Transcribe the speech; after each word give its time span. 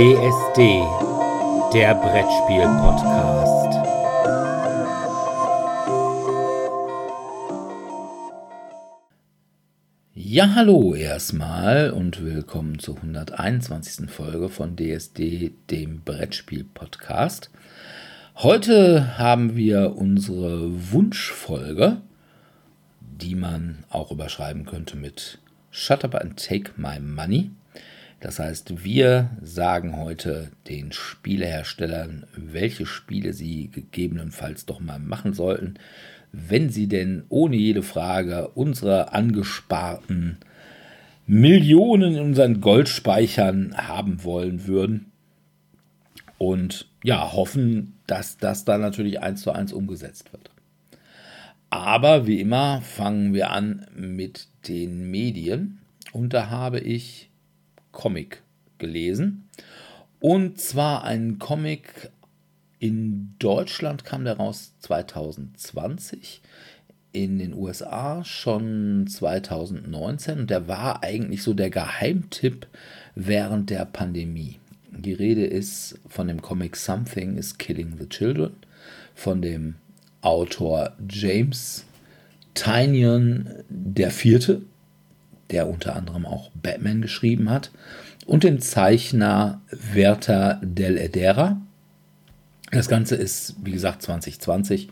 DSD, 0.00 0.80
der 1.74 1.94
Brettspiel-Podcast. 1.94 3.74
Ja, 10.14 10.54
hallo 10.54 10.94
erstmal 10.94 11.90
und 11.90 12.24
willkommen 12.24 12.78
zur 12.78 12.96
121. 12.96 14.08
Folge 14.10 14.48
von 14.48 14.74
DSD, 14.74 15.52
dem 15.70 16.00
Brettspiel-Podcast. 16.00 17.50
Heute 18.36 19.18
haben 19.18 19.54
wir 19.54 19.96
unsere 19.96 20.92
Wunschfolge, 20.92 21.98
die 23.02 23.34
man 23.34 23.84
auch 23.90 24.10
überschreiben 24.10 24.64
könnte 24.64 24.96
mit 24.96 25.40
Shut 25.70 26.06
Up 26.06 26.14
and 26.14 26.42
Take 26.42 26.72
My 26.78 26.98
Money. 26.98 27.50
Das 28.20 28.38
heißt, 28.38 28.84
wir 28.84 29.30
sagen 29.42 29.96
heute 29.96 30.50
den 30.68 30.92
Spieleherstellern, 30.92 32.26
welche 32.36 32.84
Spiele 32.84 33.32
sie 33.32 33.68
gegebenenfalls 33.68 34.66
doch 34.66 34.78
mal 34.78 34.98
machen 34.98 35.32
sollten, 35.32 35.74
wenn 36.30 36.68
sie 36.68 36.86
denn 36.86 37.24
ohne 37.30 37.56
jede 37.56 37.82
Frage 37.82 38.48
unsere 38.48 39.14
angesparten 39.14 40.36
Millionen 41.26 42.16
in 42.16 42.20
unseren 42.20 42.60
Goldspeichern 42.60 43.74
haben 43.76 44.22
wollen 44.22 44.66
würden. 44.66 45.06
Und 46.36 46.88
ja, 47.02 47.32
hoffen, 47.32 47.94
dass 48.06 48.36
das 48.36 48.64
dann 48.64 48.80
natürlich 48.80 49.20
eins 49.20 49.42
zu 49.42 49.52
eins 49.52 49.72
umgesetzt 49.72 50.32
wird. 50.32 50.50
Aber 51.70 52.26
wie 52.26 52.40
immer 52.40 52.82
fangen 52.82 53.32
wir 53.32 53.50
an 53.50 53.86
mit 53.94 54.48
den 54.68 55.10
Medien. 55.10 55.78
Und 56.12 56.34
da 56.34 56.50
habe 56.50 56.80
ich 56.80 57.29
Comic 57.92 58.42
gelesen. 58.78 59.48
Und 60.20 60.60
zwar 60.60 61.04
ein 61.04 61.38
Comic 61.38 62.10
in 62.78 63.34
Deutschland 63.38 64.04
kam 64.04 64.24
der 64.24 64.38
raus 64.38 64.72
2020, 64.80 66.42
in 67.12 67.38
den 67.38 67.54
USA 67.54 68.24
schon 68.24 69.06
2019 69.06 70.40
und 70.40 70.50
der 70.50 70.68
war 70.68 71.02
eigentlich 71.02 71.42
so 71.42 71.54
der 71.54 71.70
Geheimtipp 71.70 72.66
während 73.14 73.70
der 73.70 73.84
Pandemie. 73.84 74.58
Die 74.90 75.12
Rede 75.12 75.44
ist 75.44 75.98
von 76.08 76.28
dem 76.28 76.40
Comic 76.40 76.76
Something 76.76 77.36
is 77.36 77.58
Killing 77.58 77.96
the 77.98 78.08
Children 78.08 78.52
von 79.14 79.42
dem 79.42 79.74
Autor 80.20 80.92
James 81.08 81.84
Tynion 82.54 83.48
der 83.68 84.10
Vierte 84.10 84.62
der 85.50 85.68
unter 85.68 85.96
anderem 85.96 86.26
auch 86.26 86.50
Batman 86.54 87.02
geschrieben 87.02 87.50
hat, 87.50 87.70
und 88.26 88.44
dem 88.44 88.60
Zeichner 88.60 89.60
Werther 89.70 90.60
Del 90.62 90.96
Edera. 90.96 91.60
Das 92.70 92.88
Ganze 92.88 93.16
ist, 93.16 93.56
wie 93.62 93.72
gesagt, 93.72 94.02
2020 94.02 94.88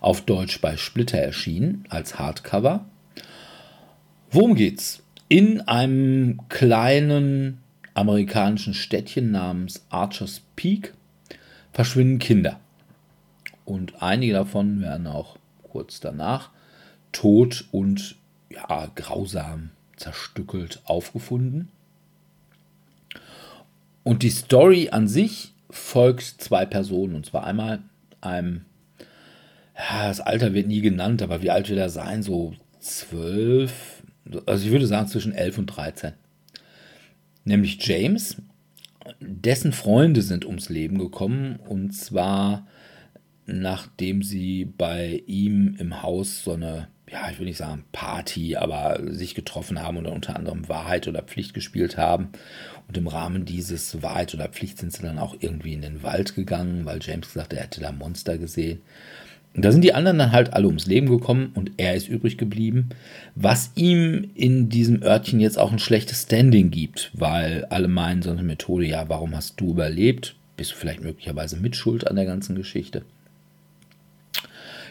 auf 0.00 0.20
Deutsch 0.20 0.60
bei 0.60 0.76
Splitter 0.76 1.18
erschienen 1.18 1.84
als 1.88 2.18
Hardcover. 2.18 2.84
Worum 4.30 4.54
geht's? 4.54 5.02
In 5.28 5.62
einem 5.62 6.40
kleinen 6.50 7.58
amerikanischen 7.94 8.74
Städtchen 8.74 9.30
namens 9.30 9.86
Archer's 9.88 10.42
Peak 10.56 10.92
verschwinden 11.72 12.18
Kinder. 12.18 12.60
Und 13.64 14.02
einige 14.02 14.34
davon 14.34 14.82
werden 14.82 15.06
auch 15.06 15.38
kurz 15.62 16.00
danach 16.00 16.50
tot 17.12 17.64
und 17.70 18.16
ja, 18.50 18.90
grausam 18.94 19.70
zerstückelt 20.02 20.82
aufgefunden. 20.84 21.68
Und 24.02 24.22
die 24.22 24.30
Story 24.30 24.88
an 24.90 25.06
sich 25.06 25.54
folgt 25.70 26.22
zwei 26.22 26.66
Personen. 26.66 27.14
Und 27.14 27.26
zwar 27.26 27.44
einmal 27.44 27.82
einem, 28.20 28.64
ja, 29.76 30.08
das 30.08 30.20
Alter 30.20 30.54
wird 30.54 30.66
nie 30.66 30.80
genannt, 30.80 31.22
aber 31.22 31.40
wie 31.42 31.50
alt 31.50 31.68
wird 31.68 31.78
er 31.78 31.88
sein? 31.88 32.22
So 32.22 32.54
zwölf, 32.80 34.02
also 34.46 34.66
ich 34.66 34.72
würde 34.72 34.86
sagen 34.86 35.06
zwischen 35.06 35.32
elf 35.32 35.56
und 35.56 35.66
13. 35.66 36.14
Nämlich 37.44 37.84
James, 37.86 38.36
dessen 39.20 39.72
Freunde 39.72 40.22
sind 40.22 40.44
ums 40.44 40.68
Leben 40.68 40.98
gekommen. 40.98 41.56
Und 41.56 41.92
zwar 41.92 42.66
nachdem 43.46 44.22
sie 44.22 44.64
bei 44.64 45.22
ihm 45.26 45.76
im 45.78 46.02
Haus 46.02 46.44
so 46.44 46.52
eine 46.52 46.88
ja, 47.12 47.28
ich 47.30 47.38
will 47.38 47.46
nicht 47.46 47.58
sagen 47.58 47.84
Party, 47.92 48.56
aber 48.56 48.98
sich 49.04 49.34
getroffen 49.34 49.82
haben 49.82 49.98
und 49.98 50.06
unter 50.06 50.34
anderem 50.34 50.68
Wahrheit 50.68 51.06
oder 51.06 51.22
Pflicht 51.22 51.52
gespielt 51.52 51.98
haben. 51.98 52.30
Und 52.88 52.96
im 52.96 53.06
Rahmen 53.06 53.44
dieses 53.44 54.02
Wahrheit 54.02 54.34
oder 54.34 54.48
Pflicht 54.48 54.78
sind 54.78 54.92
sie 54.92 55.02
dann 55.02 55.18
auch 55.18 55.36
irgendwie 55.38 55.74
in 55.74 55.82
den 55.82 56.02
Wald 56.02 56.34
gegangen, 56.34 56.86
weil 56.86 57.00
James 57.02 57.28
gesagt 57.28 57.52
hat, 57.52 57.58
er 57.58 57.64
hätte 57.64 57.80
da 57.80 57.92
Monster 57.92 58.38
gesehen. 58.38 58.80
Und 59.54 59.62
da 59.62 59.70
sind 59.70 59.84
die 59.84 59.92
anderen 59.92 60.18
dann 60.18 60.32
halt 60.32 60.54
alle 60.54 60.66
ums 60.66 60.86
Leben 60.86 61.08
gekommen 61.08 61.50
und 61.54 61.72
er 61.76 61.94
ist 61.94 62.08
übrig 62.08 62.38
geblieben, 62.38 62.88
was 63.34 63.72
ihm 63.74 64.30
in 64.34 64.70
diesem 64.70 65.02
Örtchen 65.02 65.40
jetzt 65.40 65.58
auch 65.58 65.70
ein 65.70 65.78
schlechtes 65.78 66.22
Standing 66.22 66.70
gibt, 66.70 67.10
weil 67.12 67.66
alle 67.66 67.88
meinen 67.88 68.22
so 68.22 68.30
eine 68.30 68.42
Methode, 68.42 68.86
ja, 68.86 69.10
warum 69.10 69.36
hast 69.36 69.60
du 69.60 69.72
überlebt? 69.72 70.36
Bist 70.56 70.72
du 70.72 70.76
vielleicht 70.76 71.02
möglicherweise 71.02 71.58
mitschuld 71.58 72.08
an 72.08 72.16
der 72.16 72.24
ganzen 72.24 72.54
Geschichte? 72.54 73.02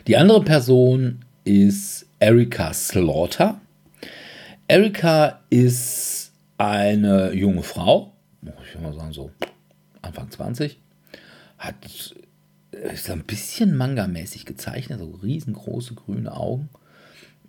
Die 0.05 0.17
andere 0.17 0.43
Person 0.43 1.19
ist 1.43 2.05
Erika 2.21 2.71
Slaughter. 2.71 3.59
Erika 4.67 5.41
ist 5.49 6.31
eine 6.59 7.33
junge 7.33 7.63
Frau, 7.63 8.13
ich 8.43 8.75
will 8.75 8.81
mal 8.83 8.93
sagen 8.93 9.11
so 9.11 9.31
Anfang 10.03 10.29
20, 10.29 10.79
hat 11.57 11.75
ist 12.71 13.09
ein 13.09 13.23
bisschen 13.23 13.75
manga-mäßig 13.75 14.45
gezeichnet, 14.45 14.99
so 14.99 15.19
riesengroße 15.23 15.95
grüne 15.95 16.31
Augen 16.31 16.69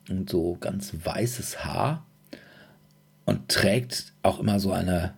und 0.08 0.30
so 0.30 0.56
ganz 0.58 0.94
weißes 1.04 1.66
Haar 1.66 2.06
und 3.26 3.50
trägt 3.50 4.14
auch 4.22 4.40
immer 4.40 4.58
so 4.58 4.72
eine 4.72 5.12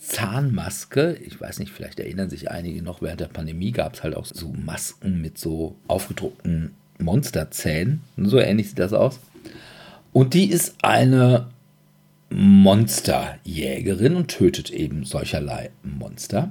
Zahnmaske. 0.00 1.14
Ich 1.14 1.40
weiß 1.40 1.60
nicht, 1.60 1.70
vielleicht 1.70 2.00
erinnern 2.00 2.28
sich 2.28 2.50
einige 2.50 2.82
noch, 2.82 3.02
während 3.02 3.20
der 3.20 3.28
Pandemie 3.28 3.70
gab 3.70 3.94
es 3.94 4.02
halt 4.02 4.16
auch 4.16 4.26
so 4.26 4.48
Masken 4.48 5.20
mit 5.20 5.38
so 5.38 5.76
aufgedruckten 5.86 6.74
Monsterzähnen. 6.98 8.02
So 8.16 8.38
ähnlich 8.38 8.68
sieht 8.68 8.78
das 8.78 8.92
aus. 8.92 9.20
Und 10.12 10.34
die 10.34 10.50
ist 10.50 10.76
eine 10.82 11.48
Monsterjägerin 12.30 14.16
und 14.16 14.28
tötet 14.28 14.70
eben 14.70 15.04
solcherlei 15.04 15.70
Monster. 15.82 16.50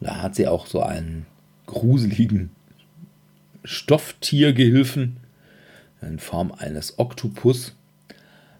Und 0.00 0.08
da 0.08 0.22
hat 0.22 0.34
sie 0.34 0.46
auch 0.46 0.66
so 0.66 0.82
einen 0.82 1.26
gruseligen 1.66 2.50
Stofftiergehilfen 3.64 5.16
in 6.02 6.18
Form 6.18 6.52
eines 6.52 6.98
Oktopus, 6.98 7.74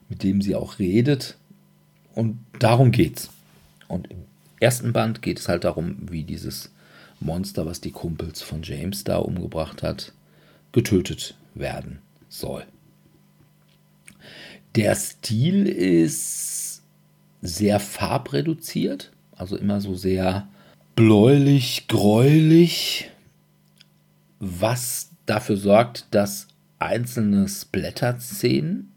mit 0.09 0.23
dem 0.23 0.41
sie 0.41 0.55
auch 0.55 0.79
redet. 0.79 1.37
Und 2.15 2.39
darum 2.59 2.91
geht's. 2.91 3.31
Und 3.89 4.11
im 4.11 4.25
ersten 4.61 4.93
Band 4.93 5.21
geht 5.21 5.39
es 5.39 5.49
halt 5.49 5.65
darum, 5.65 5.97
wie 6.11 6.23
dieses 6.23 6.71
Monster, 7.21 7.67
was 7.67 7.81
die 7.81 7.91
Kumpels 7.91 8.43
von 8.43 8.63
James 8.63 9.05
da 9.05 9.19
umgebracht 9.19 9.83
hat, 9.83 10.13
getötet 10.75 11.37
werden 11.55 12.01
soll. 12.29 12.65
Der 14.75 14.97
Stil 14.97 15.67
ist 15.67 16.83
sehr 17.41 17.79
farbreduziert, 17.79 19.13
also 19.37 19.57
immer 19.57 19.81
so 19.81 19.95
sehr 19.95 20.49
bläulich, 20.97 21.87
gräulich, 21.87 23.11
was 24.41 25.11
dafür 25.27 25.57
sorgt, 25.57 26.07
dass 26.11 26.49
einzelne 26.81 27.49
Splatter-Szenen, 27.49 28.93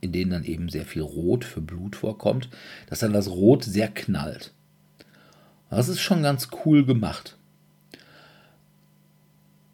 in 0.00 0.10
denen 0.10 0.32
dann 0.32 0.44
eben 0.44 0.68
sehr 0.70 0.84
viel 0.84 1.02
Rot 1.02 1.44
für 1.44 1.60
Blut 1.60 1.94
vorkommt, 1.94 2.48
dass 2.88 2.98
dann 2.98 3.12
das 3.12 3.28
Rot 3.30 3.62
sehr 3.62 3.86
knallt. 3.86 4.52
Das 5.70 5.88
ist 5.88 6.00
schon 6.00 6.24
ganz 6.24 6.48
cool 6.64 6.84
gemacht. 6.84 7.38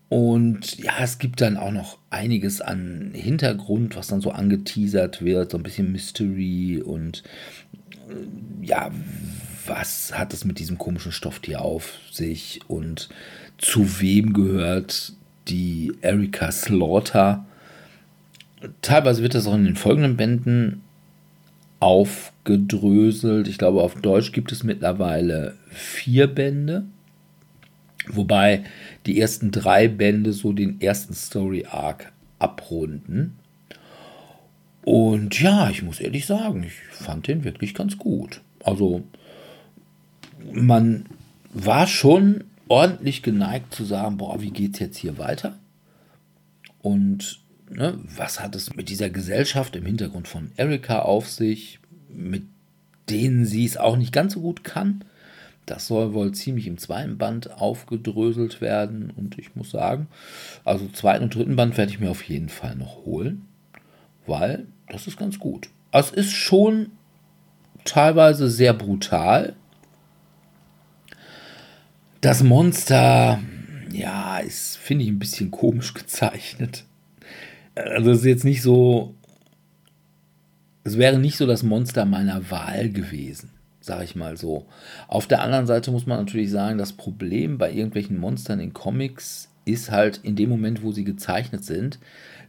Und 0.08 0.78
ja, 0.78 0.94
es 1.02 1.18
gibt 1.18 1.40
dann 1.40 1.56
auch 1.56 1.70
noch 1.70 1.98
einiges 2.08 2.60
an 2.60 3.10
Hintergrund, 3.12 3.94
was 3.94 4.06
dann 4.06 4.22
so 4.22 4.30
angeteasert 4.30 5.22
wird, 5.22 5.50
so 5.50 5.58
ein 5.58 5.62
bisschen 5.62 5.92
Mystery 5.92 6.82
und 6.82 7.22
äh, 8.08 8.66
ja, 8.66 8.90
was 9.66 10.18
hat 10.18 10.32
es 10.32 10.46
mit 10.46 10.58
diesem 10.58 10.78
komischen 10.78 11.12
Stofftier 11.12 11.60
auf 11.60 11.98
sich 12.10 12.60
und 12.68 13.10
zu 13.58 14.00
wem 14.00 14.32
gehört 14.32 15.12
die 15.48 15.92
Erika 16.00 16.52
Slaughter? 16.52 17.44
Teilweise 18.80 19.22
wird 19.22 19.34
das 19.34 19.46
auch 19.46 19.54
in 19.54 19.64
den 19.64 19.76
folgenden 19.76 20.16
Bänden 20.16 20.80
aufgedröselt. 21.80 23.46
Ich 23.46 23.58
glaube, 23.58 23.82
auf 23.82 23.94
Deutsch 24.00 24.32
gibt 24.32 24.52
es 24.52 24.64
mittlerweile 24.64 25.54
vier 25.70 26.26
Bände. 26.28 26.84
Wobei 28.10 28.64
die 29.06 29.20
ersten 29.20 29.50
drei 29.50 29.88
Bände 29.88 30.32
so 30.32 30.52
den 30.52 30.80
ersten 30.80 31.14
Story 31.14 31.66
Arc 31.70 32.12
abrunden. 32.38 33.36
Und 34.84 35.40
ja, 35.40 35.68
ich 35.70 35.82
muss 35.82 36.00
ehrlich 36.00 36.26
sagen, 36.26 36.62
ich 36.62 36.72
fand 36.90 37.26
den 37.26 37.44
wirklich 37.44 37.74
ganz 37.74 37.98
gut. 37.98 38.40
Also 38.64 39.02
man 40.52 41.06
war 41.52 41.86
schon 41.86 42.44
ordentlich 42.68 43.22
geneigt 43.22 43.74
zu 43.74 43.84
sagen, 43.84 44.16
boah, 44.18 44.40
wie 44.40 44.50
geht's 44.50 44.78
jetzt 44.78 44.98
hier 44.98 45.18
weiter? 45.18 45.58
Und 46.80 47.40
ne, 47.70 47.98
was 48.16 48.40
hat 48.40 48.54
es 48.54 48.74
mit 48.74 48.88
dieser 48.88 49.10
Gesellschaft 49.10 49.76
im 49.76 49.86
Hintergrund 49.86 50.28
von 50.28 50.52
Erika 50.56 51.00
auf 51.00 51.28
sich, 51.28 51.80
mit 52.08 52.44
denen 53.10 53.44
sie 53.44 53.64
es 53.64 53.76
auch 53.76 53.96
nicht 53.96 54.12
ganz 54.12 54.34
so 54.34 54.40
gut 54.40 54.64
kann? 54.64 55.04
Das 55.68 55.86
soll 55.86 56.14
wohl 56.14 56.32
ziemlich 56.32 56.66
im 56.66 56.78
zweiten 56.78 57.18
Band 57.18 57.60
aufgedröselt 57.60 58.62
werden. 58.62 59.12
Und 59.14 59.38
ich 59.38 59.54
muss 59.54 59.70
sagen, 59.70 60.08
also 60.64 60.88
zweiten 60.88 61.24
und 61.24 61.34
dritten 61.34 61.56
Band 61.56 61.76
werde 61.76 61.92
ich 61.92 62.00
mir 62.00 62.10
auf 62.10 62.22
jeden 62.22 62.48
Fall 62.48 62.74
noch 62.74 63.04
holen, 63.04 63.46
weil 64.26 64.66
das 64.88 65.06
ist 65.06 65.18
ganz 65.18 65.38
gut. 65.38 65.68
Es 65.92 66.10
ist 66.10 66.32
schon 66.32 66.92
teilweise 67.84 68.48
sehr 68.48 68.72
brutal. 68.72 69.56
Das 72.22 72.42
Monster, 72.42 73.38
ja, 73.92 74.38
ist, 74.38 74.78
finde 74.78 75.04
ich, 75.04 75.10
ein 75.10 75.18
bisschen 75.18 75.50
komisch 75.50 75.92
gezeichnet. 75.94 76.86
Also 77.74 78.12
es 78.12 78.20
ist 78.20 78.24
jetzt 78.24 78.44
nicht 78.44 78.62
so. 78.62 79.14
Es 80.82 80.96
wäre 80.96 81.18
nicht 81.18 81.36
so 81.36 81.46
das 81.46 81.62
Monster 81.62 82.06
meiner 82.06 82.50
Wahl 82.50 82.88
gewesen 82.88 83.50
sage 83.88 84.04
ich 84.04 84.14
mal 84.14 84.36
so. 84.36 84.66
Auf 85.08 85.26
der 85.26 85.42
anderen 85.42 85.66
Seite 85.66 85.90
muss 85.90 86.06
man 86.06 86.18
natürlich 86.18 86.50
sagen, 86.50 86.78
das 86.78 86.92
Problem 86.92 87.58
bei 87.58 87.72
irgendwelchen 87.72 88.18
Monstern 88.18 88.60
in 88.60 88.72
Comics 88.72 89.48
ist 89.64 89.90
halt 89.90 90.20
in 90.22 90.36
dem 90.36 90.48
Moment, 90.48 90.82
wo 90.82 90.92
sie 90.92 91.04
gezeichnet 91.04 91.64
sind, 91.64 91.98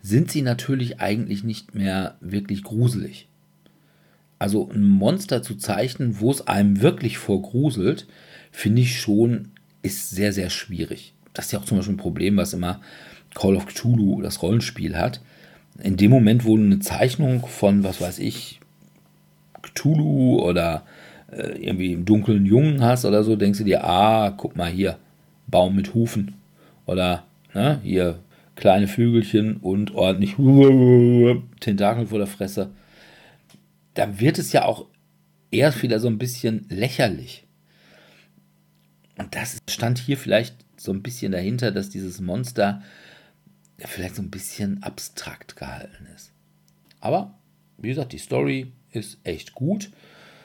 sind 0.02 0.32
sie 0.32 0.44
natürlich 0.44 1.00
eigentlich 1.00 1.44
nicht 1.44 1.74
mehr 1.74 2.16
wirklich 2.22 2.64
gruselig. 2.64 3.28
Also 4.38 4.70
ein 4.70 4.88
Monster 4.88 5.42
zu 5.42 5.56
zeichnen, 5.56 6.20
wo 6.20 6.32
es 6.32 6.48
einem 6.48 6.82
wirklich 6.82 7.18
vorgruselt, 7.18 8.08
finde 8.52 8.84
ich 8.84 9.02
schon, 9.02 9.50
ist 9.82 10.12
sehr, 10.12 10.32
sehr 10.32 10.50
schwierig. 10.50 11.14
Das 11.34 11.48
ist 11.48 11.52
ja 11.52 11.60
auch 11.60 11.66
zum 11.66 11.78
Beispiel 11.78 11.96
ein 11.96 11.98
Problem, 11.98 12.38
was 12.38 12.54
immer 12.54 12.80
Call 13.34 13.56
of 13.56 13.66
Cthulhu, 13.66 14.22
das 14.22 14.42
Rollenspiel 14.42 14.98
hat. 14.98 15.22
In 15.82 15.98
dem 15.98 16.12
Moment, 16.12 16.46
wo 16.46 16.56
eine 16.58 16.80
Zeichnung 16.80 17.46
von, 17.46 17.84
was 17.84 18.02
weiß 18.02 18.20
ich, 18.20 18.60
Cthulhu 19.62 20.40
oder 20.42 20.86
äh, 21.32 21.58
irgendwie 21.58 21.94
im 21.94 22.06
dunklen 22.06 22.46
Jungen 22.46 22.84
hast 22.84 23.06
oder 23.06 23.24
so, 23.24 23.36
denkst 23.36 23.60
du 23.60 23.66
dir, 23.66 23.84
ah, 23.84 24.32
guck 24.32 24.56
mal 24.56 24.70
hier, 24.70 24.98
Baum 25.48 25.76
mit 25.76 25.94
Hufen. 25.94 26.36
Oder 26.86 27.26
ne, 27.54 27.80
hier 27.84 28.20
kleine 28.56 28.88
Flügelchen 28.88 29.58
und 29.58 29.96
ordentlich 29.96 30.36
Tentakel 31.60 32.08
vor 32.08 32.18
der 32.18 32.28
Fresse. 32.28 32.72
Da 33.94 34.20
wird 34.20 34.38
es 34.38 34.52
ja 34.52 34.66
auch 34.66 34.88
erst 35.52 35.82
wieder 35.82 36.00
so 36.00 36.08
ein 36.08 36.18
bisschen 36.18 36.66
lächerlich. 36.70 37.46
Und 39.18 39.36
das 39.36 39.58
stand 39.70 39.98
hier 39.98 40.18
vielleicht 40.18 40.56
so 40.78 40.92
ein 40.94 41.02
bisschen 41.04 41.32
dahinter, 41.32 41.72
dass 41.72 41.90
dieses 41.90 42.22
Monster 42.22 42.82
vielleicht 43.78 44.16
so 44.16 44.22
ein 44.22 44.32
bisschen 44.32 44.82
abstrakt 44.84 45.56
gehalten 45.56 46.08
ist. 46.16 46.32
Aber, 47.00 47.38
wie 47.78 47.90
gesagt, 47.90 48.14
die 48.14 48.18
Story 48.18 48.72
ist 48.92 49.20
echt 49.24 49.54
gut. 49.54 49.92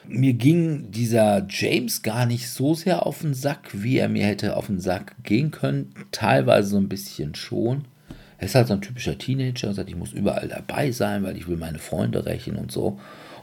Mir 0.07 0.33
ging 0.33 0.91
dieser 0.91 1.45
James 1.49 2.01
gar 2.01 2.25
nicht 2.25 2.49
so 2.49 2.73
sehr 2.73 3.05
auf 3.05 3.21
den 3.21 3.33
Sack, 3.33 3.69
wie 3.73 3.97
er 3.97 4.09
mir 4.09 4.25
hätte 4.25 4.55
auf 4.55 4.67
den 4.67 4.79
Sack 4.79 5.15
gehen 5.23 5.51
können. 5.51 5.93
Teilweise 6.11 6.69
so 6.69 6.77
ein 6.77 6.89
bisschen 6.89 7.35
schon. 7.35 7.85
Er 8.37 8.45
ist 8.45 8.55
halt 8.55 8.67
so 8.67 8.73
ein 8.73 8.81
typischer 8.81 9.17
Teenager, 9.17 9.73
sagt, 9.73 9.89
ich 9.89 9.95
muss 9.95 10.11
überall 10.13 10.47
dabei 10.47 10.91
sein, 10.91 11.23
weil 11.23 11.37
ich 11.37 11.47
will 11.47 11.57
meine 11.57 11.79
Freunde 11.79 12.25
rächen 12.25 12.55
und 12.57 12.71
so. 12.71 12.99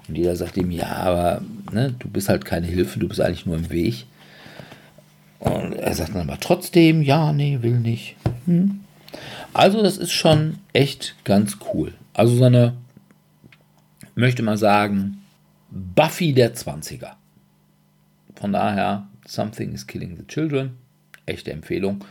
Und 0.09 0.19
jeder 0.19 0.37
sagt 0.37 0.56
ihm, 0.56 0.70
ja, 0.70 0.88
aber 0.88 1.43
ne, 1.73 1.94
du 1.99 2.09
bist 2.09 2.29
halt 2.29 2.44
keine 2.44 2.67
Hilfe, 2.67 2.99
du 2.99 3.09
bist 3.09 3.20
eigentlich 3.20 3.47
nur 3.47 3.56
im 3.56 3.70
Weg. 3.70 4.06
Und 5.38 5.75
er 5.75 5.94
sagt 5.94 6.14
dann 6.14 6.29
aber 6.29 6.38
trotzdem, 6.38 7.03
ja, 7.03 7.32
nee, 7.32 7.59
will 7.62 7.79
nicht. 7.79 8.17
Hm. 8.47 8.81
Also 9.53 9.82
das 9.82 9.97
ist 9.99 10.12
schon 10.12 10.59
echt 10.73 11.17
ganz 11.25 11.59
cool. 11.73 11.93
Also 12.14 12.37
so 12.37 12.44
eine, 12.44 12.75
möchte 14.14 14.43
mal 14.43 14.56
sagen, 14.56 15.22
Buffy 15.73 16.35
der 16.35 16.55
20er. 16.55 17.15
Von 18.37 18.53
daher, 18.53 19.09
Something 19.27 19.73
is 19.73 19.87
Killing 19.87 20.17
the 20.17 20.27
Children. 20.27 20.77
Echte 21.25 21.53
Empfehlung. 21.53 22.05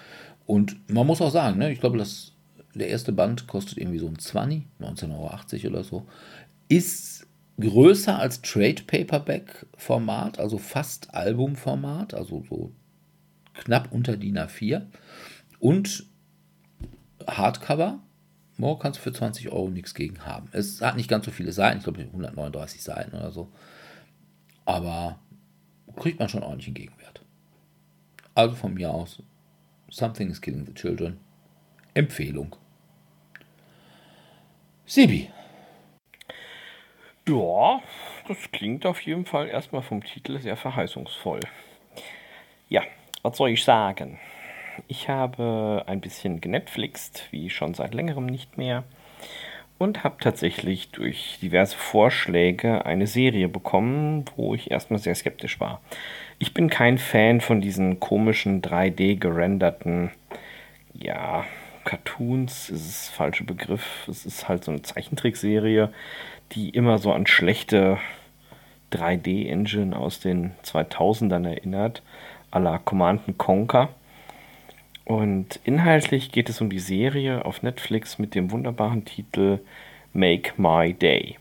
Und 0.45 0.89
man 0.89 1.05
muss 1.05 1.21
auch 1.21 1.31
sagen, 1.31 1.59
ne, 1.59 1.71
ich 1.71 1.79
glaube, 1.79 1.97
das, 1.97 2.33
der 2.73 2.87
erste 2.87 3.11
Band 3.11 3.47
kostet 3.47 3.77
irgendwie 3.77 3.99
so 3.99 4.07
ein 4.07 4.17
20, 4.17 4.63
19,80 4.79 5.11
Euro 5.13 5.73
oder 5.73 5.83
so. 5.83 6.07
Ist 6.69 7.27
größer 7.59 8.17
als 8.17 8.41
Trade 8.41 8.83
Paperback 8.87 9.67
Format, 9.77 10.39
also 10.39 10.57
fast 10.57 11.13
Albumformat, 11.13 12.13
also 12.13 12.43
so 12.49 12.71
knapp 13.53 13.91
unter 13.91 14.17
DIN 14.17 14.39
A4. 14.39 14.87
Und 15.59 16.05
Hardcover 17.27 17.99
Mo 18.61 18.77
kannst 18.77 18.99
du 18.99 19.03
für 19.03 19.11
20 19.11 19.49
Euro 19.51 19.69
nichts 19.69 19.95
gegen 19.95 20.23
haben. 20.23 20.47
Es 20.51 20.81
hat 20.81 20.95
nicht 20.95 21.09
ganz 21.09 21.25
so 21.25 21.31
viele 21.31 21.51
Seiten, 21.51 21.79
ich 21.79 21.83
glaube 21.83 21.99
139 21.99 22.81
Seiten 22.83 23.17
oder 23.17 23.31
so. 23.31 23.51
Aber 24.65 25.19
kriegt 25.95 26.19
man 26.19 26.29
schon 26.29 26.43
ordentlichen 26.43 26.75
Gegenwert. 26.75 27.25
Also 28.35 28.55
von 28.55 28.75
mir 28.75 28.91
aus, 28.93 29.23
Something 29.89 30.29
is 30.29 30.39
Killing 30.39 30.65
the 30.65 30.73
Children. 30.75 31.19
Empfehlung. 31.95 32.55
Sibi. 34.85 35.31
Ja, 37.27 37.81
das 38.27 38.37
klingt 38.51 38.85
auf 38.85 39.01
jeden 39.01 39.25
Fall 39.25 39.47
erstmal 39.47 39.81
vom 39.81 40.03
Titel 40.03 40.39
sehr 40.39 40.55
verheißungsvoll. 40.55 41.39
Ja, 42.69 42.83
was 43.23 43.37
soll 43.37 43.49
ich 43.49 43.63
sagen? 43.63 44.19
Ich 44.87 45.09
habe 45.09 45.83
ein 45.87 46.01
bisschen 46.01 46.41
genetflixt, 46.41 47.27
wie 47.31 47.49
schon 47.49 47.73
seit 47.73 47.93
längerem 47.93 48.25
nicht 48.25 48.57
mehr, 48.57 48.83
und 49.77 50.03
habe 50.03 50.17
tatsächlich 50.19 50.91
durch 50.91 51.39
diverse 51.41 51.75
Vorschläge 51.75 52.85
eine 52.85 53.07
Serie 53.07 53.47
bekommen, 53.47 54.25
wo 54.35 54.53
ich 54.53 54.69
erstmal 54.69 54.99
sehr 54.99 55.15
skeptisch 55.15 55.59
war. 55.59 55.81
Ich 56.37 56.53
bin 56.53 56.69
kein 56.69 56.97
Fan 56.97 57.41
von 57.41 57.61
diesen 57.61 57.99
komischen 57.99 58.61
3D 58.61 59.17
gerenderten, 59.17 60.11
ja, 60.93 61.45
Cartoons, 61.83 62.69
ist 62.69 62.87
das 62.87 63.09
falsche 63.09 63.43
Begriff. 63.43 64.07
Es 64.07 64.25
ist 64.25 64.47
halt 64.47 64.63
so 64.63 64.71
eine 64.71 64.83
Zeichentrickserie, 64.83 65.89
die 66.51 66.69
immer 66.69 66.99
so 66.99 67.11
an 67.11 67.25
schlechte 67.25 67.97
3D-Engine 68.91 69.97
aus 69.97 70.19
den 70.19 70.51
2000ern 70.63 71.47
erinnert, 71.47 72.03
à 72.51 72.59
la 72.59 72.77
Command 72.77 73.21
Conquer. 73.37 73.89
Und 75.05 75.59
inhaltlich 75.63 76.31
geht 76.31 76.49
es 76.49 76.61
um 76.61 76.69
die 76.69 76.79
Serie 76.79 77.45
auf 77.45 77.63
Netflix 77.63 78.19
mit 78.19 78.35
dem 78.35 78.51
wunderbaren 78.51 79.05
Titel 79.05 79.59
Make 80.13 80.53
My 80.57 80.93
Day. 80.93 81.37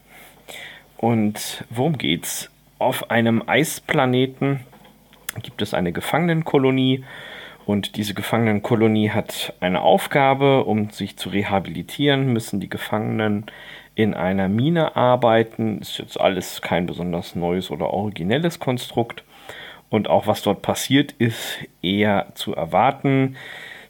Und 0.97 1.65
worum 1.71 1.99
geht's? 1.99 2.51
Auf 2.79 3.11
einem 3.11 3.43
Eisplaneten 3.47 4.61
gibt 5.43 5.61
es 5.61 5.75
eine 5.75 5.93
Gefangenenkolonie 5.93 7.05
und 7.67 7.97
diese 7.97 8.15
Gefangenenkolonie 8.15 9.11
hat 9.11 9.55
eine 9.61 9.83
Aufgabe, 9.83 10.65
um 10.65 10.91
sich 10.91 11.17
zu 11.17 11.29
rehabilitieren, 11.29 12.33
müssen 12.33 12.59
die 12.59 12.69
Gefangenen 12.69 13.47
in 13.95 14.15
einer 14.15 14.49
Mine 14.49 14.97
arbeiten. 14.97 15.79
Ist 15.79 15.99
jetzt 15.99 16.19
alles 16.19 16.63
kein 16.63 16.87
besonders 16.87 17.37
neues 17.37 17.71
oder 17.71 17.91
originelles 17.91 18.59
Konstrukt. 18.59 19.23
Und 19.91 20.09
auch 20.09 20.27
was 20.27 20.43
dort 20.43 20.63
passiert, 20.63 21.13
ist 21.13 21.59
eher 21.83 22.29
zu 22.35 22.55
erwarten. 22.55 23.37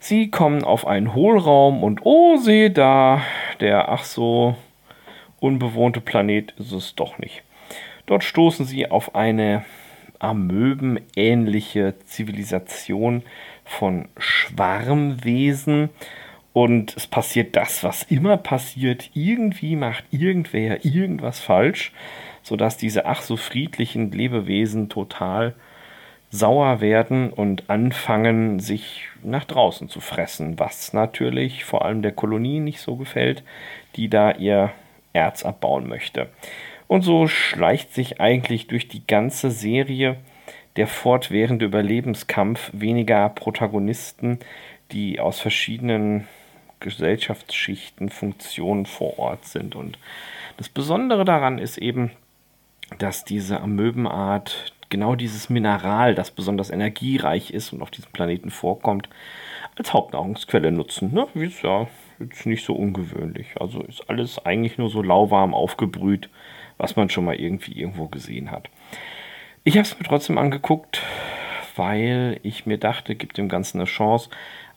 Sie 0.01 0.31
kommen 0.31 0.65
auf 0.65 0.87
einen 0.87 1.15
Hohlraum 1.15 1.83
und 1.83 2.01
oh, 2.05 2.37
sehe 2.39 2.71
da, 2.71 3.23
der 3.61 3.91
ach 3.91 4.05
so 4.05 4.57
unbewohnte 5.41 6.01
Planet 6.01 6.53
ist 6.59 6.73
es 6.73 6.95
doch 6.95 7.19
nicht. 7.19 7.43
Dort 8.07 8.25
stoßen 8.25 8.65
sie 8.65 8.91
auf 8.91 9.15
eine 9.15 9.65
amöbenähnliche 10.19 11.95
Zivilisation 12.05 13.23
von 13.65 14.09
Schwarmwesen 14.19 15.91
und 16.53 16.97
es 16.97 17.07
passiert 17.07 17.57
das, 17.57 17.85
was 17.85 18.03
immer 18.05 18.37
passiert. 18.37 19.11
Irgendwie 19.15 19.77
macht 19.77 20.05
irgendwer 20.11 20.85
irgendwas 20.85 21.41
falsch, 21.41 21.93
sodass 22.43 22.77
diese 22.77 23.07
ach 23.07 23.23
so 23.23 23.37
friedlichen 23.37 24.11
Lebewesen 24.11 24.89
total 24.89 25.55
sauer 26.31 26.81
werden 26.81 27.33
und 27.33 27.69
anfangen, 27.69 28.61
sich 28.61 29.09
nach 29.23 29.45
draußen 29.45 29.89
zu 29.89 30.01
fressen, 30.01 30.59
was 30.59 30.93
natürlich 30.93 31.65
vor 31.65 31.85
allem 31.85 32.03
der 32.03 32.13
Kolonie 32.13 32.61
nicht 32.61 32.81
so 32.81 32.97
gefällt, 32.97 33.43
die 33.97 34.09
da 34.09 34.33
ihr 34.33 34.71
Erz 35.13 35.45
abbauen 35.45 35.89
möchte. 35.89 36.29
Und 36.87 37.03
so 37.03 37.27
schleicht 37.27 37.95
sich 37.95 38.21
eigentlich 38.21 38.69
durch 38.69 38.89
die 38.89 39.07
ganze 39.07 39.51
Serie 39.51 40.17
der 40.77 40.87
fortwährende 40.87 41.65
Überlebenskampf 41.65 42.71
weniger 42.73 43.29
Protagonisten, 43.29 44.39
die 44.93 45.21
aus 45.21 45.41
verschiedenen 45.41 46.29
Gesellschaftsschichten, 46.79 48.09
Funktionen 48.09 48.87
vor 48.87 49.19
Ort 49.19 49.45
sind. 49.45 49.75
Und 49.75 49.99
das 50.57 50.69
Besondere 50.69 51.25
daran 51.25 51.59
ist 51.59 51.77
eben, 51.77 52.13
dass 52.99 53.25
diese 53.25 53.61
Amöbenart 53.61 54.73
genau 54.91 55.15
dieses 55.15 55.49
Mineral, 55.49 56.15
das 56.15 56.31
besonders 56.31 56.71
energiereich 56.71 57.51
ist 57.51 57.73
und 57.73 57.81
auf 57.83 57.91
diesem 57.91 58.13
Planeten 58.13 58.51
vorkommt, 58.51 59.09
als 59.77 59.95
Hauptnahrungsquelle 59.95 60.71
nutzen. 60.71 61.15
Ne? 61.15 61.27
Ist 61.35 61.63
ja 61.63 61.87
jetzt 62.19 62.47
nicht 62.47 62.65
so 62.65 62.75
ungewöhnlich. 62.75 63.49
Also 63.59 63.83
ist 63.83 64.09
alles 64.09 64.45
eigentlich 64.45 64.79
nur 64.79 64.91
so 64.91 65.03
lauwarm 65.03 65.55
aufgebrüht, 65.55 66.29
was 66.77 66.97
man 66.97 67.09
schon 67.09 67.25
mal 67.25 67.37
irgendwie 67.37 67.73
irgendwo 67.73 68.07
gesehen 68.07 68.51
hat. 68.51 68.69
Ich 69.65 69.75
habe 69.75 69.83
es 69.83 69.99
mir 69.99 70.05
trotzdem 70.05 70.39
angeguckt, 70.39 71.03
weil 71.77 72.41
ich 72.43 72.67
mir 72.67 72.79
dachte, 72.79 73.15
gibt 73.15 73.39
dem 73.39 73.49
Ganzen 73.49 73.79
eine 73.79 73.87
Chance. 73.87 74.31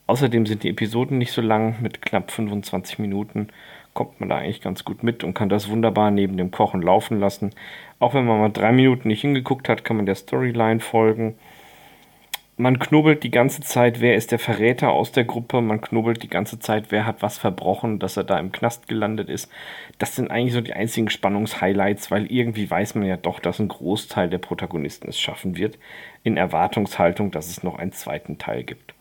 Außerdem 0.08 0.46
sind 0.46 0.64
die 0.64 0.70
Episoden 0.70 1.18
nicht 1.18 1.32
so 1.32 1.42
lang, 1.42 1.82
mit 1.82 2.02
knapp 2.02 2.32
25 2.32 3.00
Minuten 3.00 3.48
kommt 3.94 4.20
man 4.20 4.30
da 4.30 4.38
eigentlich 4.38 4.62
ganz 4.62 4.84
gut 4.84 5.04
mit 5.04 5.24
und 5.24 5.34
kann 5.34 5.50
das 5.50 5.70
wunderbar 5.70 6.12
neben 6.12 6.38
dem 6.38 6.52
Kochen 6.52 6.82
laufen 6.82 7.20
lassen. 7.20 7.52
Auch 8.00 8.14
wenn 8.14 8.26
man 8.26 8.40
mal 8.40 8.50
drei 8.50 8.72
Minuten 8.72 9.08
nicht 9.08 9.22
hingeguckt 9.22 9.70
hat, 9.70 9.84
kann 9.84 9.98
man 9.98 10.06
der 10.06 10.16
Storyline 10.16 10.80
folgen. 10.80 11.36
Man 12.56 12.78
knubbelt 12.78 13.24
die 13.24 13.32
ganze 13.32 13.62
Zeit, 13.62 14.00
wer 14.00 14.16
ist 14.16 14.32
der 14.32 14.38
Verräter 14.38 14.92
aus 14.92 15.12
der 15.12 15.24
Gruppe. 15.24 15.60
Man 15.62 15.82
knubbelt 15.82 16.22
die 16.22 16.30
ganze 16.30 16.60
Zeit, 16.60 16.92
wer 16.92 17.08
hat 17.08 17.24
was 17.24 17.40
verbrochen, 17.40 17.98
dass 17.98 18.16
er 18.16 18.24
da 18.24 18.40
im 18.40 18.52
Knast 18.52 18.88
gelandet 18.88 19.28
ist. 19.28 19.52
Das 19.98 20.16
sind 20.16 20.30
eigentlich 20.30 20.54
so 20.54 20.62
die 20.62 20.74
einzigen 20.74 21.10
Spannungshighlights, 21.10 22.12
weil 22.12 22.32
irgendwie 22.32 22.70
weiß 22.70 22.94
man 22.94 23.06
ja 23.06 23.18
doch, 23.18 23.40
dass 23.40 23.60
ein 23.60 23.70
Großteil 23.70 24.30
der 24.30 24.38
Protagonisten 24.38 25.10
es 25.10 25.20
schaffen 25.20 25.58
wird, 25.58 25.80
in 26.24 26.38
Erwartungshaltung, 26.38 27.32
dass 27.32 27.48
es 27.48 27.64
noch 27.64 27.80
einen 27.80 27.92
zweiten 27.92 28.38
Teil 28.38 28.64
gibt. 28.64 28.94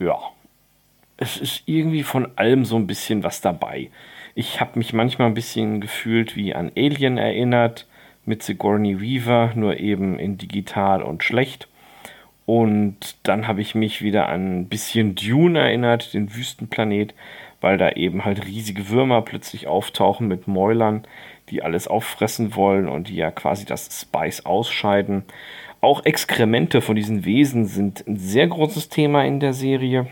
Ja, 0.00 0.18
es 1.16 1.36
ist 1.36 1.62
irgendwie 1.66 2.02
von 2.02 2.28
allem 2.36 2.64
so 2.64 2.76
ein 2.76 2.86
bisschen 2.86 3.22
was 3.22 3.40
dabei. 3.40 3.90
Ich 4.34 4.60
habe 4.60 4.78
mich 4.78 4.92
manchmal 4.92 5.28
ein 5.28 5.34
bisschen 5.34 5.80
gefühlt 5.80 6.36
wie 6.36 6.54
an 6.54 6.72
Alien 6.76 7.18
erinnert, 7.18 7.86
mit 8.26 8.42
Sigourney 8.42 9.00
Weaver, 9.00 9.52
nur 9.54 9.78
eben 9.78 10.18
in 10.18 10.38
digital 10.38 11.02
und 11.02 11.22
schlecht. 11.22 11.68
Und 12.46 13.16
dann 13.22 13.46
habe 13.46 13.60
ich 13.60 13.74
mich 13.74 14.02
wieder 14.02 14.28
an 14.28 14.60
ein 14.60 14.68
bisschen 14.68 15.14
Dune 15.14 15.58
erinnert, 15.58 16.12
den 16.14 16.34
Wüstenplanet, 16.34 17.14
weil 17.60 17.78
da 17.78 17.90
eben 17.92 18.24
halt 18.24 18.44
riesige 18.46 18.90
Würmer 18.90 19.22
plötzlich 19.22 19.66
auftauchen 19.66 20.28
mit 20.28 20.46
Mäulern, 20.46 21.06
die 21.48 21.62
alles 21.62 21.88
auffressen 21.88 22.54
wollen 22.54 22.88
und 22.88 23.08
die 23.08 23.16
ja 23.16 23.30
quasi 23.30 23.64
das 23.64 24.00
Spice 24.00 24.44
ausscheiden. 24.44 25.24
Auch 25.80 26.04
Exkremente 26.04 26.80
von 26.80 26.96
diesen 26.96 27.24
Wesen 27.24 27.66
sind 27.66 28.06
ein 28.06 28.16
sehr 28.16 28.46
großes 28.46 28.88
Thema 28.88 29.24
in 29.24 29.40
der 29.40 29.52
Serie. 29.52 30.06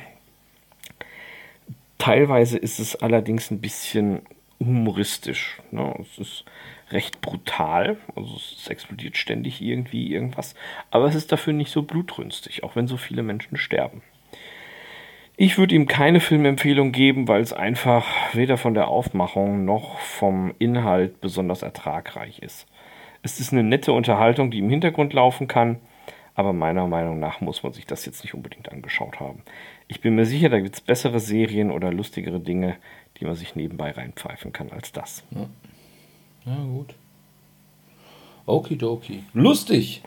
Teilweise 2.03 2.59
ist 2.59 2.81
es 2.81 2.97
allerdings 2.97 3.53
ein 3.53 3.61
bisschen 3.61 4.23
humoristisch. 4.59 5.61
Ne? 5.71 5.95
Es 6.01 6.19
ist 6.19 6.45
recht 6.91 7.21
brutal. 7.21 7.97
Also 8.17 8.35
es 8.35 8.67
explodiert 8.67 9.17
ständig 9.17 9.63
irgendwie 9.63 10.13
irgendwas. 10.13 10.57
Aber 10.91 11.05
es 11.05 11.15
ist 11.15 11.31
dafür 11.31 11.53
nicht 11.53 11.71
so 11.71 11.83
blutrünstig, 11.83 12.65
auch 12.65 12.75
wenn 12.75 12.89
so 12.89 12.97
viele 12.97 13.23
Menschen 13.23 13.57
sterben. 13.57 14.03
Ich 15.37 15.59
würde 15.59 15.77
ihm 15.77 15.87
keine 15.87 16.19
Filmempfehlung 16.19 16.91
geben, 16.91 17.29
weil 17.29 17.41
es 17.41 17.53
einfach 17.53 18.05
weder 18.35 18.59
von 18.59 18.75
der 18.75 18.89
Aufmachung 18.89 19.65
noch 19.65 20.01
vom 20.01 20.53
Inhalt 20.59 21.21
besonders 21.21 21.63
ertragreich 21.63 22.41
ist. 22.41 22.67
Es 23.23 23.39
ist 23.39 23.53
eine 23.53 23.63
nette 23.63 23.93
Unterhaltung, 23.93 24.51
die 24.51 24.59
im 24.59 24.71
Hintergrund 24.71 25.13
laufen 25.13 25.47
kann, 25.47 25.79
aber 26.35 26.53
meiner 26.53 26.89
Meinung 26.89 27.21
nach 27.21 27.41
muss 27.41 27.63
man 27.63 27.73
sich 27.73 27.87
das 27.87 28.05
jetzt 28.07 28.25
nicht 28.25 28.35
unbedingt 28.35 28.73
angeschaut 28.73 29.21
haben. 29.21 29.45
Ich 29.89 30.01
bin 30.01 30.15
mir 30.15 30.27
sicher, 30.27 30.49
da 30.49 30.61
gibt 30.61 30.75
es 30.75 30.81
bessere 30.81 31.21
Serien 31.21 31.71
oder 31.71 31.93
lustigere 31.93 32.41
Dinge, 32.41 32.77
die 33.19 33.25
man 33.25 33.35
sich 33.35 33.55
nebenbei 33.55 33.91
reinpfeifen 33.91 34.53
kann 34.53 34.71
als 34.71 34.93
das. 34.93 35.25
Ja. 35.31 35.47
Na 36.45 36.65
gut. 36.65 36.95
Okidoki. 38.47 39.23
Lustig. 39.35 40.03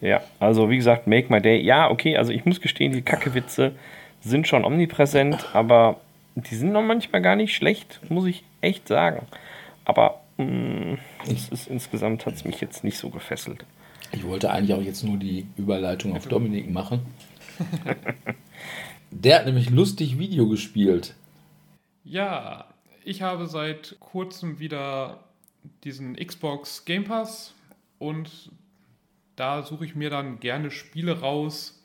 Ja, 0.00 0.22
also 0.38 0.70
wie 0.70 0.76
gesagt, 0.76 1.06
Make 1.06 1.32
My 1.32 1.40
Day. 1.40 1.60
Ja, 1.60 1.90
okay, 1.90 2.16
also 2.16 2.32
ich 2.32 2.44
muss 2.44 2.60
gestehen, 2.60 2.92
die 2.92 3.02
Kackewitze 3.02 3.72
sind 4.20 4.48
schon 4.48 4.64
omnipräsent, 4.64 5.46
aber 5.54 6.00
die 6.34 6.54
sind 6.54 6.72
noch 6.72 6.82
manchmal 6.82 7.22
gar 7.22 7.36
nicht 7.36 7.54
schlecht, 7.54 8.00
muss 8.08 8.26
ich 8.26 8.44
echt 8.60 8.88
sagen. 8.88 9.26
Aber 9.84 10.20
mh, 10.36 10.44
mm, 10.44 10.98
es 11.30 11.48
ist, 11.48 11.68
insgesamt 11.68 12.26
hat 12.26 12.34
es 12.34 12.44
mich 12.44 12.60
jetzt 12.60 12.84
nicht 12.84 12.98
so 12.98 13.10
gefesselt. 13.10 13.64
Ich 14.12 14.26
wollte 14.26 14.50
eigentlich 14.50 14.74
auch 14.74 14.82
jetzt 14.82 15.04
nur 15.04 15.16
die 15.16 15.46
Überleitung 15.56 16.16
auf 16.16 16.26
Dominik 16.28 16.70
machen. 16.70 17.00
Der 19.10 19.38
hat 19.38 19.46
nämlich 19.46 19.70
lustig 19.70 20.18
Video 20.18 20.48
gespielt. 20.48 21.14
Ja, 22.04 22.66
ich 23.04 23.22
habe 23.22 23.46
seit 23.46 23.96
kurzem 24.00 24.58
wieder 24.60 25.24
diesen 25.84 26.16
Xbox 26.16 26.84
Game 26.84 27.04
Pass 27.04 27.54
und 27.98 28.50
da 29.36 29.62
suche 29.62 29.84
ich 29.84 29.94
mir 29.94 30.10
dann 30.10 30.38
gerne 30.38 30.70
Spiele 30.70 31.20
raus, 31.20 31.82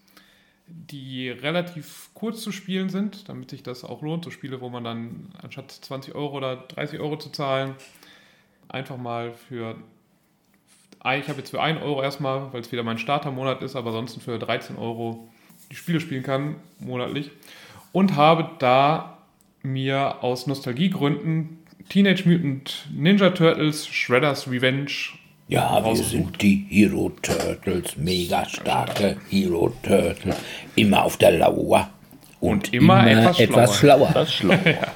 die 0.67 1.29
relativ 1.29 2.09
kurz 2.13 2.41
zu 2.41 2.51
spielen 2.51 2.89
sind, 2.89 3.27
damit 3.29 3.49
sich 3.49 3.63
das 3.63 3.83
auch 3.83 4.01
lohnt. 4.01 4.23
So 4.23 4.31
Spiele, 4.31 4.61
wo 4.61 4.69
man 4.69 4.83
dann 4.83 5.29
anstatt 5.41 5.71
20 5.71 6.15
Euro 6.15 6.37
oder 6.37 6.55
30 6.55 6.99
Euro 6.99 7.17
zu 7.17 7.29
zahlen, 7.29 7.75
einfach 8.67 8.97
mal 8.97 9.33
für. 9.33 9.75
Ich 11.17 11.27
habe 11.27 11.37
jetzt 11.37 11.51
für 11.51 11.61
1 11.61 11.81
Euro 11.81 12.01
erstmal, 12.01 12.51
weil 12.51 12.61
es 12.61 12.71
wieder 12.71 12.81
mein 12.83 12.97
Startermonat 12.97 13.61
ist, 13.61 13.75
aber 13.75 13.89
ansonsten 13.89 14.21
für 14.21 14.39
13 14.39 14.75
Euro 14.75 15.29
die 15.75 15.79
Spiele 15.79 15.99
spielen 15.99 16.23
kann, 16.23 16.55
monatlich. 16.79 17.31
Und 17.91 18.15
habe 18.15 18.49
da 18.59 19.17
mir 19.61 20.23
aus 20.23 20.47
Nostalgiegründen 20.47 21.59
Teenage 21.89 22.23
Mutant 22.27 22.87
Ninja 22.93 23.29
Turtles 23.31 23.85
Shredder's 23.87 24.49
Revenge. 24.49 24.91
Ja, 25.47 25.83
wir 25.83 25.95
sind 25.95 26.41
die 26.41 26.65
Hero 26.69 27.11
Turtles, 27.21 27.97
mega 27.97 28.47
starke 28.47 29.17
Hero 29.29 29.71
Turtles, 29.83 30.35
immer 30.75 31.03
auf 31.03 31.17
der 31.17 31.31
Lauer. 31.31 31.89
Und, 32.39 32.67
und 32.67 32.73
immer, 32.73 33.07
immer, 33.09 33.21
etwas, 33.21 33.39
etwas 33.39 33.77
schlauer. 33.77 34.09
Etwas 34.09 34.33
schlauer. 34.33 34.59
ja. 34.65 34.87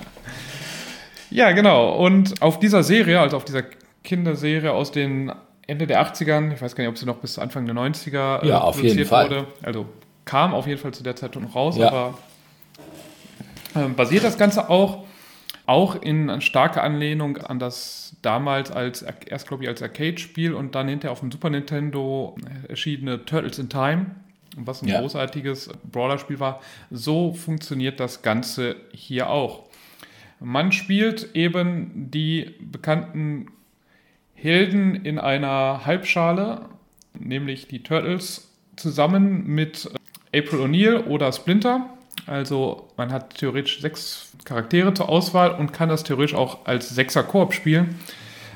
ja, 1.30 1.52
genau. 1.52 1.96
Und 1.98 2.42
auf 2.42 2.60
dieser 2.60 2.84
Serie, 2.84 3.20
also 3.20 3.38
auf 3.38 3.46
dieser 3.46 3.64
Kinderserie 4.04 4.72
aus 4.72 4.92
den 4.92 5.32
Ende 5.68 5.86
der 5.86 6.02
80ern, 6.02 6.54
ich 6.54 6.62
weiß 6.62 6.76
gar 6.76 6.84
nicht, 6.84 6.90
ob 6.90 6.98
sie 6.98 7.06
noch 7.06 7.18
bis 7.18 7.38
Anfang 7.38 7.66
der 7.66 7.76
90er 7.76 8.46
ja, 8.46 8.58
äh, 8.58 8.62
auf 8.62 8.82
jeden 8.82 9.06
Fall. 9.06 9.30
wurde. 9.30 9.48
Also 9.62 9.86
kam 10.30 10.54
auf 10.54 10.68
jeden 10.68 10.80
Fall 10.80 10.94
zu 10.94 11.02
der 11.02 11.16
Zeit 11.16 11.36
noch 11.36 11.56
raus, 11.56 11.76
ja. 11.76 11.88
aber 11.88 12.18
äh, 13.74 13.88
basiert 13.88 14.24
das 14.24 14.38
Ganze 14.38 14.70
auch 14.70 15.06
auch 15.66 16.00
in 16.00 16.40
starke 16.42 16.84
Anlehnung 16.84 17.38
an 17.38 17.58
das 17.58 18.16
damals 18.22 18.70
als 18.70 19.02
erst 19.02 19.48
glaube 19.48 19.64
ich 19.64 19.70
als 19.70 19.82
Arcade-Spiel 19.82 20.54
und 20.54 20.76
dann 20.76 20.88
hinterher 20.88 21.12
auf 21.14 21.22
dem 21.22 21.32
Super 21.32 21.50
Nintendo 21.50 22.36
erschienene 22.68 23.26
Turtles 23.26 23.58
in 23.58 23.70
Time, 23.70 24.12
was 24.56 24.84
ein 24.84 24.90
ja. 24.90 25.02
großartiges 25.02 25.72
Brawler-Spiel 25.92 26.40
war. 26.40 26.62
So 26.92 27.34
funktioniert 27.34 28.00
das 28.00 28.22
Ganze 28.22 28.76
hier 28.92 29.32
auch. 29.32 29.64
Man 30.40 30.72
spielt 30.72 31.36
eben 31.36 32.12
die 32.12 32.54
bekannten 32.60 33.48
Helden 34.36 34.94
in 34.94 35.18
einer 35.18 35.88
Halbschale, 35.88 36.66
nämlich 37.14 37.68
die 37.68 37.82
Turtles, 37.82 38.50
zusammen 38.76 39.46
mit 39.46 39.90
April 40.34 40.62
O'Neil 40.62 41.06
oder 41.08 41.32
Splinter 41.32 41.90
also 42.30 42.88
man 42.98 43.12
hat 43.12 43.36
theoretisch 43.36 43.82
sechs 43.82 44.32
Charaktere 44.46 44.94
zur 44.94 45.10
Auswahl 45.10 45.52
und 45.52 45.74
kann 45.74 45.90
das 45.90 46.04
theoretisch 46.04 46.36
auch 46.36 46.66
als 46.66 46.90
Sechser-Koop 46.90 47.54
spielen. 47.54 47.96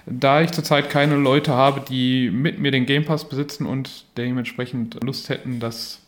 Da 0.06 0.42
ich 0.42 0.52
zurzeit 0.52 0.90
keine 0.90 1.16
Leute 1.16 1.54
habe, 1.54 1.82
die 1.82 2.30
mit 2.30 2.60
mir 2.60 2.72
den 2.72 2.86
Game 2.86 3.06
Pass 3.06 3.28
besitzen 3.28 3.66
und 3.66 4.06
dementsprechend 4.18 5.02
Lust 5.04 5.30
hätten, 5.30 5.60
das 5.60 6.02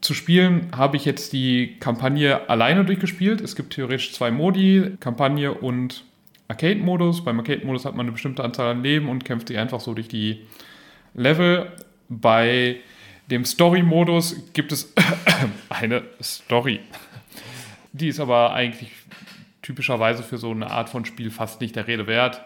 zu 0.00 0.14
spielen, 0.14 0.68
habe 0.76 0.96
ich 0.96 1.04
jetzt 1.04 1.32
die 1.32 1.76
Kampagne 1.80 2.48
alleine 2.48 2.84
durchgespielt. 2.84 3.40
Es 3.40 3.56
gibt 3.56 3.74
theoretisch 3.74 4.12
zwei 4.12 4.30
Modi, 4.30 4.92
Kampagne 5.00 5.52
und 5.52 6.04
Arcade-Modus. 6.46 7.24
Beim 7.24 7.38
Arcade-Modus 7.40 7.84
hat 7.84 7.96
man 7.96 8.06
eine 8.06 8.12
bestimmte 8.12 8.44
Anzahl 8.44 8.70
an 8.70 8.82
Leben 8.84 9.08
und 9.08 9.24
kämpft 9.24 9.48
sich 9.48 9.58
einfach 9.58 9.80
so 9.80 9.94
durch 9.94 10.08
die 10.08 10.46
Level. 11.14 11.72
Bei 12.08 12.76
dem 13.30 13.44
Story-Modus 13.44 14.52
gibt 14.52 14.72
es 14.72 14.92
eine 15.68 16.02
Story. 16.22 16.80
Die 17.92 18.08
ist 18.08 18.20
aber 18.20 18.52
eigentlich 18.52 18.90
typischerweise 19.62 20.22
für 20.22 20.38
so 20.38 20.50
eine 20.50 20.70
Art 20.70 20.88
von 20.88 21.04
Spiel 21.04 21.30
fast 21.30 21.60
nicht 21.60 21.76
der 21.76 21.86
Rede 21.86 22.06
wert. 22.06 22.42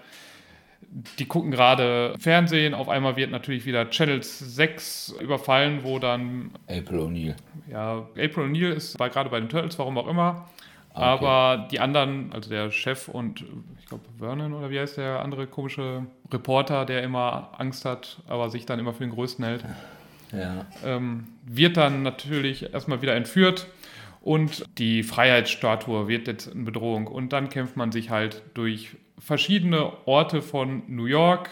Die 1.19 1.25
gucken 1.25 1.51
gerade 1.51 2.15
Fernsehen, 2.19 2.75
auf 2.75 2.89
einmal 2.89 3.17
wird 3.17 3.31
natürlich 3.31 3.65
wieder 3.65 3.89
Channel 3.89 4.23
6 4.23 5.15
überfallen, 5.21 5.85
wo 5.85 5.99
dann. 5.99 6.51
April 6.69 7.01
O'Neil. 7.01 7.35
Ja, 7.71 8.07
April 8.19 8.49
O'Neil 8.49 8.73
ist 8.73 8.99
bei, 8.99 9.09
gerade 9.09 9.31
bei 9.31 9.41
den 9.41 9.49
Turtles, 9.49 9.79
warum 9.79 9.97
auch 9.97 10.09
immer. 10.09 10.49
Okay. 10.91 11.03
Aber 11.03 11.69
die 11.71 11.81
anderen, 11.81 12.33
also 12.33 12.51
der 12.51 12.71
Chef 12.71 13.09
und 13.09 13.45
ich 13.79 13.87
glaube 13.87 14.05
Vernon 14.19 14.53
oder 14.53 14.69
wie 14.69 14.81
heißt 14.81 14.99
der 14.99 15.23
andere 15.23 15.47
komische 15.47 16.05
Reporter, 16.31 16.85
der 16.85 17.03
immer 17.03 17.53
Angst 17.57 17.87
hat, 17.87 18.19
aber 18.29 18.51
sich 18.51 18.67
dann 18.67 18.79
immer 18.79 18.93
für 18.93 19.05
den 19.05 19.13
Größten 19.13 19.45
hält 19.45 19.65
ja. 20.33 20.67
ähm, 20.85 21.29
wird 21.47 21.77
dann 21.77 22.03
natürlich 22.03 22.73
erstmal 22.73 23.03
wieder 23.03 23.15
entführt 23.15 23.67
und 24.23 24.65
die 24.79 25.03
Freiheitsstatue 25.03 26.09
wird 26.09 26.29
jetzt 26.29 26.47
in 26.47 26.65
Bedrohung. 26.65 27.07
Und 27.07 27.33
dann 27.33 27.49
kämpft 27.49 27.77
man 27.77 27.93
sich 27.93 28.11
halt 28.11 28.43
durch 28.55 28.91
verschiedene 29.19 29.93
Orte 30.07 30.43
von 30.43 30.83
New 30.87 31.07
York 31.07 31.51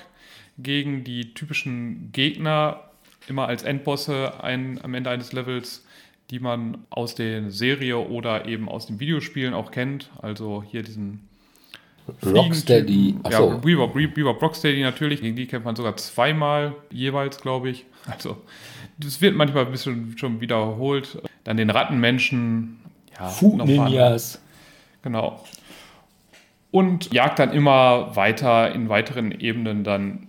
gegen 0.59 1.05
die 1.05 1.35
typischen 1.35 2.11
Gegner 2.13 2.81
immer 3.29 3.49
als 3.49 3.63
Endbosse 3.63 4.43
ein, 4.43 4.81
am 4.83 4.95
Ende 4.95 5.11
eines 5.11 5.33
Levels, 5.33 5.85
die 6.31 6.39
man 6.39 6.79
aus 6.91 7.15
der 7.15 7.51
Serie 7.51 7.99
oder 7.99 8.47
eben 8.47 8.69
aus 8.69 8.87
den 8.87 9.01
Videospielen 9.01 9.53
auch 9.53 9.73
kennt. 9.73 10.11
Also 10.23 10.63
hier 10.67 10.83
diesen 10.83 11.29
Rocksteady. 12.25 13.17
Achso. 13.23 13.53
Ja, 13.53 13.65
Weaver, 13.65 13.95
Weaver 13.95 14.31
Rocksteady 14.31 14.83
natürlich. 14.83 15.21
Gegen 15.21 15.37
die 15.37 15.47
kämpft 15.47 15.65
man 15.65 15.77
sogar 15.77 15.97
zweimal 15.97 16.75
jeweils, 16.91 17.41
glaube 17.41 17.71
ich. 17.71 17.85
Also, 18.07 18.39
das 18.99 19.21
wird 19.21 19.37
manchmal 19.37 19.67
ein 19.67 19.73
bisschen 19.73 20.17
schon 20.19 20.41
wiederholt. 20.41 21.21
Dann 21.45 21.57
den 21.57 21.71
Rattenmenschen. 21.71 22.81
Ja, 23.19 23.29
Food 23.29 23.65
Ninjas. 23.65 24.41
Genau. 25.03 25.45
Und 26.71 27.13
jagt 27.13 27.39
dann 27.39 27.53
immer 27.53 28.15
weiter 28.15 28.73
in 28.73 28.89
weiteren 28.89 29.33
Ebenen 29.33 29.83
dann 29.85 30.29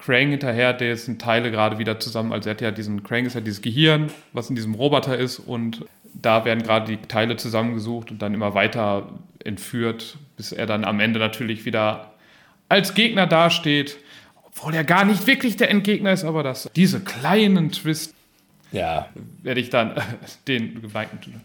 Krang 0.00 0.30
hinterher, 0.30 0.72
der 0.72 0.96
sind 0.96 1.20
Teile 1.20 1.50
gerade 1.50 1.78
wieder 1.78 2.00
zusammen. 2.00 2.32
Also 2.32 2.48
er 2.48 2.54
hat 2.54 2.60
ja 2.62 2.70
diesen, 2.70 3.02
Krang 3.02 3.26
ist 3.26 3.34
ja 3.34 3.40
dieses 3.40 3.60
Gehirn, 3.60 4.10
was 4.32 4.48
in 4.48 4.56
diesem 4.56 4.74
Roboter 4.74 5.18
ist 5.18 5.38
und 5.38 5.84
da 6.14 6.44
werden 6.44 6.62
gerade 6.62 6.96
die 6.96 7.06
Teile 7.06 7.36
zusammengesucht 7.36 8.10
und 8.10 8.20
dann 8.22 8.32
immer 8.32 8.54
weiter 8.54 9.10
entführt, 9.44 10.16
bis 10.36 10.52
er 10.52 10.66
dann 10.66 10.84
am 10.84 11.00
Ende 11.00 11.18
natürlich 11.18 11.64
wieder 11.64 12.12
als 12.68 12.94
Gegner 12.94 13.26
dasteht, 13.26 13.98
obwohl 14.52 14.74
er 14.74 14.84
gar 14.84 15.04
nicht 15.04 15.26
wirklich 15.26 15.56
der 15.56 15.70
Endgegner 15.70 16.12
ist, 16.12 16.24
aber 16.24 16.42
das, 16.42 16.70
diese 16.74 17.00
kleinen 17.00 17.70
Twist 17.70 18.14
ja. 18.72 19.08
werde 19.42 19.60
ich 19.60 19.70
dann 19.70 19.96
äh, 19.96 20.02
den 20.48 20.82
geweinten. 20.82 21.40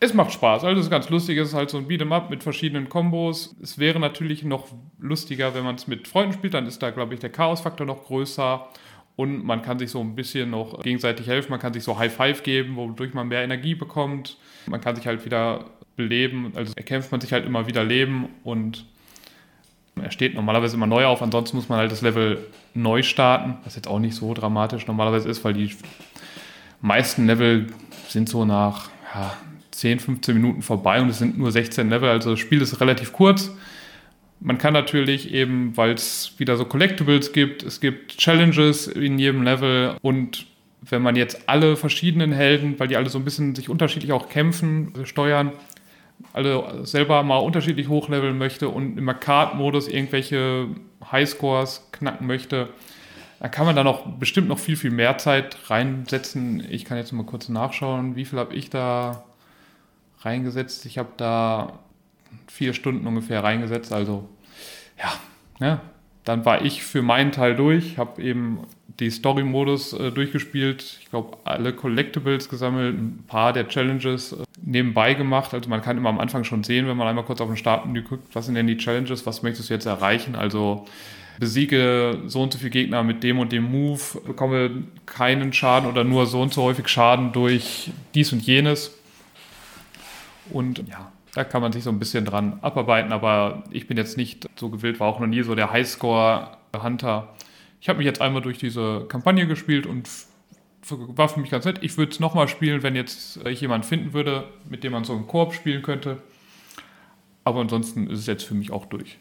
Es 0.00 0.14
macht 0.14 0.32
Spaß, 0.32 0.64
also 0.64 0.80
es 0.80 0.86
ist 0.86 0.90
ganz 0.90 1.08
lustig, 1.10 1.38
es 1.38 1.48
ist 1.48 1.54
halt 1.54 1.70
so 1.70 1.78
ein 1.78 1.86
Beat'em-up 1.86 2.28
mit 2.28 2.42
verschiedenen 2.42 2.88
Kombos. 2.88 3.54
Es 3.62 3.78
wäre 3.78 4.00
natürlich 4.00 4.42
noch 4.42 4.66
lustiger, 4.98 5.54
wenn 5.54 5.62
man 5.62 5.76
es 5.76 5.86
mit 5.86 6.08
Freunden 6.08 6.32
spielt, 6.32 6.54
dann 6.54 6.66
ist 6.66 6.82
da, 6.82 6.90
glaube 6.90 7.14
ich, 7.14 7.20
der 7.20 7.30
Chaos-Faktor 7.30 7.86
noch 7.86 8.04
größer 8.04 8.68
und 9.14 9.44
man 9.44 9.62
kann 9.62 9.78
sich 9.78 9.90
so 9.90 10.00
ein 10.00 10.14
bisschen 10.14 10.50
noch 10.50 10.82
gegenseitig 10.82 11.26
helfen, 11.26 11.50
man 11.50 11.60
kann 11.60 11.72
sich 11.72 11.84
so 11.84 11.98
High 11.98 12.12
Five 12.12 12.42
geben, 12.42 12.76
wodurch 12.76 13.14
man 13.14 13.28
mehr 13.28 13.42
Energie 13.42 13.74
bekommt. 13.74 14.38
Man 14.66 14.80
kann 14.80 14.96
sich 14.96 15.06
halt 15.06 15.24
wieder 15.24 15.66
beleben, 15.96 16.52
also 16.54 16.72
erkämpft 16.76 17.12
man 17.12 17.20
sich 17.20 17.32
halt 17.32 17.44
immer 17.44 17.66
wieder 17.66 17.84
Leben 17.84 18.28
und 18.42 18.86
er 20.00 20.10
steht 20.10 20.34
normalerweise 20.34 20.76
immer 20.76 20.86
neu 20.86 21.04
auf, 21.04 21.22
ansonsten 21.22 21.56
muss 21.56 21.68
man 21.68 21.78
halt 21.78 21.92
das 21.92 22.00
Level 22.00 22.46
neu 22.74 23.02
starten, 23.02 23.56
was 23.64 23.76
jetzt 23.76 23.88
auch 23.88 23.98
nicht 23.98 24.14
so 24.14 24.32
dramatisch 24.32 24.86
normalerweise 24.86 25.28
ist, 25.28 25.44
weil 25.44 25.52
die 25.52 25.70
meisten 26.80 27.26
Level 27.26 27.66
sind 28.08 28.28
so 28.28 28.44
nach 28.44 28.88
ja, 29.14 29.36
10, 29.72 30.00
15 30.00 30.34
Minuten 30.34 30.62
vorbei 30.62 31.00
und 31.00 31.08
es 31.08 31.18
sind 31.18 31.38
nur 31.38 31.52
16 31.52 31.90
Level, 31.90 32.08
also 32.08 32.30
das 32.30 32.40
Spiel 32.40 32.62
ist 32.62 32.80
relativ 32.80 33.12
kurz. 33.12 33.50
Man 34.40 34.58
kann 34.58 34.72
natürlich 34.72 35.32
eben, 35.32 35.76
weil 35.76 35.92
es 35.92 36.32
wieder 36.38 36.56
so 36.56 36.64
Collectibles 36.64 37.32
gibt, 37.32 37.62
es 37.62 37.80
gibt 37.80 38.16
Challenges 38.16 38.88
in 38.88 39.18
jedem 39.18 39.42
Level 39.42 39.96
und 40.02 40.46
wenn 40.80 41.02
man 41.02 41.14
jetzt 41.14 41.48
alle 41.48 41.76
verschiedenen 41.76 42.32
Helden, 42.32 42.74
weil 42.78 42.88
die 42.88 42.96
alle 42.96 43.08
so 43.08 43.18
ein 43.18 43.24
bisschen 43.24 43.54
sich 43.54 43.68
unterschiedlich 43.68 44.12
auch 44.12 44.28
kämpfen, 44.28 44.92
steuern, 45.04 45.52
alle 46.32 46.86
selber 46.86 47.22
mal 47.22 47.38
unterschiedlich 47.38 47.88
hochleveln 47.88 48.36
möchte 48.38 48.68
und 48.68 48.98
im 48.98 49.08
Arcade-Modus 49.08 49.88
irgendwelche 49.88 50.68
Highscores 51.10 51.88
knacken 51.92 52.26
möchte, 52.26 52.68
dann 53.40 53.50
kann 53.50 53.66
man 53.66 53.74
da 53.74 53.82
noch 53.84 54.06
bestimmt 54.18 54.48
noch 54.48 54.58
viel, 54.58 54.76
viel 54.76 54.92
mehr 54.92 55.18
Zeit 55.18 55.56
reinsetzen. 55.68 56.64
Ich 56.70 56.84
kann 56.84 56.96
jetzt 56.96 57.12
mal 57.12 57.24
kurz 57.24 57.48
nachschauen, 57.48 58.14
wie 58.14 58.24
viel 58.24 58.38
habe 58.38 58.54
ich 58.54 58.70
da 58.70 59.24
reingesetzt. 60.20 60.86
Ich 60.86 60.98
habe 60.98 61.10
da 61.16 61.80
vier 62.46 62.72
Stunden 62.72 63.06
ungefähr 63.06 63.42
reingesetzt. 63.42 63.92
Also 63.92 64.28
ja, 64.98 65.12
ne? 65.58 65.80
dann 66.24 66.44
war 66.44 66.62
ich 66.62 66.84
für 66.84 67.02
meinen 67.02 67.32
Teil 67.32 67.56
durch, 67.56 67.98
habe 67.98 68.22
eben 68.22 68.60
die 69.00 69.10
Story-Modus 69.10 69.92
äh, 69.94 70.10
durchgespielt, 70.10 70.98
ich 71.00 71.10
glaube 71.10 71.38
alle 71.44 71.72
Collectibles 71.72 72.48
gesammelt, 72.48 72.96
ein 72.96 73.24
paar 73.26 73.52
der 73.52 73.68
Challenges 73.68 74.32
äh, 74.32 74.44
nebenbei 74.62 75.14
gemacht. 75.14 75.54
Also 75.54 75.68
man 75.68 75.82
kann 75.82 75.96
immer 75.96 76.08
am 76.08 76.20
Anfang 76.20 76.44
schon 76.44 76.64
sehen, 76.64 76.86
wenn 76.86 76.96
man 76.96 77.08
einmal 77.08 77.24
kurz 77.24 77.40
auf 77.40 77.48
den 77.48 77.56
Startmenü 77.56 78.02
guckt, 78.02 78.34
was 78.34 78.46
sind 78.46 78.54
denn 78.54 78.66
die 78.66 78.76
Challenges, 78.76 79.26
was 79.26 79.42
möchtest 79.42 79.70
du 79.70 79.74
jetzt 79.74 79.86
erreichen? 79.86 80.34
Also 80.34 80.86
besiege 81.38 82.18
so 82.26 82.42
und 82.42 82.52
so 82.52 82.58
viele 82.58 82.70
Gegner 82.70 83.02
mit 83.02 83.22
dem 83.22 83.38
und 83.38 83.52
dem 83.52 83.64
Move, 83.64 84.00
bekomme 84.26 84.84
keinen 85.06 85.52
Schaden 85.52 85.88
oder 85.88 86.04
nur 86.04 86.26
so 86.26 86.40
und 86.40 86.52
so 86.52 86.62
häufig 86.62 86.88
Schaden 86.88 87.32
durch 87.32 87.90
dies 88.14 88.32
und 88.32 88.42
jenes. 88.42 88.96
Und 90.50 90.84
ja, 90.88 91.10
da 91.34 91.44
kann 91.44 91.62
man 91.62 91.72
sich 91.72 91.82
so 91.84 91.90
ein 91.90 91.98
bisschen 91.98 92.24
dran 92.24 92.58
abarbeiten, 92.60 93.12
aber 93.12 93.64
ich 93.70 93.86
bin 93.86 93.96
jetzt 93.96 94.16
nicht 94.16 94.46
so 94.56 94.68
gewillt, 94.68 95.00
war 95.00 95.08
auch 95.08 95.20
noch 95.20 95.26
nie 95.26 95.42
so 95.42 95.54
der 95.54 95.72
Highscore-Hunter. 95.72 97.28
Ich 97.82 97.88
habe 97.88 97.98
mich 97.98 98.06
jetzt 98.06 98.20
einmal 98.20 98.42
durch 98.42 98.58
diese 98.58 99.06
Kampagne 99.08 99.48
gespielt 99.48 99.86
und 99.86 100.08
war 100.88 101.28
für 101.28 101.40
mich 101.40 101.50
ganz 101.50 101.64
nett. 101.64 101.80
Ich 101.80 101.98
würde 101.98 102.12
es 102.12 102.20
nochmal 102.20 102.46
spielen, 102.46 102.84
wenn 102.84 102.94
jetzt 102.94 103.44
ich 103.44 103.60
jemanden 103.60 103.84
finden 103.84 104.12
würde, 104.12 104.44
mit 104.70 104.84
dem 104.84 104.92
man 104.92 105.02
so 105.02 105.12
einen 105.14 105.26
Koop 105.26 105.52
spielen 105.52 105.82
könnte. 105.82 106.18
Aber 107.42 107.60
ansonsten 107.60 108.06
ist 108.06 108.20
es 108.20 108.26
jetzt 108.26 108.44
für 108.44 108.54
mich 108.54 108.70
auch 108.70 108.86
durch. 108.86 109.18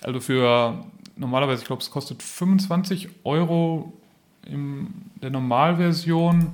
Also 0.00 0.20
für 0.20 0.84
normalerweise, 1.16 1.62
ich 1.62 1.66
glaube, 1.66 1.82
es 1.82 1.90
kostet 1.90 2.22
25 2.22 3.08
Euro 3.24 3.92
in 4.46 5.10
der 5.20 5.30
Normalversion. 5.30 6.52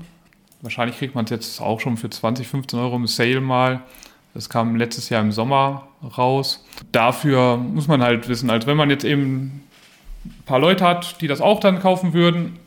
Wahrscheinlich 0.63 0.97
kriegt 0.97 1.15
man 1.15 1.27
es 1.27 1.31
jetzt 1.31 1.61
auch 1.61 1.81
schon 1.81 1.99
für 1.99 2.09
20, 2.09 2.49
15 2.49 2.79
Euro 2.79 2.97
im 2.97 3.07
Sale 3.07 3.43
mal. 3.43 3.83
Das 4.33 4.49
kam 4.49 4.77
letztes 4.77 5.11
Jahr 5.11 5.21
im 5.21 5.31
Sommer 5.31 5.89
raus. 6.17 6.65
Dafür 6.91 7.59
muss 7.59 7.87
man 7.87 8.01
halt 8.01 8.31
wissen, 8.31 8.49
als 8.49 8.67
wenn 8.67 8.79
man 8.79 8.89
jetzt 8.89 9.05
eben 9.05 9.65
ein 10.25 10.43
paar 10.45 10.59
Leute 10.59 10.85
hat, 10.87 11.21
die 11.21 11.29
das 11.29 11.41
auch 11.41 11.61
dann 11.61 11.81
kaufen 11.81 12.13
würden, 12.13 12.59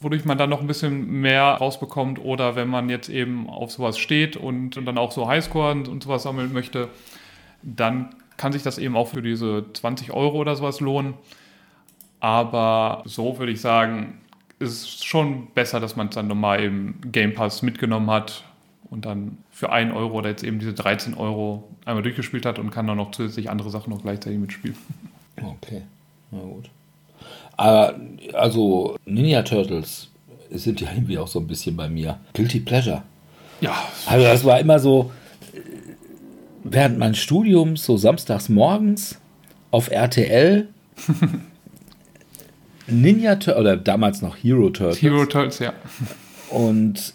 wodurch 0.00 0.24
man 0.24 0.38
dann 0.38 0.50
noch 0.50 0.60
ein 0.60 0.66
bisschen 0.66 1.20
mehr 1.20 1.44
rausbekommt 1.44 2.18
oder 2.18 2.56
wenn 2.56 2.68
man 2.68 2.88
jetzt 2.88 3.08
eben 3.08 3.48
auf 3.48 3.70
sowas 3.70 3.98
steht 3.98 4.36
und, 4.36 4.76
und 4.76 4.86
dann 4.86 4.98
auch 4.98 5.12
so 5.12 5.28
Highscore 5.28 5.72
und, 5.72 5.88
und 5.88 6.02
sowas 6.02 6.22
sammeln 6.22 6.52
möchte, 6.52 6.88
dann 7.62 8.14
kann 8.36 8.52
sich 8.52 8.62
das 8.62 8.78
eben 8.78 8.96
auch 8.96 9.08
für 9.08 9.20
diese 9.20 9.66
20 9.72 10.12
Euro 10.12 10.38
oder 10.38 10.56
sowas 10.56 10.80
lohnen. 10.80 11.14
Aber 12.20 13.02
so 13.04 13.38
würde 13.38 13.52
ich 13.52 13.60
sagen, 13.60 14.18
ist 14.58 14.72
es 14.72 15.04
schon 15.04 15.48
besser, 15.48 15.80
dass 15.80 15.96
man 15.96 16.08
es 16.08 16.14
dann 16.14 16.26
nochmal 16.26 16.62
im 16.62 16.94
Game 17.12 17.34
Pass 17.34 17.62
mitgenommen 17.62 18.10
hat 18.10 18.44
und 18.90 19.04
dann 19.04 19.38
für 19.50 19.70
1 19.70 19.94
Euro 19.94 20.18
oder 20.18 20.30
jetzt 20.30 20.42
eben 20.42 20.58
diese 20.58 20.74
13 20.74 21.14
Euro 21.14 21.68
einmal 21.84 22.02
durchgespielt 22.02 22.44
hat 22.46 22.58
und 22.58 22.70
kann 22.70 22.86
dann 22.86 22.96
noch 22.96 23.10
zusätzlich 23.10 23.50
andere 23.50 23.70
Sachen 23.70 23.90
noch 23.90 24.02
gleichzeitig 24.02 24.38
mitspielen. 24.38 24.76
Okay, 25.36 25.82
na 26.30 26.40
gut. 26.40 26.70
Aber 27.56 27.94
also 28.32 28.96
Ninja 29.04 29.42
Turtles 29.42 30.08
sind 30.50 30.80
ja 30.80 30.88
irgendwie 30.92 31.18
auch 31.18 31.28
so 31.28 31.38
ein 31.38 31.46
bisschen 31.46 31.76
bei 31.76 31.88
mir. 31.88 32.18
Guilty 32.32 32.60
Pleasure. 32.60 33.02
Ja. 33.60 33.74
Also 34.06 34.24
das 34.24 34.44
war 34.44 34.58
immer 34.58 34.78
so, 34.78 35.10
während 36.64 36.98
meines 36.98 37.18
Studiums, 37.18 37.84
so 37.84 37.96
samstags 37.96 38.48
morgens 38.48 39.18
auf 39.70 39.90
RTL, 39.90 40.68
Ninja 42.86 43.36
Turtles, 43.36 43.60
oder 43.60 43.76
damals 43.76 44.22
noch 44.22 44.36
Hero 44.36 44.70
Turtles. 44.70 45.02
Hero 45.02 45.26
Turtles, 45.26 45.58
ja. 45.58 45.72
Und 46.50 47.14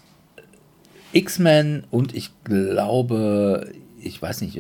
X-Men 1.12 1.86
und 1.92 2.14
ich 2.14 2.32
glaube, 2.44 3.72
ich 4.00 4.22
weiß 4.22 4.42
nicht, 4.42 4.60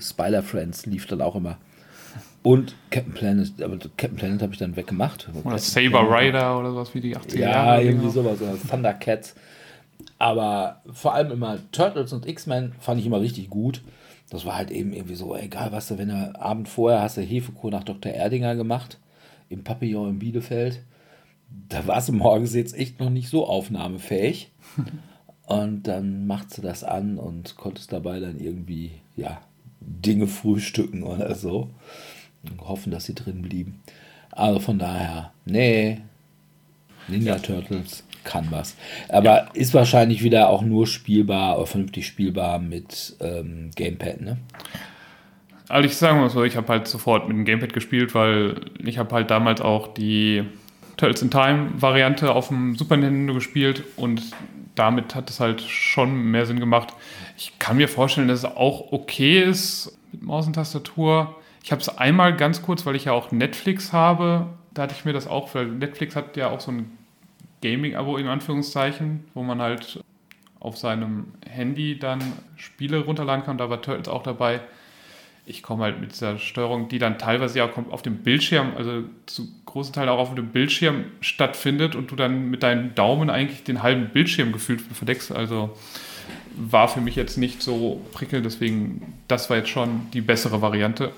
Spider 0.00 0.42
Friends 0.42 0.86
lief 0.86 1.06
dann 1.06 1.20
auch 1.20 1.34
immer. 1.36 1.58
Und 2.44 2.74
Captain 2.90 3.14
Planet, 3.14 3.62
aber 3.62 3.78
Captain 3.96 4.16
Planet 4.16 4.42
habe 4.42 4.52
ich 4.52 4.58
dann 4.58 4.76
weggemacht. 4.76 5.30
Oder 5.44 5.56
Saber 5.56 6.02
Rider 6.10 6.58
oder 6.60 6.72
sowas 6.72 6.94
wie 6.94 7.00
die 7.00 7.16
80er 7.16 7.38
Ja, 7.38 7.50
Jahre 7.50 7.82
irgendwie 7.84 8.00
genau. 8.08 8.12
sowas, 8.12 8.42
oder 8.42 8.58
Thundercats. 8.68 9.34
Aber 10.18 10.82
vor 10.92 11.14
allem 11.14 11.30
immer 11.32 11.58
Turtles 11.72 12.12
und 12.12 12.26
X-Men 12.28 12.74
fand 12.78 13.00
ich 13.00 13.06
immer 13.06 13.20
richtig 13.20 13.48
gut. 13.48 13.80
Das 14.28 14.44
war 14.44 14.56
halt 14.56 14.70
eben 14.70 14.92
irgendwie 14.92 15.14
so, 15.14 15.34
egal 15.34 15.72
was 15.72 15.88
du, 15.88 15.96
wenn 15.96 16.10
du 16.10 16.38
Abend 16.38 16.68
vorher 16.68 17.00
hast 17.00 17.16
du 17.16 17.22
Hefekur 17.22 17.70
nach 17.70 17.84
Dr. 17.84 18.12
Erdinger 18.12 18.56
gemacht, 18.56 18.98
im 19.48 19.64
Papillon 19.64 20.10
in 20.10 20.18
Bielefeld. 20.18 20.82
Da 21.70 21.86
warst 21.86 22.10
du 22.10 22.12
morgens 22.12 22.54
jetzt 22.54 22.76
echt 22.76 23.00
noch 23.00 23.10
nicht 23.10 23.30
so 23.30 23.46
aufnahmefähig. 23.46 24.50
Und 25.46 25.84
dann 25.84 26.26
macht 26.26 26.52
sie 26.52 26.62
das 26.62 26.84
an 26.84 27.18
und 27.18 27.56
konntest 27.56 27.92
dabei 27.92 28.18
dann 28.18 28.40
irgendwie, 28.40 28.92
ja, 29.14 29.42
Dinge 29.80 30.26
frühstücken 30.26 31.02
oder 31.02 31.34
so. 31.34 31.68
Hoffen, 32.60 32.90
dass 32.90 33.04
sie 33.04 33.14
drin 33.14 33.42
blieben. 33.42 33.80
Also 34.30 34.60
von 34.60 34.78
daher, 34.78 35.32
nee, 35.44 36.00
Ninja 37.08 37.34
ja. 37.36 37.40
Turtles 37.40 38.04
kann 38.24 38.46
was. 38.50 38.76
Aber 39.08 39.24
ja. 39.24 39.50
ist 39.52 39.74
wahrscheinlich 39.74 40.22
wieder 40.22 40.48
auch 40.48 40.62
nur 40.62 40.86
spielbar 40.86 41.58
oder 41.58 41.66
vernünftig 41.66 42.06
spielbar 42.06 42.58
mit 42.58 43.16
ähm, 43.20 43.70
Gamepad, 43.76 44.20
ne? 44.20 44.38
Also 45.68 45.86
ich 45.86 45.96
sage 45.96 46.18
mal 46.18 46.28
so, 46.28 46.44
ich 46.44 46.56
habe 46.56 46.68
halt 46.68 46.86
sofort 46.86 47.26
mit 47.26 47.36
dem 47.36 47.44
Gamepad 47.44 47.72
gespielt, 47.72 48.14
weil 48.14 48.56
ich 48.84 48.98
habe 48.98 49.14
halt 49.14 49.30
damals 49.30 49.62
auch 49.62 49.94
die 49.94 50.44
Turtles 50.96 51.22
in 51.22 51.30
Time 51.30 51.70
Variante 51.76 52.34
auf 52.34 52.48
dem 52.48 52.76
Super 52.76 52.96
Nintendo 52.96 53.34
gespielt 53.34 53.82
und 53.96 54.22
damit 54.74 55.14
hat 55.14 55.30
es 55.30 55.40
halt 55.40 55.62
schon 55.62 56.30
mehr 56.30 56.46
Sinn 56.46 56.60
gemacht. 56.60 56.92
Ich 57.36 57.58
kann 57.58 57.76
mir 57.76 57.88
vorstellen, 57.88 58.28
dass 58.28 58.40
es 58.40 58.44
auch 58.44 58.92
okay 58.92 59.42
ist 59.42 59.96
mit 60.12 60.22
Maus 60.22 60.46
und 60.46 60.52
Tastatur. 60.54 61.34
Ich 61.64 61.72
habe 61.72 61.80
es 61.80 61.88
einmal 61.88 62.36
ganz 62.36 62.60
kurz, 62.60 62.84
weil 62.84 62.94
ich 62.94 63.06
ja 63.06 63.12
auch 63.12 63.32
Netflix 63.32 63.94
habe, 63.94 64.48
da 64.74 64.82
hatte 64.82 64.94
ich 64.94 65.06
mir 65.06 65.14
das 65.14 65.26
auch, 65.26 65.54
weil 65.54 65.64
Netflix 65.64 66.14
hat 66.14 66.36
ja 66.36 66.50
auch 66.50 66.60
so 66.60 66.70
ein 66.70 66.90
Gaming-Abo 67.62 68.18
in 68.18 68.26
Anführungszeichen, 68.26 69.24
wo 69.32 69.42
man 69.42 69.62
halt 69.62 70.04
auf 70.60 70.76
seinem 70.76 71.28
Handy 71.48 71.98
dann 71.98 72.20
Spiele 72.56 72.98
runterladen 72.98 73.46
kann. 73.46 73.56
Da 73.56 73.70
war 73.70 73.80
Turtles 73.80 74.08
auch 74.08 74.22
dabei. 74.22 74.60
Ich 75.46 75.62
komme 75.62 75.84
halt 75.84 76.02
mit 76.02 76.12
dieser 76.12 76.38
Steuerung, 76.38 76.90
die 76.90 76.98
dann 76.98 77.18
teilweise 77.18 77.58
ja 77.58 77.70
auf 77.90 78.02
dem 78.02 78.18
Bildschirm, 78.18 78.72
also 78.76 79.04
zu 79.24 79.48
großen 79.64 79.94
Teil 79.94 80.10
auch 80.10 80.18
auf 80.18 80.34
dem 80.34 80.48
Bildschirm 80.48 81.06
stattfindet 81.22 81.94
und 81.94 82.10
du 82.10 82.16
dann 82.16 82.50
mit 82.50 82.62
deinem 82.62 82.94
Daumen 82.94 83.30
eigentlich 83.30 83.64
den 83.64 83.82
halben 83.82 84.10
Bildschirm 84.10 84.52
gefühlt 84.52 84.82
verdeckst. 84.82 85.32
Also 85.32 85.74
war 86.56 86.88
für 86.88 87.00
mich 87.00 87.16
jetzt 87.16 87.38
nicht 87.38 87.62
so 87.62 88.02
prickelnd, 88.12 88.44
deswegen, 88.44 89.14
das 89.28 89.48
war 89.48 89.56
jetzt 89.56 89.70
schon 89.70 90.10
die 90.12 90.20
bessere 90.20 90.60
Variante. 90.60 91.10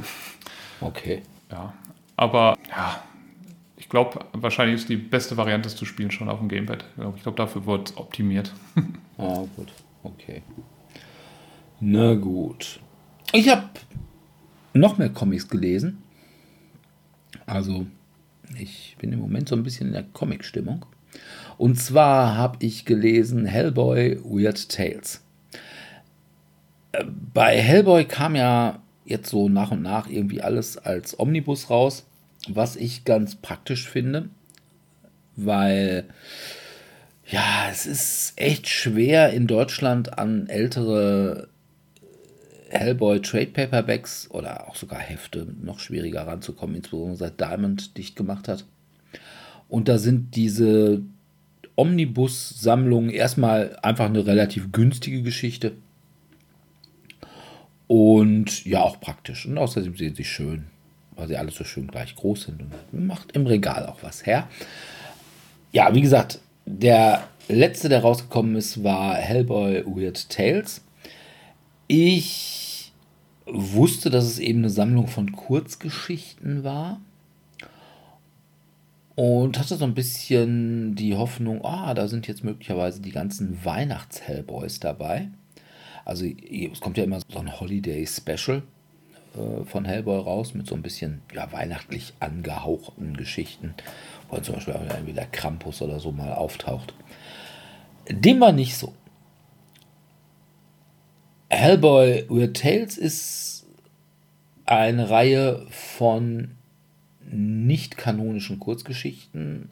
Okay. 0.81 1.23
Ja, 1.51 1.73
aber 2.17 2.57
ja, 2.69 3.03
ich 3.77 3.89
glaube, 3.89 4.25
wahrscheinlich 4.33 4.81
ist 4.81 4.89
die 4.89 4.97
beste 4.97 5.37
Variante, 5.37 5.69
es 5.69 5.77
zu 5.77 5.85
spielen, 5.85 6.11
schon 6.11 6.29
auf 6.29 6.39
dem 6.39 6.49
Gamepad. 6.49 6.85
Ich 7.17 7.23
glaube, 7.23 7.37
dafür 7.37 7.67
wird 7.67 7.91
es 7.91 7.97
optimiert. 7.97 8.53
ah, 9.19 9.45
gut. 9.57 9.73
Okay. 10.03 10.43
Na 11.81 12.15
gut. 12.15 12.81
Ich 13.33 13.49
habe 13.49 13.69
noch 14.73 14.99
mehr 14.99 15.11
Comics 15.11 15.49
gelesen. 15.49 16.03
Also, 17.45 17.87
ich 18.59 18.97
bin 18.99 19.13
im 19.13 19.21
Moment 19.21 19.49
so 19.49 19.57
ein 19.57 19.63
bisschen 19.63 19.89
in 19.89 19.93
der 19.93 20.05
Comic-Stimmung. 20.05 20.87
Und 21.59 21.77
zwar 21.77 22.37
habe 22.37 22.65
ich 22.65 22.85
gelesen 22.85 23.47
Hellboy 23.47 24.19
Weird 24.25 24.69
Tales. 24.69 25.23
Äh, 26.93 27.05
bei 27.33 27.61
Hellboy 27.61 28.05
kam 28.05 28.37
ja 28.37 28.83
jetzt 29.07 29.31
so 29.31 29.49
nach 29.49 29.71
und 29.71 29.83
nach 29.83 30.09
irgendwie 30.09 30.43
alles 30.43 30.77
als 30.77 31.19
Omnibus 31.19 31.71
raus, 31.71 32.05
was 32.49 32.77
ich 32.77 33.05
ganz 33.05 33.37
praktisch 33.37 33.89
finde, 33.89 34.29
weil 35.37 36.05
ja, 37.29 37.69
es 37.71 37.87
ist 37.87 38.35
echt 38.37 38.69
schwer 38.69 39.33
in 39.33 39.47
Deutschland 39.47 40.19
an 40.19 40.49
ältere 40.49 41.49
Hellboy 42.69 43.21
Trade 43.21 43.47
Paperbacks 43.47 44.29
oder 44.31 44.69
auch 44.69 44.77
sogar 44.77 45.01
Hefte 45.01 45.47
noch 45.63 45.79
schwieriger 45.79 46.27
ranzukommen, 46.27 46.77
insbesondere 46.77 47.17
seit 47.17 47.41
Diamond 47.41 47.97
dicht 47.97 48.17
gemacht 48.17 48.49
hat. 48.49 48.65
Und 49.69 49.89
da 49.89 49.99
sind 49.99 50.37
diese 50.37 51.03
Omnibus-Sammlungen 51.77 53.11
erstmal 53.11 53.77
einfach 53.83 54.07
eine 54.07 54.27
relativ 54.27 54.73
günstige 54.73 55.23
Geschichte. 55.23 55.73
Und 57.89 58.65
ja, 58.65 58.83
auch 58.83 59.01
praktisch. 59.01 59.47
Und 59.47 59.59
außerdem 59.59 59.97
sehen 59.97 60.15
sie 60.15 60.25
schön, 60.25 60.67
weil 61.13 61.29
sie 61.29 61.37
alle 61.37 61.51
so 61.51 61.65
schön 61.65 61.87
gleich 61.87 62.15
groß 62.17 62.45
sind 62.45 62.63
und 62.93 63.07
macht 63.07 63.33
im 63.33 63.47
Regal 63.47 63.87
auch 63.87 64.03
was 64.03 64.27
her. 64.27 64.49
Ja, 65.73 65.95
wie 65.95 66.01
gesagt, 66.01 66.41
der 66.65 67.29
letzte, 67.49 67.89
der 67.89 68.03
rausgekommen 68.03 68.57
ist, 68.57 68.83
war 68.83 69.15
Hellboy 69.15 69.85
Weird 69.87 70.29
Tales. 70.29 70.83
Ich 71.87 72.93
wusste, 73.47 74.11
dass 74.11 74.25
es 74.25 74.41
eben 74.41 74.61
eine 74.61 74.71
Sammlung 74.71 75.07
von 75.07 75.31
Kurzgeschichten 75.31 76.65
war 76.65 77.01
und 79.15 79.59
hatte 79.59 79.77
so 79.77 79.85
ein 79.85 79.95
bisschen 79.95 80.95
die 80.97 81.15
Hoffnung, 81.15 81.65
ah, 81.65 81.95
da 81.95 82.09
sind 82.09 82.27
jetzt 82.27 82.45
möglicherweise 82.45 83.01
die 83.01 83.13
ganzen 83.13 83.65
Weihnachts-Hellboys 83.65 84.81
dabei. 84.81 85.29
Also 86.07 86.25
es 86.25 86.81
kommt 86.81 86.97
ja 86.97 87.05
immer 87.05 87.19
so 87.29 87.39
ein 87.41 87.61
Holiday-Special 87.61 88.63
äh, 89.35 89.65
von 89.65 89.85
Hellboy 89.85 90.21
raus 90.21 90.55
mit 90.55 90.69
so 90.69 90.77
ein 90.77 90.83
bisschen 90.83 91.21
ja, 91.35 91.51
weihnachtlich 91.51 92.15
angehauchten 92.21 93.17
Geschichten, 93.17 93.75
wo 94.31 94.39
zum 94.39 94.55
Beispiel 94.55 94.75
auch 94.75 94.83
irgendwie 94.89 95.13
der 95.13 95.27
Krampus 95.27 95.83
oder 95.83 95.99
so 95.99 96.13
mal 96.13 96.33
auftaucht. 96.33 96.95
Dem 98.09 98.41
war 98.41 98.53
nicht 98.53 98.77
so. 98.77 98.95
Hellboy 101.51 102.27
Weird 102.29 102.57
Tales 102.57 102.97
ist 102.99 103.67
eine 104.65 105.11
Reihe 105.11 105.67
von 105.71 106.53
nicht 107.29 107.97
kanonischen 107.97 108.61
Kurzgeschichten 108.61 109.71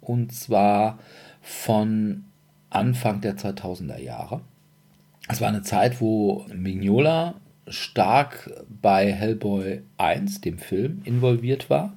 und 0.00 0.32
zwar 0.32 0.98
von 1.42 2.24
Anfang 2.70 3.20
der 3.20 3.36
2000er 3.36 3.98
Jahre. 3.98 4.40
Es 5.32 5.40
war 5.40 5.48
eine 5.48 5.62
Zeit, 5.62 6.02
wo 6.02 6.44
Mignola 6.54 7.36
stark 7.66 8.50
bei 8.82 9.10
Hellboy 9.10 9.80
1, 9.96 10.42
dem 10.42 10.58
Film, 10.58 11.00
involviert 11.04 11.70
war 11.70 11.94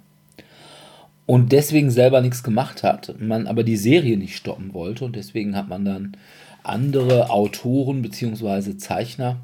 und 1.25 1.51
deswegen 1.51 1.91
selber 1.91 2.21
nichts 2.21 2.43
gemacht 2.43 2.81
hat, 2.81 3.13
man 3.19 3.47
aber 3.47 3.65
die 3.65 3.75
Serie 3.75 4.15
nicht 4.15 4.37
stoppen 4.37 4.73
wollte 4.73 5.03
und 5.03 5.17
deswegen 5.17 5.57
hat 5.57 5.67
man 5.67 5.83
dann 5.83 6.15
andere 6.63 7.29
Autoren 7.29 8.01
bzw. 8.01 8.77
Zeichner 8.77 9.41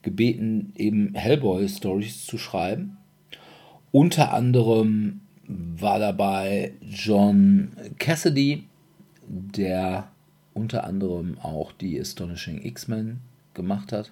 gebeten, 0.00 0.72
eben 0.74 1.12
Hellboy-Stories 1.14 2.24
zu 2.24 2.38
schreiben. 2.38 2.96
Unter 3.92 4.32
anderem 4.32 5.20
war 5.46 5.98
dabei 5.98 6.72
John 6.80 7.72
Cassidy, 7.98 8.64
der 9.28 10.08
unter 10.56 10.84
anderem 10.84 11.38
auch 11.38 11.72
die 11.72 12.00
Astonishing 12.00 12.64
X-Men 12.64 13.20
gemacht 13.54 13.92
hat 13.92 14.10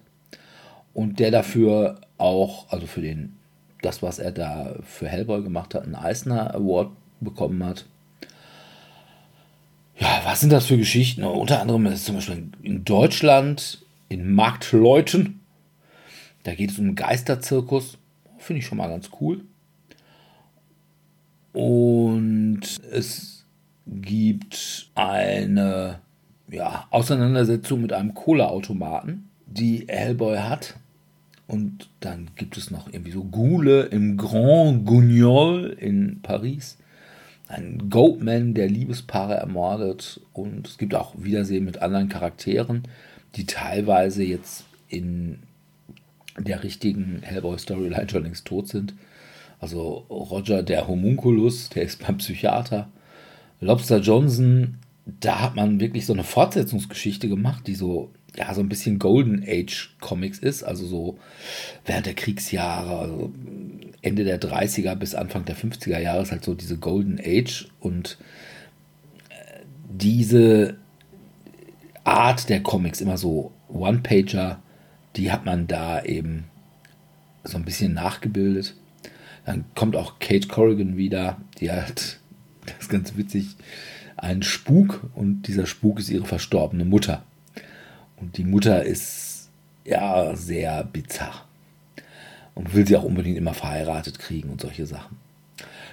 und 0.93 1.19
der 1.19 1.31
dafür 1.31 2.01
auch, 2.19 2.71
also 2.71 2.87
für 2.87 3.01
den, 3.01 3.37
das, 3.83 4.03
was 4.03 4.19
er 4.19 4.31
da 4.31 4.77
für 4.83 5.09
Hellboy 5.09 5.43
gemacht 5.43 5.75
hat, 5.75 5.85
einen 5.85 5.95
Eisner 5.95 6.55
Award 6.55 6.91
bekommen 7.21 7.65
hat. 7.65 7.87
Ja, 9.99 10.23
was 10.25 10.41
sind 10.41 10.53
das 10.53 10.67
für 10.67 10.77
Geschichten? 10.77 11.25
Unter 11.25 11.61
anderem 11.61 11.87
ist 11.87 12.05
zum 12.05 12.17
Beispiel 12.17 12.49
in 12.63 12.85
Deutschland, 12.85 13.83
in 14.09 14.35
Marktleuten, 14.35 15.41
da 16.43 16.55
geht 16.55 16.71
es 16.71 16.79
um 16.79 16.87
einen 16.87 16.95
Geisterzirkus. 16.95 17.97
Finde 18.39 18.61
ich 18.61 18.67
schon 18.67 18.79
mal 18.79 18.89
ganz 18.89 19.11
cool. 19.21 19.41
Und 21.53 22.61
es 22.93 23.45
gibt 23.87 24.91
eine 24.95 26.01
ja, 26.49 26.87
Auseinandersetzung 26.91 27.83
mit 27.83 27.93
einem 27.93 28.15
Cola-Automaten, 28.15 29.29
die 29.47 29.87
Hellboy 29.89 30.39
hat. 30.39 30.75
Und 31.47 31.89
dann 32.01 32.31
gibt 32.37 32.57
es 32.57 32.71
noch 32.71 32.89
irgendwie 32.93 33.13
so 33.13 33.25
Goule 33.25 33.83
im 33.83 34.17
Grand 34.17 34.87
Guignol 34.87 35.77
in 35.79 36.21
Paris. 36.23 36.79
Ein 37.49 37.91
Goatman, 37.91 38.55
der 38.55 38.69
Liebespaare 38.69 39.35
ermordet. 39.35 40.21
Und 40.33 40.67
es 40.67 40.79
gibt 40.79 40.95
auch 40.95 41.15
Wiedersehen 41.19 41.65
mit 41.65 41.83
anderen 41.83 42.09
Charakteren, 42.09 42.85
die 43.37 43.45
teilweise 43.45 44.25
jetzt 44.25 44.65
in 44.89 45.41
der 46.39 46.63
richtigen 46.63 47.21
Hellboy-Storyline 47.23 48.09
schon 48.09 48.25
längst 48.25 48.47
tot 48.47 48.69
sind. 48.69 48.95
Also 49.61 50.05
Roger 50.11 50.63
der 50.63 50.89
Homunculus, 50.89 51.69
der 51.69 51.85
ist 51.85 52.05
beim 52.05 52.19
Psychiater. 52.19 52.89
Lobster 53.61 53.99
Johnson, 53.99 54.79
da 55.07 55.41
hat 55.41 55.55
man 55.55 55.81
wirklich 55.81 56.07
so 56.07 56.13
eine 56.13 56.25
Fortsetzungsgeschichte 56.25 57.29
gemacht, 57.29 57.67
die 57.67 57.75
so, 57.75 58.11
ja, 58.37 58.53
so 58.55 58.61
ein 58.61 58.69
bisschen 58.69 58.99
Golden 58.99 59.45
Age 59.47 59.95
Comics 60.01 60.39
ist, 60.39 60.63
also 60.63 60.87
so 60.87 61.19
während 61.85 62.07
der 62.07 62.15
Kriegsjahre, 62.15 62.99
also 62.99 63.33
Ende 64.03 64.25
der 64.25 64.41
30er 64.41 64.95
bis 64.95 65.15
Anfang 65.15 65.45
der 65.45 65.57
50er 65.57 65.99
Jahre 65.99 66.23
ist 66.23 66.33
halt 66.33 66.45
so 66.45 66.55
diese 66.55 66.79
Golden 66.79 67.19
Age 67.23 67.69
und 67.81 68.19
äh, 69.29 69.65
diese 69.91 70.77
Art 72.05 72.49
der 72.49 72.63
Comics, 72.63 73.01
immer 73.01 73.19
so 73.19 73.53
One-Pager, 73.69 74.63
die 75.17 75.31
hat 75.31 75.45
man 75.45 75.67
da 75.67 76.03
eben 76.03 76.45
so 77.45 77.57
ein 77.57 77.65
bisschen 77.65 77.93
nachgebildet. 77.93 78.75
Dann 79.45 79.65
kommt 79.75 79.97
auch 79.97 80.19
Kate 80.19 80.49
Corrigan 80.49 80.97
wieder, 80.97 81.39
die 81.61 81.71
hat, 81.71 82.19
das 82.67 82.75
ist 82.81 82.89
ganz 82.91 83.17
witzig, 83.17 83.57
einen 84.25 84.43
Spuk 84.43 85.09
und 85.15 85.43
dieser 85.43 85.67
Spuk 85.67 85.99
ist 85.99 86.11
ihre 86.11 86.25
verstorbene 86.25 86.85
Mutter. 86.85 87.23
Und 88.17 88.37
die 88.39 88.45
Mutter 88.45 88.83
ist 88.83 89.51
ja 89.85 90.35
sehr 90.35 90.83
bizarr 90.85 91.47
und 92.55 92.75
will 92.75 92.87
sie 92.87 92.97
auch 92.97 93.05
unbedingt 93.05 93.37
immer 93.37 93.55
verheiratet 93.55 94.19
kriegen 94.19 94.51
und 94.51 94.61
solche 94.61 94.87
Sachen. 94.87 95.19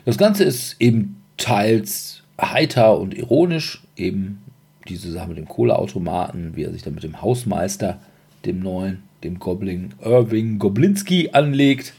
Das 0.06 0.18
Ganze 0.18 0.44
ist 0.44 0.78
eben 0.80 1.22
teils 1.38 2.24
heiter 2.40 2.98
und 2.98 3.14
ironisch, 3.14 3.84
eben 3.96 4.42
diese 4.88 5.12
Sache 5.12 5.30
mit 5.30 5.38
dem 5.38 5.48
Kohleautomaten, 5.48 6.56
wie 6.56 6.64
er 6.64 6.72
sich 6.72 6.82
dann 6.82 6.96
mit 6.96 7.04
dem 7.04 7.22
Hausmeister, 7.22 8.00
dem 8.46 8.60
neuen, 8.60 9.04
dem 9.24 9.40
Goblin 9.40 9.94
Irving 10.02 10.58
Goblinski 10.58 11.30
anlegt. 11.34 11.94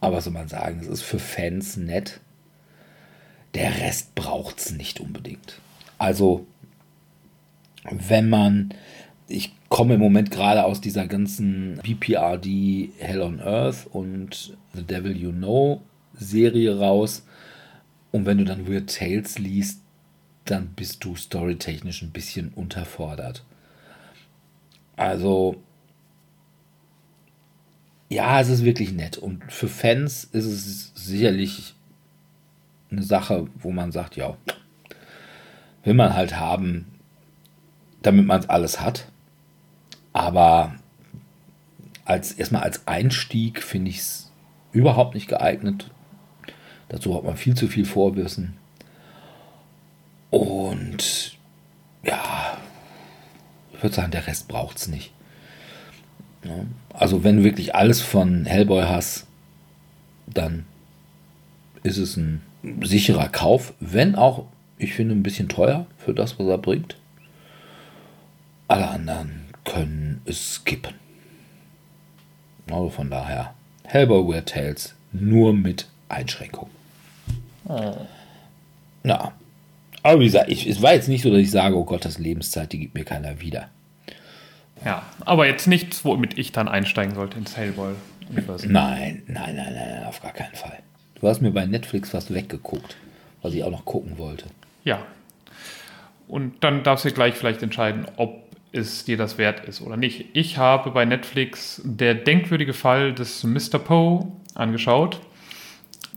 Aber 0.00 0.20
soll 0.20 0.32
man 0.32 0.48
sagen, 0.48 0.80
es 0.80 0.86
ist 0.86 1.02
für 1.02 1.18
Fans 1.18 1.76
nett. 1.76 2.20
Der 3.54 3.80
Rest 3.80 4.14
braucht 4.14 4.58
es 4.58 4.72
nicht 4.72 5.00
unbedingt. 5.00 5.60
Also, 5.98 6.46
wenn 7.90 8.28
man, 8.28 8.74
ich 9.28 9.52
komme 9.68 9.94
im 9.94 10.00
Moment 10.00 10.30
gerade 10.30 10.64
aus 10.64 10.80
dieser 10.80 11.06
ganzen 11.06 11.80
BPRD 11.82 12.90
Hell 12.98 13.22
on 13.22 13.40
Earth 13.40 13.86
und 13.90 14.56
The 14.74 14.82
Devil 14.82 15.16
You 15.16 15.32
Know 15.32 15.82
Serie 16.14 16.78
raus. 16.78 17.24
Und 18.12 18.26
wenn 18.26 18.38
du 18.38 18.44
dann 18.44 18.68
Weird 18.68 18.94
Tales 18.94 19.38
liest, 19.38 19.80
dann 20.44 20.68
bist 20.74 21.04
du 21.04 21.14
storytechnisch 21.14 22.02
ein 22.02 22.10
bisschen 22.10 22.48
unterfordert. 22.54 23.44
Also, 24.96 25.56
ja, 28.08 28.40
es 28.40 28.48
ist 28.48 28.64
wirklich 28.64 28.92
nett. 28.92 29.16
Und 29.16 29.52
für 29.52 29.68
Fans 29.68 30.24
ist 30.24 30.46
es 30.46 30.92
sicherlich 30.94 31.74
eine 32.90 33.02
Sache, 33.02 33.46
wo 33.58 33.70
man 33.70 33.92
sagt, 33.92 34.16
ja, 34.16 34.36
will 35.84 35.94
man 35.94 36.14
halt 36.14 36.38
haben, 36.38 36.86
damit 38.02 38.26
man 38.26 38.40
es 38.40 38.48
alles 38.48 38.80
hat. 38.80 39.06
Aber 40.12 40.74
als 42.04 42.32
erstmal 42.32 42.62
als 42.62 42.86
Einstieg 42.88 43.62
finde 43.62 43.90
ich 43.90 43.98
es 43.98 44.32
überhaupt 44.72 45.14
nicht 45.14 45.28
geeignet. 45.28 45.90
Dazu 46.88 47.14
hat 47.14 47.24
man 47.24 47.36
viel 47.36 47.54
zu 47.54 47.68
viel 47.68 47.84
Vorwissen. 47.84 48.56
Und 50.30 51.38
ja, 52.02 52.58
ich 53.72 53.82
würde 53.82 53.94
sagen, 53.94 54.10
der 54.10 54.26
Rest 54.26 54.48
braucht 54.48 54.78
es 54.78 54.88
nicht. 54.88 55.12
Also 56.92 57.22
wenn 57.22 57.38
du 57.38 57.44
wirklich 57.44 57.74
alles 57.74 58.00
von 58.00 58.44
Hellboy 58.46 58.84
hast, 58.84 59.26
dann 60.26 60.64
ist 61.82 61.98
es 61.98 62.16
ein 62.16 62.42
sicherer 62.82 63.28
Kauf, 63.28 63.72
wenn 63.80 64.14
auch, 64.14 64.46
ich 64.78 64.94
finde, 64.94 65.14
ein 65.14 65.22
bisschen 65.22 65.48
teuer 65.48 65.86
für 65.98 66.14
das, 66.14 66.38
was 66.38 66.46
er 66.46 66.58
bringt. 66.58 66.96
Alle 68.68 68.88
anderen 68.88 69.46
können 69.64 70.22
es 70.24 70.54
skippen. 70.54 70.94
Also 72.70 72.90
von 72.90 73.10
daher, 73.10 73.54
Hellboy 73.84 74.40
Tales 74.42 74.94
nur 75.12 75.52
mit 75.52 75.88
Einschränkungen. 76.08 76.72
Oh. 77.64 77.96
Ja. 79.04 79.32
Aber 80.02 80.20
wie 80.20 80.26
gesagt, 80.26 80.50
ich, 80.50 80.66
es 80.66 80.80
war 80.80 80.94
jetzt 80.94 81.08
nicht 81.08 81.22
so, 81.22 81.30
dass 81.30 81.40
ich 81.40 81.50
sage, 81.50 81.76
oh 81.76 81.84
Gott, 81.84 82.04
das 82.04 82.18
Lebenszeit, 82.18 82.72
die 82.72 82.78
gibt 82.78 82.94
mir 82.94 83.04
keiner 83.04 83.40
wieder. 83.40 83.68
Ja, 84.84 85.02
aber 85.20 85.46
jetzt 85.46 85.66
nichts, 85.66 86.04
womit 86.04 86.38
ich 86.38 86.52
dann 86.52 86.68
einsteigen 86.68 87.14
sollte 87.14 87.38
ins 87.38 87.56
Hellboy. 87.56 87.94
Nein, 88.66 89.22
nein, 89.26 89.56
nein, 89.56 89.74
nein, 89.74 90.04
auf 90.06 90.22
gar 90.22 90.32
keinen 90.32 90.54
Fall. 90.54 90.78
Du 91.20 91.28
hast 91.28 91.42
mir 91.42 91.50
bei 91.50 91.66
Netflix 91.66 92.14
was 92.14 92.32
weggeguckt, 92.32 92.96
was 93.42 93.52
ich 93.52 93.62
auch 93.62 93.70
noch 93.70 93.84
gucken 93.84 94.16
wollte. 94.16 94.46
Ja. 94.84 95.00
Und 96.28 96.64
dann 96.64 96.82
darfst 96.82 97.04
du 97.04 97.10
gleich 97.10 97.34
vielleicht 97.34 97.62
entscheiden, 97.62 98.06
ob 98.16 98.42
es 98.72 99.04
dir 99.04 99.16
das 99.16 99.36
wert 99.36 99.66
ist 99.66 99.82
oder 99.82 99.96
nicht. 99.96 100.26
Ich 100.32 100.56
habe 100.56 100.92
bei 100.92 101.04
Netflix 101.04 101.82
der 101.84 102.14
denkwürdige 102.14 102.72
Fall 102.72 103.12
des 103.12 103.44
Mr. 103.44 103.78
Poe 103.78 104.28
angeschaut. 104.54 105.20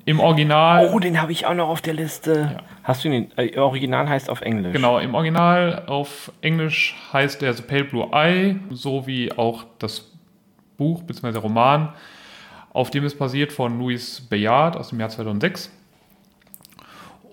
Im 0.05 0.19
Original. 0.19 0.89
Oh, 0.93 0.99
den 0.99 1.21
habe 1.21 1.31
ich 1.31 1.45
auch 1.45 1.53
noch 1.53 1.69
auf 1.69 1.81
der 1.81 1.93
Liste. 1.93 2.51
Ja. 2.53 2.63
Hast 2.83 3.03
du 3.03 3.09
den? 3.09 3.31
Äh, 3.37 3.57
Original 3.57 4.07
heißt 4.07 4.29
auf 4.29 4.41
Englisch. 4.41 4.73
Genau, 4.73 4.99
im 4.99 5.15
Original 5.15 5.83
auf 5.87 6.31
Englisch 6.41 6.95
heißt 7.11 7.41
der 7.41 7.53
The 7.53 7.63
Pale 7.63 7.85
Blue 7.85 8.07
Eye, 8.11 8.57
so 8.69 9.07
wie 9.07 9.31
auch 9.31 9.65
das 9.79 10.11
Buch 10.77 11.03
bzw. 11.03 11.37
Roman, 11.37 11.93
auf 12.73 12.89
dem 12.89 13.05
es 13.05 13.17
basiert 13.17 13.53
von 13.53 13.77
Louis 13.79 14.21
Bayard 14.21 14.75
aus 14.75 14.89
dem 14.89 14.99
Jahr 14.99 15.09
2006. 15.09 15.71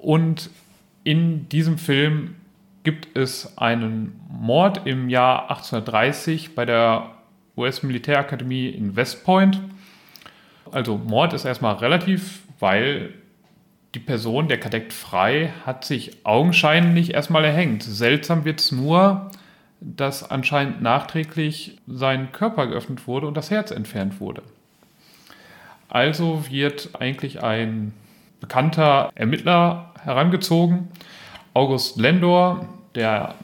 Und 0.01 0.51
in 1.03 1.49
diesem 1.49 1.79
Film 1.79 2.37
gibt 2.85 3.17
es 3.17 3.59
einen 3.59 4.21
Mord 4.29 4.87
im 4.87 5.09
Jahr 5.09 5.51
1830 5.51 6.55
bei 6.55 6.65
der 6.65 7.11
US-Militärakademie 7.57 8.69
in 8.69 8.97
West 8.97 9.25
Point. 9.25 9.61
Also 10.71 10.97
Mord 10.97 11.33
ist 11.33 11.45
erstmal 11.45 11.75
relativ, 11.77 12.41
weil 12.59 13.15
die 13.95 13.99
Person, 13.99 14.49
der 14.49 14.61
Kadett 14.61 14.93
Frei, 14.93 15.53
hat 15.67 15.85
sich 15.85 16.25
augenscheinlich 16.25 17.13
erstmal 17.13 17.45
erhängt. 17.45 17.83
Seltsam 17.83 18.45
wird 18.45 18.61
es 18.61 18.73
nur, 18.73 19.31
dass 19.81 20.31
anscheinend 20.31 20.81
nachträglich 20.81 21.79
sein 21.87 22.31
Körper 22.33 22.67
geöffnet 22.67 23.07
wurde 23.07 23.27
und 23.27 23.37
das 23.37 23.51
Herz 23.51 23.71
entfernt 23.71 24.21
wurde. 24.21 24.43
Also 25.91 26.45
wird 26.49 26.91
eigentlich 26.99 27.43
ein 27.43 27.93
bekannter 28.41 29.11
Ermittler 29.17 29.93
herangezogen, 30.03 30.89
August 31.53 31.99
Lendor, 31.99 32.67
der 32.95 33.35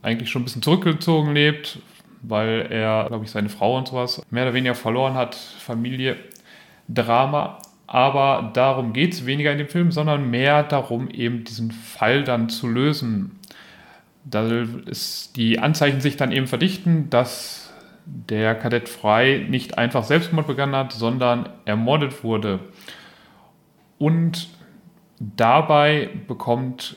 eigentlich 0.00 0.30
schon 0.30 0.42
ein 0.42 0.44
bisschen 0.44 0.62
zurückgezogen 0.62 1.34
lebt, 1.34 1.80
weil 2.22 2.66
er, 2.70 3.06
glaube 3.08 3.24
ich, 3.24 3.30
seine 3.30 3.48
Frau 3.48 3.76
und 3.76 3.88
sowas 3.88 4.22
mehr 4.30 4.44
oder 4.44 4.54
weniger 4.54 4.74
verloren 4.74 5.14
hat, 5.14 5.34
Familie, 5.34 6.16
Drama. 6.88 7.58
Aber 7.88 8.50
darum 8.54 8.92
geht 8.92 9.14
es 9.14 9.26
weniger 9.26 9.50
in 9.50 9.58
dem 9.58 9.68
Film, 9.68 9.90
sondern 9.90 10.30
mehr 10.30 10.62
darum, 10.62 11.10
eben 11.10 11.44
diesen 11.44 11.72
Fall 11.72 12.22
dann 12.22 12.48
zu 12.48 12.68
lösen. 12.68 13.38
Da 14.24 14.46
ist 14.86 15.36
die 15.36 15.58
Anzeichen 15.58 16.00
sich 16.00 16.16
dann 16.16 16.32
eben 16.32 16.46
verdichten, 16.46 17.10
dass 17.10 17.67
der 18.28 18.54
Kadett 18.54 18.88
Frei 18.88 19.46
nicht 19.48 19.76
einfach 19.76 20.04
Selbstmord 20.04 20.46
begangen 20.46 20.74
hat, 20.74 20.92
sondern 20.92 21.48
ermordet 21.64 22.24
wurde. 22.24 22.60
Und 23.98 24.48
dabei 25.18 26.10
bekommt 26.26 26.96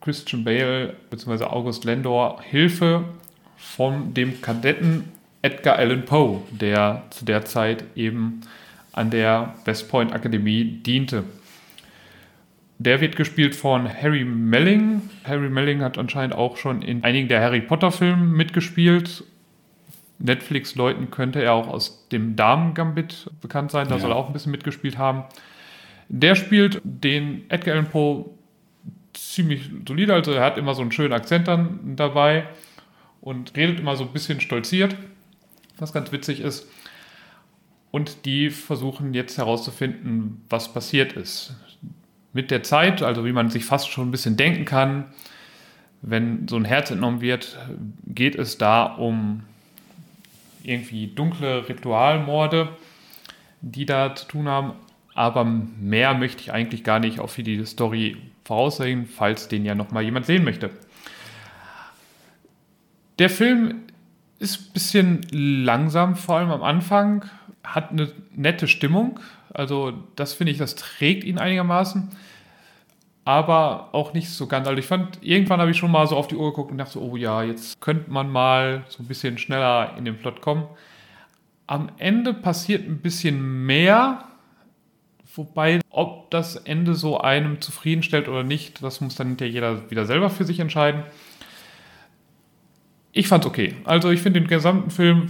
Christian 0.00 0.44
Bale 0.44 0.94
bzw. 1.10 1.44
August 1.44 1.84
Lendor 1.84 2.42
Hilfe 2.42 3.04
von 3.56 4.14
dem 4.14 4.40
Kadetten 4.40 5.04
Edgar 5.42 5.76
Allan 5.76 6.04
Poe, 6.04 6.42
der 6.50 7.04
zu 7.10 7.24
der 7.24 7.44
Zeit 7.44 7.84
eben 7.94 8.40
an 8.92 9.10
der 9.10 9.54
West 9.64 9.88
Point 9.88 10.12
Akademie 10.12 10.64
diente. 10.64 11.24
Der 12.78 13.00
wird 13.02 13.16
gespielt 13.16 13.54
von 13.54 13.86
Harry 13.88 14.24
Melling. 14.24 15.02
Harry 15.24 15.50
Melling 15.50 15.82
hat 15.82 15.98
anscheinend 15.98 16.34
auch 16.34 16.56
schon 16.56 16.80
in 16.80 17.04
einigen 17.04 17.28
der 17.28 17.42
Harry 17.42 17.60
Potter 17.60 17.92
Filmen 17.92 18.32
mitgespielt. 18.32 19.24
Netflix-Leuten 20.20 21.10
könnte 21.10 21.42
er 21.42 21.54
auch 21.54 21.66
aus 21.66 22.08
dem 22.08 22.36
Damen-Gambit 22.36 23.30
bekannt 23.40 23.70
sein, 23.70 23.88
da 23.88 23.96
ja. 23.96 24.00
soll 24.00 24.10
er 24.10 24.16
auch 24.16 24.28
ein 24.28 24.32
bisschen 24.32 24.52
mitgespielt 24.52 24.98
haben. 24.98 25.24
Der 26.08 26.34
spielt 26.34 26.80
den 26.84 27.44
Edgar 27.48 27.74
Allan 27.74 27.88
Poe 27.88 28.26
ziemlich 29.14 29.70
solide, 29.86 30.14
also 30.14 30.32
er 30.32 30.44
hat 30.44 30.58
immer 30.58 30.74
so 30.74 30.82
einen 30.82 30.92
schönen 30.92 31.12
Akzent 31.12 31.48
dann 31.48 31.96
dabei 31.96 32.46
und 33.20 33.56
redet 33.56 33.80
immer 33.80 33.96
so 33.96 34.04
ein 34.04 34.12
bisschen 34.12 34.40
stolziert, 34.40 34.94
was 35.78 35.92
ganz 35.92 36.12
witzig 36.12 36.40
ist. 36.40 36.68
Und 37.90 38.24
die 38.24 38.50
versuchen 38.50 39.14
jetzt 39.14 39.36
herauszufinden, 39.36 40.42
was 40.48 40.72
passiert 40.72 41.14
ist. 41.14 41.56
Mit 42.32 42.50
der 42.50 42.62
Zeit, 42.62 43.02
also 43.02 43.24
wie 43.24 43.32
man 43.32 43.50
sich 43.50 43.64
fast 43.64 43.88
schon 43.88 44.08
ein 44.08 44.10
bisschen 44.12 44.36
denken 44.36 44.64
kann, 44.64 45.06
wenn 46.02 46.46
so 46.48 46.56
ein 46.56 46.64
Herz 46.64 46.90
entnommen 46.90 47.20
wird, 47.20 47.58
geht 48.06 48.36
es 48.36 48.58
da 48.58 48.84
um 48.84 49.42
irgendwie 50.64 51.08
dunkle 51.08 51.68
Ritualmorde, 51.68 52.68
die 53.60 53.86
da 53.86 54.14
zu 54.14 54.26
tun 54.26 54.48
haben. 54.48 54.72
Aber 55.14 55.44
mehr 55.44 56.14
möchte 56.14 56.42
ich 56.42 56.52
eigentlich 56.52 56.84
gar 56.84 56.98
nicht 56.98 57.20
auf 57.20 57.34
die 57.34 57.64
Story 57.66 58.16
voraussehen, 58.44 59.06
falls 59.06 59.48
den 59.48 59.64
ja 59.64 59.74
nochmal 59.74 60.02
jemand 60.02 60.26
sehen 60.26 60.44
möchte. 60.44 60.70
Der 63.18 63.28
Film 63.28 63.82
ist 64.38 64.60
ein 64.60 64.72
bisschen 64.72 65.26
langsam, 65.30 66.16
vor 66.16 66.36
allem 66.38 66.50
am 66.50 66.62
Anfang, 66.62 67.26
hat 67.62 67.90
eine 67.90 68.10
nette 68.34 68.66
Stimmung. 68.66 69.20
Also 69.52 69.92
das 70.16 70.32
finde 70.32 70.52
ich, 70.52 70.58
das 70.58 70.74
trägt 70.74 71.24
ihn 71.24 71.38
einigermaßen. 71.38 72.08
Aber 73.30 73.90
auch 73.92 74.12
nicht 74.12 74.28
so 74.28 74.48
ganz. 74.48 74.66
Also 74.66 74.76
ich 74.80 74.86
fand, 74.86 75.22
irgendwann 75.22 75.60
habe 75.60 75.70
ich 75.70 75.76
schon 75.76 75.92
mal 75.92 76.04
so 76.08 76.16
auf 76.16 76.26
die 76.26 76.34
Uhr 76.34 76.50
geguckt 76.50 76.72
und 76.72 76.78
dachte 76.78 76.94
so, 76.94 77.00
oh 77.00 77.14
ja, 77.14 77.44
jetzt 77.44 77.80
könnte 77.80 78.10
man 78.10 78.28
mal 78.28 78.82
so 78.88 79.04
ein 79.04 79.06
bisschen 79.06 79.38
schneller 79.38 79.94
in 79.96 80.04
den 80.04 80.18
Plot 80.18 80.40
kommen. 80.40 80.64
Am 81.68 81.92
Ende 81.98 82.34
passiert 82.34 82.88
ein 82.88 82.98
bisschen 82.98 83.66
mehr, 83.66 84.24
Wobei, 85.36 85.78
ob 85.90 86.28
das 86.32 86.56
Ende 86.56 86.96
so 86.96 87.20
einem 87.20 87.60
zufriedenstellt 87.60 88.26
oder 88.26 88.42
nicht, 88.42 88.82
das 88.82 89.00
muss 89.00 89.14
dann 89.14 89.28
hinterher 89.28 89.52
jeder 89.52 89.88
wieder 89.88 90.04
selber 90.04 90.28
für 90.28 90.42
sich 90.42 90.58
entscheiden. 90.58 91.04
Ich 93.12 93.28
fand's 93.28 93.46
okay. 93.46 93.76
Also 93.84 94.10
ich 94.10 94.22
finde 94.22 94.40
den 94.40 94.48
gesamten 94.48 94.90
Film 94.90 95.28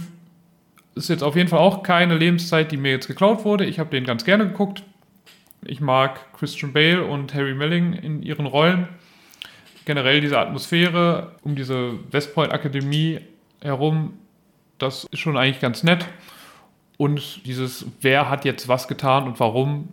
ist 0.95 1.09
jetzt 1.09 1.21
auf 1.21 1.35
jeden 1.35 1.49
Fall 1.49 1.59
auch 1.59 1.83
keine 1.83 2.17
Lebenszeit, 2.17 2.71
die 2.71 2.77
mir 2.77 2.89
jetzt 2.89 3.05
geklaut 3.05 3.45
wurde. 3.45 3.65
Ich 3.65 3.77
habe 3.77 3.91
den 3.91 4.03
ganz 4.03 4.25
gerne 4.25 4.47
geguckt. 4.47 4.81
Ich 5.63 5.79
mag 5.79 6.33
Christian 6.33 6.73
Bale 6.73 7.05
und 7.05 7.33
Harry 7.33 7.53
Melling 7.53 7.93
in 7.93 8.23
ihren 8.23 8.45
Rollen. 8.45 8.87
Generell 9.85 10.21
diese 10.21 10.39
Atmosphäre 10.39 11.35
um 11.43 11.55
diese 11.55 11.93
West 12.11 12.33
Point 12.33 12.51
Akademie 12.51 13.19
herum, 13.61 14.13
das 14.77 15.05
ist 15.11 15.19
schon 15.19 15.37
eigentlich 15.37 15.59
ganz 15.59 15.83
nett. 15.83 16.05
Und 16.97 17.45
dieses, 17.45 17.85
wer 18.01 18.29
hat 18.29 18.45
jetzt 18.45 18.67
was 18.67 18.87
getan 18.87 19.25
und 19.25 19.39
warum 19.39 19.89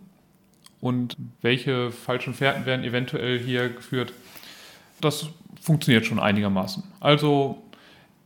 und 0.81 1.15
welche 1.41 1.91
falschen 1.91 2.33
Fährten 2.33 2.65
werden 2.65 2.83
eventuell 2.83 3.39
hier 3.39 3.69
geführt, 3.69 4.13
das 5.01 5.29
funktioniert 5.61 6.05
schon 6.05 6.19
einigermaßen. 6.19 6.83
Also 6.99 7.61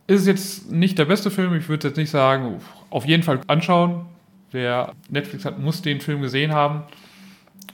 ist 0.06 0.22
es 0.22 0.26
jetzt 0.26 0.70
nicht 0.70 0.98
der 0.98 1.06
beste 1.06 1.30
Film, 1.30 1.54
ich 1.54 1.68
würde 1.68 1.88
jetzt 1.88 1.96
nicht 1.96 2.10
sagen, 2.10 2.60
auf 2.90 3.06
jeden 3.06 3.22
Fall 3.22 3.40
anschauen. 3.46 4.06
Wer 4.50 4.92
Netflix 5.08 5.44
hat, 5.44 5.58
muss 5.58 5.82
den 5.82 6.00
Film 6.00 6.22
gesehen 6.22 6.52
haben. 6.52 6.84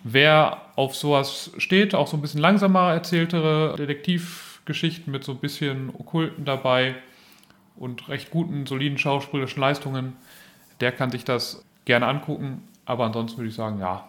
Wer 0.05 0.63
auf 0.77 0.95
sowas 0.95 1.51
steht, 1.59 1.95
auch 1.95 2.07
so 2.07 2.17
ein 2.17 2.21
bisschen 2.21 2.41
langsamer 2.41 2.93
erzähltere 2.93 3.77
Detektivgeschichten 3.77 5.13
mit 5.13 5.25
so 5.25 5.33
ein 5.33 5.39
bisschen 5.39 5.91
Okkulten 5.91 6.45
dabei 6.45 6.97
und 7.77 8.09
recht 8.09 8.31
guten, 8.31 8.67
soliden 8.67 8.99
schauspielerischen 8.99 9.61
Leistungen, 9.61 10.15
der 10.81 10.93
kann 10.93 11.11
sich 11.11 11.25
das 11.25 11.65
gerne 11.85 12.07
angucken. 12.07 12.63
Aber 12.85 13.05
ansonsten 13.05 13.39
würde 13.39 13.49
ich 13.49 13.55
sagen, 13.55 13.79
ja, 13.79 14.05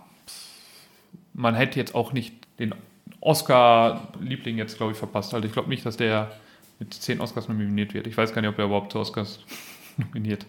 man 1.34 1.56
hätte 1.56 1.80
jetzt 1.80 1.96
auch 1.96 2.14
nicht 2.14 2.34
den 2.60 2.74
Oscar-Liebling 3.22 4.58
jetzt, 4.58 4.78
glaube 4.78 4.94
ich, 4.94 4.98
verpasst. 4.98 5.34
Also 5.34 5.46
ich 5.46 5.54
glaube 5.54 5.70
nicht, 5.70 5.86
dass 5.86 5.98
der 5.98 6.32
mit 6.80 6.94
zehn 6.94 7.22
Oscars 7.22 7.48
nominiert 7.48 7.94
wird. 7.94 8.08
Ich 8.08 8.18
weiß 8.18 8.34
gar 8.34 8.42
nicht, 8.42 8.50
ob 8.50 8.58
er 8.58 8.66
überhaupt 8.66 8.92
zu 8.92 9.00
Oscars 9.00 9.40
nominiert. 9.98 10.46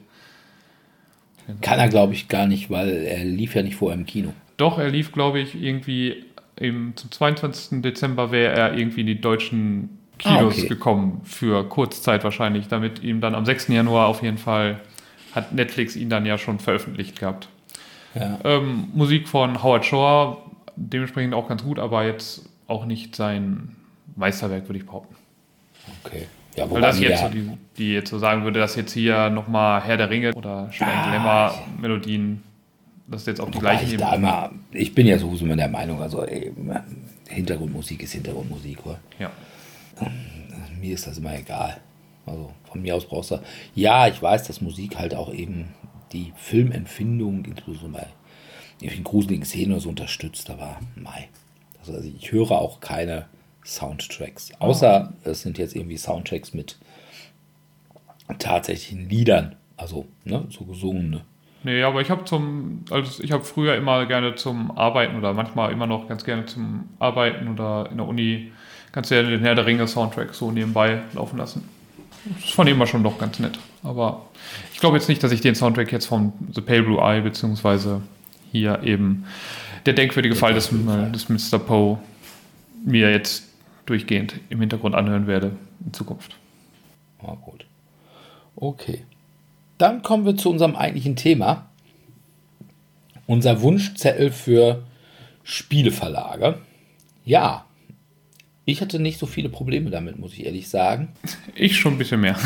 Kann 1.61 1.79
er, 1.79 1.89
glaube 1.89 2.15
ich, 2.15 2.29
gar 2.29 2.47
nicht, 2.47 2.71
weil 2.71 2.89
er 3.05 3.25
lief 3.25 3.55
ja 3.55 3.63
nicht 3.63 3.77
vorher 3.77 3.99
im 3.99 4.07
Kino. 4.07 4.33
Doch, 4.63 4.79
er 4.79 4.91
lief, 4.91 5.11
glaube 5.11 5.41
ich, 5.41 5.61
irgendwie 5.61 6.25
im, 6.55 6.93
zum 6.95 7.11
22. 7.11 7.83
Dezember 7.83 8.31
wäre 8.31 8.55
er 8.55 8.79
irgendwie 8.79 9.01
in 9.01 9.09
die 9.09 9.21
deutschen 9.21 9.99
Kinos 10.19 10.55
ah, 10.55 10.59
okay. 10.59 10.69
gekommen, 10.69 11.21
für 11.25 11.69
Kurzzeit 11.69 12.23
wahrscheinlich, 12.23 12.69
damit 12.69 13.03
ihm 13.03 13.21
dann 13.21 13.35
am 13.35 13.45
6. 13.45 13.67
Januar 13.67 14.07
auf 14.07 14.23
jeden 14.23 14.39
Fall 14.39 14.79
hat 15.35 15.53
Netflix 15.53 15.97
ihn 15.97 16.11
dann 16.11 16.27
ja 16.27 16.39
schon 16.39 16.61
veröffentlicht 16.61 17.19
gehabt. 17.19 17.49
Ja. 18.15 18.39
Ähm, 18.45 18.89
Musik 18.95 19.27
von 19.27 19.65
Howard 19.65 19.85
Shore, 19.85 20.37
dementsprechend 20.77 21.35
auch 21.35 21.49
ganz 21.49 21.65
gut, 21.65 21.81
aber 21.81 22.05
jetzt 22.05 22.49
auch 22.69 22.85
nicht 22.85 23.17
sein 23.17 23.75
Meisterwerk, 24.15 24.69
würde 24.69 24.79
ich 24.79 24.87
behaupten. 24.87 25.17
Okay. 26.05 26.29
Ja, 26.55 26.71
Weil 26.71 26.83
das 26.83 27.01
jetzt 27.01 27.21
so 27.21 27.29
die, 27.31 27.51
die, 27.79 27.95
jetzt 27.95 28.11
so 28.11 28.19
sagen 28.19 28.45
würde, 28.45 28.61
dass 28.61 28.77
jetzt 28.77 28.93
hier 28.93 29.29
nochmal 29.29 29.83
Herr 29.83 29.97
der 29.97 30.09
Ringe 30.09 30.33
oder 30.35 30.71
Stein 30.71 30.89
ah, 30.89 31.09
Glamour 31.09 31.55
Melodien, 31.81 32.45
das 33.07 33.23
ist 33.23 33.27
jetzt 33.27 33.41
auch 33.41 33.51
die 33.51 33.59
gleiche 33.59 33.85
ich, 33.85 34.01
immer, 34.01 34.51
ich 34.71 34.95
bin 34.95 35.07
ja 35.07 35.19
sowieso 35.19 35.45
immer 35.45 35.57
der 35.57 35.69
Meinung, 35.69 36.01
also 36.01 36.25
ey, 36.25 36.53
Hintergrundmusik 37.29 38.03
ist 38.03 38.13
Hintergrundmusik, 38.13 38.85
oder? 38.87 39.01
Ja. 39.19 39.31
Mir 40.81 40.95
ist 40.95 41.07
das 41.07 41.19
immer 41.19 41.39
egal. 41.39 41.81
Also 42.27 42.53
von 42.71 42.83
mir 42.83 42.97
aus 42.97 43.07
brauchst 43.07 43.33
du. 43.33 43.41
Ja, 43.75 44.07
ich 44.09 44.21
weiß, 44.21 44.45
dass 44.45 44.61
Musik 44.61 44.99
halt 44.99 45.15
auch 45.15 45.33
eben 45.33 45.69
die 46.13 46.33
Filmempfindung, 46.37 47.45
insbesondere 47.45 48.07
bei 48.81 49.03
gruseligen 49.03 49.45
Szenen 49.45 49.81
so 49.81 49.89
unterstützt, 49.89 50.51
aber 50.51 50.79
mei. 50.95 51.29
Also 51.81 52.01
ich 52.01 52.33
höre 52.33 52.53
auch 52.53 52.81
keine 52.81 53.27
Soundtracks. 53.65 54.51
Außer 54.59 55.13
oh. 55.13 55.31
es 55.31 55.43
sind 55.43 55.59
jetzt 55.59 55.75
irgendwie 55.77 55.97
Soundtracks 55.97 56.53
mit 56.53 56.79
tatsächlichen 58.39 59.09
Liedern, 59.09 59.57
also 59.77 60.07
ne, 60.25 60.47
so 60.51 60.65
gesungene. 60.65 61.25
Nee, 61.65 61.83
aber 61.83 62.01
ich 62.01 62.11
habe 62.11 62.25
zum, 62.25 62.85
also 62.91 63.23
ich 63.23 63.31
habe 63.31 63.45
früher 63.45 63.77
immer 63.77 64.07
gerne 64.07 64.35
zum 64.35 64.77
Arbeiten 64.77 65.17
oder 65.17 65.33
manchmal 65.33 65.73
immer 65.73 65.87
noch 65.87 66.09
ganz 66.09 66.25
gerne 66.25 66.47
zum 66.47 66.89
Arbeiten 66.99 67.49
oder 67.49 67.89
in 67.91 67.99
der 67.99 68.07
Uni 68.07 68.53
ganz 68.91 69.09
gerne 69.09 69.31
den 69.31 69.41
Herr 69.41 69.55
der 69.55 69.67
Ringe 69.67 69.87
Soundtrack 69.87 70.35
so 70.35 70.51
nebenbei 70.51 71.03
laufen 71.13 71.39
lassen. 71.39 71.69
Das 72.41 72.51
fand 72.51 72.69
ich 72.69 72.75
immer 72.75 72.87
schon 72.87 73.03
doch 73.03 73.19
ganz 73.19 73.39
nett. 73.39 73.59
Aber 73.83 74.27
ich 74.73 74.81
glaube 74.81 74.97
jetzt 74.97 75.09
nicht, 75.09 75.23
dass 75.23 75.33
ich 75.33 75.41
den 75.41 75.55
Soundtrack 75.55 75.91
jetzt 75.93 76.07
von 76.07 76.33
The 76.53 76.61
Pale 76.61 76.83
Blue 76.83 77.01
Eye 77.01 77.21
beziehungsweise 77.21 78.03
hier 78.51 78.83
eben 78.83 79.25
der 79.87 79.95
denkwürdige 79.95 80.35
der 80.35 80.41
Fall 80.41 80.55
des, 80.55 80.71
des 80.71 81.29
Mr. 81.29 81.59
Poe 81.59 81.99
mir 82.85 83.11
jetzt 83.11 83.49
durchgehend 83.87 84.35
im 84.49 84.61
Hintergrund 84.61 84.95
anhören 84.95 85.27
werde 85.27 85.53
in 85.85 85.93
Zukunft. 85.93 86.37
Ah, 87.21 87.37
gut. 87.41 87.65
Okay. 88.57 89.05
Dann 89.79 90.03
kommen 90.03 90.25
wir 90.25 90.37
zu 90.37 90.51
unserem 90.51 90.77
eigentlichen 90.77 91.17
Thema. 91.17 91.71
Unser 93.27 93.63
Wunschzettel 93.63 94.31
für 94.31 94.85
Spieleverlage. 95.43 96.59
Ja, 97.25 97.67
ich 98.65 98.81
hatte 98.81 98.99
nicht 98.99 99.19
so 99.19 99.27
viele 99.27 99.49
Probleme 99.49 99.91
damit, 99.91 100.19
muss 100.19 100.35
ich 100.35 100.47
ehrlich 100.47 100.69
sagen. 100.69 101.09
Ich 101.55 101.77
schon 101.77 101.95
ein 101.95 101.99
bisschen 101.99 102.21
mehr. 102.21 102.39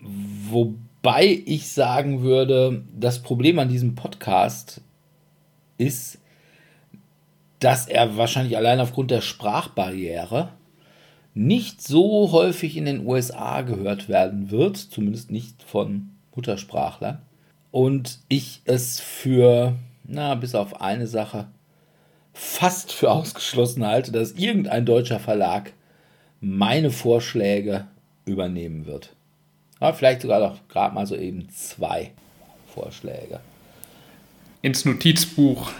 Wobei 0.00 1.42
ich 1.44 1.68
sagen 1.68 2.22
würde, 2.22 2.84
das 2.94 3.22
Problem 3.22 3.58
an 3.58 3.68
diesem 3.68 3.94
Podcast 3.94 4.80
ist, 5.76 6.18
dass 7.58 7.88
er 7.88 8.16
wahrscheinlich 8.16 8.56
allein 8.56 8.80
aufgrund 8.80 9.10
der 9.10 9.20
Sprachbarriere 9.20 10.52
nicht 11.38 11.82
so 11.82 12.32
häufig 12.32 12.76
in 12.76 12.84
den 12.84 13.06
USA 13.06 13.62
gehört 13.62 14.08
werden 14.08 14.50
wird, 14.50 14.76
zumindest 14.76 15.30
nicht 15.30 15.62
von 15.62 16.10
Muttersprachlern. 16.34 17.18
Und 17.70 18.18
ich 18.28 18.60
es 18.64 18.98
für, 18.98 19.76
na, 20.04 20.34
bis 20.34 20.56
auf 20.56 20.80
eine 20.80 21.06
Sache, 21.06 21.46
fast 22.32 22.90
für 22.92 23.12
ausgeschlossen 23.12 23.86
halte, 23.86 24.10
dass 24.10 24.32
irgendein 24.32 24.84
deutscher 24.84 25.20
Verlag 25.20 25.72
meine 26.40 26.90
Vorschläge 26.90 27.86
übernehmen 28.24 28.86
wird. 28.86 29.14
Ja, 29.80 29.92
vielleicht 29.92 30.22
sogar 30.22 30.40
noch 30.40 30.66
gerade 30.68 30.94
mal 30.94 31.06
so 31.06 31.14
eben 31.14 31.48
zwei 31.50 32.10
Vorschläge. 32.74 33.38
Ins 34.60 34.84
Notizbuch 34.84 35.70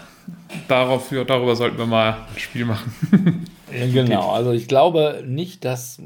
darauf, 0.69 1.09
darüber 1.09 1.57
sollten 1.57 1.77
wir 1.77 1.85
mal 1.85 2.27
ein 2.33 2.39
Spiel 2.39 2.63
machen. 2.63 3.45
genau, 3.71 4.31
also 4.31 4.51
ich 4.51 4.67
glaube 4.67 5.23
nicht, 5.25 5.65
dass 5.65 6.01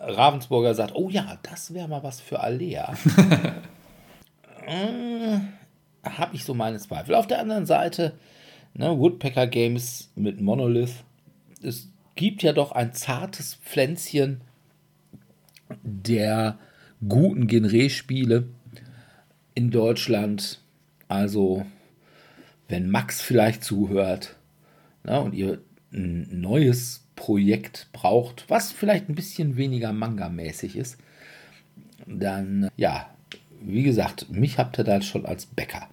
Ravensburger 0.00 0.74
sagt, 0.74 0.94
oh 0.94 1.08
ja, 1.08 1.38
das 1.42 1.74
wäre 1.74 1.88
mal 1.88 2.02
was 2.02 2.20
für 2.20 2.40
Alea. 2.40 2.94
äh, 4.66 5.38
Habe 6.02 6.34
ich 6.34 6.44
so 6.44 6.54
meine 6.54 6.78
Zweifel. 6.78 7.14
Auf 7.14 7.26
der 7.26 7.40
anderen 7.40 7.66
Seite, 7.66 8.12
ne, 8.74 8.98
Woodpecker 8.98 9.46
Games 9.46 10.10
mit 10.14 10.40
Monolith, 10.40 11.04
es 11.62 11.88
gibt 12.14 12.42
ja 12.42 12.52
doch 12.52 12.72
ein 12.72 12.92
zartes 12.92 13.54
Pflänzchen 13.54 14.42
der 15.82 16.58
guten 17.06 17.46
Genre-Spiele 17.46 18.48
in 19.54 19.70
Deutschland. 19.70 20.60
Also 21.08 21.64
wenn 22.68 22.90
Max 22.90 23.20
vielleicht 23.20 23.64
zuhört 23.64 24.36
na, 25.04 25.18
und 25.18 25.34
ihr 25.34 25.58
ein 25.94 26.40
neues 26.40 27.04
Projekt 27.16 27.88
braucht, 27.92 28.44
was 28.48 28.72
vielleicht 28.72 29.08
ein 29.08 29.14
bisschen 29.14 29.56
weniger 29.56 29.92
Manga-mäßig 29.92 30.76
ist, 30.76 30.98
dann 32.06 32.68
ja, 32.76 33.08
wie 33.60 33.82
gesagt, 33.82 34.30
mich 34.30 34.58
habt 34.58 34.78
ihr 34.78 34.84
da 34.84 35.00
schon 35.00 35.24
als 35.24 35.46
Bäcker. 35.46 35.88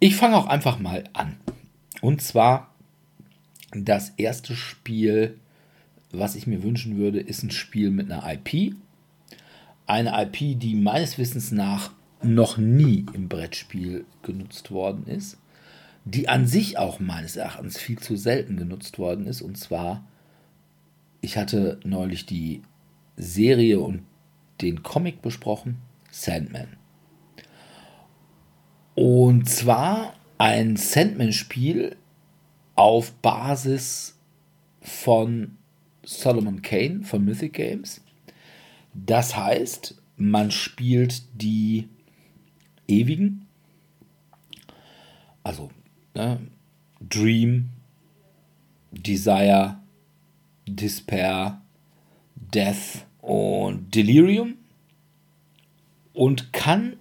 Ich 0.00 0.16
fange 0.16 0.36
auch 0.36 0.46
einfach 0.46 0.78
mal 0.78 1.04
an. 1.12 1.36
Und 2.02 2.20
zwar 2.20 2.74
das 3.70 4.10
erste 4.16 4.54
Spiel, 4.54 5.38
was 6.12 6.34
ich 6.34 6.46
mir 6.46 6.62
wünschen 6.62 6.96
würde, 6.96 7.20
ist 7.20 7.42
ein 7.42 7.50
Spiel 7.50 7.90
mit 7.90 8.10
einer 8.10 8.30
IP. 8.30 8.74
Eine 9.86 10.22
IP, 10.22 10.58
die 10.60 10.74
meines 10.74 11.18
Wissens 11.18 11.52
nach 11.52 11.90
noch 12.22 12.58
nie 12.58 13.06
im 13.12 13.28
Brettspiel 13.28 14.04
genutzt 14.22 14.70
worden 14.70 15.06
ist, 15.06 15.38
die 16.04 16.28
an 16.28 16.46
sich 16.46 16.78
auch 16.78 17.00
meines 17.00 17.36
Erachtens 17.36 17.78
viel 17.78 17.98
zu 17.98 18.16
selten 18.16 18.56
genutzt 18.56 18.98
worden 18.98 19.26
ist. 19.26 19.42
Und 19.42 19.56
zwar, 19.56 20.06
ich 21.20 21.36
hatte 21.36 21.80
neulich 21.84 22.26
die 22.26 22.62
Serie 23.16 23.80
und 23.80 24.02
den 24.60 24.82
Comic 24.82 25.22
besprochen, 25.22 25.78
Sandman. 26.10 26.76
Und 28.94 29.48
zwar 29.48 30.14
ein 30.38 30.76
Sandman-Spiel 30.76 31.96
auf 32.76 33.12
Basis 33.12 34.18
von 34.80 35.56
Solomon 36.04 36.60
Kane 36.60 37.02
von 37.02 37.24
Mythic 37.24 37.54
Games. 37.54 38.02
Das 38.92 39.36
heißt, 39.36 40.00
man 40.16 40.50
spielt 40.50 41.22
die 41.34 41.88
Ewigen. 42.86 43.46
Also 45.42 45.70
ne? 46.14 46.38
Dream, 47.00 47.70
Desire, 48.92 49.76
Despair, 50.66 51.60
Death 52.36 53.04
und 53.20 53.94
Delirium 53.94 54.54
und 56.12 56.52
kann 56.52 56.94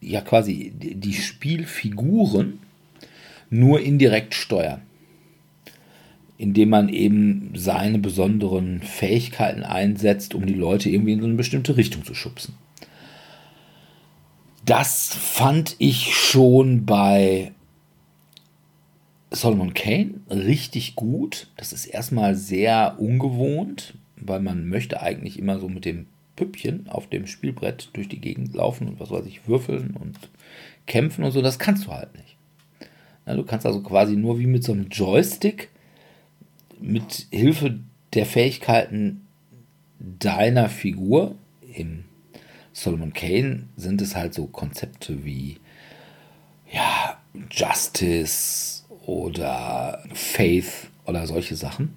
ja 0.00 0.20
quasi 0.20 0.72
die 0.74 1.14
Spielfiguren 1.14 2.60
nur 3.48 3.80
indirekt 3.80 4.34
steuern, 4.34 4.82
indem 6.36 6.70
man 6.70 6.88
eben 6.88 7.52
seine 7.54 7.98
besonderen 7.98 8.82
Fähigkeiten 8.82 9.62
einsetzt, 9.62 10.34
um 10.34 10.46
die 10.46 10.54
Leute 10.54 10.90
irgendwie 10.90 11.12
in 11.12 11.20
so 11.20 11.26
eine 11.26 11.36
bestimmte 11.36 11.76
Richtung 11.76 12.04
zu 12.04 12.14
schubsen. 12.14 12.54
Das 14.64 15.14
fand 15.14 15.76
ich 15.78 16.14
schon 16.14 16.86
bei 16.86 17.52
Solomon 19.36 19.74
Kane 19.74 20.14
richtig 20.30 20.96
gut. 20.96 21.48
Das 21.56 21.72
ist 21.72 21.86
erstmal 21.86 22.34
sehr 22.34 22.96
ungewohnt, 22.98 23.94
weil 24.16 24.40
man 24.40 24.68
möchte 24.68 25.00
eigentlich 25.00 25.38
immer 25.38 25.58
so 25.58 25.68
mit 25.68 25.84
dem 25.84 26.06
Püppchen 26.34 26.88
auf 26.88 27.08
dem 27.08 27.26
Spielbrett 27.26 27.90
durch 27.94 28.08
die 28.08 28.20
Gegend 28.20 28.54
laufen 28.54 28.88
und 28.88 29.00
was 29.00 29.10
weiß 29.10 29.26
ich, 29.26 29.48
würfeln 29.48 29.96
und 29.98 30.18
kämpfen 30.86 31.24
und 31.24 31.32
so. 31.32 31.42
Das 31.42 31.58
kannst 31.58 31.86
du 31.86 31.92
halt 31.92 32.14
nicht. 32.14 32.36
Ja, 33.26 33.34
du 33.34 33.44
kannst 33.44 33.66
also 33.66 33.82
quasi 33.82 34.16
nur 34.16 34.38
wie 34.38 34.46
mit 34.46 34.64
so 34.64 34.72
einem 34.72 34.88
Joystick 34.88 35.70
mit 36.80 37.26
Hilfe 37.30 37.78
der 38.14 38.26
Fähigkeiten 38.26 39.26
deiner 39.98 40.68
Figur 40.68 41.36
im 41.74 42.04
Solomon 42.72 43.12
Kane 43.14 43.64
sind 43.76 44.02
es 44.02 44.14
halt 44.14 44.34
so 44.34 44.46
Konzepte 44.46 45.24
wie 45.24 45.56
ja, 46.70 47.18
Justice 47.50 48.75
oder 49.06 50.02
Faith 50.12 50.88
oder 51.06 51.26
solche 51.26 51.56
Sachen. 51.56 51.94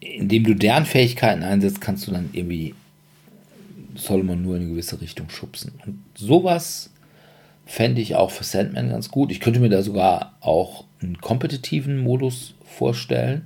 Indem 0.00 0.44
du 0.44 0.54
deren 0.54 0.86
Fähigkeiten 0.86 1.42
einsetzt, 1.42 1.80
kannst 1.80 2.06
du 2.06 2.12
dann 2.12 2.30
irgendwie 2.32 2.74
Solomon 3.94 4.42
nur 4.42 4.56
in 4.56 4.62
eine 4.62 4.70
gewisse 4.70 5.00
Richtung 5.00 5.28
schubsen. 5.28 5.72
Und 5.84 6.02
sowas 6.14 6.90
fände 7.66 8.00
ich 8.00 8.16
auch 8.16 8.30
für 8.30 8.44
Sandman 8.44 8.88
ganz 8.88 9.10
gut. 9.10 9.30
Ich 9.30 9.40
könnte 9.40 9.60
mir 9.60 9.68
da 9.68 9.82
sogar 9.82 10.34
auch 10.40 10.84
einen 11.02 11.20
kompetitiven 11.20 11.98
Modus 11.98 12.54
vorstellen, 12.64 13.42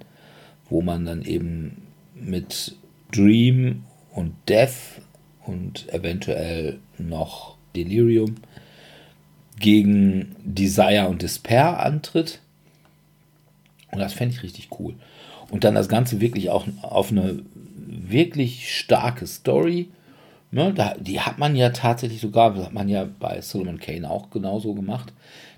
wo 0.70 0.80
man 0.80 1.04
dann 1.04 1.22
eben 1.22 1.82
mit 2.14 2.76
Dream 3.10 3.82
und 4.12 4.34
Death 4.48 5.00
und 5.44 5.92
eventuell 5.92 6.78
noch 6.98 7.56
Delirium 7.74 8.36
gegen 9.62 10.36
Desire 10.44 11.08
und 11.08 11.22
Despair 11.22 11.80
antritt. 11.80 12.40
Und 13.90 13.98
das 14.00 14.12
fände 14.12 14.34
ich 14.34 14.42
richtig 14.42 14.68
cool. 14.78 14.94
Und 15.50 15.64
dann 15.64 15.74
das 15.74 15.88
Ganze 15.88 16.20
wirklich 16.20 16.50
auch 16.50 16.66
auf 16.82 17.10
eine 17.10 17.40
wirklich 17.86 18.76
starke 18.76 19.26
Story 19.26 19.88
Ne, 20.54 20.74
da, 20.74 20.94
die 20.98 21.18
hat 21.18 21.38
man 21.38 21.56
ja 21.56 21.70
tatsächlich 21.70 22.20
sogar, 22.20 22.52
das 22.52 22.66
hat 22.66 22.74
man 22.74 22.86
ja 22.86 23.08
bei 23.18 23.40
Solomon 23.40 23.80
Kane 23.80 24.08
auch 24.08 24.28
genauso 24.28 24.74
gemacht, 24.74 25.10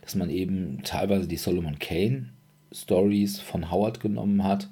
dass 0.02 0.14
man 0.14 0.30
eben 0.30 0.84
teilweise 0.84 1.26
die 1.26 1.36
Solomon 1.36 1.80
Kane 1.80 2.28
Stories 2.70 3.40
von 3.40 3.72
Howard 3.72 3.98
genommen 3.98 4.44
hat 4.44 4.68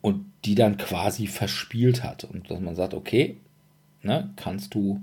und 0.00 0.26
die 0.44 0.54
dann 0.54 0.76
quasi 0.76 1.26
verspielt 1.26 2.04
hat. 2.04 2.22
Und 2.22 2.52
dass 2.52 2.60
man 2.60 2.76
sagt, 2.76 2.94
okay, 2.94 3.36
ne, 4.02 4.30
kannst 4.36 4.76
du 4.76 5.02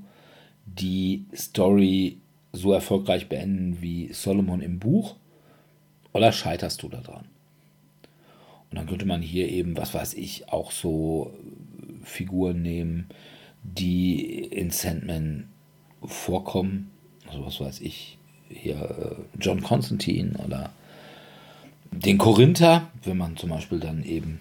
die 0.65 1.25
Story 1.35 2.19
so 2.51 2.73
erfolgreich 2.73 3.29
beenden 3.29 3.81
wie 3.81 4.11
Solomon 4.13 4.61
im 4.61 4.79
Buch 4.79 5.15
oder 6.13 6.31
scheiterst 6.31 6.83
du 6.83 6.89
daran? 6.89 7.25
Und 8.69 8.77
dann 8.77 8.87
könnte 8.87 9.05
man 9.05 9.21
hier 9.21 9.49
eben, 9.49 9.77
was 9.77 9.93
weiß 9.93 10.13
ich, 10.13 10.49
auch 10.51 10.71
so 10.71 11.33
Figuren 12.03 12.61
nehmen, 12.61 13.07
die 13.63 14.43
in 14.43 14.69
Sandman 14.69 15.47
vorkommen. 16.03 16.91
Also 17.27 17.45
was 17.45 17.59
weiß 17.59 17.81
ich, 17.81 18.17
hier 18.49 18.75
äh, 18.75 19.37
John 19.39 19.61
Constantine 19.61 20.37
oder 20.45 20.71
den 21.91 22.17
Korinther, 22.17 22.89
wenn 23.03 23.17
man 23.17 23.37
zum 23.37 23.49
Beispiel 23.49 23.79
dann 23.79 24.03
eben 24.03 24.39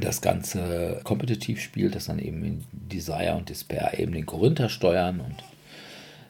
das 0.00 0.20
Ganze 0.20 1.00
kompetitiv 1.04 1.60
spielt, 1.60 1.94
dass 1.94 2.06
dann 2.06 2.18
eben 2.18 2.44
in 2.44 2.64
Desire 2.72 3.34
und 3.34 3.48
Despair 3.48 3.98
eben 3.98 4.12
den 4.12 4.26
Korinther 4.26 4.68
steuern 4.68 5.20
und 5.20 5.36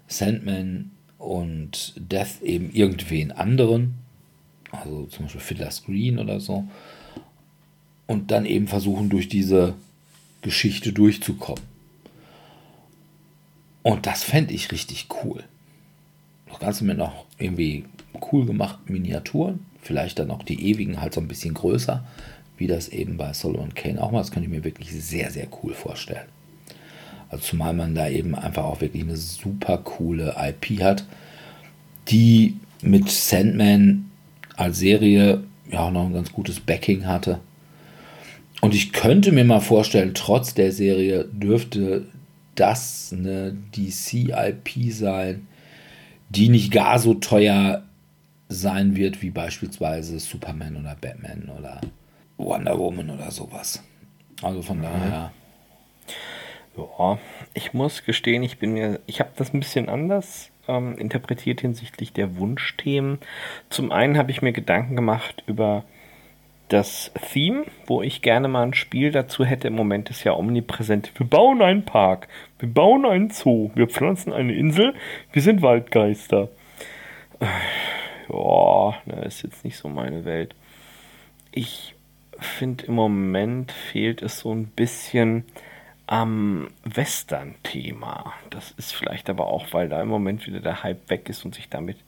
Sandman 0.08 0.90
und 1.18 1.94
Death 1.96 2.42
eben 2.42 2.72
irgendwen 2.72 3.30
anderen, 3.30 3.94
also 4.72 5.06
zum 5.06 5.26
Beispiel 5.26 5.40
Fiddler 5.40 5.70
Screen 5.70 6.18
oder 6.18 6.40
so, 6.40 6.64
und 8.06 8.30
dann 8.30 8.46
eben 8.46 8.66
versuchen 8.66 9.10
durch 9.10 9.28
diese 9.28 9.74
Geschichte 10.42 10.92
durchzukommen. 10.92 11.62
Und 13.82 14.06
das 14.06 14.24
fände 14.24 14.54
ich 14.54 14.72
richtig 14.72 15.06
cool. 15.22 15.44
Das 16.48 16.58
Ganze 16.58 16.84
mit 16.84 16.98
noch 16.98 17.26
irgendwie 17.38 17.84
cool 18.32 18.46
gemachten 18.46 18.92
Miniaturen. 18.92 19.60
Vielleicht 19.80 20.18
dann 20.18 20.30
auch 20.30 20.42
die 20.42 20.70
ewigen 20.70 21.00
halt 21.00 21.14
so 21.14 21.20
ein 21.20 21.28
bisschen 21.28 21.54
größer, 21.54 22.04
wie 22.56 22.66
das 22.66 22.88
eben 22.88 23.16
bei 23.16 23.32
Solomon 23.32 23.74
Kane 23.74 24.02
auch 24.02 24.10
mal. 24.10 24.18
Das 24.18 24.30
könnte 24.30 24.48
ich 24.48 24.54
mir 24.54 24.64
wirklich 24.64 24.90
sehr, 24.90 25.30
sehr 25.30 25.46
cool 25.62 25.74
vorstellen. 25.74 26.26
Also 27.30 27.44
zumal 27.44 27.74
man 27.74 27.94
da 27.94 28.08
eben 28.08 28.34
einfach 28.34 28.64
auch 28.64 28.80
wirklich 28.80 29.02
eine 29.02 29.16
super 29.16 29.78
coole 29.78 30.34
IP 30.38 30.82
hat, 30.82 31.04
die 32.08 32.56
mit 32.82 33.10
Sandman 33.10 34.10
als 34.56 34.78
Serie 34.78 35.44
ja 35.70 35.80
auch 35.80 35.90
noch 35.90 36.06
ein 36.06 36.14
ganz 36.14 36.32
gutes 36.32 36.60
Backing 36.60 37.06
hatte. 37.06 37.40
Und 38.60 38.74
ich 38.74 38.92
könnte 38.92 39.30
mir 39.32 39.44
mal 39.44 39.60
vorstellen, 39.60 40.14
trotz 40.14 40.54
der 40.54 40.72
Serie 40.72 41.24
dürfte 41.24 42.06
das 42.54 43.14
eine 43.16 43.56
DC-IP 43.76 44.92
sein, 44.92 45.46
die 46.30 46.48
nicht 46.48 46.72
gar 46.72 46.98
so 46.98 47.14
teuer 47.14 47.84
sein 48.48 48.96
wird 48.96 49.22
wie 49.22 49.30
beispielsweise 49.30 50.18
Superman 50.18 50.76
oder 50.76 50.96
Batman 51.00 51.50
oder 51.56 51.80
Wonder 52.36 52.78
Woman 52.78 53.10
oder 53.10 53.30
sowas. 53.30 53.82
Also 54.42 54.62
von 54.62 54.82
daher. 54.82 55.32
Ja, 56.78 57.18
ich 57.54 57.74
muss 57.74 58.04
gestehen, 58.04 58.42
ich 58.44 58.58
bin 58.58 58.72
mir, 58.72 59.00
ich 59.06 59.18
habe 59.20 59.30
das 59.36 59.52
ein 59.52 59.60
bisschen 59.60 59.88
anders 59.88 60.50
ähm, 60.68 60.96
interpretiert 60.96 61.60
hinsichtlich 61.60 62.12
der 62.12 62.36
Wunschthemen. 62.36 63.18
Zum 63.68 63.90
einen 63.90 64.16
habe 64.16 64.30
ich 64.30 64.42
mir 64.42 64.52
Gedanken 64.52 64.94
gemacht 64.94 65.42
über 65.46 65.84
das 66.68 67.10
Theme, 67.32 67.64
wo 67.86 68.02
ich 68.02 68.22
gerne 68.22 68.46
mal 68.46 68.62
ein 68.62 68.74
Spiel 68.74 69.10
dazu 69.10 69.44
hätte, 69.44 69.68
im 69.68 69.74
Moment 69.74 70.10
ist 70.10 70.22
ja 70.22 70.34
omnipräsent. 70.34 71.10
Wir 71.16 71.26
bauen 71.26 71.62
einen 71.62 71.84
Park, 71.84 72.28
wir 72.58 72.72
bauen 72.72 73.06
einen 73.06 73.30
Zoo, 73.30 73.70
wir 73.74 73.88
pflanzen 73.88 74.32
eine 74.32 74.54
Insel, 74.54 74.94
wir 75.32 75.42
sind 75.42 75.62
Waldgeister. 75.62 76.48
Ja, 78.30 78.94
das 79.06 79.36
ist 79.36 79.42
jetzt 79.42 79.64
nicht 79.64 79.78
so 79.78 79.88
meine 79.88 80.26
Welt. 80.26 80.54
Ich 81.50 81.94
finde 82.38 82.84
im 82.84 82.92
Moment 82.92 83.72
fehlt 83.72 84.20
es 84.20 84.40
so 84.40 84.52
ein 84.52 84.66
bisschen 84.66 85.46
am 86.08 86.68
Western-Thema. 86.84 88.32
Das 88.48 88.72
ist 88.72 88.94
vielleicht 88.94 89.28
aber 89.28 89.46
auch, 89.46 89.66
weil 89.72 89.90
da 89.90 90.00
im 90.00 90.08
Moment 90.08 90.46
wieder 90.46 90.60
der 90.60 90.82
Hype 90.82 91.10
weg 91.10 91.28
ist 91.28 91.44
und 91.44 91.54
sich 91.54 91.68
damit 91.68 91.98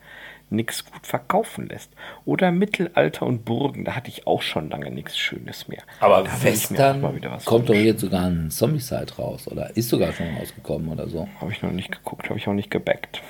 nichts 0.48 0.86
gut 0.86 1.07
verkaufen 1.07 1.68
lässt. 1.68 1.92
Oder 2.24 2.51
Mittelalter 2.51 3.26
und 3.26 3.44
Burgen, 3.44 3.84
da 3.84 3.94
hatte 3.94 4.09
ich 4.09 4.26
auch 4.26 4.40
schon 4.40 4.70
lange 4.70 4.90
nichts 4.90 5.18
Schönes 5.18 5.68
mehr. 5.68 5.82
Aber 6.01 6.22
da 6.22 6.42
Western 6.42 7.03
kommt 7.44 7.68
doch 7.68 7.74
jetzt 7.74 8.01
sogar 8.01 8.24
ein 8.24 8.51
Zombie-Side 8.51 9.16
raus 9.18 9.46
oder 9.46 9.76
ist 9.76 9.90
sogar 9.90 10.14
schon 10.14 10.34
rausgekommen 10.34 10.88
oder 10.88 11.07
so. 11.07 11.28
Habe 11.38 11.53
ich 11.53 11.61
noch 11.61 11.70
nicht 11.70 11.92
geguckt, 11.92 12.30
habe 12.30 12.38
ich 12.38 12.48
auch 12.48 12.55
nicht 12.55 12.70
gebackt. 12.70 13.22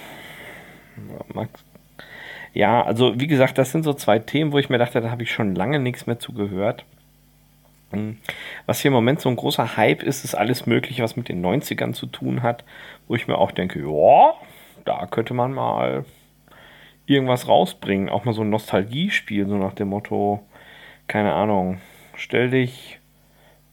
Ja, 2.55 2.83
also 2.83 3.19
wie 3.19 3.27
gesagt, 3.27 3.59
das 3.59 3.73
sind 3.73 3.83
so 3.83 3.93
zwei 3.93 4.21
Themen, 4.21 4.53
wo 4.53 4.59
ich 4.59 4.69
mir 4.69 4.79
dachte, 4.79 5.01
da 5.01 5.11
habe 5.11 5.25
ich 5.25 5.33
schon 5.33 5.57
lange 5.57 5.81
nichts 5.81 6.07
mehr 6.07 6.21
zugehört. 6.21 6.85
Hm. 6.85 7.00
Was 8.67 8.81
hier 8.81 8.91
im 8.91 8.95
Moment 8.95 9.21
so 9.21 9.29
ein 9.29 9.37
großer 9.37 9.77
Hype 9.77 10.03
ist, 10.03 10.25
ist 10.25 10.35
alles 10.35 10.67
Mögliche, 10.67 11.03
was 11.03 11.17
mit 11.17 11.29
den 11.29 11.45
90ern 11.45 11.93
zu 11.93 12.07
tun 12.07 12.43
hat, 12.43 12.65
wo 13.09 13.15
ich 13.15 13.27
mir 13.27 13.39
auch 13.39 13.51
denke, 13.51 13.81
ja, 13.81 14.35
da 14.85 15.07
könnte 15.07 15.35
man 15.35 15.53
mal 15.53 16.05
irgendwas 17.07 17.49
rausbringen. 17.49 18.09
Auch 18.09 18.25
mal 18.25 18.33
so 18.35 18.43
ein 18.43 18.51
Nostalgiespiel, 18.51 19.47
so 19.47 19.57
nach 19.57 19.75
dem 19.75 19.89
Motto, 19.89 20.41
keine 21.09 21.33
Ahnung, 21.33 21.81
stell 22.15 22.51
dich 22.51 23.01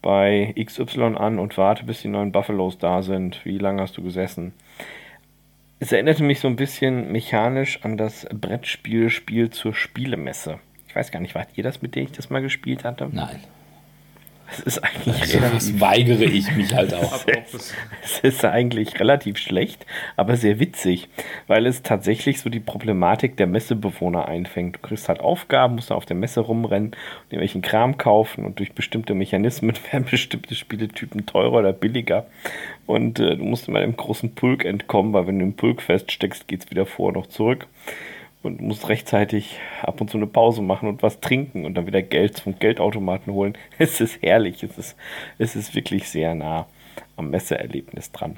bei 0.02 0.54
XY 0.58 1.16
an 1.16 1.38
und 1.38 1.56
warte, 1.56 1.84
bis 1.84 2.02
die 2.02 2.08
neuen 2.08 2.32
Buffalos 2.32 2.78
da 2.78 3.02
sind. 3.02 3.44
Wie 3.44 3.58
lange 3.58 3.82
hast 3.82 3.96
du 3.96 4.02
gesessen? 4.02 4.52
Es 5.80 5.92
erinnerte 5.92 6.24
mich 6.24 6.40
so 6.40 6.48
ein 6.48 6.56
bisschen 6.56 7.12
mechanisch 7.12 7.84
an 7.84 7.96
das 7.96 8.26
Brettspielspiel 8.32 9.50
zur 9.50 9.74
Spielemesse. 9.74 10.58
Ich 10.88 10.96
weiß 10.96 11.12
gar 11.12 11.20
nicht, 11.20 11.36
wart 11.36 11.50
ihr 11.54 11.62
das, 11.62 11.82
mit 11.82 11.94
dem 11.94 12.04
ich 12.04 12.12
das 12.12 12.30
mal 12.30 12.42
gespielt 12.42 12.84
hatte? 12.84 13.08
Nein. 13.12 13.40
Es 14.50 14.60
ist 14.60 14.78
eigentlich 14.78 15.20
also, 15.20 15.38
relativ, 15.38 15.80
weigere 15.80 16.24
ich 16.24 16.56
mich 16.56 16.74
halt 16.74 16.94
auch. 16.94 17.24
es 18.02 18.18
ist 18.22 18.44
eigentlich 18.44 18.98
relativ 18.98 19.36
schlecht, 19.38 19.84
aber 20.16 20.36
sehr 20.36 20.58
witzig, 20.58 21.08
weil 21.46 21.66
es 21.66 21.82
tatsächlich 21.82 22.40
so 22.40 22.48
die 22.48 22.60
Problematik 22.60 23.36
der 23.36 23.46
Messebewohner 23.46 24.26
einfängt. 24.26 24.76
Du 24.76 24.80
kriegst 24.80 25.08
halt 25.08 25.20
Aufgaben, 25.20 25.74
musst 25.74 25.92
auf 25.92 26.06
der 26.06 26.16
Messe 26.16 26.40
rumrennen 26.40 26.88
und 26.88 26.96
irgendwelchen 27.30 27.62
Kram 27.62 27.98
kaufen 27.98 28.44
und 28.44 28.58
durch 28.58 28.72
bestimmte 28.72 29.14
Mechanismen 29.14 29.74
werden 29.90 30.06
bestimmte 30.10 30.54
Spieletypen 30.54 31.26
teurer 31.26 31.58
oder 31.58 31.72
billiger. 31.72 32.26
Und 32.86 33.18
äh, 33.18 33.36
du 33.36 33.44
musst 33.44 33.68
immer 33.68 33.80
dem 33.80 33.96
großen 33.96 34.34
Pulk 34.34 34.64
entkommen, 34.64 35.12
weil 35.12 35.26
wenn 35.26 35.38
du 35.38 35.44
im 35.44 35.54
Pulk 35.54 35.82
feststeckst, 35.82 36.48
geht 36.48 36.64
es 36.64 36.70
wieder 36.70 36.86
vor 36.86 37.08
und 37.08 37.14
noch 37.14 37.26
zurück 37.26 37.66
und 38.42 38.60
musst 38.60 38.88
rechtzeitig 38.88 39.58
ab 39.82 40.00
und 40.00 40.10
zu 40.10 40.16
eine 40.16 40.26
Pause 40.26 40.62
machen 40.62 40.88
und 40.88 41.02
was 41.02 41.20
trinken 41.20 41.64
und 41.64 41.74
dann 41.74 41.86
wieder 41.86 42.02
Geld 42.02 42.38
vom 42.40 42.58
Geldautomaten 42.58 43.32
holen. 43.32 43.56
Es 43.78 44.00
ist 44.00 44.22
herrlich, 44.22 44.62
es 44.62 44.78
ist, 44.78 44.96
es 45.38 45.56
ist 45.56 45.74
wirklich 45.74 46.08
sehr 46.08 46.34
nah 46.34 46.66
am 47.16 47.30
Messeerlebnis 47.30 48.12
dran. 48.12 48.36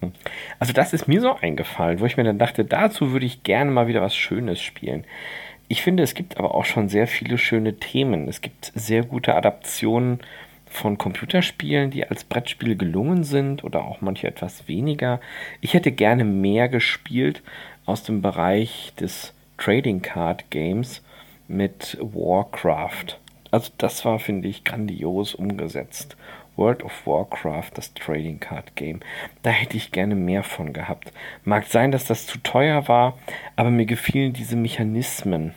Hm. 0.00 0.12
Also 0.58 0.72
das 0.72 0.92
ist 0.92 1.08
mir 1.08 1.20
so 1.20 1.34
eingefallen, 1.34 2.00
wo 2.00 2.06
ich 2.06 2.16
mir 2.16 2.24
dann 2.24 2.38
dachte, 2.38 2.64
dazu 2.64 3.12
würde 3.12 3.26
ich 3.26 3.42
gerne 3.42 3.70
mal 3.70 3.86
wieder 3.86 4.02
was 4.02 4.16
Schönes 4.16 4.60
spielen. 4.60 5.04
Ich 5.68 5.82
finde, 5.82 6.02
es 6.02 6.14
gibt 6.14 6.36
aber 6.36 6.54
auch 6.54 6.64
schon 6.64 6.88
sehr 6.88 7.06
viele 7.06 7.38
schöne 7.38 7.76
Themen. 7.76 8.28
Es 8.28 8.40
gibt 8.40 8.72
sehr 8.74 9.02
gute 9.02 9.34
Adaptionen 9.34 10.20
von 10.66 10.98
Computerspielen, 10.98 11.90
die 11.90 12.06
als 12.06 12.24
Brettspiel 12.24 12.76
gelungen 12.76 13.24
sind 13.24 13.64
oder 13.64 13.84
auch 13.84 14.00
manche 14.00 14.26
etwas 14.26 14.68
weniger. 14.68 15.20
Ich 15.60 15.72
hätte 15.72 15.92
gerne 15.92 16.24
mehr 16.24 16.68
gespielt 16.68 17.42
aus 17.86 18.02
dem 18.02 18.22
Bereich 18.22 18.92
des 18.98 19.32
Trading 19.58 20.02
Card 20.02 20.50
Games 20.50 21.02
mit 21.48 21.98
Warcraft. 22.00 23.18
Also 23.50 23.70
das 23.78 24.04
war, 24.04 24.18
finde 24.18 24.48
ich, 24.48 24.64
grandios 24.64 25.34
umgesetzt. 25.34 26.16
World 26.56 26.82
of 26.84 27.06
Warcraft, 27.06 27.70
das 27.74 27.94
Trading 27.94 28.38
Card 28.38 28.76
Game. 28.76 29.00
Da 29.42 29.50
hätte 29.50 29.76
ich 29.76 29.92
gerne 29.92 30.14
mehr 30.14 30.42
von 30.42 30.72
gehabt. 30.72 31.12
Mag 31.44 31.66
sein, 31.66 31.90
dass 31.90 32.04
das 32.04 32.26
zu 32.26 32.38
teuer 32.38 32.86
war, 32.88 33.18
aber 33.56 33.70
mir 33.70 33.86
gefielen 33.86 34.32
diese 34.32 34.56
Mechanismen, 34.56 35.54